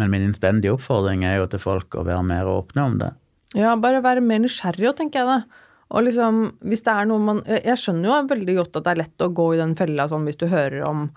men 0.00 0.12
min 0.12 0.28
innstendige 0.28 0.74
oppfordring 0.76 1.24
er 1.28 1.40
jo 1.40 1.48
til 1.50 1.62
folk 1.62 1.96
å 1.96 2.06
være 2.06 2.26
mer 2.26 2.50
åpne 2.50 2.86
om 2.86 3.00
det. 3.00 3.10
Ja, 3.58 3.74
bare 3.80 4.04
være 4.04 4.22
mer 4.22 4.42
nysgjerrig, 4.44 4.92
tenker 4.98 5.22
jeg 5.22 5.30
det. 5.32 5.66
Og 5.90 6.06
liksom, 6.06 6.44
hvis 6.70 6.84
det 6.86 6.94
er 6.94 7.08
noe 7.10 7.18
man 7.18 7.42
Jeg 7.50 7.78
skjønner 7.82 8.06
jo 8.06 8.20
veldig 8.30 8.56
godt 8.60 8.78
at 8.78 8.86
det 8.86 8.92
er 8.92 9.02
lett 9.02 9.26
å 9.26 9.32
gå 9.34 9.48
i 9.54 9.58
den 9.58 9.74
fella 9.78 10.06
sånn 10.10 10.28
hvis 10.28 10.38
du 10.38 10.46
hører 10.50 10.84
om 10.86 11.08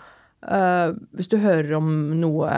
øh, 0.50 0.96
Hvis 1.14 1.30
du 1.30 1.38
hører 1.44 1.76
om 1.78 1.92
noe 2.18 2.50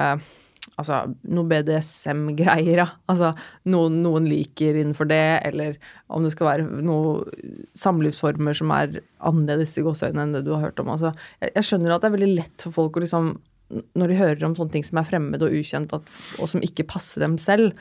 Altså 0.76 0.98
noe 1.32 1.48
BDSM-greier, 1.48 2.82
ja. 2.82 2.88
Altså 3.08 3.30
noen, 3.72 4.02
noen 4.04 4.26
liker 4.28 4.76
innenfor 4.76 5.08
det, 5.08 5.22
eller 5.48 5.78
om 6.12 6.26
det 6.26 6.34
skal 6.34 6.50
være 6.50 6.82
noen 6.84 7.70
samlivsformer 7.80 8.58
som 8.58 8.74
er 8.76 8.98
annerledes 9.24 9.78
i 9.80 9.86
gåseøynene 9.86 10.26
enn 10.26 10.34
det 10.36 10.42
du 10.44 10.52
har 10.52 10.66
hørt 10.66 10.82
om. 10.84 10.90
Altså, 10.92 11.14
jeg, 11.40 11.54
jeg 11.56 11.68
skjønner 11.70 11.96
at 11.96 12.04
det 12.04 12.10
er 12.10 12.16
veldig 12.18 12.32
lett 12.34 12.66
for 12.66 12.76
folk 12.76 13.00
å 13.00 13.06
liksom 13.06 13.30
når 13.70 14.12
de 14.12 14.18
hører 14.20 14.44
om 14.46 14.54
sånne 14.58 14.76
ting 14.76 14.86
som 14.86 15.00
er 15.02 15.08
fremmed 15.08 15.44
og 15.44 15.54
ukjent, 15.58 15.94
at, 15.96 16.10
og 16.38 16.50
som 16.52 16.64
ikke 16.66 16.86
passer 16.90 17.24
dem 17.26 17.40
selv, 17.42 17.74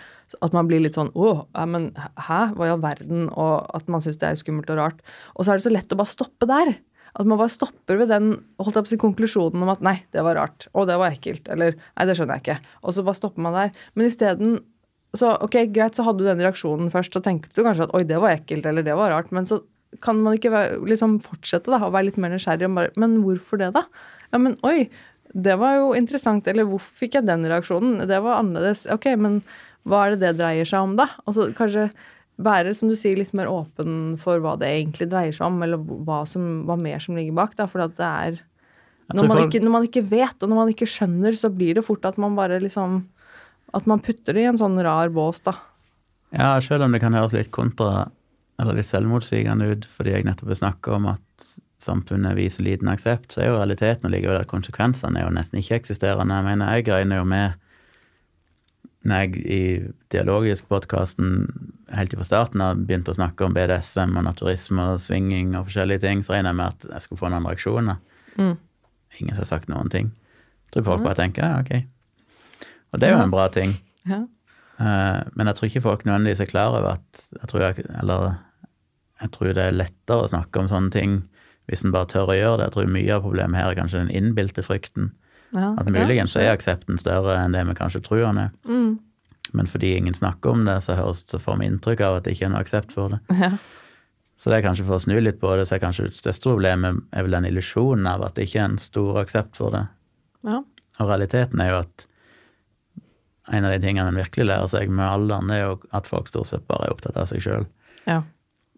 at 0.43 0.57
man 0.57 0.67
blir 0.71 0.81
litt 0.83 0.97
sånn 0.97 1.13
Å, 1.13 1.45
men 1.71 1.91
hæ? 1.95 2.41
Hva 2.57 2.67
i 2.67 2.73
all 2.73 2.83
verden? 2.83 3.29
Og 3.31 3.69
at 3.77 3.91
man 3.93 4.03
syns 4.03 4.19
det 4.23 4.31
er 4.31 4.41
skummelt 4.41 4.73
og 4.73 4.81
rart. 4.81 5.05
Og 5.37 5.45
så 5.45 5.53
er 5.53 5.61
det 5.61 5.67
så 5.67 5.75
lett 5.75 5.93
å 5.93 6.01
bare 6.01 6.11
stoppe 6.11 6.49
der. 6.51 6.73
At 7.15 7.29
man 7.31 7.39
bare 7.39 7.53
stopper 7.53 8.01
ved 8.01 8.11
den 8.11 8.33
holdt 8.59 8.81
jeg 8.81 8.87
på 8.89 8.97
å 8.97 9.03
konklusjonen 9.05 9.63
om 9.63 9.71
at 9.71 9.85
nei, 9.87 10.01
det 10.17 10.25
var 10.27 10.41
rart. 10.41 10.67
Og 10.75 10.89
det 10.91 10.97
var 10.99 11.15
ekkelt. 11.15 11.47
Eller 11.53 11.77
nei, 11.77 12.07
det 12.09 12.17
skjønner 12.19 12.41
jeg 12.41 12.47
ikke. 12.47 12.73
Og 12.83 12.97
så 12.97 13.05
bare 13.07 13.21
stopper 13.21 13.45
man 13.45 13.55
der. 13.55 13.85
Men 13.95 14.09
isteden 14.09 14.57
så 15.15 15.37
ok, 15.45 15.61
greit, 15.71 15.95
så 15.95 16.03
hadde 16.09 16.25
du 16.25 16.27
den 16.27 16.43
reaksjonen 16.43 16.91
først, 16.91 17.15
så 17.15 17.23
tenkte 17.23 17.55
du 17.55 17.63
kanskje 17.63 17.87
at 17.87 17.95
oi, 17.95 18.03
det 18.09 18.19
var 18.19 18.35
ekkelt, 18.35 18.67
eller 18.67 18.83
det 18.83 18.97
var 18.99 19.13
rart. 19.15 19.31
Men 19.37 19.47
så 19.47 19.61
kan 20.03 20.19
man 20.25 20.35
ikke 20.35 20.51
være, 20.51 20.81
liksom 20.91 21.21
fortsette 21.23 21.71
da, 21.71 21.79
å 21.87 21.93
være 21.95 22.09
litt 22.09 22.19
mer 22.19 22.35
nysgjerrig. 22.35 22.67
og 22.67 22.81
bare, 22.81 22.91
Men 22.99 23.21
hvorfor 23.23 23.63
det, 23.63 23.71
da? 23.77 23.85
Ja, 24.33 24.41
men 24.43 24.57
oi, 24.67 24.89
det 25.35 25.59
var 25.59 25.79
jo 25.81 25.93
interessant. 25.99 26.47
Eller 26.51 26.67
hvorfor 26.69 27.05
fikk 27.05 27.19
jeg 27.19 27.27
den 27.27 27.47
reaksjonen? 27.51 28.07
Det 28.09 28.21
var 28.23 28.41
annerledes. 28.41 28.87
Ok, 28.95 29.11
men 29.19 29.41
hva 29.85 30.07
er 30.07 30.15
det 30.15 30.23
det 30.23 30.37
dreier 30.41 30.69
seg 30.69 30.87
om, 30.87 30.95
da? 30.99 31.11
Altså 31.27 31.51
kanskje 31.57 31.89
være, 32.45 32.73
som 32.75 32.91
du 32.91 32.97
sier, 32.99 33.19
litt 33.19 33.35
mer 33.37 33.51
åpen 33.51 34.15
for 34.19 34.43
hva 34.43 34.57
det 34.59 34.71
egentlig 34.71 35.11
dreier 35.11 35.35
seg 35.35 35.47
om, 35.47 35.61
eller 35.63 35.79
hva, 35.79 36.23
som, 36.27 36.65
hva 36.67 36.79
mer 36.79 37.03
som 37.03 37.19
ligger 37.19 37.37
bak. 37.37 37.55
da, 37.59 37.69
For 37.71 37.83
det 37.83 38.09
er 38.09 38.41
når 39.13 39.29
man, 39.29 39.43
ikke, 39.45 39.61
når 39.61 39.75
man 39.75 39.87
ikke 39.87 40.05
vet, 40.09 40.39
og 40.41 40.49
når 40.49 40.61
man 40.63 40.73
ikke 40.73 40.89
skjønner, 40.89 41.37
så 41.37 41.51
blir 41.53 41.77
det 41.77 41.85
fort 41.87 42.07
at 42.09 42.17
man 42.21 42.39
bare 42.39 42.57
liksom 42.63 43.03
At 43.75 43.89
man 43.91 44.01
putter 44.01 44.37
det 44.37 44.45
i 44.45 44.47
en 44.49 44.59
sånn 44.59 44.79
rar 44.87 45.11
bås, 45.11 45.41
da. 45.43 45.57
Ja, 46.35 46.55
selv 46.63 46.87
om 46.87 46.95
det 46.95 47.03
kan 47.03 47.15
høres 47.15 47.35
litt 47.35 47.51
kontra 47.55 48.09
eller 48.63 48.79
litt 48.79 48.87
selvmotsigende 48.87 49.67
ut 49.73 49.87
fordi 49.91 50.15
jeg 50.15 50.27
nettopp 50.29 50.53
har 50.53 50.61
snakka 50.61 50.93
om 50.95 51.09
at 51.11 51.49
samfunnet 51.85 52.37
viser 52.39 52.65
liten 52.67 52.89
aksept, 52.91 53.33
så 53.35 53.43
er 53.43 53.51
jo 53.51 53.59
realiteten 53.59 54.13
likevel 54.13 54.41
at 54.41 54.51
konsekvensene 54.51 55.21
er 55.21 55.29
jo 55.29 55.35
nesten 55.37 55.61
ikke-eksisterende. 55.61 56.41
Jeg 56.41 56.49
mener, 56.49 56.73
jeg 56.79 56.89
regner 56.89 57.21
jo 57.23 57.29
med 57.29 57.61
når 59.05 59.21
jeg 59.21 59.41
i 59.45 59.63
Dialogisk-podkasten 60.15 61.33
helt 61.93 62.15
fra 62.17 62.25
starten 62.25 62.63
har 62.65 62.79
begynt 62.79 63.09
å 63.13 63.17
snakke 63.17 63.45
om 63.45 63.53
BDSM 63.57 64.15
og 64.17 64.25
naturisme 64.25 64.87
og 64.95 65.03
svinging 65.05 65.53
og 65.59 65.67
forskjellige 65.69 66.01
ting, 66.07 66.23
så 66.25 66.33
regner 66.39 66.55
jeg 66.55 66.61
med 66.63 66.73
at 66.73 66.87
jeg 66.95 67.05
skulle 67.05 67.21
få 67.21 67.33
noen 67.33 67.49
reaksjoner. 67.51 67.99
Mm. 68.39 68.55
Ingen 69.21 69.35
som 69.35 69.43
har 69.43 69.51
sagt 69.51 69.69
noen 69.69 69.93
ting. 69.93 70.09
Jeg 70.65 70.79
tror 70.79 70.87
folk 70.89 71.05
bare 71.05 71.21
tenker 71.21 71.45
ja, 71.45 71.61
ok. 71.61 72.71
Og 72.95 73.03
det 73.03 73.11
er 73.11 73.15
jo 73.15 73.27
en 73.27 73.35
bra 73.35 73.45
ting. 73.53 73.77
Ja. 74.09 74.23
Eh, 74.81 75.21
Men 75.37 75.51
jeg 75.51 75.59
tror 75.59 75.69
ikke 75.69 75.85
folk 75.85 76.09
nødvendigvis 76.09 76.41
er 76.41 76.51
klar 76.51 76.73
over 76.73 76.97
at 76.97 77.29
jeg 77.29 77.51
tror, 77.53 77.67
jeg, 77.69 77.87
eller, 78.01 78.39
jeg 79.21 79.35
tror 79.37 79.53
det 79.53 79.69
er 79.69 79.77
lettere 79.77 80.25
å 80.25 80.33
snakke 80.33 80.65
om 80.65 80.71
sånne 80.73 80.95
ting 80.95 81.21
hvis 81.71 81.85
en 81.85 81.95
bare 81.95 82.11
tør 82.11 82.33
å 82.33 82.37
gjøre 82.37 82.59
det. 82.61 82.69
Jeg 82.69 82.77
tror 82.77 82.93
mye 82.97 83.15
av 83.17 83.25
problemet 83.25 83.61
her 83.61 83.71
er 83.73 83.79
kanskje 83.79 84.03
den 84.03 84.13
innbilte 84.15 84.65
frykten. 84.67 85.13
Ja. 85.55 85.73
At 85.79 85.91
muligens 85.91 86.35
er 86.37 86.53
aksepten 86.53 86.99
større 86.99 87.37
enn 87.39 87.55
det 87.55 87.63
vi 87.69 87.77
kanskje 87.79 88.03
tror 88.05 88.25
den 88.27 88.43
er. 88.47 88.51
Mm. 88.67 88.99
Men 89.55 89.71
fordi 89.71 89.95
ingen 89.97 90.17
snakker 90.17 90.51
om 90.51 90.65
det, 90.67 90.81
så, 90.83 90.97
høres, 90.99 91.23
så 91.31 91.39
får 91.39 91.61
vi 91.61 91.71
inntrykk 91.71 92.03
av 92.03 92.19
at 92.19 92.27
det 92.27 92.35
ikke 92.35 92.49
er 92.49 92.55
noe 92.55 92.63
aksept 92.65 92.95
for 92.97 93.15
det. 93.15 93.23
Ja. 93.39 93.55
Så 94.35 94.51
det 94.51 94.57
er 94.59 94.65
kanskje 94.65 94.85
for 94.89 94.99
å 94.99 95.03
snu 95.05 95.15
litt 95.23 95.39
på 95.41 95.53
det, 95.55 95.69
så 95.69 95.77
er 95.77 95.85
kanskje 95.85 96.09
det 96.09 96.19
største 96.19 96.51
problemet 96.51 97.05
er 97.15 97.23
vel 97.23 97.37
den 97.37 97.47
illusjonen 97.49 98.09
av 98.11 98.25
at 98.27 98.35
det 98.35 98.49
ikke 98.49 98.65
er 98.65 98.73
en 98.73 98.81
stor 98.83 99.21
aksept 99.23 99.61
for 99.61 99.75
det. 99.77 99.87
ja. 100.49 100.63
Og 101.03 101.09
realiteten 101.11 101.59
er 101.59 101.71
jo 101.73 101.79
at 101.83 102.05
en 103.51 103.67
av 103.67 103.73
de 103.75 103.81
tingene 103.83 104.11
en 104.13 104.19
virkelig 104.19 104.47
lærer 104.47 104.69
seg 104.71 104.93
med 104.95 105.07
alderen, 105.07 105.51
er 105.51 105.63
jo 105.65 105.73
at 105.97 106.07
folk 106.07 106.29
stort 106.31 106.51
sett 106.51 106.67
bare 106.71 106.87
er 106.87 106.95
opptatt 106.95 107.19
av 107.19 107.27
seg 107.31 107.43
sjøl. 107.45 107.67
ja. 108.07 108.21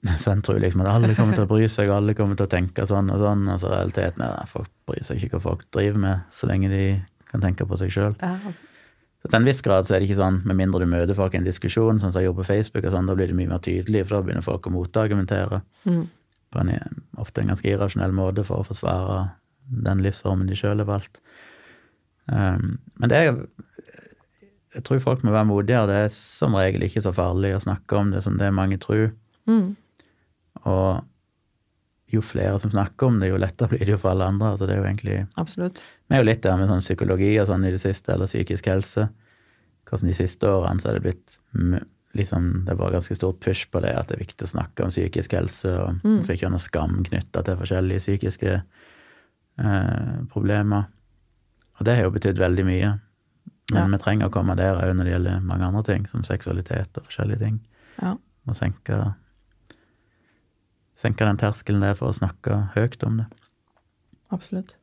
Så 0.22 0.30
en 0.30 0.42
tror 0.44 0.60
liksom 0.60 0.82
at 0.84 0.92
alle 0.92 1.14
kommer 1.16 1.34
til 1.34 1.46
å 1.46 1.50
bry 1.50 1.66
seg, 1.72 1.90
alle 1.90 2.14
kommer 2.14 2.36
til 2.38 2.46
å 2.46 2.50
tenke 2.52 2.84
sånn 2.86 3.08
og 3.10 3.18
sånn, 3.18 3.46
og 3.48 3.58
så 3.62 3.70
realiteten 3.72 4.22
er 4.22 4.36
at 4.42 4.48
folk 4.52 4.68
bryr 4.86 5.02
seg 5.02 5.18
ikke 5.24 5.38
hva 5.38 5.42
folk 5.48 5.64
driver 5.74 5.98
med, 5.98 6.20
så 6.30 6.46
lenge 6.50 6.68
de 6.70 6.82
kan 7.30 7.40
tenke 7.42 7.66
på 7.66 7.78
seg 7.80 7.90
sjøl. 7.94 8.14
ja. 8.22 8.36
Til 9.26 9.34
en 9.40 9.46
viss 9.48 9.58
grad 9.64 9.88
så 9.88 9.96
er 9.96 9.98
det 9.98 10.06
ikke 10.06 10.20
sånn, 10.20 10.36
med 10.46 10.54
mindre 10.60 10.78
du 10.84 10.86
møter 10.86 11.16
folk 11.18 11.32
i 11.34 11.38
en 11.40 11.46
diskusjon, 11.48 11.98
sånn 11.98 12.12
som 12.12 12.20
jeg 12.20 12.28
gjorde 12.28 12.44
på 12.44 12.46
Facebook, 12.46 12.84
og 12.86 12.92
sånn, 12.94 13.08
da 13.10 13.14
blir 13.18 13.26
det 13.26 13.34
mye 13.34 13.48
mer 13.50 13.58
tydelig, 13.64 14.04
for 14.06 14.14
da 14.14 14.20
begynner 14.28 14.44
folk 14.46 14.68
å 14.68 14.70
motargumentere 14.70 15.62
Mm. 15.88 16.04
på 16.54 16.60
en 16.60 16.70
ofte 17.18 17.40
en 17.42 17.48
ganske 17.50 17.66
irrasjonell 17.66 18.12
måte 18.14 18.44
for 18.46 18.62
å 18.62 18.66
forsvare 18.68 19.30
den 19.82 20.04
livsformen 20.04 20.46
de 20.46 20.54
sjøl 20.54 20.78
har 20.78 20.86
valgt. 20.86 21.18
Um, 22.30 22.78
men 23.00 23.08
det 23.10 23.16
er 23.18 23.46
Jeg 24.76 24.84
tror 24.84 25.00
folk 25.00 25.22
må 25.24 25.32
være 25.32 25.46
modigere. 25.48 25.86
Det 25.88 25.96
er 26.04 26.08
som 26.12 26.54
regel 26.54 26.82
ikke 26.84 27.00
så 27.02 27.12
farlig 27.16 27.54
å 27.56 27.62
snakke 27.64 27.96
om 27.96 28.10
det 28.12 28.22
som 28.22 28.36
det 28.36 28.52
mange 28.52 28.76
tror. 28.78 29.10
Mm. 29.48 29.74
Og 30.66 31.04
jo 32.14 32.22
flere 32.22 32.58
som 32.62 32.70
snakker 32.70 33.08
om 33.08 33.20
det, 33.20 33.32
jo 33.32 33.38
lettere 33.40 33.72
blir 33.72 33.82
det 33.84 33.96
jo 33.96 34.00
for 34.02 34.12
alle 34.12 34.28
andre. 34.30 34.52
Altså 34.54 34.68
det 34.68 34.76
er 34.76 34.80
jo 34.80 34.88
egentlig 34.88 35.18
Absolutt. 35.42 35.82
Vi 36.06 36.14
er 36.14 36.22
jo 36.22 36.28
litt 36.28 36.42
der 36.44 36.58
med 36.60 36.70
sånn 36.70 36.84
psykologi 36.84 37.32
og 37.42 37.48
sånn 37.50 37.66
i 37.66 37.72
det 37.74 37.82
siste, 37.82 38.14
eller 38.14 38.30
psykisk 38.30 38.68
helse. 38.70 39.08
Hvordan 39.86 40.10
de 40.10 40.16
siste 40.18 40.50
årene 40.50 40.82
så 40.82 40.90
er 40.90 40.98
det 40.98 41.04
blitt 41.06 41.38
liksom, 42.16 42.64
Det 42.66 42.74
var 42.78 42.94
ganske 42.94 43.14
stort 43.14 43.40
push 43.44 43.66
på 43.70 43.80
det, 43.84 43.92
at 43.92 44.08
det 44.08 44.16
er 44.16 44.24
viktig 44.24 44.46
å 44.46 44.52
snakke 44.54 44.86
om 44.86 44.92
psykisk 44.92 45.34
helse, 45.36 45.68
og 45.68 45.98
mm. 46.02 46.22
skal 46.22 46.38
ikke 46.38 46.46
ha 46.48 46.54
noe 46.54 46.64
skam 46.64 46.94
knytta 47.04 47.42
til 47.44 47.58
forskjellige 47.60 48.04
psykiske 48.04 48.54
eh, 48.56 50.14
problemer. 50.32 50.86
Og 51.76 51.84
det 51.84 51.98
har 51.98 52.08
jo 52.08 52.14
betydd 52.14 52.40
veldig 52.40 52.64
mye. 52.64 52.94
Men 53.72 53.90
Ja. 53.90 53.96
vi 53.96 54.02
trenger 54.02 54.28
å 54.28 54.32
komme 54.32 54.56
der 54.56 54.78
òg 54.78 54.94
når 54.94 55.04
det 55.04 55.12
gjelder 55.12 55.40
mange 55.42 55.66
andre 55.66 55.82
ting, 55.82 56.06
som 56.06 56.22
seksualitet 56.24 56.96
og 56.96 57.04
forskjellige 57.04 57.42
ting. 57.42 57.60
Ja. 58.00 58.16
Må 58.46 58.54
senke, 58.54 59.14
senke 60.96 61.28
den 61.28 61.38
terskelen 61.40 61.84
det 61.84 61.92
er 61.92 62.00
for 62.00 62.10
å 62.10 62.16
snakke 62.16 62.58
høyt 62.74 63.02
om 63.06 63.22
det. 63.22 63.28
Absolutt. 64.34 64.74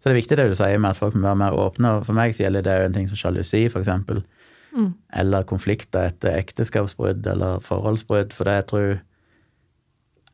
Så 0.00 0.08
det 0.08 0.14
er 0.14 0.20
viktig 0.22 0.36
det 0.38 0.48
du 0.48 0.56
sier 0.56 0.80
med 0.80 0.94
at 0.94 1.00
folk 1.00 1.16
må 1.16 1.26
være 1.26 1.40
mer 1.42 1.56
åpne. 1.60 1.98
og 1.98 2.06
For 2.08 2.16
meg 2.16 2.32
så 2.32 2.46
gjelder 2.46 2.64
det 2.64 2.76
jo 2.78 2.88
en 2.88 2.96
ting 2.96 3.08
som 3.10 3.20
sjalusi, 3.20 3.66
eksempel. 3.68 4.22
Mm. 4.72 4.94
Eller 5.20 5.48
konflikter 5.48 6.08
etter 6.08 6.38
ekteskapsbrudd 6.38 7.26
eller 7.28 7.60
forholdsbrudd. 7.66 8.32
For 8.32 8.48
det 8.48 8.54
jeg 8.56 8.68
tror 8.70 8.92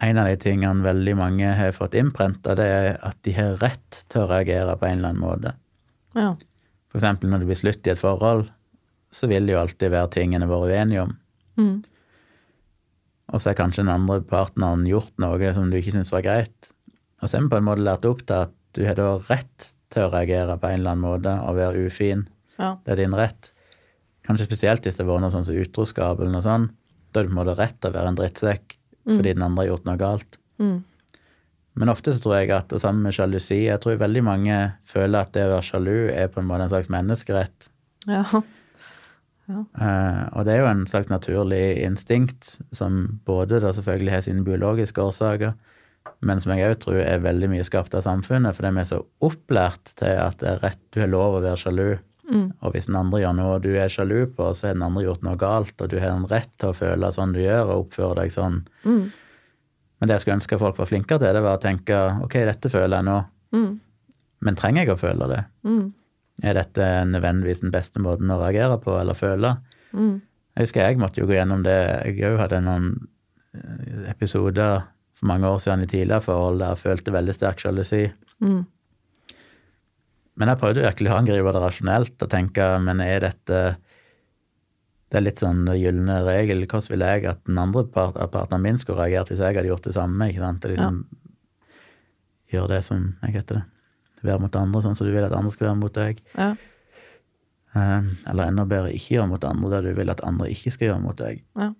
en 0.06 0.20
av 0.20 0.28
de 0.30 0.36
tingene 0.38 0.84
veldig 0.84 1.16
mange 1.18 1.54
har 1.58 1.74
fått 1.74 1.96
innprenta, 1.98 2.54
det 2.54 2.66
er 2.68 2.88
at 3.06 3.18
de 3.26 3.34
har 3.34 3.56
rett 3.62 4.04
til 4.12 4.22
å 4.22 4.30
reagere 4.30 4.76
på 4.78 4.86
en 4.86 5.00
eller 5.00 5.14
annen 5.14 5.24
måte. 5.24 5.54
Ja. 6.14 6.34
Eksempel 6.96 7.32
når 7.32 7.42
det 7.42 7.50
blir 7.50 7.60
slutt 7.64 7.88
i 7.88 7.94
et 7.96 8.00
forhold, 8.00 8.46
så 9.10 9.28
vil 9.30 9.48
det 9.48 9.56
jo 9.56 9.62
alltid 9.64 9.92
være 9.96 10.12
ting 10.14 10.34
en 10.36 10.44
har 10.44 10.52
vært 10.52 10.76
uenige 10.76 11.06
om. 11.08 11.16
Mm. 11.56 11.76
Og 13.34 13.42
så 13.42 13.50
har 13.50 13.58
kanskje 13.58 13.82
den 13.82 13.92
andre 13.94 14.20
partneren 14.26 14.84
gjort 14.86 15.12
noe 15.22 15.52
som 15.56 15.70
du 15.70 15.78
ikke 15.80 15.96
syns 15.96 16.12
var 16.14 16.24
greit. 16.26 16.70
Og 17.22 17.28
så 17.28 17.38
er 17.38 17.46
vi 17.46 17.52
på 17.52 17.58
en 17.58 17.66
måte 17.66 17.84
lært 17.86 18.06
opp 18.08 18.22
til 18.26 18.46
at 18.46 18.54
du 18.76 18.84
har 18.86 18.98
da 18.98 19.16
rett 19.30 19.70
til 19.92 20.04
å 20.04 20.12
reagere 20.12 20.58
på 20.60 20.70
en 20.70 20.80
eller 20.80 20.94
annen 20.94 21.04
måte 21.04 21.34
og 21.42 21.58
være 21.58 21.86
ufin. 21.88 22.26
Ja. 22.60 22.76
Det 22.84 22.94
er 22.94 23.02
din 23.02 23.16
rett. 23.16 23.52
Kanskje 24.26 24.48
spesielt 24.48 24.86
hvis 24.86 24.98
det 24.98 25.06
var 25.08 25.22
noe 25.22 25.32
sånn 25.34 25.46
som 25.46 25.58
utroskap 25.58 26.20
eller 26.20 26.34
noe 26.34 26.44
sånt. 26.44 26.74
Da 27.14 27.22
er 27.22 27.26
du 27.26 27.32
på 27.32 27.36
en 27.36 27.40
måte 27.40 27.56
rett 27.58 27.78
til 27.80 27.92
å 27.92 27.96
være 27.96 28.12
en 28.12 28.18
drittsekk 28.18 28.76
fordi 29.06 29.36
den 29.36 29.44
andre 29.46 29.62
har 29.62 29.68
gjort 29.70 29.84
noe 29.86 30.00
galt. 30.00 30.38
Mm. 30.58 30.78
Men 31.76 31.92
ofte 31.92 32.14
så 32.14 32.22
tror 32.24 32.38
jeg 32.40 32.50
at 32.56 32.72
det 32.72 32.80
samme 32.80 33.04
med 33.04 33.14
sjalusi 33.14 33.58
Jeg 33.66 33.82
tror 33.84 33.98
veldig 34.00 34.22
mange 34.24 34.56
føler 34.88 35.26
at 35.26 35.34
det 35.36 35.44
å 35.44 35.52
være 35.52 35.66
sjalu 35.68 35.96
er 36.10 36.30
på 36.32 36.40
en 36.40 36.48
måte 36.48 36.66
en 36.66 36.72
slags 36.72 36.90
menneskerett. 36.92 37.68
Ja. 38.08 38.24
Eh, 39.48 40.22
og 40.34 40.46
det 40.46 40.54
er 40.54 40.62
jo 40.62 40.70
en 40.70 40.86
slags 40.90 41.10
naturlig 41.12 41.78
instinkt 41.84 42.56
som 42.74 43.20
både 43.28 43.60
da 43.62 43.72
selvfølgelig 43.76 44.14
har 44.14 44.24
sine 44.26 44.44
biologiske 44.46 45.02
årsaker, 45.02 45.54
men 46.26 46.42
som 46.42 46.54
jeg 46.54 46.70
òg 46.70 46.80
tror 46.82 46.98
er 47.02 47.22
veldig 47.22 47.50
mye 47.52 47.66
skapt 47.66 47.94
av 47.94 48.06
samfunnet, 48.06 48.56
fordi 48.56 48.72
vi 48.74 48.82
er 48.82 48.90
så 48.90 49.00
opplært 49.26 49.94
til 50.00 50.18
at 50.22 50.38
det 50.42 50.50
er 50.54 50.62
rett, 50.64 50.82
du 50.94 51.02
har 51.02 51.12
lov 51.12 51.38
å 51.38 51.44
være 51.44 51.62
sjalu. 51.62 51.88
Mm. 52.26 52.48
Og 52.66 52.74
hvis 52.74 52.88
den 52.88 52.98
andre 52.98 53.20
gjør 53.22 53.36
noe 53.38 53.60
du 53.62 53.70
er 53.78 53.92
sjalu 53.92 54.24
på, 54.34 54.48
så 54.56 54.70
har 54.70 54.78
den 54.78 54.86
andre 54.86 55.04
gjort 55.06 55.22
noe 55.26 55.38
galt, 55.38 55.76
og 55.78 55.92
du 55.92 56.00
har 56.02 56.10
en 56.14 56.26
rett 56.30 56.50
til 56.58 56.72
å 56.72 56.78
føle 56.78 57.12
sånn 57.14 57.36
du 57.36 57.42
gjør, 57.44 57.70
og 57.70 57.86
oppføre 57.86 58.18
deg 58.22 58.34
sånn. 58.34 58.60
Mm. 58.82 59.04
Men 59.96 60.10
det 60.10 60.18
jeg 60.18 60.26
skulle 60.26 60.40
ønske 60.40 60.58
folk 60.60 60.80
var 60.80 60.90
flinkere 60.90 61.22
til, 61.22 61.38
det 61.38 61.44
var 61.44 61.58
å 61.58 61.62
tenke 61.62 62.00
ok, 62.26 62.40
dette 62.50 62.72
føler 62.72 62.98
jeg 62.98 63.08
nå, 63.10 63.20
Mm. 63.54 63.78
Men 64.44 64.58
trenger 64.58 64.84
jeg 64.84 64.92
å 64.94 65.00
føle 65.00 65.28
det? 65.30 65.42
Mm. 65.66 65.86
Er 66.44 66.58
dette 66.58 66.86
nødvendigvis 67.08 67.62
den 67.64 67.72
beste 67.72 68.02
måten 68.02 68.32
å 68.32 68.40
reagere 68.42 68.76
på 68.82 68.96
eller 68.98 69.16
føle? 69.16 69.54
Mm. 69.96 70.18
Jeg 70.56 70.66
husker 70.68 70.84
jeg 70.84 71.00
måtte 71.00 71.22
jo 71.22 71.28
gå 71.28 71.36
gjennom 71.36 71.64
det. 71.64 71.76
Jeg 72.10 72.30
òg 72.30 72.40
hadde 72.42 72.62
noen 72.64 72.90
eh, 73.56 74.10
episoder 74.12 74.84
for 75.16 75.30
mange 75.30 75.48
år 75.48 75.60
siden 75.64 75.84
i 75.84 75.88
tidligere 75.88 76.24
forhold 76.24 76.60
der 76.60 76.74
jeg 76.74 76.82
følte 76.84 77.14
veldig 77.14 77.34
sterk 77.36 77.62
sjalusi. 77.62 78.06
Mm. 78.44 78.64
Men 80.36 80.52
jeg 80.52 80.60
prøvde 80.60 80.84
virkelig 80.84 81.12
å 81.12 81.18
angripe 81.18 81.52
det 81.56 81.62
rasjonelt 81.64 82.24
og 82.24 82.32
tenke 82.32 82.64
men 82.84 83.00
er 83.00 83.22
dette 83.24 83.60
Det 85.06 85.20
er 85.20 85.22
litt 85.22 85.40
sånn 85.40 85.62
gylne 85.78 86.18
regel. 86.26 86.64
Hvordan 86.66 86.90
ville 86.92 87.12
jeg 87.14 87.28
at 87.30 87.44
den 87.46 87.60
andre 87.62 87.84
part, 87.88 88.16
at 88.18 88.32
partneren 88.34 88.64
min 88.64 88.80
skulle 88.82 88.98
reagert 88.98 89.30
hvis 89.30 89.40
jeg 89.40 89.54
hadde 89.54 89.70
gjort 89.70 89.86
det 89.86 89.94
samme? 89.94 90.28
ikke 90.28 90.42
sant? 90.42 90.60
Det 90.64 90.74
Liksom, 90.74 91.04
Gjøre 92.52 92.76
det 92.76 92.84
som 92.86 93.06
jeg 93.22 93.38
heter 93.38 93.60
det. 93.60 93.64
Være 94.22 94.40
mot 94.40 94.56
andre 94.56 94.80
sånn 94.82 94.94
som 94.96 95.06
du 95.06 95.12
vil 95.12 95.24
at 95.26 95.32
andre 95.36 95.52
skal 95.52 95.68
være 95.68 95.80
mot 95.80 95.92
deg. 95.94 96.22
Ja. 96.36 96.54
Um, 97.76 98.16
Eller 98.30 98.48
enda 98.48 98.64
bedre, 98.64 98.92
ikke 98.96 99.16
gjøre 99.18 99.28
mot 99.28 99.44
andre 99.44 99.70
det 99.82 99.90
du 99.90 99.98
vil 99.98 100.10
at 100.10 100.22
andre 100.24 100.48
ikke 100.48 100.72
skal 100.72 100.88
gjøre 100.88 101.02
mot 101.04 101.18
deg. 101.20 101.42
Ja. 101.60 101.72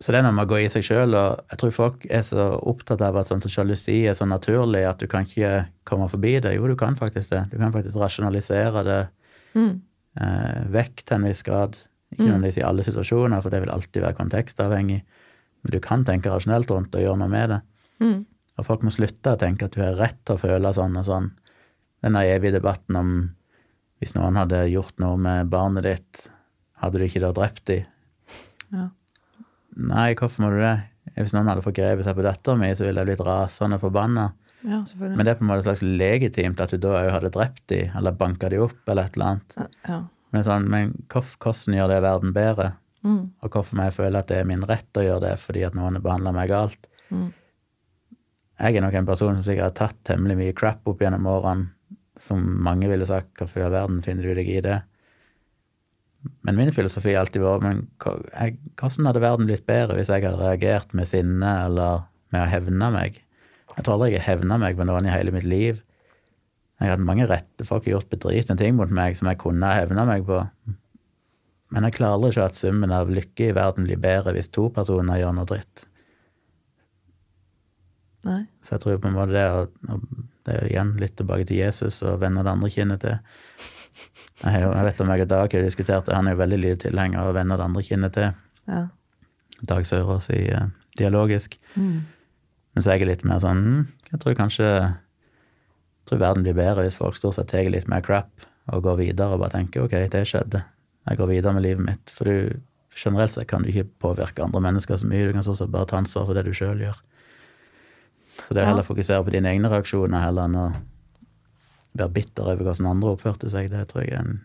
Så 0.00 0.12
det 0.14 0.20
er 0.20 0.24
noe 0.24 0.32
med 0.32 0.46
å 0.46 0.50
gå 0.54 0.60
i 0.62 0.68
seg 0.72 0.84
sjøl, 0.86 1.12
og 1.18 1.42
jeg 1.50 1.58
tror 1.60 1.72
folk 1.76 2.04
er 2.08 2.22
så 2.24 2.44
opptatt 2.70 3.02
av 3.04 3.18
at 3.20 3.28
sånn 3.28 3.42
som 3.44 3.52
sjalusi 3.52 3.98
er 4.08 4.14
så 4.16 4.24
naturlig 4.30 4.86
at 4.88 5.02
du 5.02 5.06
kan 5.10 5.26
ikke 5.26 5.66
komme 5.84 6.06
forbi 6.08 6.38
det. 6.40 6.54
Jo, 6.56 6.70
du 6.70 6.76
kan 6.80 6.96
faktisk 6.96 7.34
det. 7.34 7.42
Du 7.52 7.58
kan 7.60 7.72
faktisk 7.74 7.98
rasjonalisere 8.00 8.84
det 8.86 9.00
Mm. 9.52 9.80
uh, 10.20 10.62
vekk 10.70 11.02
til 11.04 11.16
en 11.16 11.24
viss 11.26 11.42
grad. 11.42 11.76
Ikke 12.12 12.22
Mm. 12.22 12.28
nødvendigvis 12.30 12.58
i 12.58 12.62
alle 12.66 12.82
situasjoner, 12.86 13.42
for 13.42 13.50
det 13.50 13.60
vil 13.60 13.70
alltid 13.70 14.02
være 14.02 14.14
kontekstavhengig. 14.14 15.02
Men 15.64 15.70
du 15.72 15.80
kan 15.80 16.04
tenke 16.04 16.30
rasjonelt 16.30 16.70
rundt 16.70 16.94
og 16.94 17.00
gjøre 17.02 17.18
noe 17.18 17.28
med 17.28 17.48
det. 17.50 17.60
Mm. 18.00 18.26
Og 18.60 18.66
folk 18.68 18.84
må 18.84 18.92
slutte 18.92 19.34
å 19.34 19.40
tenke 19.40 19.66
at 19.66 19.76
du 19.76 19.80
har 19.82 19.96
rett 19.96 20.18
til 20.28 20.36
å 20.36 20.42
føle 20.42 20.72
sånn 20.76 20.98
og 21.00 21.06
sånn. 21.08 21.30
Den 22.04 22.18
evige 22.20 22.58
debatten 22.58 22.98
om 23.00 23.14
hvis 24.00 24.14
noen 24.16 24.38
hadde 24.40 24.62
gjort 24.72 24.96
noe 25.00 25.16
med 25.20 25.50
barnet 25.52 25.84
ditt, 25.84 26.28
hadde 26.80 27.00
du 27.00 27.04
ikke 27.04 27.20
da 27.24 27.32
drept 27.36 27.66
dem? 27.68 27.88
Ja. 28.72 28.86
Nei, 29.76 30.12
hvorfor 30.16 30.44
må 30.44 30.52
du 30.54 30.60
det? 30.62 30.76
Hvis 31.16 31.34
noen 31.36 31.50
hadde 31.50 31.64
forgrepet 31.64 32.06
seg 32.06 32.16
på 32.16 32.24
datteren 32.24 32.62
min, 32.62 32.76
så 32.76 32.86
ville 32.86 33.02
jeg 33.02 33.10
blitt 33.10 33.24
rasende 33.26 33.80
forbanna. 33.82 34.30
ja. 34.64 34.80
Men 35.00 35.24
det 35.24 35.34
er 35.34 35.40
på 35.40 35.44
en 35.44 35.50
måte 35.50 35.66
slags 35.66 35.84
legitimt 35.84 36.60
at 36.60 36.72
du 36.72 36.80
da 36.80 36.94
òg 37.02 37.10
hadde 37.16 37.32
drept 37.34 37.64
dem, 37.72 37.92
eller 37.96 38.16
banka 38.16 38.48
dem 38.52 38.64
opp, 38.68 38.80
eller 38.86 39.08
et 39.08 39.18
eller 39.18 39.34
annet. 39.34 39.58
ja. 39.88 40.00
Men, 40.30 40.46
sånn, 40.46 40.68
men 40.70 40.92
hvordan 41.10 41.74
gjør 41.74 41.90
det 41.90 42.02
verden 42.04 42.32
bedre? 42.36 42.70
Mm. 43.02 43.22
Og 43.42 43.52
hvorfor 43.52 43.76
må 43.76 43.88
jeg 43.88 43.96
føle 43.96 44.20
at 44.20 44.28
det 44.30 44.40
er 44.40 44.48
min 44.48 44.64
rett 44.68 45.00
å 45.00 45.04
gjøre 45.04 45.24
det 45.24 45.36
fordi 45.42 45.64
at 45.66 45.76
noen 45.76 45.96
har 45.98 46.04
behandla 46.04 46.32
meg 46.36 46.52
galt? 46.52 46.90
Mm. 47.10 47.30
Jeg 48.60 48.76
er 48.76 48.84
nok 48.84 48.96
en 48.98 49.08
person 49.08 49.36
som 49.36 49.44
sikkert 49.46 49.70
har 49.70 49.76
tatt 49.78 50.00
temmelig 50.04 50.36
mye 50.36 50.56
crap 50.56 50.88
opp 50.90 51.00
gjennom 51.00 51.28
årene, 51.30 51.70
som 52.20 52.42
mange 52.60 52.90
ville 52.90 53.06
sagt 53.08 53.38
hvorfor 53.40 53.62
i 53.62 53.64
all 53.64 53.72
verden 53.72 54.02
finner 54.04 54.26
du 54.26 54.36
deg 54.36 54.50
i 54.52 54.60
det? 54.64 54.76
Men 56.44 56.58
min 56.58 56.72
filosofi 56.76 57.14
har 57.14 57.22
alltid 57.22 57.40
vært 57.40 57.64
men 57.64 57.78
hvordan 58.04 59.08
hadde 59.08 59.22
verden 59.24 59.48
blitt 59.48 59.64
bedre 59.68 59.96
hvis 59.96 60.10
jeg 60.12 60.26
hadde 60.26 60.42
reagert 60.42 60.92
med 60.92 61.08
sinne 61.08 61.54
eller 61.64 62.04
med 62.34 62.42
å 62.42 62.50
hevne 62.50 62.90
meg? 62.92 63.22
Jeg 63.72 63.86
tror 63.86 63.96
aldri 63.96 64.10
jeg 64.12 64.20
har 64.20 64.34
hevna 64.34 64.58
meg 64.60 64.76
på 64.76 64.84
noen 64.84 65.08
i 65.08 65.14
hele 65.14 65.32
mitt 65.32 65.48
liv. 65.48 65.80
Jeg 66.80 66.88
har 66.88 66.98
hatt 66.98 67.06
mange 67.08 67.28
rette 67.30 67.64
folk 67.68 67.86
har 67.86 67.96
gjort 67.96 68.12
bedritne 68.12 68.58
ting 68.60 68.76
mot 68.76 68.92
meg 68.92 69.16
som 69.16 69.30
jeg 69.30 69.40
kunne 69.40 69.68
ha 69.68 69.80
hevna 69.80 70.04
meg 70.08 70.26
på. 70.28 70.42
Men 71.70 71.86
jeg 71.86 71.96
klarer 71.96 72.18
aldri 72.18 72.34
ikke 72.34 72.50
at 72.50 72.58
summen 72.58 72.92
av 72.92 73.12
lykke 73.12 73.48
i 73.48 73.56
verden 73.56 73.88
blir 73.88 74.00
bedre 74.00 74.34
hvis 74.36 74.52
to 74.52 74.68
personer 74.74 75.22
gjør 75.22 75.36
noe 75.38 75.48
dritt. 75.48 75.86
Nei. 78.28 78.42
Så 78.64 78.74
jeg 78.76 78.84
tror 78.84 79.00
på 79.00 79.08
en 79.08 79.16
måte 79.16 79.32
det 79.32 79.42
er, 79.42 79.68
det 80.46 80.56
er 80.56 80.68
igjen 80.68 80.94
litt 81.00 81.16
tilbake 81.18 81.46
til 81.48 81.60
Jesus 81.62 82.02
og 82.04 82.20
vende 82.20 82.44
det 82.44 82.52
andre 82.52 82.70
kinnet 82.72 83.04
til. 83.04 83.18
Jeg, 84.44 84.62
jeg 84.64 84.86
vet 84.86 85.02
om 85.02 85.12
jeg 85.12 85.24
og 85.24 85.30
Dag 85.32 85.54
har 85.56 85.66
diskutert 85.66 86.06
det, 86.06 86.16
han 86.16 86.28
er 86.28 86.36
jo 86.36 86.42
veldig 86.42 86.60
lite 86.60 86.82
tilhenger 86.86 87.22
av 87.22 87.30
å 87.32 87.36
vende 87.36 87.58
det 87.58 87.66
andre 87.66 87.84
kinnet 87.84 88.16
til. 88.16 88.32
Ja. 88.70 88.82
Dag 89.68 89.88
Sørås 89.88 90.30
i 90.32 90.42
eh, 90.52 90.68
Dialogisk. 90.98 91.56
Mm. 91.74 92.00
Men 92.74 92.84
så 92.84 92.92
er 92.92 93.00
jeg 93.00 93.10
litt 93.10 93.24
mer 93.26 93.40
sånn 93.42 93.60
hm, 93.64 93.80
Jeg 94.12 94.20
tror 94.22 94.36
kanskje 94.38 94.68
jeg 94.70 96.08
tror 96.08 96.20
verden 96.22 96.46
blir 96.46 96.56
bedre 96.56 96.86
hvis 96.86 96.96
folk 96.98 97.18
stort 97.18 97.36
sett 97.36 97.50
tar 97.52 97.68
litt 97.70 97.88
mer 97.90 98.02
crap 98.02 98.46
og 98.70 98.82
går 98.86 98.96
videre 98.98 99.34
og 99.34 99.42
bare 99.42 99.54
tenker 99.54 99.84
ok, 99.84 99.94
det 100.10 100.24
skjedde. 100.26 100.62
Jeg 101.06 101.18
går 101.18 101.28
videre 101.30 101.52
med 101.54 101.64
livet 101.64 101.84
mitt. 101.84 102.12
For 102.14 102.26
du, 102.26 102.58
generelt 102.98 103.34
sett 103.34 103.48
kan 103.50 103.62
du 103.62 103.70
ikke 103.70 103.88
påvirke 104.02 104.42
andre 104.44 104.62
mennesker 104.64 104.98
så 104.98 105.08
mye. 105.10 105.28
Du 105.28 105.36
kan 105.36 105.46
stort 105.46 105.60
sett 105.60 105.72
bare 105.74 105.88
ta 105.90 105.98
ansvar 106.00 106.26
for 106.28 106.38
det 106.38 106.44
du 106.46 106.52
sjøl 106.56 106.82
gjør. 106.82 106.98
Så 108.46 108.54
det 108.56 108.64
å 108.64 108.70
heller 108.70 108.86
fokusere 108.86 109.24
på 109.26 109.34
dine 109.34 109.52
egne 109.52 109.70
reaksjoner 109.72 110.24
heller 110.24 110.48
enn 110.48 110.58
å 110.58 110.66
være 111.98 112.14
bitter 112.14 112.46
over 112.46 112.64
hvordan 112.64 112.90
andre 112.90 113.14
oppførte 113.14 113.50
seg, 113.52 113.70
det 113.72 113.86
tror 113.90 114.04
jeg 114.04 114.14
er 114.14 114.24
en 114.24 114.40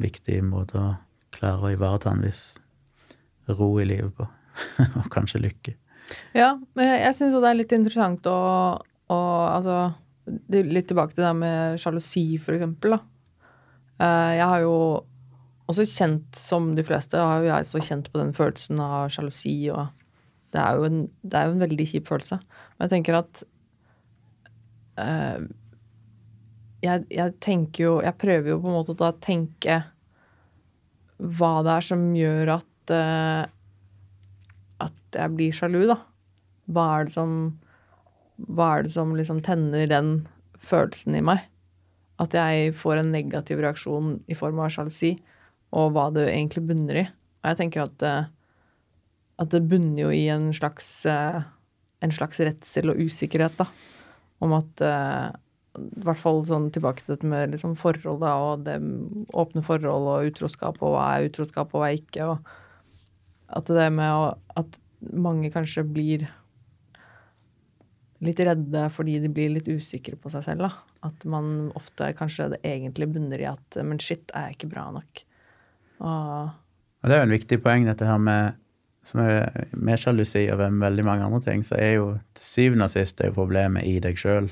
viktig 0.00 0.40
måte 0.44 0.80
å 0.80 0.94
klare 1.36 1.64
å 1.68 1.72
ivareta 1.74 2.12
en 2.12 2.24
viss 2.24 2.44
ro 3.48 3.70
i 3.80 3.86
livet 3.88 4.14
på. 4.16 4.26
og 4.98 5.10
kanskje 5.12 5.42
lykke. 5.44 5.76
Ja, 6.36 6.54
men 6.78 6.88
jeg 6.88 7.14
syns 7.16 7.34
jo 7.34 7.42
det 7.42 7.50
er 7.50 7.58
litt 7.58 7.74
interessant 7.76 8.26
å, 8.30 8.38
å 9.12 9.18
Altså 9.50 9.76
litt 10.26 10.88
tilbake 10.90 11.14
til 11.14 11.22
det 11.22 11.34
med 11.38 11.76
sjalusi, 11.78 12.24
for 12.42 12.56
eksempel, 12.56 12.96
da. 12.96 12.98
Eh, 14.02 14.32
Jeg 14.40 14.48
har 14.50 14.64
jo 14.64 14.72
også 15.70 15.86
kjent, 15.86 16.38
som 16.38 16.72
de 16.74 16.84
fleste, 16.86 17.18
har 17.18 17.42
jo 17.42 17.50
jeg 17.50 17.68
så 17.68 17.82
kjent 17.82 18.10
på 18.10 18.18
den 18.18 18.32
følelsen 18.34 18.80
av 18.82 19.10
sjalusi, 19.14 19.54
og 19.74 19.86
det 20.56 20.62
er 20.62 20.78
jo 20.80 20.88
en, 20.88 21.02
er 21.28 21.50
en 21.50 21.62
veldig 21.62 21.86
kjip 21.90 22.08
følelse. 22.08 22.40
Men 22.40 22.86
jeg 22.86 22.94
tenker 22.94 23.18
at 23.20 23.42
uh, 25.00 25.44
jeg, 26.84 27.04
jeg 27.10 27.32
tenker 27.42 27.82
jo 27.82 27.92
Jeg 28.04 28.18
prøver 28.20 28.52
jo 28.52 28.58
på 28.60 28.68
en 28.68 28.76
måte 28.76 28.94
da 28.96 29.10
å 29.10 29.20
tenke 29.20 29.82
hva 31.16 31.52
det 31.64 31.72
er 31.72 31.84
som 31.86 32.02
gjør 32.12 32.50
at 32.58 32.92
uh, 32.92 33.44
at 34.82 35.16
jeg 35.16 35.34
blir 35.36 35.54
sjalu, 35.56 35.84
da. 35.88 36.00
Hva 36.72 36.86
er 36.98 37.06
det 37.06 37.14
som 37.16 37.36
Hva 38.36 38.66
er 38.76 38.84
det 38.84 38.92
som 38.92 39.14
liksom 39.16 39.40
tenner 39.44 39.88
den 39.88 40.10
følelsen 40.60 41.16
i 41.16 41.24
meg? 41.24 41.46
At 42.20 42.34
jeg 42.36 42.74
får 42.76 43.00
en 43.00 43.12
negativ 43.14 43.62
reaksjon 43.64 44.18
i 44.28 44.36
form 44.36 44.60
av 44.60 44.72
sjalusi, 44.74 45.14
og 45.76 45.94
hva 45.94 46.10
det 46.12 46.26
egentlig 46.28 46.66
bunner 46.68 47.00
i. 47.00 47.04
Og 47.40 47.48
jeg 47.48 47.58
tenker 47.60 47.84
at, 47.84 48.04
eh, 48.04 48.28
at 49.42 49.52
det 49.52 49.66
bunner 49.68 50.06
jo 50.06 50.12
i 50.14 50.26
en 50.32 50.48
slags 50.56 50.88
eh, 51.10 51.42
en 52.04 52.12
slags 52.12 52.40
redsel 52.44 52.92
og 52.92 53.00
usikkerhet, 53.00 53.56
da. 53.58 53.66
Om 54.44 54.54
at 54.58 54.82
eh, 54.84 55.26
I 55.76 56.04
hvert 56.04 56.20
fall 56.20 56.42
sånn 56.48 56.70
tilbake 56.72 57.04
til 57.04 57.16
dette 57.16 57.28
med 57.28 57.52
liksom 57.54 57.76
forhold, 57.80 58.22
da, 58.24 58.34
og 58.40 58.64
det 58.68 58.78
åpne 59.36 59.64
forhold 59.64 60.10
og 60.12 60.30
utroskap, 60.30 60.80
og 60.80 60.96
hva 60.96 61.06
er 61.16 61.28
utroskap, 61.30 61.72
og 61.72 61.82
hva 61.82 61.90
er 61.90 62.00
ikke. 62.00 62.30
og 62.32 62.54
at 63.46 63.70
det 63.70 63.92
med 63.94 64.10
å 64.10 64.34
At 64.58 64.78
mange 65.12 65.52
kanskje 65.54 65.84
blir 65.86 66.24
litt 68.24 68.40
redde 68.40 68.86
fordi 68.96 69.18
de 69.20 69.28
blir 69.30 69.52
litt 69.52 69.68
usikre 69.68 70.16
på 70.16 70.32
seg 70.32 70.46
selv. 70.46 70.64
da. 70.66 70.70
At 71.06 71.24
man 71.28 71.70
ofte 71.78 72.08
kanskje 72.16 72.48
det 72.54 72.62
egentlig 72.64 73.10
bunner 73.12 73.42
i 73.42 73.50
at 73.50 73.78
Men 73.84 74.00
shit, 74.00 74.30
er 74.34 74.48
jeg 74.48 74.56
ikke 74.56 74.72
bra 74.72 74.88
nok? 74.90 75.22
Og 76.00 76.54
Og 77.04 77.10
det 77.10 77.14
er 77.14 77.20
jo 77.22 77.28
en 77.28 77.36
viktig 77.36 77.60
poeng, 77.62 77.84
dette 77.86 78.08
her 78.08 78.18
med 78.18 78.56
som 79.06 79.20
er 79.22 79.66
med 79.72 80.00
sjalusi 80.02 80.46
og 80.52 80.58
veldig 80.58 81.04
mange 81.06 81.26
andre 81.28 81.40
ting, 81.44 81.62
så 81.66 81.78
er 81.78 81.92
jo 82.00 82.06
til 82.36 82.48
syvende 82.52 82.88
og 82.88 82.94
sist 82.96 83.18
det 83.20 83.28
er 83.30 83.36
problemet 83.36 83.86
i 83.86 83.98
deg 84.02 84.18
sjøl. 84.18 84.50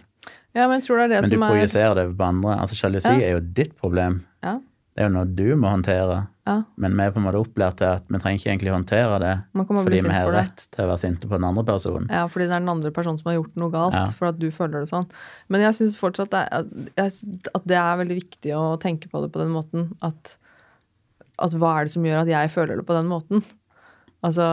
Ja, 0.55 0.69
men 0.71 0.85
tror 0.87 1.03
det 1.03 1.09
det 1.11 1.23
Men 1.25 1.33
du 1.35 1.41
projiserer 1.43 1.91
er 1.91 2.05
det 2.05 2.17
på 2.17 2.25
andre. 2.29 2.55
Altså 2.63 2.77
Sjalusi 2.79 3.11
Ja. 3.11 3.19
er 3.19 3.33
jo 3.35 3.41
ditt 3.59 3.75
problem. 3.81 4.21
Ja. 4.47 4.61
Det 4.95 5.03
er 5.03 5.09
jo 5.09 5.15
noe 5.17 5.27
du 5.27 5.57
må 5.59 5.67
håndtere. 5.73 6.29
ja. 6.47 6.63
Men 6.79 6.95
vi 6.95 7.03
er 7.03 7.11
på 7.11 7.19
en 7.19 7.25
måte 7.25 7.41
opplært 7.41 7.79
til 7.81 7.89
at 7.89 8.05
vi 8.07 8.19
trenger 8.23 8.39
ikke 8.39 8.51
egentlig 8.53 8.71
håndtere 8.75 9.19
det 9.19 9.33
fordi 9.57 10.03
vi 10.05 10.13
har 10.13 10.29
for 10.29 10.37
rett 10.37 10.67
til 10.71 10.85
å 10.85 10.89
være 10.93 11.01
sinte 11.03 11.27
på 11.27 11.35
den 11.35 11.45
andre 11.49 11.65
personen. 11.65 12.07
Ja, 12.09 12.27
fordi 12.29 12.47
det 12.47 12.55
er 12.55 12.61
den 12.63 12.69
andre 12.69 12.93
personen 12.93 13.19
som 13.19 13.31
har 13.33 13.41
gjort 13.41 13.57
noe 13.57 13.71
galt, 13.73 14.15
for 14.15 14.29
at 14.29 14.39
du 14.39 14.51
føler 14.53 14.85
det 14.85 14.91
sånn. 14.93 15.09
Men 15.49 15.61
jeg 15.65 15.75
syns 15.81 15.97
fortsatt 15.99 16.31
det 16.31 16.45
er, 16.53 17.11
at 17.59 17.65
det 17.67 17.77
er 17.81 17.97
veldig 18.05 18.21
viktig 18.23 18.55
å 18.55 18.79
tenke 18.79 19.11
på 19.11 19.25
det 19.25 19.33
på 19.35 19.41
den 19.43 19.51
måten 19.57 19.91
at, 20.03 20.37
at 21.43 21.53
hva 21.59 21.81
er 21.81 21.85
det 21.89 21.97
som 21.97 22.05
gjør 22.07 22.23
at 22.23 22.29
jeg 22.31 22.51
føler 22.55 22.77
det 22.79 22.87
på 22.87 22.95
den 22.95 23.11
måten? 23.11 23.43
Altså, 24.25 24.49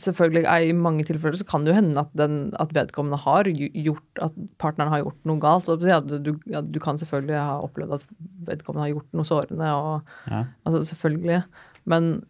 selvfølgelig 0.00 0.44
I 0.46 0.72
mange 0.72 1.04
tilfeller 1.04 1.36
så 1.36 1.44
kan 1.48 1.64
det 1.64 1.72
jo 1.72 1.78
hende 1.80 2.00
at, 2.00 2.12
den, 2.16 2.54
at 2.60 2.72
vedkommende 2.74 3.18
har 3.20 3.48
gjort 3.50 4.22
At 4.24 4.38
partneren 4.62 4.92
har 4.92 5.02
gjort 5.04 5.28
noe 5.28 5.42
galt. 5.42 5.68
At 5.68 6.14
du, 6.24 6.32
ja, 6.50 6.62
du 6.62 6.80
kan 6.80 6.98
selvfølgelig 6.98 7.36
ha 7.36 7.58
opplevd 7.64 7.98
at 7.98 8.06
vedkommende 8.48 8.86
har 8.86 8.94
gjort 8.94 9.12
noe 9.12 9.28
sårende. 9.28 9.74
og 9.74 10.32
Ja. 10.32 10.44
Altså 10.64 10.82
selvfølgelig. 10.92 11.42
Men, 11.84 12.24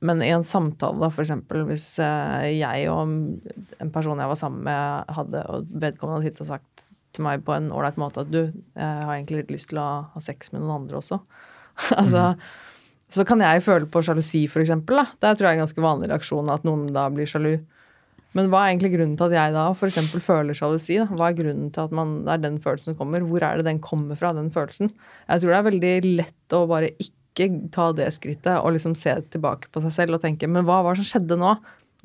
men 0.00 0.22
i 0.22 0.30
en 0.34 0.46
samtale, 0.46 1.00
da, 1.00 1.10
eksempel, 1.22 1.64
hvis 1.68 1.98
eh, 1.98 2.50
jeg 2.60 2.90
og 2.92 3.16
en 3.80 3.92
person 3.92 4.20
jeg 4.20 4.30
var 4.30 4.38
sammen 4.38 4.64
med, 4.68 5.14
hadde, 5.16 5.44
og 5.48 5.66
vedkommende 5.72 6.20
hadde 6.20 6.30
sittet 6.30 6.46
og 6.46 6.52
sagt 6.54 6.84
til 7.16 7.26
meg 7.26 7.42
på 7.46 7.56
en 7.56 7.72
ålreit 7.74 7.98
måte 7.98 8.22
at 8.22 8.30
du, 8.30 8.42
jeg 8.76 9.06
har 9.06 9.16
egentlig 9.16 9.42
litt 9.42 9.54
lyst 9.56 9.72
til 9.72 9.80
å 9.82 9.88
ha 10.12 10.22
sex 10.22 10.52
med 10.52 10.62
noen 10.62 10.84
andre 10.84 11.00
også. 11.00 11.18
altså, 12.00 12.34
Så 13.10 13.26
kan 13.26 13.42
jeg 13.42 13.64
føle 13.66 13.88
på 13.90 14.02
sjalusi, 14.06 14.44
eksempel. 14.46 15.02
Det 15.18 15.34
tror 15.34 15.48
jeg 15.48 15.50
er 15.50 15.58
en 15.58 15.64
ganske 15.64 15.82
vanlig 15.84 16.10
reaksjon, 16.12 16.50
at 16.52 16.66
noen 16.66 16.88
da 16.94 17.08
blir 17.12 17.26
sjalu. 17.26 17.56
Men 18.38 18.50
hva 18.50 18.62
er 18.62 18.72
egentlig 18.72 18.92
grunnen 18.92 19.16
til 19.18 19.26
at 19.26 19.34
jeg 19.34 19.54
da 19.56 19.64
f.eks. 19.74 20.12
føler 20.22 20.54
sjalusi? 20.54 21.00
Hva 21.10 21.30
er 21.30 21.38
grunnen 21.38 21.72
til 21.74 21.88
at 21.88 21.94
man, 21.96 22.20
det 22.26 22.36
er 22.36 22.44
den 22.44 22.60
følelsen 22.62 22.92
som 22.92 22.98
kommer? 23.00 23.24
Hvor 23.26 23.42
er 23.42 23.58
det 23.58 23.66
den 23.66 23.80
kommer 23.82 24.18
fra, 24.18 24.30
den 24.36 24.52
følelsen? 24.54 24.92
Jeg 25.26 25.42
tror 25.42 25.50
det 25.50 25.58
er 25.58 25.66
veldig 25.66 25.94
lett 26.20 26.54
å 26.54 26.62
bare 26.70 26.92
ikke 27.02 27.48
ta 27.74 27.88
det 27.96 28.06
skrittet 28.14 28.60
og 28.60 28.76
liksom 28.76 28.94
se 28.98 29.16
tilbake 29.32 29.70
på 29.74 29.82
seg 29.82 29.94
selv 29.96 30.18
og 30.18 30.22
tenke 30.22 30.48
men 30.50 30.66
hva 30.68 30.80
var 30.84 30.94
det 30.94 31.02
som 31.02 31.10
skjedde 31.14 31.38
nå? 31.40 31.56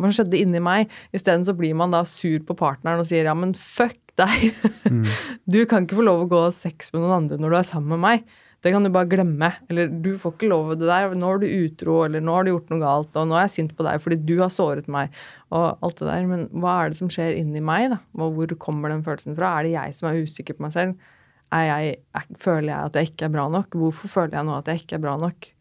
Hva 0.01 0.11
skjedde 0.13 0.39
inni 0.39 0.61
meg? 0.63 0.91
Isteden 1.15 1.45
så 1.47 1.55
blir 1.57 1.75
man 1.77 1.93
da 1.93 2.01
sur 2.09 2.41
på 2.45 2.57
partneren 2.57 3.03
og 3.03 3.07
sier 3.09 3.29
ja, 3.29 3.35
men 3.37 3.53
fuck 3.55 3.99
deg. 4.19 4.49
Mm. 4.89 5.05
Du 5.53 5.61
kan 5.69 5.85
ikke 5.85 5.99
få 5.99 6.07
lov 6.07 6.25
å 6.25 6.31
gå 6.31 6.41
sex 6.55 6.89
med 6.93 7.03
noen 7.03 7.19
andre 7.21 7.39
når 7.41 7.53
du 7.53 7.59
er 7.59 7.69
sammen 7.69 7.95
med 7.95 8.03
meg. 8.05 8.35
Det 8.65 8.71
kan 8.73 8.81
du 8.81 8.89
bare 8.89 9.05
glemme. 9.05 9.51
Eller 9.69 9.91
du 10.01 10.15
får 10.17 10.31
ikke 10.33 10.47
lov 10.49 10.71
til 10.71 10.79
det 10.81 10.87
der. 10.89 11.11
Nå 11.21 11.27
er 11.35 11.41
du 11.43 11.45
utro, 11.45 11.99
eller 12.07 12.23
nå 12.25 12.33
har 12.33 12.45
du 12.47 12.49
gjort 12.49 12.71
noe 12.73 12.81
galt, 12.81 13.11
og 13.13 13.27
nå 13.29 13.37
er 13.37 13.43
jeg 13.45 13.53
sint 13.59 13.75
på 13.77 13.85
deg 13.85 14.01
fordi 14.01 14.17
du 14.25 14.39
har 14.39 14.49
såret 14.53 14.87
meg, 14.89 15.13
og 15.53 15.83
alt 15.85 15.99
det 16.01 16.07
der. 16.09 16.25
Men 16.31 16.47
hva 16.49 16.79
er 16.81 16.89
det 16.89 16.97
som 16.97 17.11
skjer 17.13 17.37
inni 17.37 17.61
meg, 17.61 17.91
da? 17.93 17.99
Hvor 18.17 18.55
kommer 18.57 18.89
den 18.89 19.05
følelsen 19.05 19.37
fra? 19.37 19.51
Er 19.59 19.67
det 19.67 19.75
jeg 19.75 19.97
som 19.99 20.09
er 20.09 20.17
usikker 20.25 20.57
på 20.57 20.65
meg 20.65 20.73
selv? 20.73 21.11
Jeg, 21.53 21.93
er, 22.17 22.25
føler 22.41 22.71
jeg 22.71 22.89
at 22.89 22.97
jeg 22.97 23.11
ikke 23.11 23.29
er 23.29 23.35
bra 23.37 23.45
nok? 23.53 23.77
Hvorfor 23.77 24.11
føler 24.17 24.39
jeg 24.39 24.49
nå 24.49 24.57
at 24.57 24.73
jeg 24.73 24.81
ikke 24.81 24.97
er 24.97 25.05
bra 25.05 25.15
nok? 25.21 25.51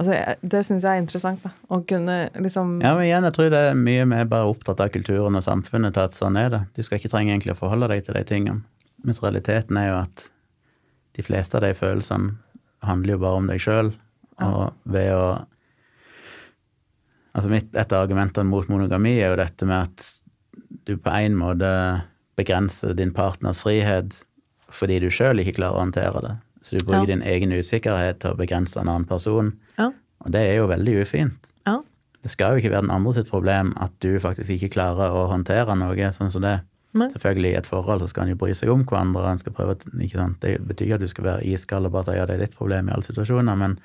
Altså, 0.00 0.18
det 0.40 0.64
syns 0.66 0.88
jeg 0.88 0.96
er 0.96 1.04
interessant. 1.04 1.44
da, 1.44 1.52
Å 1.68 1.82
kunne 1.86 2.16
liksom 2.40 2.78
Ja, 2.80 2.96
men 2.96 3.10
igjen, 3.10 3.28
jeg 3.28 3.36
tror 3.36 3.52
det 3.52 3.64
er 3.68 3.76
mye 3.78 4.08
mer 4.08 4.24
bare 4.32 4.48
opptatt 4.50 4.80
av 4.80 4.88
kulturen 4.96 5.36
og 5.36 5.44
samfunnet 5.44 5.94
til 5.94 6.08
at 6.08 6.16
sånn 6.16 6.40
er 6.40 6.48
det. 6.56 6.62
Du 6.72 6.80
skal 6.80 6.96
ikke 6.96 7.12
trenge 7.12 7.36
egentlig 7.36 7.52
å 7.52 7.60
forholde 7.60 7.92
deg 7.92 8.08
til 8.08 8.16
de 8.16 8.24
tingene. 8.26 8.64
Mens 9.04 9.20
realiteten 9.20 9.76
er 9.76 9.92
jo 9.92 10.00
at 10.00 10.31
de 11.16 11.24
fleste 11.24 11.58
av 11.58 11.64
de 11.64 11.72
følelsene 11.76 12.36
handler 12.86 13.16
jo 13.16 13.22
bare 13.22 13.40
om 13.40 13.48
deg 13.50 13.62
sjøl. 13.62 13.92
Og 14.42 14.92
ved 14.92 15.14
å 15.14 15.24
Altså 17.32 17.48
mitt, 17.48 17.70
Et 17.72 17.92
av 17.96 18.02
argumentene 18.04 18.44
mot 18.44 18.66
monogami 18.68 19.14
er 19.16 19.30
jo 19.32 19.38
dette 19.40 19.64
med 19.64 19.86
at 19.88 20.02
du 20.84 20.98
på 21.00 21.12
en 21.16 21.32
måte 21.32 21.70
begrenser 22.36 22.92
din 22.92 23.12
partners 23.16 23.62
frihet 23.64 24.18
fordi 24.72 24.98
du 25.00 25.08
sjøl 25.08 25.40
ikke 25.40 25.54
klarer 25.56 25.78
å 25.78 25.84
håndtere 25.86 26.20
det. 26.24 26.34
Så 26.60 26.76
du 26.76 26.84
bruker 26.84 27.06
ja. 27.06 27.10
din 27.14 27.24
egen 27.24 27.52
usikkerhet 27.52 28.20
til 28.22 28.32
å 28.32 28.38
begrense 28.38 28.78
en 28.80 28.88
annen 28.88 29.08
person. 29.08 29.50
Ja. 29.78 29.90
Og 30.24 30.32
det 30.32 30.42
er 30.48 30.60
jo 30.60 30.68
veldig 30.70 30.94
ufint. 31.02 31.50
Ja. 31.66 31.78
Det 32.22 32.30
skal 32.32 32.54
jo 32.54 32.62
ikke 32.62 32.72
være 32.72 32.86
den 32.86 32.94
andre 32.94 33.14
sitt 33.16 33.32
problem 33.32 33.72
at 33.82 33.96
du 34.04 34.14
faktisk 34.22 34.54
ikke 34.54 34.74
klarer 34.76 35.16
å 35.16 35.26
håndtere 35.32 35.76
noe 35.76 36.12
sånn 36.16 36.32
som 36.32 36.44
det. 36.44 36.58
Nei. 36.92 37.08
Selvfølgelig, 37.14 37.50
i 37.54 37.56
et 37.56 37.68
forhold 37.68 38.02
så 38.02 38.08
skal 38.10 38.26
en 38.26 38.34
jo 38.34 38.38
bry 38.42 38.52
seg 38.56 38.70
om 38.72 38.84
hverandre. 38.84 39.24
en 39.30 39.40
skal 39.40 39.54
prøve, 39.56 39.78
ikke 39.96 40.18
sant? 40.18 40.40
Det 40.44 40.58
betyr 40.60 40.86
ikke 40.86 40.98
at 40.98 41.04
du 41.04 41.08
skal 41.08 41.24
være 41.24 41.46
iskald 41.48 41.88
og 41.88 41.94
bare 41.94 42.10
si 42.10 42.16
ja, 42.18 42.26
det 42.28 42.36
er 42.36 42.44
ditt 42.44 42.56
problem 42.58 42.88
i 42.88 42.92
alle 42.92 43.06
situasjoner, 43.06 43.56
men, 43.56 43.78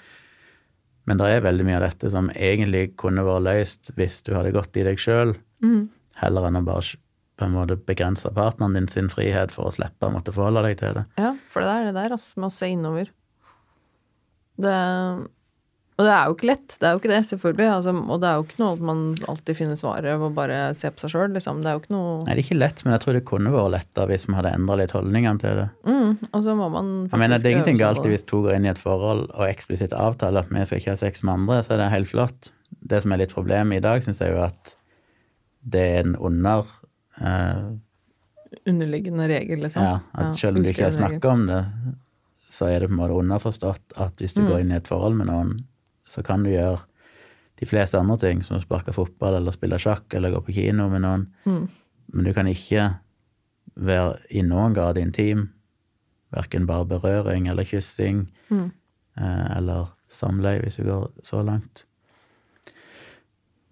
men 1.07 1.21
det 1.21 1.29
er 1.31 1.45
veldig 1.45 1.67
mye 1.67 1.77
av 1.79 1.85
dette 1.87 2.11
som 2.11 2.31
egentlig 2.35 2.97
kunne 2.99 3.23
vært 3.27 3.45
løst 3.47 3.93
hvis 3.95 4.19
du 4.27 4.33
hadde 4.35 4.51
gått 4.55 4.75
i 4.75 4.83
deg 4.87 4.99
sjøl, 4.99 5.37
mm. 5.63 5.83
heller 6.19 6.49
enn 6.49 6.59
å 6.59 6.65
bare 6.67 6.99
på 7.37 7.45
en 7.45 7.53
måte 7.53 7.77
begrense 7.87 8.29
partneren 8.33 8.75
din 8.75 8.87
sin 8.91 9.11
frihet 9.13 9.53
for 9.53 9.69
å 9.69 9.73
slippe 9.73 10.09
å 10.09 10.11
måtte 10.11 10.33
forholde 10.33 10.65
deg 10.65 10.79
til 10.79 10.97
det. 10.97 11.05
Ja, 11.21 11.35
for 11.53 11.63
det 11.63 11.73
er 11.73 11.87
det 11.87 11.95
der, 11.99 12.15
altså, 12.17 12.39
med 12.41 12.49
å 12.49 12.55
se 12.55 12.69
innover. 12.73 13.11
Det 14.57 14.77
og 15.97 16.05
det 16.05 16.11
er 16.13 16.27
jo 16.29 16.33
ikke 16.35 16.45
lett, 16.51 16.73
det 16.77 16.85
er 16.85 16.91
jo 16.93 16.99
ikke 16.99 17.09
det, 17.09 17.19
selvfølgelig. 17.25 17.67
Altså, 17.73 17.91
og 17.97 18.19
det 18.21 18.27
er 18.29 18.35
jo 18.37 18.43
ikke 18.45 18.59
noe 18.61 18.75
at 18.75 18.81
man 18.85 18.99
alltid 19.31 19.57
finner 19.57 19.77
svaret 19.79 20.21
å 20.21 20.27
bare 20.35 20.57
se 20.77 20.91
på 20.93 21.01
seg 21.01 21.09
sjøl, 21.09 21.31
liksom. 21.33 21.63
Det 21.63 21.71
er 21.71 21.73
jo 21.73 21.81
ikke 21.81 21.93
noe 21.95 22.11
Nei, 22.19 22.27
det 22.27 22.35
er 22.35 22.41
ikke 22.43 22.57
lett, 22.59 22.83
men 22.85 22.93
jeg 22.93 23.01
tror 23.01 23.15
det 23.17 23.21
kunne 23.25 23.53
vært 23.55 23.71
lettere 23.73 24.11
hvis 24.11 24.27
vi 24.27 24.35
hadde 24.37 24.51
endra 24.53 24.75
litt 24.77 24.91
holdningene 24.93 25.41
til 25.41 25.61
det. 25.63 25.65
Mm, 25.89 26.11
og 26.29 26.43
så 26.45 26.53
må 26.59 26.67
man 26.75 26.91
Jeg 27.07 27.21
mener, 27.23 27.41
det 27.41 27.49
er 27.49 27.55
ingenting 27.55 27.79
galt 27.81 28.05
hvis 28.05 28.27
to 28.29 28.43
går 28.45 28.59
inn 28.59 28.67
i 28.67 28.71
et 28.75 28.81
forhold 28.81 29.23
og 29.31 29.47
eksplisitt 29.47 29.95
avtaler 29.97 30.45
at 30.45 30.51
vi 30.53 30.65
skal 30.69 30.83
ikke 30.83 30.93
ha 30.93 30.99
sex 31.01 31.25
med 31.25 31.33
andre, 31.33 31.57
så 31.65 31.73
er 31.73 31.81
det 31.81 31.87
helt 31.95 32.11
flott. 32.11 32.51
Det 32.93 32.99
som 33.01 33.15
er 33.15 33.23
litt 33.23 33.33
problemet 33.33 33.79
i 33.79 33.85
dag, 33.87 34.05
syns 34.05 34.21
jeg 34.21 34.35
jo 34.35 34.43
at 34.45 34.75
det 35.65 35.81
er 35.81 36.03
en 36.03 36.13
under 36.29 36.69
eh, 37.17 37.73
Underliggende 38.69 39.25
regel, 39.27 39.59
liksom. 39.65 39.81
Ja, 39.81 39.97
at 40.13 40.29
ja, 40.29 40.37
selv 40.43 40.59
om 40.59 40.63
du 40.63 40.69
ikke 40.69 40.85
har 40.85 40.93
snakka 40.95 41.33
om 41.33 41.41
det, 41.49 41.63
så 42.53 42.69
er 42.69 42.79
det 42.79 42.91
på 42.91 42.95
en 42.95 43.01
måte 43.01 43.17
underforstått 43.17 43.97
at 43.99 44.21
hvis 44.21 44.37
du 44.37 44.43
mm. 44.45 44.47
går 44.51 44.61
inn 44.61 44.71
i 44.71 44.77
et 44.77 44.87
forhold 44.87 45.17
med 45.17 45.27
noen 45.31 45.57
så 46.07 46.23
kan 46.25 46.45
du 46.45 46.51
gjøre 46.51 46.79
de 47.57 47.65
fleste 47.65 47.97
andre 47.97 48.17
ting, 48.21 48.43
som 48.45 48.59
å 48.59 48.63
sparke 48.63 48.93
fotball 48.93 49.39
eller 49.39 49.55
spille 49.55 49.79
sjakk 49.81 50.13
eller 50.13 50.35
gå 50.35 50.43
på 50.45 50.55
kino 50.59 50.87
med 50.91 51.03
noen. 51.03 51.27
Mm. 51.47 51.63
Men 52.13 52.27
du 52.27 52.33
kan 52.35 52.49
ikke 52.49 52.89
være 53.77 54.17
i 54.29 54.43
noen 54.45 54.75
grad 54.77 54.99
intim. 55.01 55.49
Verken 56.35 56.67
bare 56.69 56.87
berøring 56.89 57.47
eller 57.49 57.67
kyssing 57.67 58.27
mm. 58.51 58.67
eh, 59.19 59.45
eller 59.57 59.91
samleie, 60.13 60.61
hvis 60.63 60.79
du 60.79 60.87
går 60.87 61.09
så 61.25 61.41
langt. 61.45 61.83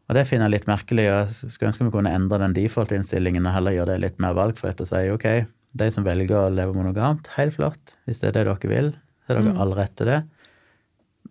Og 0.05 0.17
det 0.17 0.27
finner 0.29 0.49
jeg 0.49 0.59
litt 0.59 0.69
merkelig. 0.69 1.07
Jeg 1.07 1.53
skulle 1.53 1.71
ønske 1.71 1.87
vi 1.87 1.93
kunne 1.93 2.13
endre 2.13 2.41
den 2.41 2.53
default-innstillingen 2.57 3.47
og 3.47 3.55
heller 3.55 3.73
gjøre 3.73 3.95
det 3.95 4.03
litt 4.03 4.19
mer 4.21 4.35
valgfritt 4.37 4.81
og 4.83 4.89
si 4.89 5.01
ok, 5.13 5.27
de 5.75 5.87
som 5.91 6.05
velger 6.05 6.37
å 6.37 6.53
leve 6.53 6.75
monogamt, 6.75 7.29
helt 7.35 7.57
flott. 7.57 7.95
Hvis 8.05 8.21
det 8.21 8.31
er 8.31 8.37
det 8.37 8.45
dere 8.47 8.71
vil, 8.71 8.91
så 9.25 9.33
er 9.33 9.39
dere 9.39 9.55
mm. 9.55 9.61
all 9.63 9.73
rett 9.77 9.95
til 9.97 10.11
det. 10.11 10.21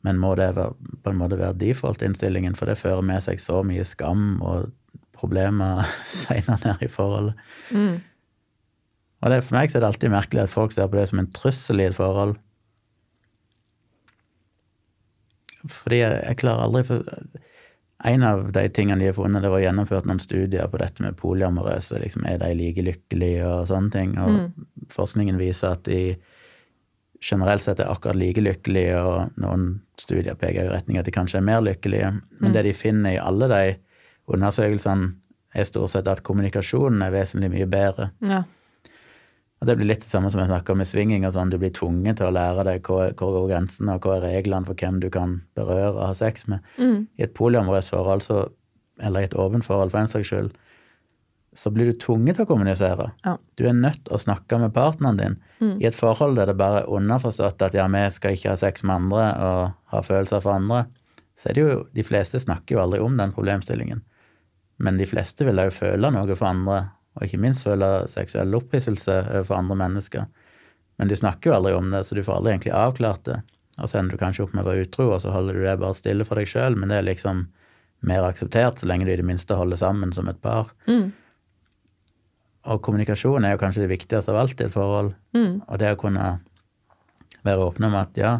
Men 0.04 0.20
må 0.20 0.34
det 0.36 0.50
på 0.54 1.10
en 1.10 1.20
måte 1.20 1.38
være 1.40 1.56
default-innstillingen, 1.60 2.56
for 2.58 2.68
det 2.68 2.80
fører 2.80 3.04
med 3.04 3.24
seg 3.24 3.40
så 3.40 3.62
mye 3.64 3.86
skam 3.88 4.42
og 4.44 4.68
problemer 5.16 5.86
seinere 6.10 6.60
ned 6.64 6.84
i 6.84 6.90
forholdet. 6.92 7.38
Mm. 7.72 8.02
Og 9.24 9.32
det, 9.32 9.40
for 9.46 9.56
meg 9.56 9.72
så 9.72 9.78
er 9.78 9.84
det 9.84 9.92
alltid 9.94 10.12
merkelig 10.12 10.44
at 10.44 10.52
folk 10.52 10.74
ser 10.76 10.90
på 10.92 10.98
det 10.98 11.06
som 11.08 11.22
en 11.22 11.30
trussel 11.32 11.80
i 11.80 11.88
et 11.88 11.96
forhold. 11.96 12.36
Fordi 15.72 16.02
jeg, 16.02 16.20
jeg 16.28 16.40
klarer 16.42 16.66
aldri 16.66 16.84
for, 16.84 17.08
En 18.04 18.22
av 18.26 18.42
de 18.52 18.66
tingene 18.68 19.00
de 19.00 19.06
har 19.08 19.16
funnet, 19.16 19.40
det 19.40 19.48
var 19.48 19.62
gjennomført 19.62 20.04
noen 20.04 20.20
studier 20.20 20.68
på 20.68 20.76
dette 20.76 21.00
med 21.00 21.16
polyamorøse. 21.16 21.96
Liksom, 22.02 22.26
er 22.28 22.42
de 22.42 22.50
like 22.58 22.82
lykkelige 22.84 23.46
og 23.48 23.70
sånne 23.70 23.94
ting? 23.94 24.10
Og 24.20 24.34
mm. 24.34 24.66
forskningen 24.92 25.40
viser 25.40 25.72
at 25.72 25.86
de 25.88 26.18
generelt 27.24 27.64
sett 27.64 27.80
er 27.80 27.90
akkurat 27.90 28.18
like 28.18 28.42
lykkelige, 28.42 28.96
og 29.00 29.38
noen 29.40 29.68
studier 30.00 30.36
peker 30.38 30.66
i 30.66 30.72
retning 30.72 30.98
at 31.00 31.08
de 31.08 31.14
kanskje 31.14 31.40
er 31.40 31.46
mer 31.46 31.62
lykkelige. 31.64 32.10
Men 32.40 32.50
mm. 32.50 32.56
det 32.56 32.64
de 32.66 32.74
finner 32.76 33.14
i 33.14 33.22
alle 33.22 33.48
de 33.52 33.62
undersøkelsene, 34.34 35.14
er 35.54 35.66
stort 35.68 35.92
sett 35.92 36.08
at 36.10 36.24
kommunikasjonen 36.26 37.02
er 37.06 37.12
vesentlig 37.14 37.52
mye 37.52 37.66
bedre. 37.70 38.08
Ja. 38.26 38.40
Og 39.62 39.68
Det 39.68 39.76
blir 39.78 39.86
litt 39.86 40.02
det 40.02 40.10
samme 40.10 40.32
som 40.32 40.42
jeg 40.42 40.50
snakker 40.50 40.74
om 40.74 40.80
med 40.82 40.88
svinging. 40.90 41.26
og 41.26 41.32
sånn, 41.32 41.50
Du 41.50 41.58
blir 41.58 41.70
tvunget 41.70 42.18
til 42.18 42.26
å 42.26 42.34
lære 42.34 42.64
deg 42.64 42.82
hvor, 42.82 43.14
hvor 43.14 43.32
går 43.32 43.48
grensene, 43.52 43.94
og 43.94 44.02
hva 44.02 44.16
er 44.16 44.26
reglene 44.34 44.66
for 44.66 44.74
hvem 44.74 44.98
du 45.00 45.08
kan 45.10 45.42
berøre 45.54 45.94
og 45.94 46.06
ha 46.08 46.12
sex 46.12 46.48
med. 46.48 46.58
Mm. 46.76 47.06
I 47.18 47.22
et 47.22 47.34
polyamorøst 47.34 47.94
forhold, 47.94 48.22
så, 48.26 48.48
eller 49.00 49.20
i 49.20 49.24
et 49.30 49.38
åpent 49.38 49.64
forhold 49.64 49.94
for 49.94 50.00
en 50.00 50.10
saks 50.10 50.28
skyld, 50.28 50.50
så 51.54 51.70
blir 51.70 51.90
du 51.90 51.98
tvunget 51.98 52.38
til 52.38 52.46
å 52.46 52.48
kommunisere. 52.50 53.10
Ja. 53.26 53.36
Du 53.58 53.64
er 53.68 53.76
nødt 53.76 54.02
til 54.06 54.16
å 54.16 54.20
snakke 54.20 54.58
med 54.62 54.74
partneren 54.74 55.20
din. 55.20 55.36
Mm. 55.60 55.76
I 55.82 55.88
et 55.90 55.98
forhold 55.98 56.38
der 56.38 56.50
det 56.50 56.56
bare 56.58 56.82
er 56.82 56.90
underforstått 56.90 57.62
at 57.62 57.76
ja, 57.78 57.86
vi 57.90 58.02
skal 58.14 58.36
ikke 58.36 58.52
ha 58.52 58.58
sex 58.58 58.84
med 58.86 59.04
andre 59.04 59.28
og 59.46 59.76
ha 59.94 60.02
følelser 60.04 60.42
for 60.44 60.56
andre, 60.56 60.84
så 61.38 61.50
er 61.50 61.56
det 61.56 61.64
jo 61.64 61.78
De 61.94 62.04
fleste 62.06 62.40
snakker 62.42 62.76
jo 62.76 62.82
aldri 62.84 63.00
om 63.02 63.16
den 63.18 63.32
problemstillingen. 63.34 64.02
Men 64.82 64.98
de 64.98 65.06
fleste 65.06 65.46
vil 65.46 65.58
jo 65.62 65.74
føle 65.74 66.10
noe 66.10 66.34
for 66.34 66.50
andre, 66.50 66.78
og 67.14 67.26
ikke 67.26 67.42
minst 67.42 67.66
føle 67.66 67.88
seksuell 68.10 68.54
opphisselse 68.58 69.20
overfor 69.22 69.58
andre 69.60 69.78
mennesker. 69.78 70.30
Men 70.98 71.10
de 71.10 71.18
snakker 71.18 71.50
jo 71.50 71.58
aldri 71.58 71.74
om 71.74 71.90
det, 71.90 72.04
så 72.06 72.14
du 72.14 72.22
får 72.22 72.38
aldri 72.38 72.54
egentlig 72.54 72.74
avklart 72.74 73.26
det. 73.26 73.40
Og 73.82 73.90
så 73.90 73.98
ender 73.98 74.14
du 74.14 74.22
kanskje 74.22 74.44
opp 74.46 74.54
med 74.54 74.64
å 74.64 74.70
være 74.70 74.86
utro, 74.86 75.08
og 75.10 75.20
så 75.22 75.34
holder 75.34 75.58
du 75.58 75.66
det 75.66 75.78
bare 75.82 75.98
stille 75.98 76.26
for 76.26 76.38
deg 76.38 76.50
sjøl, 76.50 76.78
men 76.78 76.90
det 76.90 77.00
er 77.00 77.08
liksom 77.08 77.46
mer 78.04 78.26
akseptert 78.26 78.80
så 78.80 78.88
lenge 78.88 79.06
du 79.08 79.14
i 79.14 79.18
det 79.18 79.26
minste 79.26 79.56
holder 79.58 79.80
sammen 79.80 80.12
som 80.14 80.28
et 80.30 80.40
par. 80.44 80.70
Mm. 80.86 81.10
Og 82.72 82.80
kommunikasjon 82.84 83.44
er 83.44 83.54
jo 83.54 83.60
kanskje 83.60 83.84
det 83.84 83.92
viktigste 83.92 84.32
av 84.32 84.40
alt 84.40 84.60
i 84.60 84.66
et 84.66 84.72
forhold. 84.72 85.12
Mm. 85.36 85.62
Og 85.66 85.80
det 85.80 85.92
å 85.92 86.00
kunne 86.00 86.28
være 87.44 87.66
åpne 87.66 87.90
om 87.90 87.96
at 88.00 88.16
ja, 88.16 88.38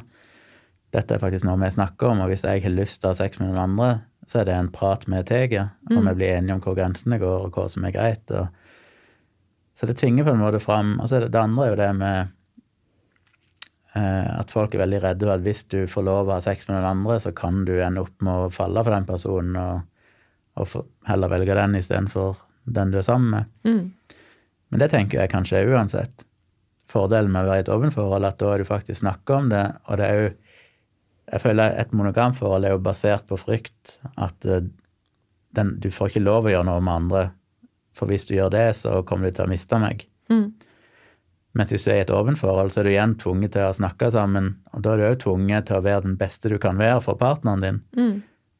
dette 0.94 1.16
er 1.16 1.22
faktisk 1.22 1.44
noe 1.46 1.60
vi 1.60 1.72
snakker 1.74 2.12
om, 2.12 2.22
og 2.24 2.30
hvis 2.30 2.46
jeg 2.46 2.62
har 2.64 2.72
lyst 2.72 3.00
til 3.00 3.10
å 3.10 3.12
ha 3.12 3.18
sex 3.18 3.40
med 3.40 3.50
noen 3.50 3.64
andre, 3.66 3.88
så 4.30 4.40
er 4.40 4.48
det 4.48 4.54
en 4.56 4.70
prat 4.72 5.04
vi 5.04 5.20
tar, 5.28 5.56
og 5.90 5.98
mm. 5.98 6.06
vi 6.08 6.14
blir 6.20 6.36
enige 6.38 6.56
om 6.56 6.62
hvor 6.64 6.78
grensene 6.78 7.18
går, 7.20 7.48
og 7.48 7.58
hva 7.58 7.66
som 7.68 7.84
er 7.84 7.92
greit. 7.92 8.32
Og, 8.32 8.46
så 9.76 9.90
det 9.90 9.98
tvinger 10.00 10.24
på 10.24 10.32
en 10.32 10.40
måte 10.40 10.62
fram. 10.62 10.94
Og 11.02 11.10
så 11.10 11.18
er 11.18 11.26
det, 11.26 11.34
det 11.34 11.42
andre 11.42 11.66
er 11.66 11.72
jo 11.72 11.80
det 11.82 11.90
med 11.98 12.32
eh, 13.98 14.30
at 14.38 14.54
folk 14.54 14.74
er 14.74 14.84
veldig 14.84 15.02
redde 15.02 15.26
for 15.26 15.34
at 15.34 15.44
hvis 15.44 15.64
du 15.74 15.80
får 15.90 16.06
lov 16.06 16.30
å 16.30 16.36
ha 16.38 16.40
sex 16.46 16.68
med 16.70 16.78
noen 16.78 16.90
andre, 16.94 17.18
så 17.20 17.34
kan 17.36 17.64
du 17.68 17.74
ende 17.74 18.06
opp 18.06 18.24
med 18.24 18.46
å 18.46 18.54
falle 18.54 18.86
for 18.86 18.94
den 18.94 19.10
personen 19.10 19.60
og, 19.60 19.84
og 20.62 20.70
for, 20.70 20.88
heller 21.10 21.32
velge 21.34 21.58
den 21.58 21.76
istedenfor 21.82 22.38
den 22.64 22.92
du 22.92 22.98
er 22.98 23.06
sammen 23.06 23.30
med. 23.30 23.50
Mm. 23.68 24.20
Men 24.72 24.82
det 24.82 24.90
tenker 24.92 25.20
jeg 25.20 25.32
kanskje 25.32 25.60
er 25.60 25.72
uansett. 25.74 26.24
Fordelen 26.90 27.32
med 27.32 27.46
å 27.46 27.50
være 27.50 27.62
i 27.62 27.64
et 27.64 27.72
åpent 27.72 27.94
forhold, 27.94 28.26
at 28.26 28.40
da 28.40 28.52
er 28.52 28.62
du 28.62 28.68
faktisk 28.68 29.00
snakker 29.02 29.38
om 29.38 29.52
det. 29.52 29.64
Og 29.88 30.00
det 30.00 30.08
er 30.08 30.22
jo 30.22 30.32
Jeg 31.24 31.40
føler 31.40 31.72
et 31.80 31.92
monogramforhold 31.96 32.66
er 32.68 32.74
jo 32.74 32.82
basert 32.84 33.24
på 33.26 33.38
frykt. 33.40 33.94
At 34.20 34.44
eh, 34.44 34.66
den, 35.56 35.70
du 35.80 35.88
får 35.90 36.10
ikke 36.10 36.20
lov 36.20 36.44
å 36.44 36.52
gjøre 36.52 36.66
noe 36.68 36.82
med 36.84 36.94
andre. 36.94 37.22
For 37.96 38.10
hvis 38.10 38.26
du 38.28 38.34
gjør 38.34 38.50
det, 38.52 38.66
så 38.76 38.98
kommer 39.08 39.30
du 39.30 39.38
til 39.38 39.46
å 39.46 39.48
miste 39.48 39.78
meg. 39.80 40.04
Mm. 40.28 40.52
Mens 41.56 41.72
hvis 41.72 41.86
du 41.86 41.88
er 41.94 42.02
i 42.02 42.04
et 42.04 42.12
åpent 42.12 42.38
forhold, 42.38 42.74
så 42.74 42.82
er 42.82 42.86
du 42.86 42.92
igjen 42.92 43.16
tvunget 43.16 43.54
til 43.56 43.64
å 43.64 43.76
snakke 43.78 44.10
sammen. 44.12 44.52
Og 44.76 44.84
da 44.84 44.92
er 44.92 45.00
du 45.00 45.06
òg 45.08 45.18
tvunget 45.24 45.70
til 45.70 45.78
å 45.78 45.84
være 45.86 46.04
den 46.10 46.18
beste 46.20 46.52
du 46.52 46.58
kan 46.60 46.76
være 46.76 47.00
for 47.06 47.16
partneren 47.16 47.64
din. 47.64 47.80
Mm. 47.96 48.16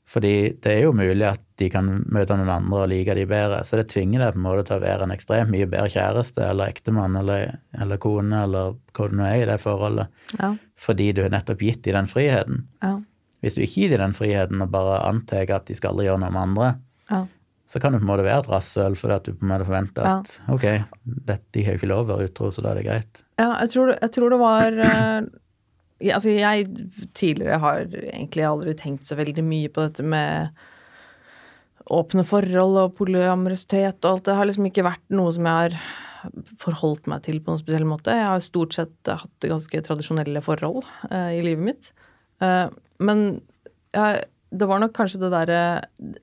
Fordi 0.08 0.34
det 0.64 0.72
er 0.72 0.86
jo 0.86 0.96
mulig 0.96 1.26
at 1.34 1.43
de 1.60 1.68
kan 1.70 1.86
møte 2.10 2.34
noen 2.34 2.50
andre 2.50 2.80
og 2.82 2.88
like 2.90 3.14
de 3.14 3.24
bedre. 3.30 3.60
Så 3.64 3.76
det 3.78 3.86
tvinger 3.92 4.18
deg 4.24 4.32
på 4.34 4.40
en 4.40 4.46
måte 4.48 4.64
til 4.66 4.76
å 4.80 4.82
være 4.82 5.06
en 5.06 5.12
ekstremt 5.14 5.52
mye 5.52 5.68
bedre 5.70 5.90
kjæreste 5.94 6.42
eller 6.48 6.72
ektemann 6.72 7.14
eller, 7.20 7.52
eller 7.78 8.00
kone 8.02 8.40
eller 8.48 8.72
hva 8.96 9.06
du 9.10 9.14
nå 9.20 9.26
er 9.28 9.42
i 9.44 9.46
det 9.52 9.60
forholdet, 9.62 10.08
Ja. 10.40 10.54
fordi 10.76 11.12
du 11.14 11.22
har 11.22 11.30
nettopp 11.30 11.62
gitt 11.62 11.82
dem 11.86 11.94
den 12.00 12.10
friheten. 12.10 12.64
Ja. 12.82 12.96
Hvis 13.44 13.54
du 13.54 13.62
ikke 13.62 13.84
gir 13.84 13.94
dem 13.94 14.00
den 14.08 14.16
friheten 14.18 14.62
og 14.64 14.70
bare 14.74 14.98
antar 15.06 15.50
at 15.54 15.66
de 15.70 15.74
skal 15.78 15.92
aldri 15.94 16.06
gjøre 16.08 16.20
noe 16.24 16.30
med 16.34 16.42
andre, 16.42 16.72
Ja. 17.10 17.22
så 17.70 17.80
kan 17.80 17.92
du 17.92 17.98
på 17.98 18.04
en 18.04 18.10
måte 18.10 18.24
være 18.26 18.42
et 18.42 18.50
rasshøl 18.50 18.96
fordi 18.98 19.14
at 19.14 19.24
du 19.24 19.32
på 19.34 19.42
en 19.46 19.52
måte 19.54 19.66
forventer 19.70 20.04
at 20.10 20.34
ok, 20.50 20.66
dette, 21.06 21.44
de 21.52 21.62
har 21.64 21.72
jo 21.74 21.78
ikke 21.78 21.92
lov 21.94 22.04
å 22.08 22.16
være 22.16 22.28
utro, 22.32 22.50
så 22.50 22.62
da 22.62 22.70
er 22.72 22.80
det 22.82 22.86
greit. 22.88 23.22
Ja, 23.38 23.52
jeg 23.60 23.70
tror, 23.70 23.94
jeg 24.00 24.10
tror 24.12 24.30
det 24.34 24.38
var 24.42 24.78
eh, 24.90 25.30
Altså, 26.04 26.34
jeg 26.34 26.66
tidligere 27.14 27.58
har 27.62 27.84
egentlig 27.86 28.42
aldri 28.44 28.74
tenkt 28.76 29.06
så 29.06 29.14
veldig 29.16 29.44
mye 29.46 29.68
på 29.72 29.84
dette 29.86 30.02
med 30.04 30.50
åpne 31.92 32.24
forhold 32.26 32.78
og 32.80 32.94
polyamorøsitet 32.98 34.04
og 34.04 34.10
alt. 34.10 34.26
Det 34.28 34.36
har 34.38 34.48
liksom 34.48 34.68
ikke 34.70 34.86
vært 34.86 35.04
noe 35.12 35.32
som 35.36 35.48
jeg 35.48 35.64
har 35.64 35.78
forholdt 36.60 37.08
meg 37.10 37.24
til 37.26 37.40
på 37.42 37.52
noen 37.52 37.60
spesiell 37.60 37.86
måte. 37.88 38.14
Jeg 38.16 38.28
har 38.30 38.44
stort 38.44 38.76
sett 38.76 39.10
hatt 39.10 39.48
ganske 39.48 39.82
tradisjonelle 39.84 40.40
forhold 40.44 40.84
uh, 41.10 41.32
i 41.34 41.42
livet 41.44 41.66
mitt. 41.68 41.90
Uh, 42.42 42.72
men 43.04 43.42
jeg, 43.94 44.24
det 44.54 44.68
var 44.70 44.80
nok 44.80 44.94
kanskje 44.96 45.20
det 45.22 45.30
derre 45.34 45.60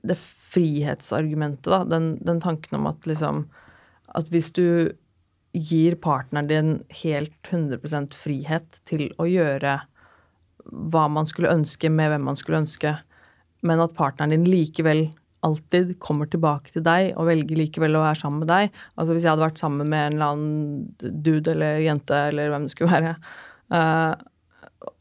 Det 0.04 0.16
frihetsargumentet, 0.52 1.70
da. 1.70 1.82
Den, 1.88 2.16
den 2.24 2.42
tanken 2.42 2.80
om 2.80 2.90
at 2.90 3.06
liksom 3.08 3.46
At 4.18 4.28
hvis 4.32 4.50
du 4.52 4.92
gir 5.52 5.96
partneren 6.00 6.48
din 6.48 6.74
helt 7.02 7.34
100% 7.48 8.14
frihet 8.16 8.78
til 8.88 9.10
å 9.20 9.26
gjøre 9.28 9.78
hva 10.64 11.02
man 11.12 11.28
skulle 11.28 11.52
ønske 11.52 11.90
med 11.92 12.08
hvem 12.08 12.22
man 12.24 12.38
skulle 12.40 12.62
ønske, 12.62 12.94
men 13.60 13.82
at 13.82 13.92
partneren 13.98 14.32
din 14.32 14.46
likevel 14.48 15.10
alltid 15.46 15.94
kommer 16.02 16.28
tilbake 16.30 16.74
til 16.74 16.84
deg 16.86 17.12
og 17.16 17.28
velger 17.28 17.58
likevel 17.58 17.98
å 17.98 18.04
være 18.04 18.20
sammen 18.22 18.44
med 18.44 18.50
deg. 18.52 18.82
Altså 18.96 19.14
hvis 19.14 19.26
jeg 19.26 19.32
hadde 19.32 19.46
vært 19.46 19.62
sammen 19.62 19.88
med 19.90 20.06
en 20.06 20.18
eller 20.18 20.34
annen 20.34 21.22
dude 21.24 21.54
eller 21.54 21.80
jente 21.82 22.18
eller 22.32 22.52
hvem 22.52 22.68
det 22.68 22.74
skulle 22.74 22.92
være, 22.92 23.16
uh, 23.74 24.12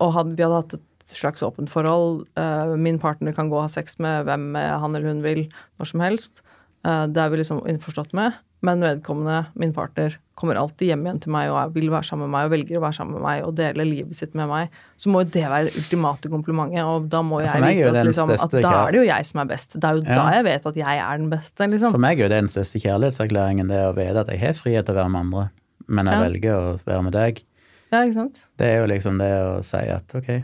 og 0.01 0.15
hadde, 0.17 0.37
vi 0.37 0.45
hadde 0.45 0.61
hatt 0.63 0.77
et 0.77 1.17
slags 1.17 1.43
åpent 1.45 1.71
forhold, 1.71 2.23
uh, 2.39 2.73
min 2.79 2.99
partner 3.01 3.35
kan 3.37 3.51
gå 3.51 3.57
og 3.59 3.67
ha 3.67 3.73
sex 3.73 3.99
med 4.01 4.25
hvem 4.29 4.53
han 4.57 4.95
eller 4.95 5.13
hun 5.13 5.25
vil 5.25 5.45
når 5.81 5.93
som 5.93 6.03
helst, 6.03 6.43
Uh, 6.81 7.05
det 7.05 7.21
er 7.21 7.29
vi 7.29 7.41
liksom 7.41 7.61
innforstått 7.69 8.15
med, 8.17 8.37
men 8.61 8.83
vedkommende, 8.85 9.47
min 9.57 9.71
partner, 9.73 10.17
kommer 10.37 10.57
alltid 10.57 10.87
hjem 10.89 11.03
igjen 11.05 11.19
til 11.21 11.31
meg 11.33 11.51
og 11.53 11.73
vil 11.75 11.89
være 11.93 12.07
sammen 12.07 12.25
med 12.25 12.33
meg 12.33 12.47
og 12.47 12.53
velger 12.55 12.77
å 12.79 12.81
være 12.81 12.97
sammen 12.97 13.13
med 13.17 13.23
meg 13.25 13.43
og 13.45 13.51
dele 13.57 13.85
livet 13.85 14.17
sitt 14.17 14.33
med 14.37 14.49
meg, 14.49 14.69
så 14.97 15.11
må 15.13 15.21
jo 15.21 15.29
det 15.35 15.43
være 15.49 15.67
det 15.67 15.75
ultimate 15.81 16.31
komplimentet, 16.33 16.81
og 16.85 17.09
da 17.13 17.21
må 17.25 17.41
jeg 17.43 17.61
vite 17.61 17.91
at, 17.91 17.99
liksom, 18.07 18.31
at 18.33 18.55
da 18.57 18.71
er 18.87 18.95
det 18.95 19.01
jo 19.01 19.05
jeg 19.09 19.27
som 19.29 19.41
er 19.43 19.49
best. 19.51 19.75
Det 19.77 19.83
er 19.89 19.99
jo 19.99 20.03
Ja. 20.07 20.15
da 20.17 20.25
jeg 20.33 20.45
vet 20.49 20.65
at 20.71 20.75
jeg 20.81 20.97
er 21.03 21.17
den 21.21 21.29
beste, 21.29 21.67
liksom. 21.69 21.91
For 21.91 22.01
meg 22.01 22.19
er 22.19 22.23
jo 22.23 22.29
den 22.29 22.49
største 22.49 22.81
kjærlighetserklæringen, 22.81 23.67
det 23.69 23.81
å 23.85 23.93
vite 23.97 24.23
at 24.25 24.27
jeg 24.33 24.39
har 24.39 24.53
frihet 24.57 24.85
til 24.85 24.95
å 24.95 24.99
være 25.03 25.09
med 25.13 25.19
andre, 25.27 25.49
men 25.87 26.05
jeg 26.05 26.15
Ja. 26.15 26.25
velger 26.25 26.53
å 26.57 26.79
være 26.85 27.03
med 27.03 27.13
deg. 27.13 27.43
Ja, 27.91 28.01
ikke 28.05 28.13
sant? 28.13 28.45
Det 28.57 28.67
er 28.67 28.77
jo 28.81 28.87
liksom 28.87 29.17
det 29.19 29.31
å 29.45 29.63
si 29.63 29.77
at 29.77 30.15
ok, 30.15 30.43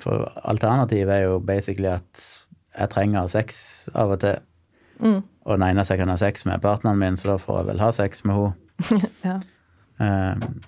for 0.00 0.32
alternativet 0.44 1.10
er 1.10 1.22
jo 1.24 1.38
basically 1.40 1.88
at 1.88 2.24
jeg 2.78 2.90
trenger 2.90 3.28
sex 3.28 3.88
av 3.94 4.12
og 4.12 4.20
til, 4.20 4.38
Mm. 4.98 5.22
og 5.44 5.58
den 5.58 5.68
eneste 5.68 5.94
jeg 5.94 6.00
kan 6.00 6.10
ha 6.10 6.16
sex 6.18 6.46
med, 6.46 6.54
er 6.58 6.64
partneren 6.64 6.98
min, 6.98 7.16
så 7.16 7.32
da 7.32 7.36
får 7.40 7.60
jeg 7.60 7.66
vel 7.68 7.82
ha 7.84 7.90
sex 7.94 8.24
med 8.24 8.34
henne. 8.34 8.54
Ja. 9.24 9.38
Um, 9.98 10.60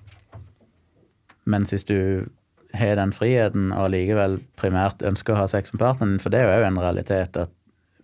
mens 1.46 1.70
hvis 1.70 1.84
du 1.86 2.26
har 2.74 2.96
den 2.98 3.12
friheten 3.14 3.70
og 3.72 3.90
likevel 3.94 4.40
primært 4.58 5.02
ønsker 5.06 5.34
å 5.34 5.42
ha 5.42 5.46
sex 5.50 5.72
med 5.72 5.82
partneren 5.82 6.18
for 6.22 6.34
det 6.34 6.40
er 6.42 6.58
jo 6.58 6.66
en 6.66 6.80
realitet 6.82 7.38
at 7.38 7.52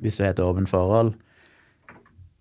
hvis 0.02 0.18
du 0.18 0.24
har 0.24 0.34
et 0.34 0.42
åpent 0.42 0.70
forhold, 0.70 1.14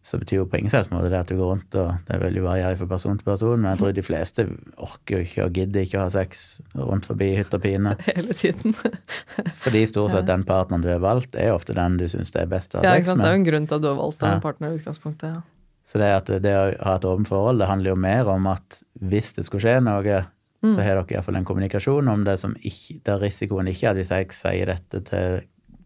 så 0.05 0.19
betyr 0.21 0.37
jo 0.37 0.45
på 0.45 0.59
ingen 0.59 0.69
slags 0.69 0.91
måte 0.93 1.09
det 1.09 1.17
at 1.17 1.31
du 1.31 1.37
går 1.39 1.47
rundt 1.49 1.75
og 1.81 1.95
Det 2.05 2.19
vil 2.21 2.35
jo 2.37 2.43
variere 2.45 2.77
fra 2.77 2.85
person 2.91 3.17
til 3.17 3.25
person, 3.25 3.57
men 3.61 3.71
jeg 3.71 3.79
tror 3.79 3.95
de 3.97 4.03
fleste 4.05 4.45
orker 4.77 5.15
jo 5.17 5.23
ikke 5.25 5.45
og 5.47 5.55
gidder 5.57 5.81
ikke 5.87 5.97
å 5.97 6.03
ha 6.03 6.11
sex 6.13 6.43
rundt 6.77 7.07
forbi 7.09 7.31
hytt 7.39 7.53
og 7.57 7.63
pine. 7.63 7.95
Hele 8.11 8.35
tiden. 8.37 8.75
Fordi 9.63 9.81
stort 9.89 10.13
sett 10.13 10.27
den 10.29 10.45
partneren 10.45 10.85
du 10.85 10.91
har 10.93 11.01
valgt, 11.01 11.33
er 11.35 11.55
ofte 11.55 11.73
den 11.73 11.97
du 11.97 12.05
syns 12.11 12.29
det 12.35 12.43
er 12.43 12.51
best 12.53 12.75
å 12.75 12.83
ha 12.83 12.85
Ja, 12.85 12.93
sex 12.99 13.09
sant? 13.09 13.23
Det 13.23 13.31
er 13.31 13.35
jo 13.35 13.41
en 13.41 13.47
grunn 13.49 13.65
til 13.71 13.79
at 13.79 13.81
du 13.81 13.89
har 13.89 13.97
valgt 13.99 14.19
den 14.21 14.35
Ja. 14.37 14.43
partneren 14.45 14.75
i 14.75 14.79
utgangspunktet. 14.83 15.33
Ja. 15.33 15.41
Så 15.85 15.99
det 16.01 16.11
at 16.13 16.29
det 16.41 16.53
å 16.57 16.63
ha 16.85 16.95
et 16.97 17.05
åpent 17.05 17.29
forhold, 17.29 17.59
det 17.61 17.67
handler 17.69 17.93
jo 17.93 17.97
mer 18.05 18.29
om 18.33 18.47
at 18.49 18.79
hvis 19.01 19.33
det 19.37 19.45
skulle 19.45 19.61
skje 19.65 19.79
noe, 19.85 20.21
så 20.65 20.81
har 20.81 20.95
dere 20.97 21.13
iallfall 21.13 21.35
en 21.37 21.45
kommunikasjon 21.45 22.07
om 22.09 22.23
det 22.25 22.39
som 22.41 22.55
ikke 22.65 22.95
Der 23.05 23.19
risikoen 23.21 23.67
ikke 23.69 23.85
er 23.85 23.91
at 23.91 23.99
hvis 23.99 24.09
jeg 24.15 24.31
sier 24.33 24.65
dette 24.71 25.01
til 25.05 25.41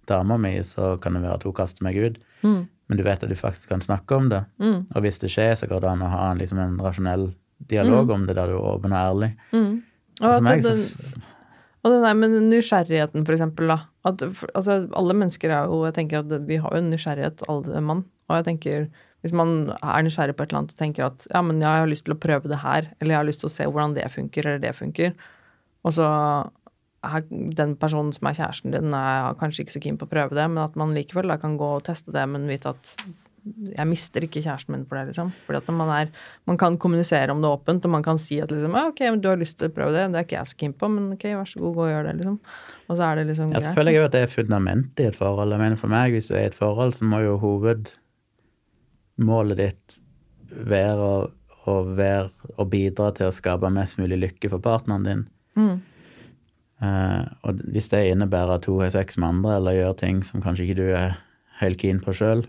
dama 0.07 0.37
mi, 0.39 0.53
så 0.63 0.93
kan 1.03 1.17
det 1.17 1.23
være 1.25 1.35
at 1.35 1.43
hun 1.43 1.53
kaster 1.57 1.83
meg 1.83 1.97
ut. 1.99 2.15
Mm. 2.43 2.61
Men 2.89 2.97
du 2.97 3.05
vet 3.05 3.23
at 3.23 3.29
du 3.29 3.37
faktisk 3.37 3.69
kan 3.69 3.83
snakke 3.85 4.17
om 4.17 4.29
det. 4.31 4.43
Mm. 4.57 4.87
Og 4.89 5.05
hvis 5.05 5.21
det 5.21 5.31
skjer, 5.33 5.53
så 5.59 5.69
går 5.69 5.83
det 5.83 5.91
an 5.91 6.05
å 6.05 6.11
ha 6.11 6.23
en, 6.31 6.41
liksom 6.41 6.61
en 6.63 6.79
rasjonell 6.81 7.29
dialog 7.69 8.09
om 8.15 8.25
det, 8.25 8.35
der 8.37 8.49
du 8.49 8.55
er 8.57 8.69
åpen 8.71 8.95
og 8.95 8.99
ærlig. 8.99 9.33
Mm. 9.53 9.73
Og, 10.19 10.29
og, 10.29 10.45
meg 10.45 10.63
den, 10.65 10.81
så 10.87 11.27
og 11.79 11.93
den 11.93 12.03
der 12.03 12.15
med 12.17 12.33
nysgjerrigheten, 12.49 13.23
for 13.27 13.35
eksempel, 13.35 13.71
da. 13.71 13.77
At, 14.07 14.23
altså, 14.55 14.81
alle 14.95 15.15
mennesker 15.15 15.51
er 15.51 15.67
jo 15.67 15.83
Jeg 15.85 15.95
tenker 15.97 16.21
at 16.23 16.47
vi 16.47 16.57
har 16.59 16.73
jo 16.73 16.81
en 16.81 16.89
nysgjerrighet, 16.91 17.43
alle 17.51 17.83
mann. 17.83 18.03
Og 18.27 18.39
jeg 18.39 18.47
tenker 18.49 18.89
hvis 19.19 19.35
man 19.35 19.73
er 19.75 20.03
nysgjerrig 20.05 20.35
på 20.37 20.45
et 20.45 20.51
eller 20.51 20.61
annet 20.61 20.75
og 20.75 20.79
tenker 20.79 21.05
at 21.09 21.25
ja, 21.27 21.41
men 21.43 21.59
jeg 21.59 21.81
har 21.83 21.89
lyst 21.91 22.05
til 22.07 22.15
å 22.15 22.21
prøve 22.23 22.47
det 22.47 22.61
her, 22.61 22.87
eller 22.99 23.13
jeg 23.13 23.19
har 23.19 23.27
lyst 23.27 23.41
til 23.43 23.49
å 23.49 23.51
se 23.51 23.65
hvordan 23.67 23.95
det 23.97 24.05
funker, 24.13 24.47
eller 24.47 24.61
det 24.63 24.71
funker, 24.77 25.11
og 25.83 25.95
så 25.95 26.07
den 27.31 27.77
personen 27.79 28.11
som 28.15 28.27
er 28.27 28.37
kjæresten 28.37 28.75
din, 28.75 28.93
er 28.95 29.37
kanskje 29.39 29.63
ikke 29.63 29.77
så 29.77 29.83
keen 29.83 29.99
på 29.99 30.07
å 30.07 30.11
prøve 30.11 30.35
det, 30.35 30.47
men 30.51 30.63
at 30.65 30.75
man 30.79 30.95
likevel 30.95 31.31
da 31.31 31.39
kan 31.39 31.55
gå 31.59 31.69
og 31.77 31.85
teste 31.87 32.11
det, 32.15 32.25
men 32.27 32.49
vite 32.49 32.75
at 32.75 32.83
jeg 33.49 33.87
mister 33.87 34.21
ikke 34.25 34.41
kjæresten 34.43 34.73
min 34.75 34.85
for 34.87 34.95
det, 34.99 35.05
liksom. 35.09 35.29
Fordi 35.45 35.57
at 35.61 35.69
man 35.73 35.89
er 35.93 36.07
Man 36.45 36.57
kan 36.57 36.77
kommunisere 36.77 37.31
om 37.31 37.41
det 37.41 37.49
åpent, 37.49 37.85
og 37.85 37.91
man 37.91 38.03
kan 38.03 38.17
si 38.17 38.41
at 38.41 38.51
liksom 38.51 38.75
ok, 38.75 38.99
men 38.99 39.21
du 39.21 39.29
har 39.29 39.37
lyst 39.37 39.57
til 39.59 39.67
å 39.69 39.73
prøve 39.73 39.91
det, 39.95 40.11
det 40.11 40.19
er 40.19 40.23
ikke 40.27 40.37
jeg 40.37 40.47
så 40.47 40.55
keen 40.59 40.73
på, 40.73 40.87
men 40.91 41.13
ok, 41.13 41.23
vær 41.23 41.45
så 41.45 41.59
god, 41.59 41.75
gå 41.75 41.81
og 41.85 41.89
gjør 41.89 42.03
det, 42.09 42.15
liksom. 42.19 42.39
Og 42.89 42.97
så 42.97 43.03
er 43.05 43.15
det 43.15 43.27
liksom 43.29 43.47
greit 43.49 43.63
jeg 43.63 43.77
føler 43.77 43.91
jo 43.95 44.05
at 44.05 44.11
det 44.15 44.21
er 44.25 44.31
fundamentet 44.33 44.99
i 44.99 45.09
et 45.09 45.19
forhold. 45.19 45.51
Jeg 45.53 45.63
mener 45.63 45.77
For 45.79 45.89
meg, 45.93 46.07
hvis 46.15 46.29
du 46.29 46.33
er 46.35 46.43
i 46.43 46.51
et 46.51 46.57
forhold, 46.57 46.91
så 46.97 47.03
må 47.05 47.17
jo 47.23 47.33
hovedmålet 47.43 49.57
ditt 49.59 49.85
være 50.49 51.03
å, 51.05 51.29
å, 51.69 51.71
være, 51.85 52.29
å 52.57 52.63
bidra 52.69 53.07
til 53.17 53.25
å 53.29 53.35
skape 53.35 53.69
mest 53.73 53.99
mulig 54.01 54.17
lykke 54.23 54.47
for 54.51 54.59
partneren 54.65 55.05
din. 55.05 55.21
Mm. 55.59 55.77
Eh, 56.81 57.25
og 57.43 57.59
hvis 57.73 57.89
det 57.91 58.05
innebærer 58.13 58.55
at 58.55 58.65
hun 58.69 58.81
har 58.85 58.93
sex 58.95 59.17
med 59.19 59.27
andre, 59.33 59.57
eller 59.59 59.77
gjør 59.79 59.97
ting 59.99 60.23
som 60.23 60.41
kanskje 60.41 60.67
ikke 60.69 60.79
du 60.79 60.87
er 60.95 61.17
helt 61.59 61.79
keen 61.81 61.99
på 61.99 62.13
sjøl, 62.15 62.45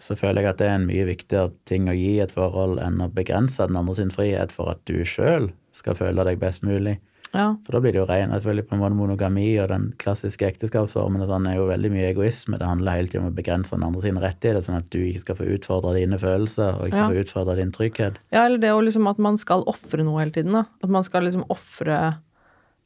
så 0.00 0.16
føler 0.16 0.42
jeg 0.46 0.50
at 0.54 0.60
det 0.62 0.68
er 0.70 0.78
en 0.78 0.86
mye 0.88 1.04
viktigere 1.10 1.50
ting 1.68 1.90
å 1.90 1.96
gi 1.96 2.14
et 2.24 2.32
forhold 2.32 2.78
enn 2.80 3.02
å 3.04 3.10
begrense 3.12 3.66
den 3.68 3.76
andre 3.76 3.94
sin 3.98 4.12
frihet 4.14 4.52
for 4.54 4.70
at 4.72 4.80
du 4.88 5.02
sjøl 5.04 5.50
skal 5.76 5.98
føle 5.98 6.24
deg 6.24 6.38
best 6.40 6.62
mulig. 6.64 6.96
Ja. 7.34 7.52
For 7.62 7.76
da 7.76 7.80
blir 7.84 7.92
det 7.94 8.00
jo 8.00 8.06
ren 8.08 8.32
selvfølgelig 8.32 8.64
på 8.66 8.74
en 8.74 8.80
måte 8.80 8.96
monogami 8.98 9.44
og 9.62 9.68
den 9.70 9.84
klassiske 10.02 10.48
ekteskapsformen 10.48 11.22
og 11.22 11.28
sånn 11.30 11.44
er 11.46 11.60
jo 11.60 11.68
veldig 11.68 11.90
mye 11.92 12.08
egoisme. 12.08 12.58
Det 12.58 12.66
handler 12.66 12.96
hele 12.98 13.12
tiden 13.12 13.26
om 13.28 13.30
å 13.30 13.36
begrense 13.36 13.76
den 13.76 13.84
andre 13.86 14.02
sine 14.02 14.22
rettigheter, 14.24 14.64
sånn 14.66 14.80
at 14.80 14.88
du 14.90 14.98
ikke 15.04 15.22
skal 15.26 15.38
få 15.38 15.46
utfordre 15.58 15.92
dine 15.98 16.18
følelser 16.18 16.80
og 16.80 16.88
ikke 16.88 16.96
Ja. 17.04 17.06
få 17.12 17.20
utfordre 17.22 17.56
din 17.60 17.70
trygghet. 17.76 18.18
Ja, 18.32 18.46
eller 18.46 18.58
det 18.58 18.72
å 18.74 18.82
liksom 18.82 19.06
at 19.10 19.18
man 19.22 19.36
skal 19.36 19.62
ofre 19.70 20.02
noe 20.02 20.18
hele 20.18 20.32
tiden, 20.34 20.52
da. 20.58 20.64
At 20.82 20.90
man 20.90 21.04
skal 21.06 21.22
liksom 21.28 21.44
ofre 21.50 22.16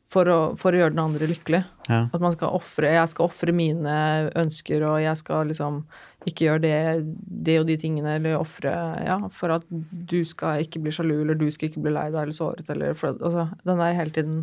for, 0.08 0.24
å- 0.30 0.56
for 0.58 0.72
å 0.72 0.78
gjøre 0.78 0.94
den 0.94 1.02
andre 1.04 1.26
lykkelig. 1.26 1.64
Ja. 1.88 2.08
At 2.12 2.20
man 2.20 2.32
skal 2.32 2.48
ofre 2.54 2.90
Jeg 2.92 3.08
skal 3.08 3.26
ofre 3.26 3.52
mine 3.52 4.30
ønsker, 4.36 4.82
og 4.86 5.00
jeg 5.02 5.16
skal 5.16 5.46
liksom 5.48 5.84
ikke 6.26 6.46
gjøre 6.46 6.60
det, 6.62 7.16
det 7.44 7.58
og 7.60 7.66
de 7.66 7.76
tingene, 7.76 8.14
eller 8.16 8.38
ofre 8.38 8.70
Ja, 9.04 9.18
for 9.28 9.50
at 9.50 9.64
du 9.70 10.24
skal 10.24 10.62
ikke 10.64 10.80
bli 10.82 10.90
sjalu, 10.92 11.20
eller 11.22 11.34
du 11.34 11.50
skal 11.50 11.68
ikke 11.68 11.82
bli 11.82 11.92
lei 11.92 12.06
deg 12.10 12.22
eller 12.22 12.32
såret, 12.36 12.68
eller 12.70 12.94
for, 12.94 13.16
Altså, 13.20 13.48
den 13.64 13.78
der 13.78 13.92
hele 13.98 14.10
tiden 14.10 14.38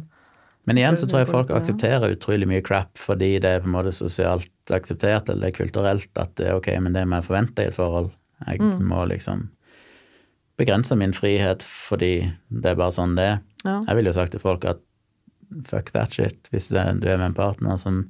Men 0.67 0.77
igjen 0.77 0.97
så 0.97 1.07
tror 1.09 1.23
jeg 1.23 1.31
folk 1.31 1.49
aksepterer 1.49 2.13
utrolig 2.13 2.45
mye 2.47 2.61
crap 2.61 2.93
fordi 3.01 3.39
det 3.41 3.49
er 3.49 3.59
på 3.63 3.65
en 3.71 3.73
måte 3.79 3.91
sosialt 3.97 4.51
akseptert 4.69 5.29
eller 5.29 5.47
det 5.47 5.53
er 5.55 5.63
kulturelt 5.63 6.09
at 6.21 6.35
det 6.37 6.47
er 6.51 6.59
ok, 6.59 6.67
men 6.79 6.93
det 6.93 7.07
må 7.07 7.17
jeg 7.17 7.25
forvente 7.31 7.63
i 7.65 7.71
et 7.71 7.73
forhold. 7.79 8.11
Jeg 8.47 8.59
Mm. 8.61 8.77
må 8.87 9.07
liksom 9.09 9.47
begrense 10.57 10.95
min 10.97 11.13
frihet 11.13 11.63
fordi 11.65 12.31
det 12.51 12.71
er 12.71 12.75
bare 12.77 12.93
sånn 12.93 13.15
det 13.17 13.23
er. 13.25 13.39
Ja. 13.65 13.79
Jeg 13.87 13.95
ville 13.97 14.09
jo 14.13 14.17
sagt 14.19 14.31
til 14.35 14.39
folk 14.43 14.65
at 14.65 14.77
fuck 15.67 15.91
that 15.95 16.13
shit, 16.15 16.47
hvis 16.51 16.69
du 16.71 16.77
er, 16.79 16.93
du 16.99 17.07
er 17.09 17.19
med 17.19 17.31
en 17.31 17.37
partner 17.37 17.79
som 17.81 18.05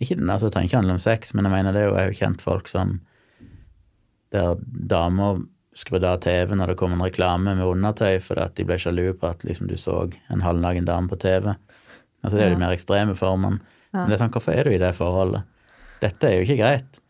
ikke, 0.00 0.18
altså 0.20 0.48
Det 0.48 0.52
trenger 0.52 0.68
ikke 0.68 0.80
handle 0.82 0.96
om 0.98 1.00
sex, 1.00 1.32
men 1.34 1.46
jeg 1.46 1.54
mener 1.54 1.72
det 1.72 1.82
er 1.82 1.86
jo, 1.86 1.96
jeg 1.96 2.10
har 2.10 2.18
kjent 2.18 2.42
folk 2.44 2.68
som 2.68 2.98
der 4.34 4.58
damer 4.90 5.40
skrudde 5.76 6.08
av 6.08 6.20
TV 6.24 6.54
når 6.56 6.72
det 6.72 6.78
kom 6.80 6.94
en 6.96 7.04
reklame 7.04 7.54
med 7.56 7.64
undertøy 7.64 8.18
fordi 8.24 8.44
at 8.44 8.54
de 8.58 8.66
ble 8.68 8.78
sjalu 8.80 9.10
på 9.16 9.30
at 9.30 9.44
liksom 9.46 9.68
du 9.70 9.76
så 9.80 10.06
en 10.32 10.44
halvnaken 10.44 10.88
dame 10.88 11.08
på 11.08 11.18
TV. 11.20 11.52
Altså 12.24 12.36
Det 12.36 12.44
er 12.44 12.50
jo 12.50 12.56
de 12.56 12.62
mer 12.64 12.76
ekstreme 12.76 13.16
formene. 13.16 13.60
Men 13.92 14.08
det 14.10 14.16
er 14.16 14.22
sånn, 14.24 14.32
hvorfor 14.34 14.56
er 14.56 14.66
du 14.66 14.74
i 14.74 14.80
det 14.80 14.92
forholdet? 14.96 15.44
Dette 16.02 16.28
er 16.28 16.36
jo 16.36 16.46
ikke 16.46 16.60
greit. 16.60 17.02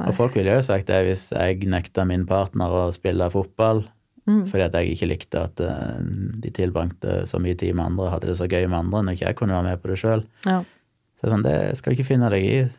Og 0.00 0.14
folk 0.16 0.36
ville 0.38 0.54
jo 0.54 0.62
sagt 0.64 0.88
det 0.88 1.02
hvis 1.06 1.26
jeg 1.34 1.68
nekta 1.70 2.06
min 2.08 2.24
partner 2.26 2.72
å 2.72 2.84
spille 2.94 3.28
fotball 3.30 3.84
Mm. 4.26 4.44
fordi 4.46 4.62
at 4.62 4.72
jeg 4.78 4.92
ikke 4.94 5.06
likte 5.10 5.40
at 5.42 5.60
eh, 5.60 5.96
de 6.44 6.50
tilbrakte 6.54 7.26
så 7.26 7.40
mye 7.42 7.56
tid 7.58 7.74
med 7.74 7.84
andre, 7.90 8.10
hadde 8.12 8.28
det 8.30 8.36
så 8.38 8.46
gøy 8.46 8.68
med 8.68 8.78
andre 8.78 9.00
når 9.02 9.16
ikke 9.16 9.26
jeg 9.26 9.36
kunne 9.40 9.56
være 9.56 9.64
med 9.64 9.80
på 9.82 9.88
det 9.90 9.98
sjøl. 9.98 10.22
Ja. 10.46 10.60
Så 11.20 11.30
sånn, 11.32 11.42
det 11.42 11.56
skal 11.78 11.92
du 11.92 11.96
ikke 11.98 12.06
finne 12.12 12.30
deg 12.30 12.44
i. 12.46 12.70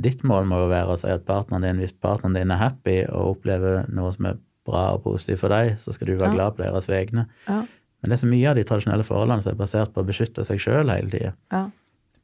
ditt 0.00 0.22
mål 0.24 0.46
må 0.48 0.60
jo 0.62 0.68
være 0.70 0.94
å 0.94 0.98
si 0.98 1.08
at 1.12 1.24
partneren 1.26 1.62
din, 1.66 1.80
hvis 1.82 1.92
partneren 1.92 2.34
din 2.38 2.50
er 2.54 2.56
happy 2.62 3.02
og 3.10 3.34
opplever 3.36 3.84
noe 3.92 4.12
som 4.14 4.26
er 4.30 4.38
bra 4.64 4.94
og 4.94 5.02
positivt 5.04 5.40
for 5.42 5.48
deg, 5.52 5.74
så 5.82 5.92
skal 5.92 6.06
du 6.06 6.14
være 6.16 6.30
Ja. 6.30 6.34
glad 6.36 6.56
på 6.56 6.62
deres 6.62 6.86
vegne. 6.88 7.26
Ja. 7.48 7.58
Men 8.00 8.10
det 8.10 8.12
er 8.12 8.22
så 8.26 8.30
mye 8.30 8.48
av 8.48 8.54
de 8.56 8.64
tradisjonelle 8.64 9.04
forholdene 9.04 9.42
som 9.42 9.52
er 9.52 9.56
basert 9.58 9.92
på 9.92 10.00
å 10.02 10.06
beskytte 10.06 10.44
seg 10.46 10.58
sjøl 10.62 10.88
hele 10.94 11.10
tida, 11.10 11.34
Ja. 11.52 11.70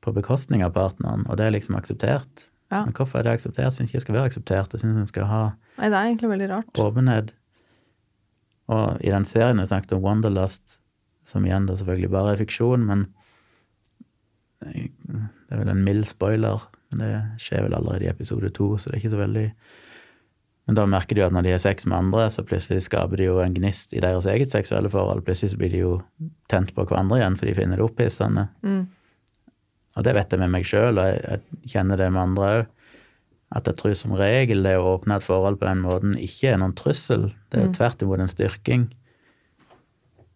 på 0.01 0.15
bekostning 0.15 0.63
av 0.65 0.73
partneren, 0.73 1.27
og 1.29 1.37
det 1.37 1.47
er 1.47 1.51
liksom 1.59 1.75
akseptert. 1.77 2.47
Men 2.71 2.93
hvorfor 2.93 3.19
er 3.19 3.23
det 3.25 3.33
akseptert? 3.39 3.65
Jeg 3.71 3.73
syns 3.73 3.89
ikke 3.91 3.99
det 3.99 4.03
skal 4.03 4.15
være 4.15 4.31
akseptert. 4.31 4.73
Jeg 4.73 4.81
syns 4.81 4.97
en 4.99 5.07
skal 5.07 5.25
ha 5.27 5.43
Nei, 5.79 5.89
det 5.91 5.95
er 5.95 6.07
egentlig 6.09 6.31
veldig 6.31 6.49
rart. 6.51 6.73
åpenhet. 6.75 7.33
Og 8.73 9.05
i 9.05 9.13
den 9.13 9.27
serien 9.29 9.61
jeg 9.61 9.71
snakket 9.71 9.97
om 9.97 10.05
Wanderlust, 10.05 10.79
som 11.29 11.45
igjen 11.45 11.69
da 11.69 11.77
selvfølgelig 11.77 12.13
bare 12.13 12.35
er 12.35 12.41
fiksjon, 12.41 12.85
men 12.89 13.07
det 14.65 15.53
er 15.53 15.61
vel 15.61 15.73
en 15.73 15.85
mild 15.85 16.07
spoiler, 16.09 16.63
men 16.91 17.03
det 17.03 17.11
skjer 17.43 17.67
vel 17.67 17.77
allerede 17.77 18.07
i 18.07 18.13
episode 18.13 18.49
to, 18.57 18.75
så 18.79 18.89
det 18.89 18.97
er 18.97 19.03
ikke 19.03 19.17
så 19.17 19.25
veldig 19.25 19.49
Men 20.65 20.79
da 20.79 20.87
merker 20.89 21.13
de 21.13 21.21
jo 21.21 21.27
at 21.27 21.35
når 21.37 21.45
de 21.45 21.51
har 21.53 21.61
sex 21.61 21.85
med 21.85 21.99
andre, 21.99 22.23
så 22.33 22.41
plutselig 22.41 22.87
skaper 22.87 23.21
de 23.21 23.27
jo 23.27 23.35
en 23.45 23.53
gnist 23.53 23.91
i 23.93 24.01
deres 24.01 24.25
eget 24.25 24.49
seksuelle 24.49 24.89
forhold. 24.89 25.21
Plutselig 25.27 25.53
så 25.53 25.59
blir 25.61 25.69
de 25.75 25.83
jo 25.83 25.91
tent 26.49 26.73
på 26.73 26.87
hverandre 26.89 27.19
igjen, 27.19 27.37
for 27.37 27.45
de 27.45 27.53
finner 27.59 27.77
det 27.77 27.85
opphissende. 27.85 28.47
Mm. 28.65 28.87
Og 29.99 30.07
det 30.07 30.15
vet 30.17 30.33
jeg 30.33 30.41
med 30.41 30.55
meg 30.55 30.65
sjøl, 30.65 30.97
og 30.97 31.05
jeg, 31.05 31.21
jeg 31.29 31.75
kjenner 31.75 32.01
det 32.01 32.09
med 32.15 32.23
andre 32.23 32.49
òg. 32.55 32.73
At 33.55 33.69
jeg 33.69 33.79
tror 33.79 33.95
som 33.99 34.15
regel 34.19 34.65
det 34.65 34.77
å 34.79 34.95
åpne 34.97 35.19
et 35.19 35.27
forhold 35.27 35.61
på 35.61 35.69
den 35.69 35.83
måten 35.85 36.17
ikke 36.19 36.53
er 36.53 36.61
noen 36.63 36.75
trussel. 36.79 37.29
Det 37.51 37.61
er 37.61 37.69
jo 37.69 37.75
tvert 37.77 38.03
imot 38.03 38.23
en 38.25 38.33
styrking. 38.33 38.89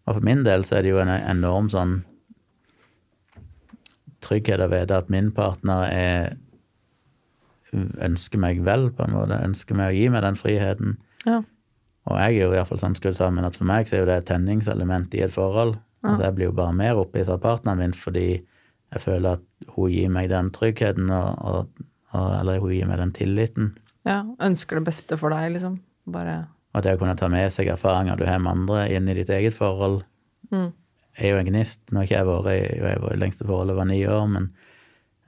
Og 0.06 0.18
for 0.18 0.24
min 0.24 0.44
del 0.46 0.64
så 0.64 0.78
er 0.78 0.86
det 0.86 0.92
jo 0.92 1.00
en 1.02 1.12
enorm 1.12 1.70
sånn 1.72 1.98
trygghet 4.24 4.62
å 4.64 4.70
vite 4.70 4.96
at 4.98 5.10
min 5.12 5.32
partner 5.34 5.88
er 5.88 6.36
ønsker 7.74 8.40
meg 8.40 8.62
vel, 8.64 8.88
på 8.96 9.04
en 9.04 9.12
måte. 9.12 9.40
Ønsker 9.44 9.76
meg 9.76 9.92
å 9.92 9.96
gi 9.98 10.06
meg 10.12 10.24
den 10.24 10.38
friheten. 10.40 10.96
Ja. 11.26 11.42
Og 12.08 12.16
jeg 12.16 12.38
er 12.38 12.46
jo 12.46 12.52
i 12.52 12.56
hvert 12.56 12.70
fall 12.70 12.80
sånn 12.80 12.96
skrudd 12.96 13.18
sammen 13.18 13.44
at 13.44 13.58
for 13.58 13.68
meg 13.68 13.88
så 13.88 13.98
er 13.98 14.02
jo 14.02 14.08
det 14.08 14.16
et 14.22 14.30
tenningselement 14.30 15.12
i 15.16 15.24
et 15.26 15.34
forhold. 15.34 15.76
Altså 16.06 16.24
jeg 16.24 16.36
blir 16.36 16.48
jo 16.48 16.56
bare 16.56 16.76
mer 16.76 17.00
opphisset 17.00 17.34
av 17.34 17.42
partneren 17.42 17.82
min 17.82 17.96
fordi 17.96 18.28
jeg 18.38 19.02
føler 19.02 19.36
at 19.36 19.72
hun 19.74 19.90
gir 19.92 20.12
meg 20.12 20.30
den 20.32 20.48
tryggheten, 20.54 21.10
og, 21.12 21.42
og, 21.44 21.87
eller 22.14 22.62
hun 22.62 22.72
gir 22.72 22.88
meg 22.88 23.00
den 23.02 23.14
tilliten. 23.16 23.72
ja. 24.08 24.22
Ønsker 24.40 24.78
det 24.78 24.88
beste 24.88 25.18
for 25.20 25.34
deg, 25.34 25.52
liksom. 25.56 25.80
Bare 26.08 26.46
Og 26.76 26.84
det 26.84 26.94
å 26.96 27.00
kunne 27.00 27.16
ta 27.18 27.28
med 27.32 27.50
seg 27.52 27.70
erfaringer 27.72 28.16
du 28.16 28.26
har 28.28 28.40
med 28.40 28.52
andre 28.52 28.86
inn 28.94 29.08
i 29.08 29.16
ditt 29.16 29.30
eget 29.32 29.56
forhold, 29.56 30.02
mm. 30.52 30.68
er 31.18 31.32
jo 31.32 31.40
en 31.40 31.48
gnist. 31.48 31.82
Nå 31.90 32.00
har 32.00 32.08
ikke 32.08 32.18
jeg 32.18 32.28
vært 32.28 32.50
i 32.52 32.58
jeg 32.88 33.02
var 33.02 33.14
i 33.14 33.20
lengste 33.20 33.48
forholdet 33.48 33.76
var 33.76 33.88
ni 33.88 34.00
år, 34.06 34.26
men 34.30 34.50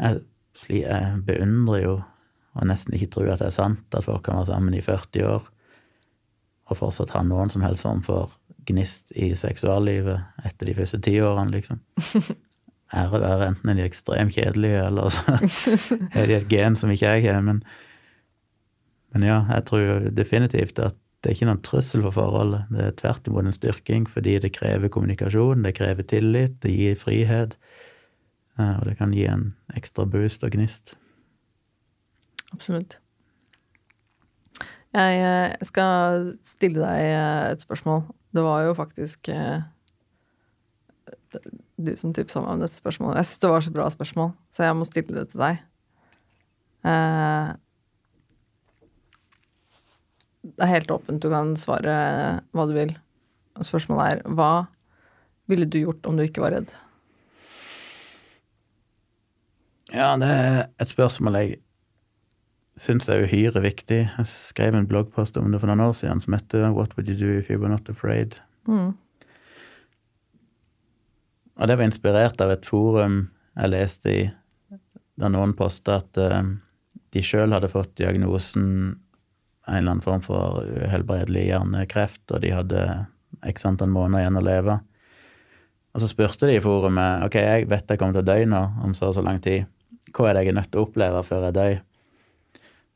jeg, 0.00 0.22
jeg 0.68 1.22
beundrer 1.26 1.84
jo, 1.84 1.94
og 2.56 2.68
nesten 2.68 2.96
ikke 2.96 3.10
tror 3.14 3.32
at 3.34 3.42
det 3.42 3.50
er 3.50 3.56
sant, 3.56 3.86
at 3.94 4.06
folk 4.06 4.24
kan 4.26 4.40
være 4.40 4.52
sammen 4.52 4.76
i 4.76 4.84
40 4.84 5.26
år 5.28 5.48
og 6.70 6.78
fortsatt 6.78 7.12
ha 7.16 7.22
noen 7.26 7.50
som 7.50 7.64
helst 7.66 7.82
form 7.82 8.02
for 8.06 8.30
gnist 8.68 9.10
i 9.18 9.32
seksuallivet 9.38 10.46
etter 10.46 10.70
de 10.70 10.76
første 10.76 11.00
ti 11.02 11.16
årene, 11.22 11.50
liksom. 11.56 11.80
Ære 12.94 13.20
være 13.22 13.48
enten 13.48 13.68
er 13.70 13.74
de 13.78 13.84
ekstremt 13.86 14.34
kjedelige, 14.34 14.80
eller 14.86 15.08
så 15.14 15.36
er 16.18 16.26
de 16.26 16.34
et 16.40 16.48
gen 16.50 16.76
som 16.76 16.90
ikke 16.90 17.06
jeg 17.06 17.32
har, 17.32 17.40
men 17.46 17.62
men 19.12 19.22
ja, 19.26 19.40
jeg 19.50 19.64
tror 19.66 20.10
definitivt 20.14 20.78
at 20.78 20.94
det 21.20 21.30
er 21.30 21.34
ikke 21.34 21.46
noen 21.48 21.62
trussel 21.66 22.02
for 22.06 22.14
forholdet. 22.14 22.64
Det 22.70 22.84
er 22.84 22.92
tvert 22.96 23.26
imot 23.28 23.44
en 23.44 23.52
styrking, 23.52 24.06
fordi 24.08 24.38
det 24.40 24.52
krever 24.54 24.88
kommunikasjon, 24.88 25.64
det 25.66 25.74
krever 25.76 26.06
tillit, 26.08 26.54
det 26.62 26.70
gir 26.72 26.94
frihet. 26.96 27.56
eh, 28.58 28.78
Og 28.78 28.86
det 28.86 28.96
kan 28.98 29.12
gi 29.12 29.26
en 29.26 29.54
ekstra 29.76 30.06
boost 30.06 30.44
og 30.46 30.50
gnist. 30.54 30.94
Absolutt. 32.54 32.98
Jeg 34.94 35.20
eh, 35.22 35.56
skal 35.66 36.32
stille 36.46 36.80
deg 36.80 37.10
eh, 37.10 37.52
et 37.52 37.60
spørsmål. 37.66 38.06
Det 38.34 38.42
var 38.46 38.62
jo 38.68 38.74
faktisk 38.74 39.28
du 41.86 41.94
som 41.98 42.12
tipsa 42.16 42.42
meg 42.44 42.54
om 42.54 42.62
dette 42.64 42.78
spørsmålet. 42.78 43.20
Jeg 43.20 43.30
syns 43.30 43.42
det 43.42 43.50
var 43.54 43.66
så 43.66 43.74
bra 43.74 43.88
spørsmål, 43.94 44.30
så 44.52 44.68
jeg 44.68 44.78
må 44.78 44.86
stille 44.88 45.16
det 45.16 45.26
til 45.32 45.42
deg. 45.42 45.60
Uh, 46.86 47.56
Det 50.40 50.64
er 50.64 50.72
helt 50.72 50.92
åpent, 50.92 51.20
du 51.20 51.28
kan 51.32 51.52
svare 51.60 51.94
hva 52.56 52.66
du 52.68 52.72
vil. 52.72 52.94
Spørsmålet 53.60 54.20
er 54.22 54.36
hva 54.36 54.52
ville 55.50 55.66
du 55.68 55.82
gjort 55.82 56.06
om 56.08 56.16
du 56.16 56.24
ikke 56.24 56.40
var 56.40 56.54
redd? 56.56 56.70
Ja, 59.90 60.14
det 60.20 60.30
er 60.30 60.62
et 60.80 60.92
spørsmål 60.92 61.36
jeg 61.40 61.58
syns 62.80 63.10
er 63.10 63.26
uhyre 63.26 63.60
viktig. 63.60 64.00
Jeg 64.06 64.30
skrev 64.30 64.78
en 64.78 64.88
bloggpost 64.88 65.36
om 65.36 65.50
det 65.52 65.60
for 65.60 65.68
noen 65.68 65.84
år 65.90 65.92
siden 65.98 66.22
som 66.24 66.38
heter 66.38 66.70
What 66.72 66.96
would 66.96 67.10
you 67.10 67.18
do 67.18 67.36
if 67.36 67.50
you 67.50 67.60
were 67.60 67.68
not 67.68 67.90
afraid? 67.92 68.38
Mm. 68.64 68.94
Og 71.60 71.68
det 71.68 71.76
var 71.76 71.84
inspirert 71.84 72.40
av 72.40 72.54
et 72.54 72.66
forum 72.66 73.22
jeg 73.58 73.72
leste 73.72 74.12
i, 74.12 74.20
der 75.20 75.32
noen 75.32 75.52
posta 75.58 75.98
at 76.00 76.20
eh, 76.20 76.52
de 77.12 77.22
sjøl 77.26 77.52
hadde 77.52 77.68
fått 77.68 77.92
diagnosen 78.00 78.66
en 79.70 79.76
eller 79.76 79.92
annen 79.92 80.04
form 80.04 80.22
for 80.24 80.62
uhelbredelig 80.64 81.50
hjernekreft, 81.50 82.22
og 82.32 82.40
de 82.42 82.54
hadde 82.54 82.86
x 83.46 83.66
antall 83.68 83.92
måneder 83.92 84.24
igjen 84.24 84.40
å 84.40 84.44
leve. 84.46 84.78
Og 85.94 86.02
så 86.02 86.08
spurte 86.10 86.48
de 86.48 86.56
i 86.56 86.62
forumet 86.64 87.26
ok, 87.26 87.36
jeg 87.42 87.68
vet 87.70 87.92
jeg 87.92 88.00
kommer 88.00 88.16
til 88.16 88.24
å 88.24 88.30
dø 88.30 88.38
nå 88.48 88.62
om 88.86 88.94
så 88.96 89.10
og 89.10 89.16
så 89.18 89.24
lang 89.26 89.40
tid. 89.42 89.68
Hva 90.14 90.30
er 90.30 90.38
det 90.38 90.44
jeg 90.46 90.54
er 90.54 90.58
nødt 90.58 90.70
til 90.72 90.80
å 90.80 90.86
oppleve 90.86 91.22
før 91.26 91.48
jeg 91.48 91.56
dør? 91.58 91.76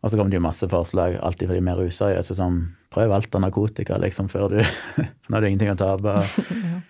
Og 0.05 0.13
så 0.13 0.19
kom 0.21 0.31
det 0.31 0.37
jo 0.37 0.45
masse 0.45 0.67
forslag, 0.69 1.17
alltid 1.25 1.49
for 1.49 1.57
de 1.57 1.65
mer 1.65 1.81
useriøse, 1.81 2.37
som 2.37 2.59
prøv 2.93 3.13
alt 3.17 3.37
av 3.37 3.45
narkotika 3.45 3.97
liksom 4.03 4.29
før 4.33 4.53
du 4.53 4.59
Nå 5.29 5.37
har 5.37 5.41
du 5.45 5.49
ingenting 5.49 5.73
å 5.73 5.79
tape. 5.81 6.17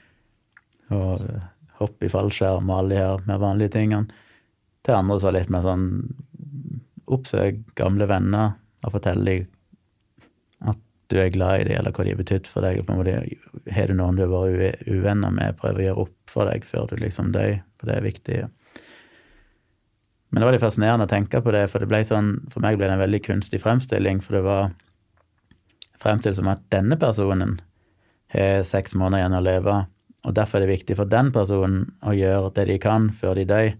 Og 0.94 1.22
eh, 1.22 1.44
hopp 1.84 2.04
i 2.04 2.10
fallskjerm 2.12 2.70
og 2.70 2.78
alle 2.78 2.94
de 2.94 3.00
her 3.02 3.26
mer 3.28 3.42
vanlige 3.42 3.74
tingene. 3.76 4.22
Til 4.84 4.98
andre 4.98 5.18
så 5.20 5.30
var 5.30 5.38
litt 5.38 5.52
mer 5.52 5.64
sånn 5.64 5.88
oppsøk 7.14 7.60
gamle 7.78 8.08
venner 8.08 8.56
og 8.84 8.96
fortell 8.96 9.24
dem 9.24 9.46
at 10.64 10.80
du 11.12 11.18
er 11.20 11.32
glad 11.32 11.60
i 11.60 11.68
dem, 11.68 11.78
eller 11.78 11.92
hva 11.92 12.04
de 12.04 12.12
har 12.14 12.20
betydd 12.20 12.48
for 12.50 12.64
deg. 12.64 12.82
Har 12.84 13.88
du 13.88 13.96
noen 13.96 14.18
du 14.18 14.24
har 14.24 14.32
vært 14.56 14.84
uvenner 14.88 15.32
med, 15.32 15.56
prøv 15.60 15.80
å 15.80 15.84
gjøre 15.84 16.04
opp 16.06 16.32
for 16.32 16.48
deg 16.50 16.64
før 16.68 16.88
du 16.90 16.96
liksom 17.00 17.32
dør, 17.34 17.58
for 17.80 17.90
det 17.90 17.96
er 17.98 18.06
viktig. 18.08 18.38
Men 20.34 20.40
det 20.40 20.48
var 20.48 20.56
litt 20.56 20.64
fascinerende 20.64 21.06
å 21.06 21.12
tenke 21.12 21.40
på 21.44 21.52
det, 21.54 21.66
for 21.70 21.84
det 21.84 21.90
ble 21.92 22.00
sånn, 22.08 22.32
for 22.50 22.64
meg 22.64 22.80
ble 22.80 22.88
det 22.88 22.96
en 22.96 23.04
veldig 23.04 23.20
kunstig 23.22 23.60
fremstilling, 23.62 24.22
for 24.24 24.38
det 24.38 24.44
var 24.48 24.72
fremstilt 26.02 26.40
som 26.40 26.50
at 26.50 26.64
denne 26.74 26.98
personen 27.00 27.60
har 28.34 28.64
seks 28.66 28.96
måneder 28.98 29.22
igjen 29.22 29.38
å 29.38 29.44
leve, 29.44 29.76
og 30.24 30.34
derfor 30.34 30.58
er 30.58 30.66
det 30.66 30.78
viktig 30.78 30.96
for 30.96 31.04
den 31.10 31.30
personen 31.32 31.90
å 32.02 32.14
gjøre 32.16 32.52
det 32.56 32.66
de 32.70 32.78
kan 32.82 33.10
før 33.12 33.34
de 33.36 33.44
dør. 33.50 33.74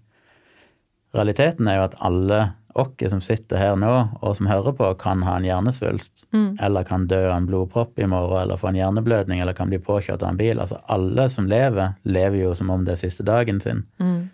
Realiteten 1.15 1.69
er 1.71 1.79
jo 1.79 1.85
at 1.89 1.95
alle 2.03 2.41
oss 2.75 3.13
som 3.13 3.21
sitter 3.23 3.61
her 3.61 3.77
nå, 3.79 3.91
og 4.19 4.33
som 4.35 4.49
hører 4.51 4.75
på, 4.75 4.89
kan 4.99 5.21
ha 5.23 5.37
en 5.39 5.45
hjernesvulst, 5.47 6.25
eller 6.61 6.83
kan 6.89 7.05
dø 7.07 7.21
av 7.31 7.37
en 7.37 7.47
blodpropp 7.47 7.99
i 8.03 8.07
morgen, 8.11 8.41
eller 8.43 8.59
få 8.59 8.73
en 8.73 8.79
hjerneblødning, 8.81 9.39
eller 9.41 9.55
kan 9.55 9.71
bli 9.71 9.79
påkjørt 9.79 10.25
av 10.27 10.33
en 10.33 10.41
bil. 10.41 10.59
Altså 10.59 10.81
alle 10.91 11.29
som 11.31 11.47
lever, 11.47 11.95
lever 12.03 12.41
jo 12.43 12.55
som 12.59 12.71
om 12.75 12.83
det 12.85 12.97
er 12.97 13.03
siste 13.07 13.23
dagen 13.29 13.61
sin. 13.63 13.85
Mm. 14.03 14.29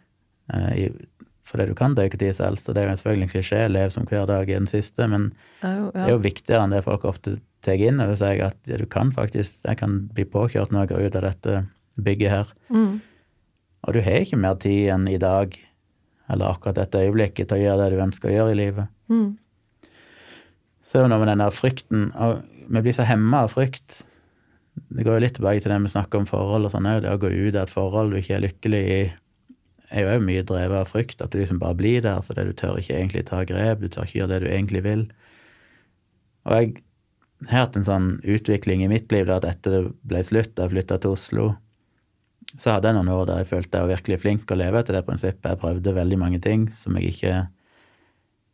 Eh, 0.55 0.73
i- 0.87 1.07
Fordi 1.51 1.67
du 1.67 1.75
kan 1.75 1.95
dø 1.97 2.05
når 2.09 2.33
som 2.33 2.47
helst, 2.47 2.69
og 2.69 2.75
det 2.77 2.85
er 2.85 2.89
jo 2.91 2.97
selvfølgelig 2.97 3.23
en 3.23 3.29
klisjé, 3.35 3.61
lev 3.73 3.91
som 3.91 4.05
hver 4.07 4.27
dag 4.27 4.49
er 4.49 4.59
den 4.61 4.69
siste, 4.69 5.09
men 5.09 5.33
Det 5.61 5.69
er 5.69 5.77
jo, 5.81 5.91
det 5.91 6.01
er 6.01 6.09
jo 6.11 6.19
viktigere 6.19 6.63
enn 6.63 6.71
det 6.71 6.85
folk 6.85 7.03
ofte 7.05 7.41
tar 7.61 7.75
inn 7.75 8.01
over 8.01 8.15
seg, 8.15 8.41
at 8.41 8.57
ja, 8.67 8.77
du 8.77 8.87
kan 8.87 9.11
faktisk, 9.11 9.57
jeg 9.67 9.77
kan 9.77 10.09
bli 10.15 10.25
påkjørt 10.25 10.71
når 10.71 10.87
jeg 10.87 10.89
går 10.89 11.07
ut 11.07 11.17
av 11.17 11.23
dette 11.23 11.67
bygget 12.05 12.33
her. 12.33 12.53
Mm. 12.69 13.01
Og 13.87 13.97
du 13.97 14.01
har 14.05 14.25
ikke 14.25 14.41
mer 14.41 14.59
tid 14.61 14.91
enn 14.95 15.07
i 15.09 15.21
dag, 15.21 15.55
eller 16.31 16.53
akkurat 16.53 16.79
dette 16.79 17.01
øyeblikket, 17.01 17.49
til 17.49 17.59
å 17.59 17.65
gjøre 17.65 17.85
det 17.85 17.97
du 17.97 18.05
ønsker 18.05 18.31
å 18.31 18.35
gjøre 18.35 18.55
i 18.55 18.61
livet. 18.61 18.93
Mm. 19.11 19.31
Så 20.91 20.99
er 20.99 21.07
det 21.07 21.13
noe 21.13 21.23
med 21.23 21.31
den 21.31 21.43
der 21.45 21.55
frykten, 21.55 22.11
og 22.19 22.41
vi 22.71 22.83
blir 22.85 22.95
så 22.95 23.07
hemma 23.07 23.45
av 23.47 23.55
frykt. 23.55 24.03
Det 24.91 25.05
går 25.07 25.19
jo 25.19 25.23
litt 25.25 25.37
tilbake 25.39 25.63
til 25.63 25.73
det 25.73 25.81
vi 25.85 25.93
snakker 25.93 26.23
om 26.23 26.29
forhold 26.29 26.69
og 26.69 26.75
sånn 26.75 26.89
òg. 26.91 27.03
Det 27.05 27.15
å 27.15 27.21
gå 27.23 27.31
ut 27.31 27.57
av 27.57 27.65
et 27.65 27.73
forhold 27.73 28.13
du 28.13 28.21
ikke 28.21 28.37
er 28.37 28.45
lykkelig 28.45 28.83
i, 28.91 29.01
er 29.91 30.05
jo 30.05 30.13
òg 30.15 30.27
mye 30.27 30.45
drevet 30.47 30.83
av 30.83 30.91
frykt. 30.91 31.23
At 31.23 31.33
du 31.33 31.41
liksom 31.41 31.59
bare 31.63 31.79
blir 31.79 32.05
der 32.05 32.23
fordi 32.27 32.47
du 32.49 32.53
tør 32.59 32.79
ikke 32.79 32.97
egentlig 32.99 33.27
ta 33.31 33.43
grep, 33.47 33.83
du 33.83 33.91
tør 33.91 34.07
ikke 34.07 34.21
gjøre 34.21 34.33
det 34.35 34.41
du 34.45 34.49
egentlig 34.51 34.85
vil. 34.87 35.05
Og 36.47 36.57
jeg 36.57 36.71
har 37.51 37.67
hatt 37.67 37.79
en 37.79 37.87
sånn 37.87 38.09
utvikling 38.23 38.85
i 38.85 38.91
mitt 38.91 39.11
liv 39.15 39.27
der 39.27 39.41
at 39.41 39.49
etter 39.49 39.77
det 39.77 39.83
ble 40.11 40.23
slutt, 40.27 40.55
da 40.57 40.67
jeg 40.67 40.75
flytta 40.75 41.01
til 41.03 41.17
Oslo, 41.17 41.49
så 42.59 42.75
hadde 42.75 42.91
jeg 42.91 42.97
noen 42.97 43.13
år 43.15 43.27
der 43.29 43.41
jeg 43.43 43.51
følte 43.53 43.79
jeg 43.79 43.87
var 43.87 43.95
virkelig 43.95 44.21
flink 44.23 44.51
å 44.51 44.59
leve 44.59 44.81
etter 44.83 44.97
det 44.97 45.07
prinsippet. 45.07 45.53
Jeg 45.53 45.61
prøvde 45.63 45.97
veldig 45.97 46.19
mange 46.19 46.41
ting 46.43 46.67
som 46.75 46.97
jeg 46.99 47.13
ikke 47.15 47.35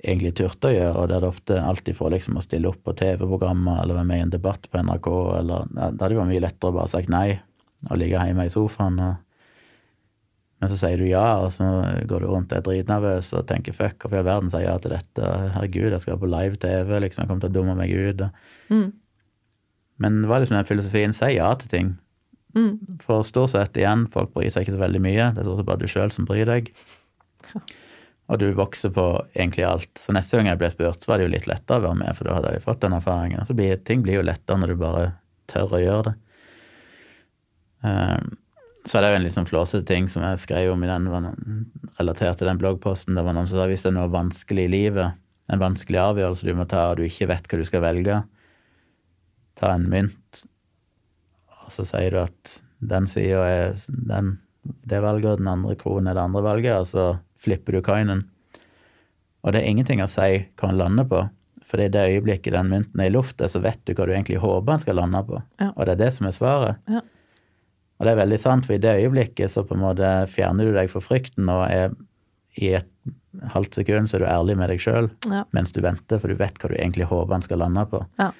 egentlig 0.05 0.35
turte 0.36 0.70
å 0.70 0.74
gjøre, 0.74 0.97
og 1.01 1.09
det 1.09 1.16
hadde 1.16 1.31
ofte 1.32 1.60
alltid 1.62 1.97
for 1.97 2.12
liksom 2.12 2.36
å 2.36 2.44
stille 2.44 2.68
opp 2.68 2.82
på 2.85 2.94
TV-programmer 2.98 3.81
eller 3.82 3.97
være 3.97 4.09
med 4.10 4.20
i 4.20 4.24
en 4.27 4.35
debatt 4.35 4.68
på 4.70 4.82
NRK, 4.82 5.09
eller 5.39 5.70
ja, 5.70 5.89
Det 5.90 6.02
hadde 6.02 6.10
det 6.12 6.18
vært 6.20 6.32
mye 6.32 6.44
lettere 6.44 6.73
å 6.73 6.77
bare 6.77 6.93
sagt 6.93 7.12
nei 7.12 7.28
og 7.86 7.97
ligge 8.01 8.27
hjemme 8.28 8.47
i 8.47 8.52
sofaen. 8.52 9.01
Og, 9.01 9.16
Men 10.60 10.73
så 10.73 10.78
sier 10.81 11.01
du 11.01 11.09
ja, 11.09 11.24
og 11.40 11.51
så 11.55 11.64
går 12.09 12.24
du 12.24 12.28
rundt 12.28 12.52
og 12.52 12.60
er 12.60 12.66
dritnervøs 12.68 13.32
og 13.39 13.48
tenker 13.48 13.77
fuck, 13.77 13.98
hvorfor 14.02 14.18
i 14.18 14.23
all 14.23 14.28
verden 14.28 14.52
sier 14.52 14.66
jeg 14.66 14.70
ja 14.70 14.78
til 14.85 14.97
dette? 14.97 15.35
Herregud, 15.56 15.90
jeg 15.97 16.05
skal 16.05 16.20
på 16.20 16.32
live-TV, 16.32 16.97
liksom, 17.06 17.24
jeg 17.24 17.32
kommer 17.32 17.47
til 17.47 17.55
å 17.55 17.56
dumme 17.56 17.77
meg 17.81 17.93
ut. 17.97 18.27
Mm. 18.73 18.89
Men 20.05 20.20
det 20.23 20.28
var 20.28 20.44
liksom 20.44 20.60
den 20.60 20.68
filosofien, 20.68 21.16
si 21.16 21.36
ja 21.39 21.55
til 21.56 21.73
ting. 21.73 21.94
Mm. 22.56 23.00
For 23.04 23.24
stort 23.26 23.52
sett 23.52 23.76
igjen, 23.76 24.06
folk 24.12 24.32
bryr 24.34 24.48
seg 24.52 24.64
ikke 24.64 24.76
så 24.76 24.84
veldig 24.84 25.02
mye. 25.04 25.32
Det 25.34 25.42
er 25.42 25.48
stort 25.48 25.60
sett 25.60 25.68
bare 25.68 25.82
du 25.82 25.90
sjøl 25.92 26.14
som 26.14 26.28
bryr 26.28 26.48
deg. 26.48 26.70
Og 28.26 28.40
du 28.42 28.48
vokser 28.58 28.90
på 28.90 29.04
egentlig 29.36 29.66
alt. 29.68 29.92
Så 30.00 30.14
neste 30.16 30.38
gang 30.38 30.48
jeg 30.50 30.58
ble 30.58 30.70
spurt, 30.72 31.04
så 31.04 31.12
var 31.12 31.20
det 31.20 31.28
jo 31.28 31.34
litt 31.36 31.46
lettere 31.46 31.78
å 31.78 31.84
være 31.84 32.00
med, 32.00 32.16
for 32.18 32.26
da 32.26 32.38
hadde 32.38 32.54
jeg 32.56 32.64
fått 32.64 32.80
den 32.82 32.96
erfaringen. 32.96 33.42
Og 33.42 33.50
så 33.50 33.54
blir 33.58 33.78
ting 33.86 34.02
blir 34.02 34.18
jo 34.18 34.24
lettere 34.26 34.58
når 34.58 34.72
du 34.72 34.80
bare 34.80 35.04
tør 35.52 35.76
å 35.76 35.82
gjøre 35.82 36.08
det. 36.08 36.16
Um, 37.86 38.34
så 38.86 38.98
er 38.98 39.04
det 39.04 39.10
jo 39.10 39.18
en 39.18 39.24
litt 39.26 39.36
sånn 39.36 39.48
flåsete 39.48 39.86
ting 39.86 40.08
som 40.10 40.24
jeg 40.26 40.42
skrev 40.42 40.72
om 40.72 40.82
i 40.86 40.90
den, 40.90 41.06
relatert 42.00 42.40
til 42.40 42.50
den 42.50 42.58
bloggposten. 42.58 43.18
Det 43.18 43.24
var 43.26 43.34
noen 43.36 43.48
som 43.50 43.60
sa 43.60 43.68
hvis 43.70 43.82
det 43.84 43.92
er 43.92 43.96
noe 43.98 44.10
vanskelig 44.10 44.66
i 44.66 44.72
livet, 44.72 45.22
en 45.50 45.62
vanskelig 45.62 46.02
avgjørelse 46.02 46.46
du 46.46 46.52
må 46.58 46.66
ta, 46.70 46.88
og 46.90 46.98
du 46.98 47.06
ikke 47.06 47.28
vet 47.30 47.46
hva 47.50 47.58
du 47.58 47.66
skal 47.66 47.82
velge, 47.82 48.20
ta 49.58 49.72
en 49.74 49.88
mynt, 49.90 50.42
og 51.66 51.72
så 51.74 51.84
sier 51.86 52.14
du 52.14 52.20
at 52.22 52.56
den 52.86 53.06
sida 53.10 53.43
er 53.48 53.74
den, 53.88 54.36
det 54.86 55.01
valget, 55.02 55.38
den 55.40 55.48
andre 55.51 55.74
kronen 55.78 56.09
er 56.10 56.16
det 56.18 56.24
andre 56.26 56.43
valget, 56.47 56.76
og 56.80 56.86
så 56.90 57.06
flipper 57.43 57.76
du 57.76 57.82
coinen. 57.86 58.24
Og 59.44 59.52
det 59.55 59.60
er 59.62 59.68
ingenting 59.70 60.01
å 60.02 60.09
si 60.10 60.30
hva 60.59 60.70
han 60.70 60.78
lander 60.80 61.06
på, 61.10 61.20
for 61.66 61.82
i 61.82 61.88
det 61.90 62.02
øyeblikket 62.12 62.55
den 62.55 62.70
mynten 62.70 63.01
er 63.02 63.10
i 63.10 63.14
lufta, 63.14 63.48
så 63.51 63.60
vet 63.62 63.80
du 63.86 63.94
hva 63.94 64.06
du 64.06 64.12
egentlig 64.14 64.38
håper 64.43 64.76
han 64.76 64.82
skal 64.82 64.98
lande 65.01 65.22
på, 65.26 65.43
Ja. 65.62 65.72
og 65.76 65.86
det 65.86 65.97
er 65.97 66.02
det 66.05 66.12
som 66.14 66.26
er 66.30 66.34
svaret. 66.36 66.76
Ja. 66.90 67.02
Og 67.98 68.05
det 68.06 68.12
er 68.12 68.20
veldig 68.22 68.38
sant, 68.43 68.66
for 68.66 68.74
i 68.76 68.82
det 68.82 68.93
øyeblikket 69.02 69.51
så 69.51 69.62
på 69.66 69.74
en 69.74 69.80
måte 69.82 70.10
fjerner 70.28 70.68
du 70.68 70.74
deg 70.76 70.90
fra 70.93 71.01
frykten, 71.01 71.48
og 71.48 71.64
er 71.70 71.94
i 72.60 72.70
et 72.78 72.88
halvt 73.52 73.74
sekund 73.80 74.09
så 74.09 74.16
er 74.16 74.24
du 74.24 74.28
ærlig 74.32 74.56
med 74.56 74.68
deg 74.72 74.80
sjøl 74.80 75.10
Ja. 75.28 75.44
mens 75.52 75.72
du 75.72 75.80
venter, 75.84 76.18
for 76.20 76.28
du 76.28 76.34
vet 76.36 76.59
hva 76.60 76.68
du 76.70 76.76
egentlig 76.76 77.06
håper 77.09 77.32
han 77.32 77.43
skal 77.43 77.59
lande 77.64 77.86
på. 77.90 78.02
Ja. 78.18 78.30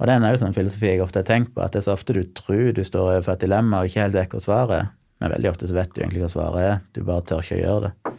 Og 0.00 0.08
det 0.08 0.14
er 0.14 0.24
en 0.24 0.38
sånn 0.40 0.56
filosofi 0.56 0.94
jeg 0.94 1.02
ofte 1.04 1.20
har 1.20 1.28
tenkt 1.28 1.52
på, 1.52 1.60
at 1.60 1.74
det 1.74 1.82
er 1.82 1.90
så 1.90 1.92
ofte 1.92 2.16
du 2.16 2.22
tror 2.36 2.70
du 2.72 2.80
står 2.84 3.18
overfor 3.18 3.36
et 3.36 3.44
dilemma 3.44 3.82
og 3.82 3.90
ikke 3.90 4.06
helt 4.06 4.16
vet 4.16 4.32
hva 4.32 4.40
svaret 4.40 4.76
er, 4.78 4.88
men 5.20 5.34
veldig 5.34 5.50
ofte 5.50 5.68
så 5.68 5.76
vet 5.76 5.92
du 5.92 6.00
egentlig 6.00 6.22
hva 6.24 6.32
svaret 6.32 6.64
er, 6.64 6.80
du 6.96 7.02
bare 7.04 7.26
tør 7.28 7.44
ikke 7.44 7.58
å 7.58 7.60
gjøre 7.60 7.90
det. 7.90 8.14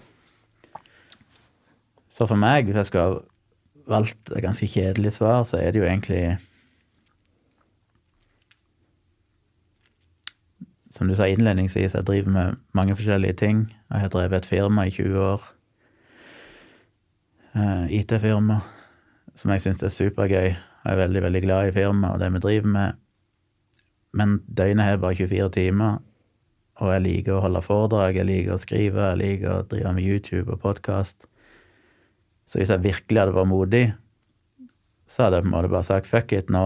Så 2.11 2.27
for 2.29 2.37
meg, 2.37 2.67
hvis 2.67 2.77
jeg 2.77 2.91
skulle 2.91 3.23
valgt 3.89 4.29
et 4.29 4.43
ganske 4.45 4.67
kjedelig 4.69 5.15
svar, 5.17 5.41
så 5.49 5.57
er 5.57 5.73
det 5.73 5.81
jo 5.81 5.89
egentlig 5.89 6.37
Som 10.91 11.07
du 11.07 11.15
sa 11.15 11.23
innledningsvis, 11.23 11.93
jeg 11.95 12.03
driver 12.03 12.29
med 12.29 12.57
mange 12.75 12.95
forskjellige 12.99 13.33
ting. 13.39 13.61
Jeg 13.93 13.99
har 14.03 14.09
drevet 14.11 14.33
et 14.41 14.45
firma 14.45 14.83
i 14.85 14.91
20 14.91 15.21
år. 15.23 15.45
Eh, 17.55 17.93
IT-firma, 18.01 18.57
som 19.35 19.53
jeg 19.55 19.63
syns 19.63 19.83
er 19.87 19.89
supergøy. 19.95 20.51
Jeg 20.81 20.93
er 20.93 21.01
veldig, 21.03 21.21
veldig 21.27 21.41
glad 21.43 21.67
i 21.69 21.73
firmaet 21.75 22.15
og 22.15 22.21
det 22.21 22.29
vi 22.33 22.41
driver 22.45 22.71
med. 22.75 23.01
Men 24.17 24.37
døgnet 24.47 24.87
har 24.87 25.01
bare 25.01 25.15
24 25.15 25.49
timer, 25.55 25.99
og 26.81 26.93
jeg 26.95 27.03
liker 27.05 27.35
å 27.37 27.43
holde 27.45 27.61
foredrag, 27.63 28.17
jeg 28.17 28.27
liker 28.27 28.55
å 28.55 28.61
skrive, 28.61 29.11
jeg 29.11 29.19
liker 29.21 29.51
å 29.53 29.65
drive 29.69 29.93
med 29.95 30.07
YouTube 30.07 30.55
og 30.55 30.63
podkast. 30.63 31.27
Så 32.49 32.59
hvis 32.59 32.71
jeg 32.73 32.83
virkelig 32.83 33.21
hadde 33.21 33.35
vært 33.37 33.51
modig, 33.51 33.83
så 35.07 35.25
hadde 35.27 35.39
jeg 35.39 35.45
på 35.45 35.51
en 35.51 35.55
måte 35.55 35.71
bare 35.71 35.87
sagt 35.87 36.09
fuck 36.09 36.33
it, 36.35 36.49
nå 36.51 36.65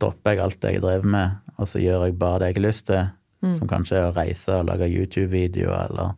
dropper 0.00 0.36
jeg 0.36 0.44
alt 0.44 0.66
jeg 0.68 0.82
drevet 0.84 1.10
med, 1.16 1.40
og 1.56 1.70
så 1.70 1.80
gjør 1.82 2.06
jeg 2.06 2.18
bare 2.20 2.42
det 2.42 2.52
jeg 2.52 2.58
har 2.60 2.66
lyst 2.66 2.86
til, 2.90 3.08
som 3.56 3.70
kanskje 3.70 3.96
er 3.98 4.10
å 4.10 4.14
reise 4.14 4.58
og 4.60 4.68
lage 4.68 4.90
YouTube-videoer 4.90 5.88
eller 5.88 6.12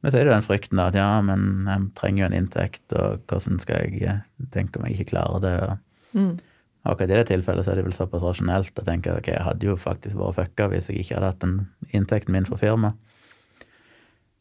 Men 0.00 0.12
så 0.12 0.18
er 0.18 0.26
det 0.26 0.32
den 0.32 0.46
frykten 0.46 0.80
da, 0.80 0.88
at 0.88 0.96
ja, 0.96 1.10
men 1.24 1.68
jeg 1.68 1.88
trenger 1.98 2.22
jo 2.22 2.28
en 2.30 2.36
inntekt, 2.38 2.84
og 2.96 3.20
hvordan 3.28 3.60
skal 3.60 3.84
jeg 3.84 4.02
eh, 4.08 4.22
tenke 4.54 4.80
om 4.80 4.86
jeg 4.88 4.96
ikke 4.96 5.12
klarer 5.12 5.44
det? 5.44 5.54
og 5.68 5.78
Mm. 6.10 6.38
Akkurat 6.82 7.10
i 7.10 7.12
det 7.12 7.26
tilfellet 7.28 7.64
så 7.64 7.70
er 7.70 7.78
det 7.78 7.84
vel 7.86 7.94
såpass 7.94 8.24
rasjonelt. 8.24 8.72
Jeg 8.74 8.86
tenker 8.86 9.18
ok, 9.18 9.28
jeg 9.28 9.44
hadde 9.44 9.66
jo 9.68 9.76
faktisk 9.76 10.16
vært 10.16 10.38
fucka 10.38 10.68
hvis 10.72 10.88
jeg 10.88 11.02
ikke 11.02 11.18
hadde 11.18 11.28
hatt 11.28 11.44
den 11.44 11.56
inntekten 11.92 12.34
min 12.34 12.48
fra 12.48 12.56
firmaet. 12.60 12.96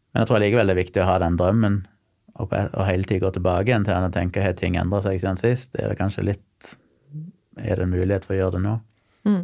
Men 0.10 0.24
jeg 0.24 0.30
tror 0.30 0.42
likevel 0.42 0.72
det 0.72 0.74
er 0.74 0.80
viktig 0.80 1.04
å 1.04 1.10
ha 1.10 1.18
den 1.22 1.38
drømmen, 1.38 1.76
og, 2.40 2.54
og 2.56 2.86
hele 2.88 3.04
tiden 3.04 3.26
gå 3.26 3.34
tilbake 3.36 3.68
igjen 3.68 3.86
til 3.86 3.94
den 3.94 4.08
og 4.08 4.16
tenke 4.16 4.44
har 4.44 4.56
ting 4.58 4.80
endra 4.80 5.02
seg 5.04 5.20
siden 5.20 5.38
sist? 5.42 5.76
Er 5.76 5.92
det 5.92 6.00
kanskje 6.00 6.24
litt 6.32 6.76
Er 7.60 7.76
det 7.76 7.84
en 7.84 7.92
mulighet 7.92 8.24
for 8.26 8.38
å 8.38 8.40
gjøre 8.40 8.56
det 8.56 8.64
nå? 8.64 8.76
Mm. 9.28 9.42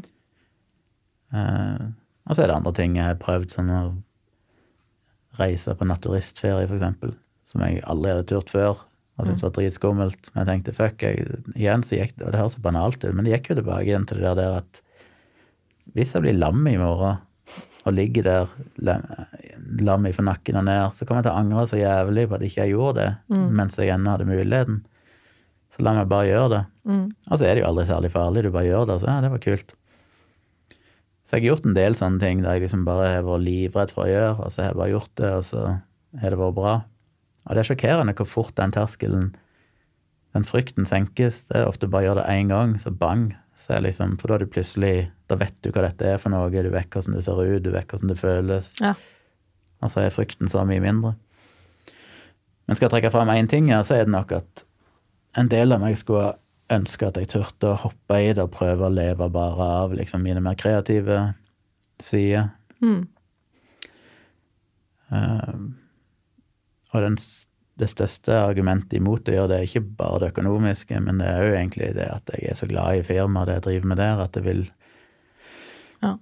Eh, 1.36 1.86
og 2.26 2.38
så 2.38 2.46
er 2.46 2.48
det 2.48 2.56
andre 2.56 2.74
ting 2.78 2.96
jeg 2.96 3.10
har 3.10 3.20
prøvd, 3.20 3.52
sånn 3.52 3.74
å 3.76 3.82
reise 5.40 5.76
på 5.78 5.88
naturistferie, 5.88 6.68
eksempel, 6.68 7.16
som 7.50 7.64
jeg 7.66 7.84
aldri 7.90 8.14
hadde 8.14 8.28
turt 8.32 8.52
før. 8.54 8.82
Og 9.16 9.30
syntes 9.30 9.46
var 9.46 9.54
dritskummelt. 9.56 10.32
Men 10.34 10.42
jeg 10.42 10.50
tenkte 10.50 10.76
fuck, 10.76 11.04
jeg, 11.06 11.38
igjen 11.56 11.86
så 11.88 12.00
gikk 12.02 12.18
det 12.18 12.26
Og 12.26 12.34
det 12.34 12.42
høres 12.42 12.58
så 12.58 12.64
banalt 12.66 13.00
ut, 13.00 13.14
men 13.14 13.24
det 13.24 13.38
gikk 13.38 13.54
jo 13.54 13.62
tilbake 13.62 13.88
igjen 13.88 14.08
til 14.10 14.20
det 14.20 14.28
der, 14.28 14.42
der 14.42 14.58
at 14.60 14.82
hvis 15.96 16.16
jeg 16.16 16.26
blir 16.26 16.36
lam 16.36 16.66
i 16.68 16.76
morgen 16.82 17.22
og 17.86 17.94
ligger 17.94 18.26
der 18.26 18.52
lam, 18.82 20.08
i 20.10 20.14
fra 20.16 20.26
nakken 20.26 20.58
og 20.58 20.66
ned, 20.66 20.96
så 20.98 21.06
kommer 21.06 21.22
jeg 21.22 21.28
til 21.28 21.36
å 21.36 21.42
angre 21.44 21.66
så 21.70 21.78
jævlig 21.80 22.26
på 22.28 22.38
at 22.40 22.46
ikke 22.48 22.64
jeg 22.64 22.74
gjorde 22.74 23.04
det 23.04 23.40
mens 23.60 23.78
jeg 23.78 23.94
ennå 23.94 24.16
hadde 24.16 24.28
muligheten. 24.28 24.80
Så 25.76 25.86
la 25.86 25.94
meg 25.94 26.10
bare 26.10 26.28
gjøre 26.32 26.52
det. 26.56 26.62
Mm. 26.90 27.06
Og 27.30 27.38
så 27.38 27.46
er 27.46 27.54
det 27.54 27.62
jo 27.62 27.70
aldri 27.70 27.86
særlig 27.88 28.12
farlig, 28.16 28.46
du 28.46 28.52
bare 28.56 28.68
gjør 28.68 28.88
det, 28.90 28.96
og 28.96 29.04
så 29.04 29.12
ja, 29.12 29.20
det 29.22 29.32
var 29.36 29.44
kult. 29.46 29.76
Så 31.26 31.38
jeg 31.38 31.42
har 31.42 31.56
gjort 31.56 31.66
en 31.66 31.78
del 31.78 31.96
sånne 31.98 32.22
ting 32.22 32.44
der 32.44 32.60
jeg 32.60 32.68
liksom 32.68 32.84
bare 32.86 33.08
har 33.16 33.24
vært 33.26 33.46
livredd 33.48 33.94
for 33.94 34.06
å 34.06 34.12
gjøre, 34.12 34.36
og 34.46 34.52
så 34.54 34.62
har 34.62 34.70
jeg 34.70 34.80
bare 34.82 34.94
gjort 34.94 35.14
det, 35.18 35.32
og 35.34 35.48
så 35.48 35.64
har 36.22 36.36
det 36.36 36.42
vært 36.42 36.58
bra. 36.60 36.76
Og 37.46 37.56
det 37.56 37.62
er 37.62 37.70
sjokkerende 37.72 38.14
hvor 38.18 38.30
fort 38.30 38.54
den 38.60 38.74
terskelen, 38.76 39.32
den 40.38 40.46
frykten 40.46 40.86
senkes. 40.90 41.42
Det 41.50 41.58
er 41.58 41.70
ofte 41.70 41.90
bare 41.90 42.06
å 42.06 42.08
gjøre 42.10 42.22
det 42.22 42.38
én 42.38 42.54
gang, 42.54 42.78
så 42.82 42.94
bang. 42.94 43.32
Så 43.58 43.74
er 43.74 43.86
liksom, 43.86 44.18
for 44.22 44.30
da 44.30 44.36
er 44.36 44.44
du 44.44 44.52
plutselig 44.52 44.96
Da 45.32 45.38
vet 45.40 45.56
du 45.64 45.70
hva 45.72 45.86
dette 45.86 46.06
er 46.06 46.18
for 46.20 46.30
noe, 46.30 46.52
du 46.52 46.68
vet 46.70 46.92
hvordan 46.92 47.16
det 47.16 47.24
ser 47.26 47.40
ut, 47.40 47.64
du 47.64 47.72
vet 47.74 47.88
hvordan 47.90 48.12
det 48.12 48.20
føles. 48.20 48.74
Ja. 48.84 48.92
Og 49.82 49.90
så 49.90 50.04
er 50.04 50.14
frykten 50.14 50.52
så 50.52 50.62
mye 50.68 50.84
mindre. 50.84 51.16
Men 52.68 52.78
skal 52.78 52.86
jeg 52.86 52.96
trekke 52.98 53.14
fram 53.16 53.32
én 53.34 53.50
ting 53.50 53.72
her, 53.74 53.82
så 53.88 53.98
er 53.98 54.06
det 54.06 54.14
nok 54.14 54.36
at 54.38 54.66
en 55.40 55.50
del 55.50 55.74
av 55.74 55.82
meg 55.82 55.98
skulle 55.98 56.36
ønske 56.74 57.10
at 57.10 57.18
jeg 57.20 57.30
turte 57.30 57.72
å 57.72 57.80
hoppe 57.86 58.20
i 58.24 58.32
det 58.34 58.44
og 58.44 58.54
prøve 58.56 58.88
å 58.88 58.94
leve 58.94 59.28
bare 59.34 59.72
av 59.82 59.94
liksom 59.98 60.24
mine 60.26 60.42
mer 60.44 60.58
kreative 60.58 61.20
sider. 62.02 62.50
Mm. 62.82 63.04
Um, 65.14 65.68
og 66.94 67.04
den, 67.06 67.18
det 67.80 67.90
største 67.92 68.40
argumentet 68.40 68.98
imot 68.98 69.30
å 69.30 69.36
gjøre 69.36 69.52
det 69.52 69.60
er 69.60 69.70
ikke 69.70 69.84
bare 70.00 70.24
det 70.24 70.32
økonomiske, 70.34 71.00
men 71.06 71.22
det 71.22 71.30
er 71.30 71.44
jo 71.44 71.60
egentlig 71.60 71.92
det 71.98 72.10
at 72.10 72.34
jeg 72.34 72.50
er 72.50 72.58
så 72.58 72.70
glad 72.72 73.02
i 73.02 73.06
firmaet, 73.06 73.50
det 73.50 73.60
jeg 73.60 73.68
driver 73.70 73.92
med 73.92 74.02
der, 74.02 74.24
at 74.26 74.34
det 74.38 74.46
vil 74.48 74.66
Ja. 76.04 76.16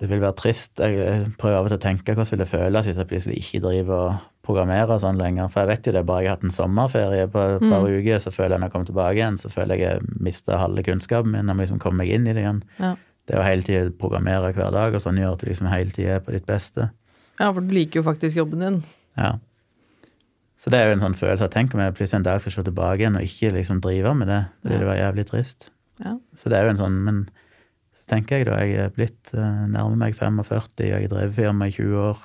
Det 0.00 0.08
vil 0.08 0.20
være 0.22 0.34
trist. 0.40 0.80
Jeg 0.80 1.32
prøver 1.38 1.58
av 1.58 1.66
og 1.66 1.70
til 1.70 1.76
å 1.76 1.82
tenke 1.82 2.14
hvordan 2.14 2.30
vil 2.32 2.40
det 2.40 2.48
føles 2.48 2.86
hvis 2.86 2.96
jeg 2.96 3.08
plutselig 3.08 3.40
ikke 3.42 3.60
driver 3.66 3.98
og 4.00 4.14
programmerer 4.44 5.00
sånn 5.02 5.18
lenger. 5.20 5.48
For 5.52 5.64
jeg 5.64 5.70
vet 5.72 5.88
jo 5.88 5.94
det, 5.96 6.04
bare 6.08 6.24
jeg 6.24 6.30
har 6.30 6.38
hatt 6.38 6.46
en 6.46 6.54
sommerferie 6.54 7.26
på 7.32 7.46
et 7.56 7.64
par 7.64 7.86
uker, 7.88 8.20
så 8.22 8.32
føler 8.34 8.54
jeg 8.54 8.62
når 8.62 8.68
jeg 8.68 8.74
kommer 8.74 8.90
tilbake 8.90 9.16
igjen, 9.18 9.40
så 9.40 9.50
føler 9.52 9.80
jeg 9.80 9.88
jeg 9.88 10.20
mista 10.28 10.60
halve 10.60 10.84
kunnskapen 10.86 11.32
min. 11.32 11.50
Jeg 11.50 11.60
liksom 11.62 11.80
kommer 11.82 12.02
meg 12.02 12.12
inn 12.14 12.28
i 12.28 12.36
det 12.36 12.44
igjen. 12.44 12.60
Ja. 12.80 12.92
Det 13.24 13.40
å 13.40 13.46
hele 13.46 13.64
tiden 13.64 13.94
programmere 14.00 14.52
hver 14.52 14.74
dag 14.74 14.94
og 14.94 15.00
sånn 15.00 15.18
gjør 15.20 15.38
at 15.38 15.42
du 15.42 15.48
liksom 15.48 15.70
hele 15.72 15.94
tiden 15.94 16.18
er 16.18 16.22
på 16.24 16.34
ditt 16.34 16.46
beste. 16.48 16.90
ja, 17.40 17.48
for 17.48 17.60
du 17.64 17.72
liker 17.74 18.00
jo 18.00 18.06
faktisk 18.06 18.36
jobben 18.36 18.62
din. 18.62 18.82
Ja. 19.16 19.36
Så 20.60 20.70
det 20.70 20.80
er 20.80 20.90
jo 20.90 20.98
en 20.98 21.02
sånn 21.02 21.16
følelse 21.18 21.48
at 21.48 21.54
tenk 21.56 21.72
om 21.74 21.80
jeg 21.82 21.96
plutselig 21.96 22.20
en 22.20 22.26
dag 22.28 22.42
skal 22.42 22.54
se 22.54 22.66
tilbake 22.66 23.02
igjen 23.02 23.16
og 23.18 23.24
ikke 23.26 23.54
liksom 23.56 23.80
drive 23.84 24.12
med 24.16 24.30
det. 24.30 24.42
Det 24.62 24.76
ville 24.76 24.90
være 24.90 25.00
jævlig 25.02 25.24
trist. 25.30 25.70
Ja. 26.04 26.14
Så 26.38 26.50
det 26.50 26.58
er 26.58 26.68
jo 26.68 26.74
en 26.74 26.82
sånn, 26.82 27.00
men 27.06 27.24
så 27.98 28.14
tenker 28.14 28.40
jeg 28.40 28.48
da, 28.48 28.60
jeg 28.62 28.78
er 28.84 28.94
blitt 28.94 29.32
uh, 29.34 29.64
nærmer 29.70 29.98
meg 30.04 30.16
45, 30.18 30.70
jeg 30.84 30.94
har 30.94 31.10
drevet 31.10 31.36
firma 31.36 31.68
i 31.68 31.74
20 31.74 32.00
år. 32.04 32.22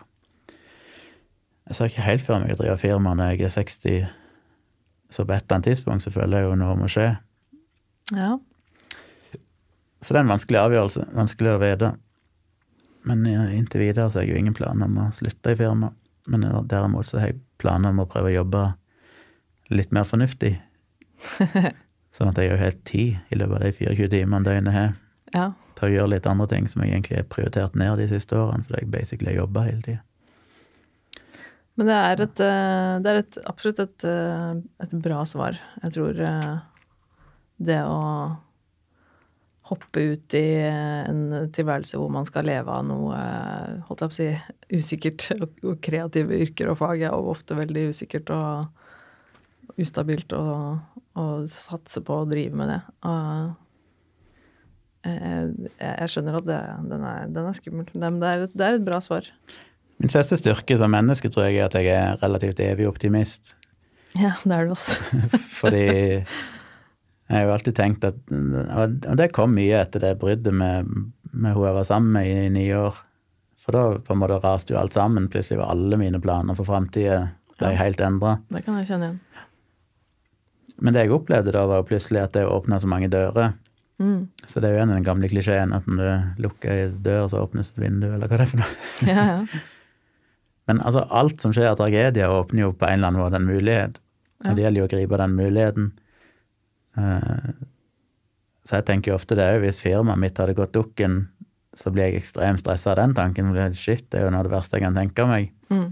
Jeg 1.70 1.78
ser 1.78 1.92
ikke 1.92 2.06
helt 2.08 2.26
for 2.26 2.42
meg 2.42 2.56
å 2.56 2.58
drive 2.58 2.78
firma 2.82 3.14
når 3.14 3.36
jeg 3.36 3.46
er 3.46 3.52
60, 3.54 4.06
så 5.14 5.26
på 5.26 5.36
et 5.36 5.44
eller 5.44 5.58
annet 5.60 5.68
tidspunkt 5.70 6.06
så 6.06 6.14
føler 6.14 6.42
jeg 6.42 6.50
jo 6.50 6.56
noe 6.58 6.78
må 6.80 6.90
skje. 6.90 7.12
Ja. 8.10 8.32
Så 10.02 10.16
det 10.16 10.18
er 10.18 10.26
en 10.26 10.32
vanskelig 10.34 10.62
avgjørelse, 10.64 11.06
vanskelig 11.14 11.54
å 11.54 11.62
vite. 11.62 11.92
Men 13.10 13.22
eh, 13.30 13.54
inntil 13.58 13.84
videre 13.86 14.10
så 14.10 14.20
har 14.20 14.26
jeg 14.26 14.34
jo 14.34 14.42
ingen 14.42 14.58
planer 14.58 14.90
om 14.90 14.98
å 15.04 15.08
slutte 15.14 15.54
i 15.54 15.60
firma. 15.60 15.92
Men 16.30 16.48
eh, 16.48 16.58
derimot 16.74 17.10
så 17.10 17.22
har 17.22 17.32
jeg 17.32 17.40
planer 17.62 17.94
om 17.94 18.02
å 18.02 18.08
prøve 18.10 18.32
å 18.32 18.38
jobbe 18.40 18.66
litt 19.70 19.94
mer 19.94 20.10
fornuftig. 20.10 20.56
Sånn 22.18 22.34
at 22.34 22.42
jeg 22.42 22.54
har 22.54 22.64
helt 22.64 22.84
tid 22.90 23.20
i 23.30 23.38
løpet 23.38 23.60
av 23.60 23.66
de 23.68 23.74
24 23.78 24.14
timene 24.16 24.46
døgnet 24.48 24.74
har 24.74 24.94
ja. 25.36 25.50
til 25.78 25.90
å 25.92 25.94
gjøre 25.94 26.16
litt 26.16 26.30
andre 26.30 26.50
ting 26.50 26.66
som 26.72 26.82
jeg 26.82 26.96
egentlig 26.96 27.22
har 27.22 27.30
prioritert 27.30 27.78
ned 27.78 28.02
de 28.02 28.10
siste 28.10 28.38
årene, 28.40 28.66
fordi 28.66 28.82
jeg 28.82 28.94
basically 28.98 29.36
har 29.36 29.44
jobba 29.44 29.70
hele 29.70 29.84
tida. 29.86 30.04
Men 31.80 31.88
det 31.88 31.96
er, 31.96 32.22
et, 32.26 32.40
eh, 32.44 32.94
det 33.00 33.10
er 33.10 33.18
et, 33.22 33.36
absolutt 33.48 33.78
et, 33.80 34.04
eh, 34.04 34.58
et 34.84 34.94
bra 35.00 35.22
svar. 35.24 35.56
Jeg 35.80 35.94
tror 35.96 36.18
eh, 36.28 36.58
det 37.70 37.78
å 37.88 38.02
hoppe 39.70 40.04
ut 40.12 40.36
i 40.36 40.44
en 40.60 41.48
tilværelse 41.56 41.96
hvor 42.02 42.12
man 42.12 42.28
skal 42.28 42.50
leve 42.50 42.74
av 42.74 42.84
noe 42.90 43.20
holdt 43.86 44.02
jeg 44.04 44.10
på 44.10 44.10
å 44.10 44.18
si, 44.18 44.28
usikkert 44.74 45.28
og, 45.38 45.76
kreative 45.86 46.42
yrker 46.42 46.72
og 46.72 46.80
fag 46.82 47.06
er 47.06 47.14
ofte 47.16 47.56
veldig 47.56 47.86
usikkert 47.94 48.34
og 48.34 49.80
ustabilt 49.80 50.34
å 50.36 50.44
satse 51.48 52.02
på 52.04 52.18
å 52.18 52.28
drive 52.28 52.60
med 52.60 52.74
det. 52.74 52.80
Jeg, 55.06 55.70
jeg 55.78 56.12
skjønner 56.12 56.42
at 56.42 56.50
det, 56.50 56.60
den, 56.90 57.08
er, 57.14 57.30
den 57.38 57.52
er 57.54 57.60
skummel, 57.62 57.94
men 57.94 58.20
det 58.20 58.34
er, 58.34 58.48
det 58.50 58.68
er 58.68 58.82
et 58.82 58.88
bra 58.90 59.00
svar. 59.06 59.30
Min 60.00 60.10
største 60.12 60.38
styrke 60.40 60.78
som 60.80 60.92
menneske 60.96 61.30
tror 61.32 61.50
jeg 61.50 61.60
er 61.60 61.66
at 61.68 61.76
jeg 61.76 61.90
er 61.92 62.20
relativt 62.22 62.60
evig 62.64 62.88
optimist. 62.88 63.56
Ja, 64.18 64.32
det 64.44 64.56
er 64.56 64.66
du 64.66 64.72
også. 64.74 64.96
Fordi 65.60 65.84
jeg 65.90 67.36
har 67.36 67.44
jo 67.46 67.52
alltid 67.54 67.76
tenkt 67.78 68.06
at 68.08 68.16
Og 68.34 69.18
det 69.20 69.28
kom 69.36 69.52
mye 69.54 69.84
etter 69.84 70.02
det 70.02 70.16
bruddet 70.22 70.56
med, 70.56 70.88
med 71.32 71.54
hun 71.54 71.68
jeg 71.68 71.76
var 71.78 71.86
sammen 71.86 72.12
med 72.16 72.26
i, 72.32 72.38
i 72.48 72.50
ni 72.54 72.66
år. 72.74 72.96
For 73.60 73.76
da 73.76 73.84
på 74.02 74.16
en 74.16 74.22
måte 74.24 74.40
raste 74.42 74.74
jo 74.74 74.80
alt 74.82 74.96
sammen. 74.98 75.28
Plutselig 75.30 75.60
var 75.60 75.76
alle 75.76 76.00
mine 76.00 76.22
planer 76.24 76.56
for 76.58 76.66
framtida 76.66 77.20
ble 77.60 77.74
Ja. 77.74 77.82
helt 77.84 78.00
endra. 78.02 78.38
Det 78.50 78.64
kan 78.66 78.78
jeg 78.80 78.88
kjenne 78.88 79.10
igjen. 79.10 79.20
Men 80.80 80.96
det 80.96 81.02
jeg 81.04 81.12
opplevde 81.12 81.52
da, 81.52 81.66
var 81.68 81.82
jo 81.82 81.90
plutselig 81.90 82.22
at 82.24 82.32
det 82.38 82.46
åpna 82.48 82.80
så 82.80 82.88
mange 82.88 83.10
dører. 83.12 83.52
Mm. 84.00 84.30
Så 84.48 84.62
det 84.64 84.70
er 84.70 84.78
jo 84.78 84.84
en 84.86 84.94
av 84.94 84.96
den 84.96 85.04
gamle 85.04 85.28
klisjeen 85.28 85.74
at 85.76 85.84
når 85.92 86.00
du 86.00 86.46
lukker 86.46 86.72
ei 86.72 86.86
dør, 87.04 87.26
så 87.28 87.42
åpnes 87.44 87.68
et 87.74 87.82
vindu, 87.84 88.08
eller 88.14 88.32
hva 88.32 88.40
det 88.40 88.46
er 88.48 88.52
for 88.54 88.62
noe. 88.64 88.78
Ja, 89.12 89.26
ja. 89.28 89.60
Men 90.70 90.84
altså, 90.86 91.02
alt 91.10 91.42
som 91.42 91.54
skjer 91.56 91.72
av 91.72 91.80
tragedier, 91.80 92.30
åpner 92.30 92.68
jo 92.68 92.72
på 92.78 92.86
en 92.86 93.00
eller 93.00 93.10
annen 93.10 93.24
måte 93.24 93.40
en 93.42 93.48
mulighet. 93.50 93.98
Ja. 94.46 94.54
Det 94.54 94.62
gjelder 94.64 94.84
jo 94.84 94.88
å 94.88 94.92
gripe 94.94 95.18
den 95.20 95.36
muligheten. 95.40 95.90
Eh, 96.98 97.52
Så 98.70 98.76
jeg 98.78 98.86
tenker 98.86 99.10
jo 99.12 99.16
ofte 99.18 99.34
det 99.40 99.48
òg, 99.50 99.64
hvis 99.64 99.80
firmaet 99.82 100.20
mitt 100.22 100.38
hadde 100.38 100.54
gått 100.54 100.76
dukken, 100.76 101.24
så 101.74 101.90
blir 101.90 102.06
jeg 102.12 102.20
ekstremt 102.20 102.60
stressa 102.62 102.92
av 102.92 103.00
den 103.00 103.16
tanken. 103.18 103.50
Shit, 103.74 104.04
det 104.12 104.20
er 104.20 104.28
jo 104.28 104.34
noe 104.36 104.44
av 104.44 104.46
det 104.50 104.52
verste 104.54 104.78
jeg 104.78 104.84
kan 104.84 104.98
tenke 105.00 105.26
meg. 105.26 105.48
Mm. 105.74 105.88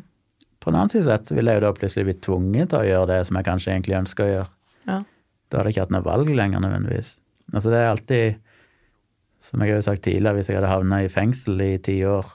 På 0.62 0.70
den 0.70 0.78
annen 0.78 0.92
side 0.94 1.08
sett 1.08 1.26
så 1.30 1.34
ville 1.38 1.56
jeg 1.56 1.62
jo 1.62 1.66
da 1.66 1.72
plutselig 1.74 2.06
blitt 2.06 2.22
tvunget 2.26 2.70
til 2.70 2.82
å 2.84 2.86
gjøre 2.86 3.08
det 3.14 3.20
som 3.30 3.40
jeg 3.40 3.48
kanskje 3.48 3.72
egentlig 3.74 3.98
ønsker 4.04 4.26
å 4.28 4.32
gjøre. 4.34 4.52
ja. 4.92 5.00
Da 5.48 5.58
hadde 5.62 5.70
jeg 5.72 5.78
ikke 5.78 5.86
hatt 5.88 5.96
noe 5.96 6.04
valg 6.06 6.30
lenger, 6.36 6.60
nødvendigvis. 6.60 7.14
Altså 7.56 7.72
det 7.72 7.78
er 7.80 7.90
alltid, 7.94 8.40
som 9.48 9.62
jeg 9.64 9.72
har 9.72 9.78
jo 9.80 9.86
sagt 9.88 10.04
tidligere, 10.04 10.36
hvis 10.36 10.50
jeg 10.52 10.58
hadde 10.60 10.72
havna 10.74 11.00
i 11.06 11.08
fengsel 11.14 11.62
i 11.64 11.78
ti 11.80 11.96
år 12.06 12.34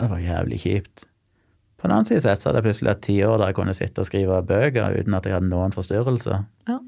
Det 0.00 0.08
var 0.10 0.18
jævlig 0.24 0.58
kjipt. 0.64 1.04
På 1.86 1.90
den 1.92 1.94
annen 2.00 2.08
side 2.08 2.20
sett 2.24 2.42
så 2.42 2.48
hadde 2.50 2.58
jeg 2.58 2.66
plutselig 2.66 2.90
hatt 2.90 3.02
ti 3.06 3.14
år 3.22 3.38
der 3.38 3.52
jeg 3.52 3.56
kunne 3.60 3.74
sitte 3.78 4.02
og 4.02 4.06
skrive 4.08 4.40
bøker 4.42 4.96
uten 4.98 5.14
at 5.14 5.26
jeg 5.28 5.36
hadde 5.36 5.46
noen 5.52 5.70
forstyrrelser. 5.74 6.40
Ja. 6.66 6.78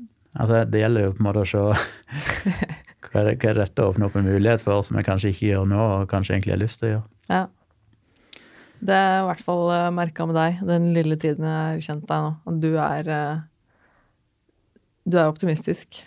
Altså 0.43 0.65
det 0.67 0.81
gjelder 0.83 1.05
jo 1.07 1.13
på 1.15 1.23
en 1.23 1.29
måte 1.29 1.45
å 1.45 1.49
se 1.49 1.61
hva 3.13 3.21
er, 3.23 3.29
det, 3.31 3.37
hva 3.39 3.53
er 3.53 3.61
dette 3.63 3.85
å 3.85 3.93
åpne 3.93 4.09
opp 4.09 4.17
en 4.19 4.27
mulighet 4.27 4.65
for 4.65 4.83
som 4.83 4.99
jeg 4.99 5.07
kanskje 5.07 5.31
ikke 5.31 5.47
gjør 5.53 5.69
nå, 5.71 5.79
og 6.01 6.09
kanskje 6.11 6.35
egentlig 6.35 6.57
har 6.57 6.61
lyst 6.65 6.81
til 6.83 6.89
å 6.89 6.93
gjøre. 6.97 7.07
ja. 7.37 7.45
Det 8.79 8.95
er 8.95 9.17
i 9.21 9.27
hvert 9.27 9.41
fall 9.43 9.63
merka 9.91 10.27
med 10.31 10.37
deg, 10.39 10.59
den 10.69 10.85
lille 10.95 11.17
tiden 11.19 11.47
jeg 11.47 11.55
har 11.71 11.81
kjent 11.83 12.05
deg 12.11 12.21
nå. 12.23 12.29
At 12.47 12.59
du 12.63 12.69
er 12.79 13.09
eh, 13.11 13.41
Du 15.09 15.17
er 15.19 15.27
optimistisk. 15.33 16.03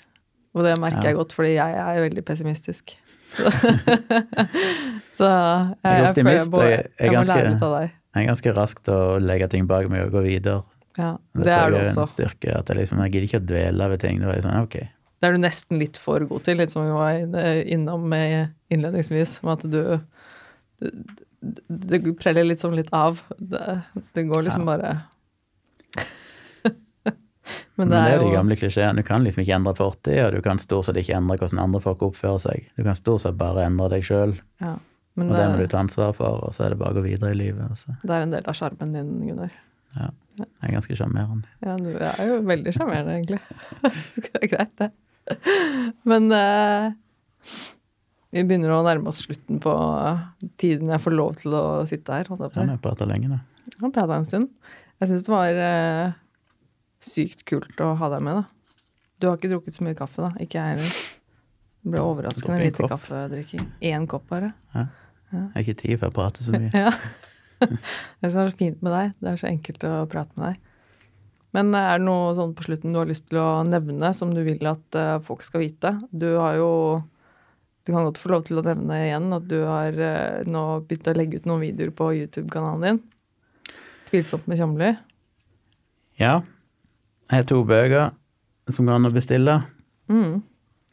Og 0.55 0.63
det 0.67 0.77
merker 0.79 1.01
Ja. 1.03 1.09
jeg 1.09 1.17
godt, 1.19 1.33
fordi 1.35 1.55
jeg 1.57 1.79
er 1.81 1.99
veldig 2.05 2.23
pessimistisk. 2.27 2.93
Så, 3.31 3.47
så 5.17 5.27
jeg, 5.27 5.83
Jeg 5.83 5.91
er 5.91 6.05
jeg, 6.05 6.15
føler 6.15 6.31
jeg, 6.37 6.47
må, 6.51 6.61
jeg- 6.63 6.87
jeg 6.99 7.11
jeg 7.13 7.27
lære 7.27 7.49
litt 7.51 7.63
av 7.67 7.75
deg. 7.79 7.89
Jeg 7.91 8.00
er 8.19 8.27
ganske 8.27 8.53
rask 8.55 8.81
til 8.83 8.93
å 8.93 9.19
legge 9.23 9.47
ting 9.51 9.67
bak 9.69 9.87
meg 9.91 10.07
og 10.07 10.15
gå 10.17 10.25
videre. 10.25 10.61
Ja, 10.99 11.13
Det, 11.33 11.45
det 11.47 11.53
er 11.55 11.69
du 11.71 11.77
Det 11.77 11.83
er 11.87 11.99
en 12.01 12.09
styrke. 12.11 12.55
At 12.57 12.69
jeg 12.69 12.81
liksom, 12.81 12.99
jeg 13.05 13.13
gidder 13.13 13.27
ikke 13.29 13.39
å 13.41 13.47
dvele 13.53 13.87
ved 13.93 14.01
ting. 14.03 14.19
Det 14.19 14.27
var 14.27 14.41
sånn, 14.43 14.65
ok. 14.65 14.75
Det 15.21 15.29
er 15.29 15.37
du 15.37 15.43
nesten 15.43 15.79
litt 15.79 15.99
for 16.01 16.25
god 16.27 16.43
til, 16.47 16.57
litt 16.57 16.73
som 16.73 16.87
vi 16.87 16.95
var 16.95 17.61
innom 17.69 18.07
med 18.09 18.55
innledningsvis, 18.73 19.37
med 19.45 19.53
at 19.53 19.63
du, 19.69 19.81
du 20.81 20.89
Det 21.41 22.01
preller 22.19 22.47
liksom 22.49 22.73
litt 22.77 22.89
av. 22.95 23.21
Det, 23.37 23.81
det 24.17 24.25
går 24.29 24.49
liksom 24.49 24.65
bare 24.67 24.97
Men 27.79 27.89
det 27.91 27.97
er 27.97 28.17
er 28.17 28.23
jo 28.25 28.33
gamle 28.33 28.55
klisjeene. 28.57 29.01
Du 29.01 29.07
kan 29.07 29.23
liksom 29.25 29.43
ikke 29.45 29.55
endre 29.55 29.73
fortid, 29.77 30.19
og 30.25 30.35
du 30.35 30.41
kan 30.45 30.59
stort 30.61 30.89
sett 30.89 30.99
ikke 31.01 31.15
endre 31.17 31.37
hvordan 31.39 31.61
andre 31.63 31.81
folk 31.83 32.03
oppfører 32.05 32.41
seg. 32.43 32.67
Du 32.77 32.83
kan 32.85 32.97
stort 32.97 33.23
sett 33.23 33.37
bare 33.39 33.65
endre 33.69 33.87
deg 33.93 34.05
sjøl, 34.05 34.35
ja, 34.61 34.75
Men 35.19 35.27
og 35.31 35.35
det 35.35 35.45
må 35.51 35.57
du 35.59 35.67
ta 35.71 35.81
ansvar 35.83 36.13
for, 36.15 36.39
og 36.47 36.53
så 36.55 36.63
er 36.65 36.73
det 36.73 36.79
bare 36.79 36.93
å 36.95 36.99
gå 37.01 37.03
videre 37.03 37.33
i 37.33 37.37
livet. 37.39 37.67
Også. 37.73 37.97
det 38.01 38.15
er 38.15 38.23
en 38.25 38.31
del 38.31 38.45
av 38.47 38.55
sjarmen 38.57 38.93
din, 38.95 39.09
Gunnar. 39.27 39.51
Ja, 39.97 40.07
jeg 40.39 40.47
er 40.69 40.71
ganske 40.77 40.95
sjarmerende. 40.95 41.49
Ja, 41.65 41.73
du 41.75 41.89
er 41.99 42.21
jo 42.29 42.37
veldig 42.47 42.73
sjarmerende, 42.77 43.17
egentlig. 43.19 43.41
det 44.23 44.31
er 44.39 44.51
greit, 44.53 44.71
det. 44.79 44.91
Men 46.07 46.31
uh, 46.31 46.93
vi 48.31 48.45
begynner 48.47 48.71
å 48.77 48.79
nærme 48.87 49.11
oss 49.11 49.19
slutten 49.25 49.59
på 49.63 49.73
tiden 50.63 50.93
jeg 50.95 51.03
får 51.03 51.17
lov 51.17 51.35
til 51.43 51.57
å 51.59 51.63
sitte 51.91 52.15
her. 52.15 52.31
holdt 52.31 52.45
jeg 52.47 52.53
på 52.55 52.61
å 52.61 52.63
Ja, 52.63 52.69
si. 52.71 52.77
vi 52.79 52.85
prata 52.87 53.09
lenge 53.11 53.33
da. 53.33 53.41
Har 53.83 53.93
prata 53.99 54.15
en 54.21 54.25
stund. 54.29 54.47
Jeg 55.01 55.11
syns 55.11 55.27
det 55.27 55.33
var 55.35 55.59
uh, 55.59 56.15
sykt 57.03 57.43
kult 57.51 57.83
å 57.83 57.91
ha 57.99 58.11
deg 58.15 58.23
med, 58.29 58.39
da. 58.39 58.87
Du 59.21 59.27
har 59.27 59.35
ikke 59.37 59.51
drukket 59.51 59.75
så 59.75 59.83
mye 59.85 59.99
kaffe, 59.99 60.23
da. 60.23 60.31
Ikke 60.41 60.57
jeg 60.63 60.77
heller. 60.79 60.95
Det 61.81 61.91
ble 61.95 62.01
overraskende 62.05 62.57
lite 62.63 62.87
kaffedrikking. 62.89 63.67
Én 63.91 64.07
kopp, 64.09 64.27
bare. 64.31 64.53
Jeg 65.31 65.53
har 65.55 65.63
ikke 65.65 65.79
tid 65.81 65.99
for 66.01 66.11
å 66.11 66.15
prate 66.15 66.45
så 66.45 66.57
mye. 66.57 66.71
Ja. 66.85 66.91
det 67.61 68.31
som 68.33 68.41
er 68.41 68.49
så 68.49 68.57
fint 68.57 68.79
med 68.81 68.89
deg. 68.89 69.11
Det 69.21 69.29
er 69.29 69.35
så 69.37 69.47
enkelt 69.51 69.83
å 69.85 69.93
prate 70.09 70.33
med 70.33 70.47
deg. 70.49 70.67
Men 71.53 71.73
er 71.75 71.99
det 71.99 72.07
noe 72.07 72.31
sånn 72.33 72.55
på 72.57 72.65
slutten 72.65 72.93
du 72.95 72.97
har 72.97 73.09
lyst 73.09 73.27
til 73.29 73.37
å 73.41 73.61
nevne 73.67 74.09
som 74.17 74.31
du 74.33 74.39
vil 74.45 74.65
at 74.69 74.97
eh, 74.97 75.17
folk 75.25 75.43
skal 75.45 75.65
vite? 75.65 75.91
Du 76.09 76.29
har 76.39 76.57
jo 76.57 76.71
Du 77.85 77.91
kan 77.91 78.05
godt 78.05 78.19
få 78.21 78.29
lov 78.29 78.43
til 78.45 78.59
å 78.61 78.63
nevne 78.65 78.97
igjen 79.07 79.31
at 79.33 79.47
du 79.49 79.57
har 79.65 79.95
eh, 79.97 80.43
nå 80.45 80.63
begynt 80.85 81.07
å 81.09 81.15
legge 81.17 81.39
ut 81.41 81.47
noen 81.49 81.63
videoer 81.65 81.89
på 81.97 82.11
YouTube-kanalen 82.13 82.83
din. 82.85 82.99
Tvilsomt 84.11 84.45
med 84.49 84.59
Tjomli. 84.59 84.91
Ja, 86.21 86.43
jeg 87.31 87.41
har 87.41 87.47
to 87.49 87.61
bøker 87.65 88.11
som 88.69 88.85
går 88.85 88.99
an 88.99 89.09
å 89.09 89.13
bestille. 89.15 89.55
Mm. 90.11 90.43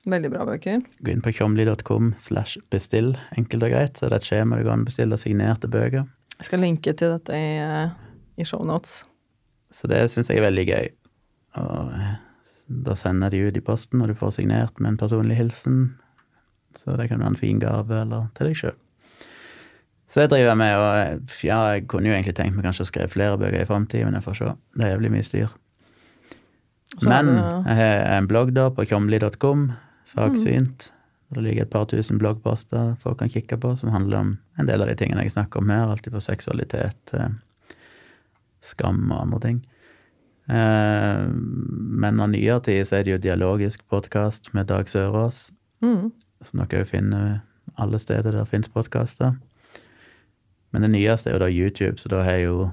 Veldig 0.08 0.30
bra 0.32 0.44
bøker. 0.48 0.80
Gå 1.04 1.12
inn 1.12 1.24
på 1.24 1.32
tjomli.com 1.36 2.14
slash 2.22 2.60
bestill, 2.72 3.12
enkelt 3.36 3.66
og 3.66 3.74
greit. 3.74 3.98
Så 3.98 4.06
er 4.06 4.14
det 4.14 4.22
et 4.22 4.30
skjema 4.30 4.60
du 4.60 4.64
kan 4.68 4.86
bestille 4.86 5.18
signerte 5.20 5.68
bøker. 5.70 6.06
Jeg 6.38 6.48
skal 6.48 6.62
linke 6.62 6.94
til 6.94 7.16
dette 7.16 7.34
i, 7.34 7.58
eh, 7.60 7.90
i 8.38 8.46
shownotes. 8.46 9.02
Så 9.74 9.90
det 9.90 10.06
syns 10.10 10.30
jeg 10.30 10.40
er 10.40 10.46
veldig 10.46 10.66
gøy. 10.68 10.90
Og 11.60 11.92
eh, 11.98 12.12
da 12.88 12.96
sender 12.96 13.32
de 13.34 13.42
ut 13.48 13.56
i 13.56 13.64
posten, 13.64 14.00
og 14.00 14.08
du 14.08 14.16
får 14.16 14.38
signert 14.38 14.80
med 14.80 14.94
en 14.94 15.00
personlig 15.00 15.36
hilsen. 15.36 15.98
Så 16.78 16.96
det 16.96 17.08
kan 17.10 17.20
være 17.20 17.34
en 17.34 17.40
fin 17.40 17.60
gave, 17.60 18.00
eller 18.04 18.30
til 18.38 18.48
deg 18.48 18.60
sjøl. 18.60 18.78
Så 20.08 20.22
det 20.22 20.30
driver 20.32 20.54
jeg 20.54 20.60
med, 20.62 20.74
og 20.80 20.90
eh, 21.02 21.40
ja, 21.44 21.58
jeg 21.74 21.88
kunne 21.90 22.08
jo 22.08 22.14
egentlig 22.14 22.36
tenkt 22.38 22.56
meg 22.56 22.64
kanskje 22.64 22.86
å 22.86 22.92
skrive 22.92 23.12
flere 23.12 23.40
bøker 23.40 23.60
i 23.60 23.68
framtida, 23.68 24.06
men 24.08 24.16
jeg 24.16 24.24
får 24.24 24.38
se. 24.38 24.54
Det 24.78 24.86
er 24.86 24.94
jævlig 24.94 25.12
mye 25.16 25.26
styr. 25.26 25.56
Så 26.94 27.04
Men 27.04 27.34
jeg 27.36 27.76
har 27.76 27.98
en 28.16 28.28
blogg 28.30 28.54
da 28.56 28.70
på 28.72 28.86
tjomli.com, 28.88 29.66
saksynt. 30.08 30.90
Det 31.34 31.42
ligger 31.44 31.66
et 31.66 31.70
par 31.70 31.84
tusen 31.90 32.16
bloggposter 32.18 32.94
folk 33.02 33.18
kan 33.20 33.28
kikke 33.28 33.58
på, 33.60 33.74
som 33.76 33.90
handler 33.92 34.18
om 34.22 34.30
en 34.58 34.66
del 34.66 34.80
av 34.80 34.88
de 34.88 34.94
tingene 34.96 35.22
jeg 35.26 35.34
snakker 35.36 35.60
om 35.60 35.68
her. 35.68 35.88
Alltid 35.92 36.14
fra 36.14 36.22
seksualitet 36.24 37.12
skam 38.64 39.02
og 39.12 39.20
andre 39.26 39.40
ting. 39.44 39.58
Eh, 40.48 41.26
men 41.28 42.20
av 42.24 42.30
nyere 42.32 42.62
tid 42.64 42.86
så 42.88 42.96
er 42.98 43.04
det 43.04 43.12
jo 43.12 43.20
dialogisk 43.26 43.82
podkast 43.92 44.52
med 44.56 44.66
Dag 44.70 44.88
Sørås, 44.88 45.50
Mm. 45.82 46.10
som 46.42 46.60
dere 46.60 46.80
jo 46.80 46.84
finner 46.88 47.40
alle 47.76 47.98
steder 47.98 48.32
der 48.32 48.44
finnes 48.44 48.68
podkaster. 48.72 49.36
Men 50.72 50.82
det 50.82 50.90
nyeste 50.90 51.28
er 51.30 51.34
jo 51.34 51.38
da 51.44 51.50
YouTube, 51.50 51.98
så 52.00 52.08
da 52.08 52.22
har 52.22 52.32
jeg 52.32 52.44
jo 52.46 52.70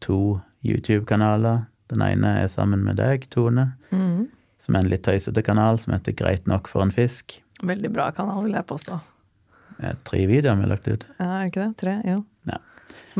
to 0.00 0.40
YouTube-kanaler. 0.64 1.64
Den 1.90 2.02
ene 2.02 2.38
er 2.42 2.46
sammen 2.48 2.84
med 2.84 2.96
deg, 2.96 3.28
Tone, 3.30 3.72
Mm. 3.90 4.28
Som 4.62 4.76
er 4.78 4.84
en 4.84 4.90
litt 4.92 5.02
tøysete 5.06 5.42
kanal 5.44 5.78
som 5.82 5.94
heter 5.96 6.14
Greit 6.18 6.46
nok 6.50 6.68
for 6.70 6.84
en 6.84 6.92
fisk. 6.94 7.34
Veldig 7.62 7.90
bra 7.94 8.10
kanal, 8.14 8.44
vil 8.46 8.54
jeg 8.56 8.66
påstå. 8.68 8.98
Det 9.78 9.88
er 9.90 9.96
tre 10.06 10.20
videoer 10.30 10.58
vi 10.60 10.66
har 10.66 10.70
lagt 10.74 10.88
ut. 10.90 11.06
Ja, 11.18 11.26
er 11.26 11.40
det 11.42 11.50
ikke 11.52 11.64
det? 11.64 11.72
Tre? 11.82 11.94
Jo. 12.06 12.18
Ja. 12.50 12.58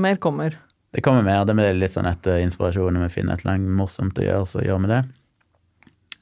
Mer 0.02 0.16
kommer. 0.22 0.54
Det 0.92 1.02
kommer 1.02 1.24
mer, 1.24 1.44
det 1.48 1.56
er 1.58 1.74
litt 1.78 1.94
sånn 1.94 2.06
etter 2.10 2.42
inspirasjon 2.44 2.92
når 2.94 3.06
vi 3.08 3.14
finner 3.14 3.34
et 3.38 3.44
eller 3.46 3.56
annet 3.56 3.76
morsomt 3.78 4.18
å 4.20 4.24
gjøre, 4.26 4.48
så 4.50 4.62
gjør 4.64 4.82
vi 4.84 4.90
det. 4.92 5.02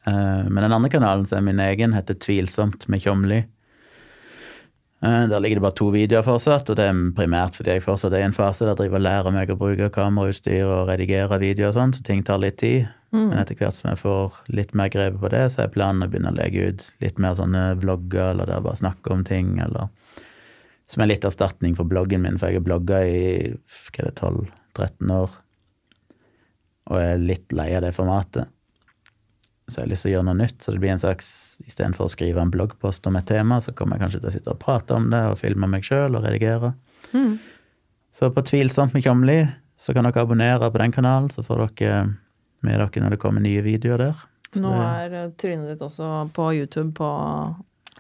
Eh, 0.07 0.45
Men 0.49 0.63
den 0.65 0.73
andre 0.77 0.91
kanalen, 0.93 1.27
som 1.27 1.41
er 1.41 1.49
min 1.49 1.61
egen, 1.65 1.93
heter 1.97 2.15
Tvilsomt 2.15 2.87
med 2.89 3.03
Tjomli. 3.03 3.43
Eh, 5.03 5.29
Der 5.29 5.41
ligger 5.41 5.57
det 5.57 5.65
bare 5.65 5.79
to 5.79 5.91
videoer 5.95 6.23
fortsatt, 6.23 6.69
og 6.71 6.77
det 6.77 6.85
er 6.85 6.99
primært 7.17 7.57
fordi 7.57 7.73
jeg 7.79 7.85
fortsatt 7.87 8.13
er 8.13 8.21
i 8.21 8.29
en 8.29 8.37
fase 8.37 8.65
der 8.67 8.75
jeg 8.75 8.83
driver 8.83 9.01
og 9.01 9.07
lærer 9.07 9.33
meg 9.33 9.53
å 9.53 9.57
bruke 9.57 9.89
kamerautstyr 9.95 10.67
og 10.69 10.89
redigere 10.91 11.39
videoer 11.41 11.73
og 11.73 11.79
sånn, 11.79 11.95
så 11.97 12.05
ting 12.05 12.23
tar 12.23 12.43
litt 12.43 12.59
tid. 12.61 12.89
Men 13.31 13.39
etter 13.41 13.57
hvert 13.59 13.75
som 13.75 13.89
jeg 13.91 13.99
får 13.99 14.37
litt 14.55 14.75
mer 14.75 14.89
grep 14.93 15.17
på 15.19 15.31
det, 15.33 15.47
så 15.51 15.65
er 15.65 15.73
planen 15.73 16.05
å 16.05 16.11
begynne 16.11 16.31
å 16.31 16.37
legge 16.37 16.69
ut 16.69 16.85
litt 17.01 17.19
mer 17.19 17.35
sånne 17.35 17.81
vlogger, 17.81 18.31
eller 18.31 18.47
der 18.47 18.61
jeg 18.61 18.67
bare 18.69 18.83
snakker 18.83 19.13
om 19.17 19.25
ting, 19.25 19.59
eller 19.59 19.89
som 20.87 21.03
er 21.03 21.11
litt 21.11 21.25
erstatning 21.25 21.75
for 21.79 21.89
bloggen 21.89 22.23
min, 22.23 22.39
for 22.39 22.51
jeg 22.51 22.61
har 22.61 22.69
blogga 22.69 23.01
i 23.03 23.51
hva 23.57 24.05
er 24.05 24.11
det, 24.11 24.15
12-13 24.21 25.11
år, 25.17 25.31
og 26.91 27.01
er 27.01 27.19
litt 27.25 27.53
lei 27.57 27.71
av 27.75 27.83
det 27.83 27.95
formatet. 27.97 28.47
Så 29.71 29.81
jeg 29.81 29.87
har 29.87 29.93
lyst 29.93 30.07
til 30.07 30.11
å 30.11 30.15
gjøre 30.17 30.29
noe 30.29 30.39
nytt. 30.41 30.59
Så 30.63 30.75
det 30.75 30.83
blir 30.83 30.95
en 30.95 31.03
slags 31.03 31.31
Istedenfor 31.61 32.07
å 32.07 32.13
skrive 32.13 32.41
en 32.41 32.49
bloggpost 32.49 33.05
om 33.05 33.19
et 33.19 33.27
tema, 33.29 33.59
så 33.61 33.75
kommer 33.77 33.99
jeg 33.99 34.07
kanskje 34.07 34.21
til 34.23 34.31
å 34.31 34.33
sitte 34.33 34.53
og 34.55 34.61
prate 34.63 34.97
om 34.97 35.11
det 35.13 35.21
og 35.29 35.37
filme 35.37 35.69
meg 35.69 35.85
sjøl 35.85 36.17
og 36.17 36.25
redigere. 36.25 36.71
Mm. 37.13 37.35
Så 38.17 38.31
på 38.33 38.45
Tvilsomt 38.49 38.95
med 38.97 39.05
Kjomli 39.05 39.43
så 39.81 39.93
kan 39.93 40.09
dere 40.09 40.25
abonnere 40.25 40.71
på 40.73 40.81
den 40.81 40.95
kanalen, 40.95 41.29
så 41.29 41.45
får 41.45 41.67
dere 41.67 41.99
med 42.65 42.81
dere 42.81 43.05
når 43.05 43.13
det 43.13 43.21
kommer 43.21 43.45
nye 43.45 43.61
videoer 43.65 44.01
der. 44.07 44.25
Så 44.55 44.63
Nå 44.65 44.73
er 44.83 45.15
eh, 45.15 45.29
trynet 45.41 45.69
ditt 45.71 45.85
også 45.85 46.31
på 46.35 46.49
YouTube 46.57 46.95
på 46.99 47.11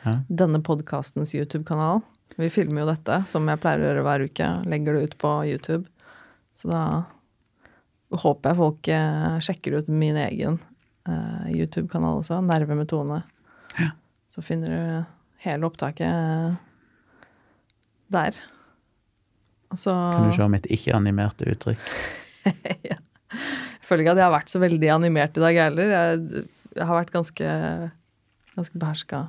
ja. 0.02 0.16
denne 0.28 0.62
podkastens 0.66 1.34
YouTube-kanal. 1.36 2.02
Vi 2.40 2.48
filmer 2.52 2.84
jo 2.84 2.90
dette, 2.90 3.22
som 3.28 3.48
jeg 3.48 3.60
pleier 3.62 3.82
å 3.82 3.88
gjøre 3.90 4.04
hver 4.06 4.24
uke. 4.26 4.50
Legger 4.70 4.96
det 4.96 5.04
ut 5.04 5.16
på 5.20 5.36
YouTube. 5.50 5.84
Så 6.56 6.70
da 6.70 6.82
håper 8.24 8.50
jeg 8.50 8.58
folk 8.58 8.90
eh, 8.90 9.38
sjekker 9.44 9.78
ut 9.78 9.92
min 9.92 10.18
egen 10.18 10.58
YouTube-kanal 11.54 12.20
også. 12.22 12.40
Nerve 12.44 12.76
med 12.78 12.88
Tone. 12.90 13.22
Ja. 13.78 13.92
Så 14.30 14.44
finner 14.46 14.72
du 14.72 15.14
hele 15.44 15.68
opptaket 15.68 16.06
eh, 16.06 16.58
der. 18.14 18.40
Og 19.70 19.78
så 19.78 19.94
Kan 19.94 20.30
du 20.30 20.36
se 20.36 20.48
mitt 20.50 20.68
ikke-animerte 20.70 21.48
uttrykk? 21.52 21.90
ja. 22.90 22.98
Jeg 23.30 23.86
føler 23.86 24.04
ikke 24.04 24.14
at 24.16 24.20
jeg 24.22 24.26
har 24.26 24.34
vært 24.34 24.52
så 24.52 24.60
veldig 24.62 24.90
animert 24.94 25.38
i 25.38 25.42
dag 25.42 25.60
heller. 25.64 25.92
Jeg, 25.94 26.44
jeg 26.76 26.86
har 26.86 26.98
vært 26.98 27.14
ganske, 27.14 27.54
ganske 28.56 28.82
beherska. 28.82 29.24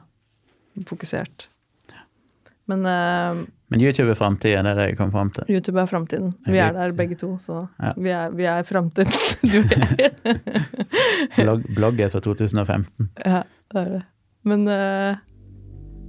Fokusert. 0.90 1.48
Men 2.70 2.86
uh, 2.86 3.42
Men 3.72 3.82
YouTube 3.82 4.12
er 4.12 4.18
framtiden, 4.20 4.66
det 4.68 4.72
er 4.72 4.76
det 4.80 4.86
jeg 4.92 4.98
kom 5.00 5.12
fram 5.14 5.30
til. 5.34 5.48
YouTube 5.50 5.80
er 5.82 5.88
framtiden. 5.90 6.34
Vi 6.48 6.58
er 6.62 6.74
der 6.76 6.94
begge 6.96 7.16
to, 7.20 7.38
så 7.40 7.66
Ja. 7.82 7.94
vi 7.98 8.10
er, 8.10 8.30
vi 8.36 8.44
er 8.46 8.64
framtiden. 8.68 9.12
Du 9.52 9.58
er 11.42 11.64
Blogg, 11.76 12.00
er 12.00 12.10
så 12.12 12.20
2015. 12.20 13.10
Ja, 13.26 13.44
det 13.74 13.82
er 13.86 13.90
det. 13.98 14.02
Men 14.44 14.68
uh, 14.68 15.16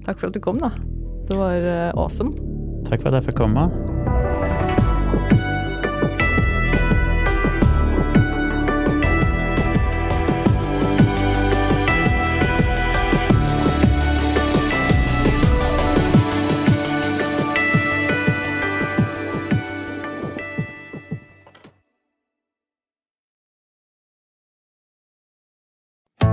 takk 0.07 0.19
for 0.21 0.29
at 0.29 0.35
du 0.35 0.41
kom, 0.41 0.59
da. 0.63 0.73
Det 1.31 1.39
var 1.39 1.55
eh, 1.55 1.93
awesome. 1.95 2.35
Takk 2.89 3.01
for 3.05 3.13
at 3.13 3.21
jeg 3.23 3.31
fikk 3.31 3.39
komme. 3.39 3.69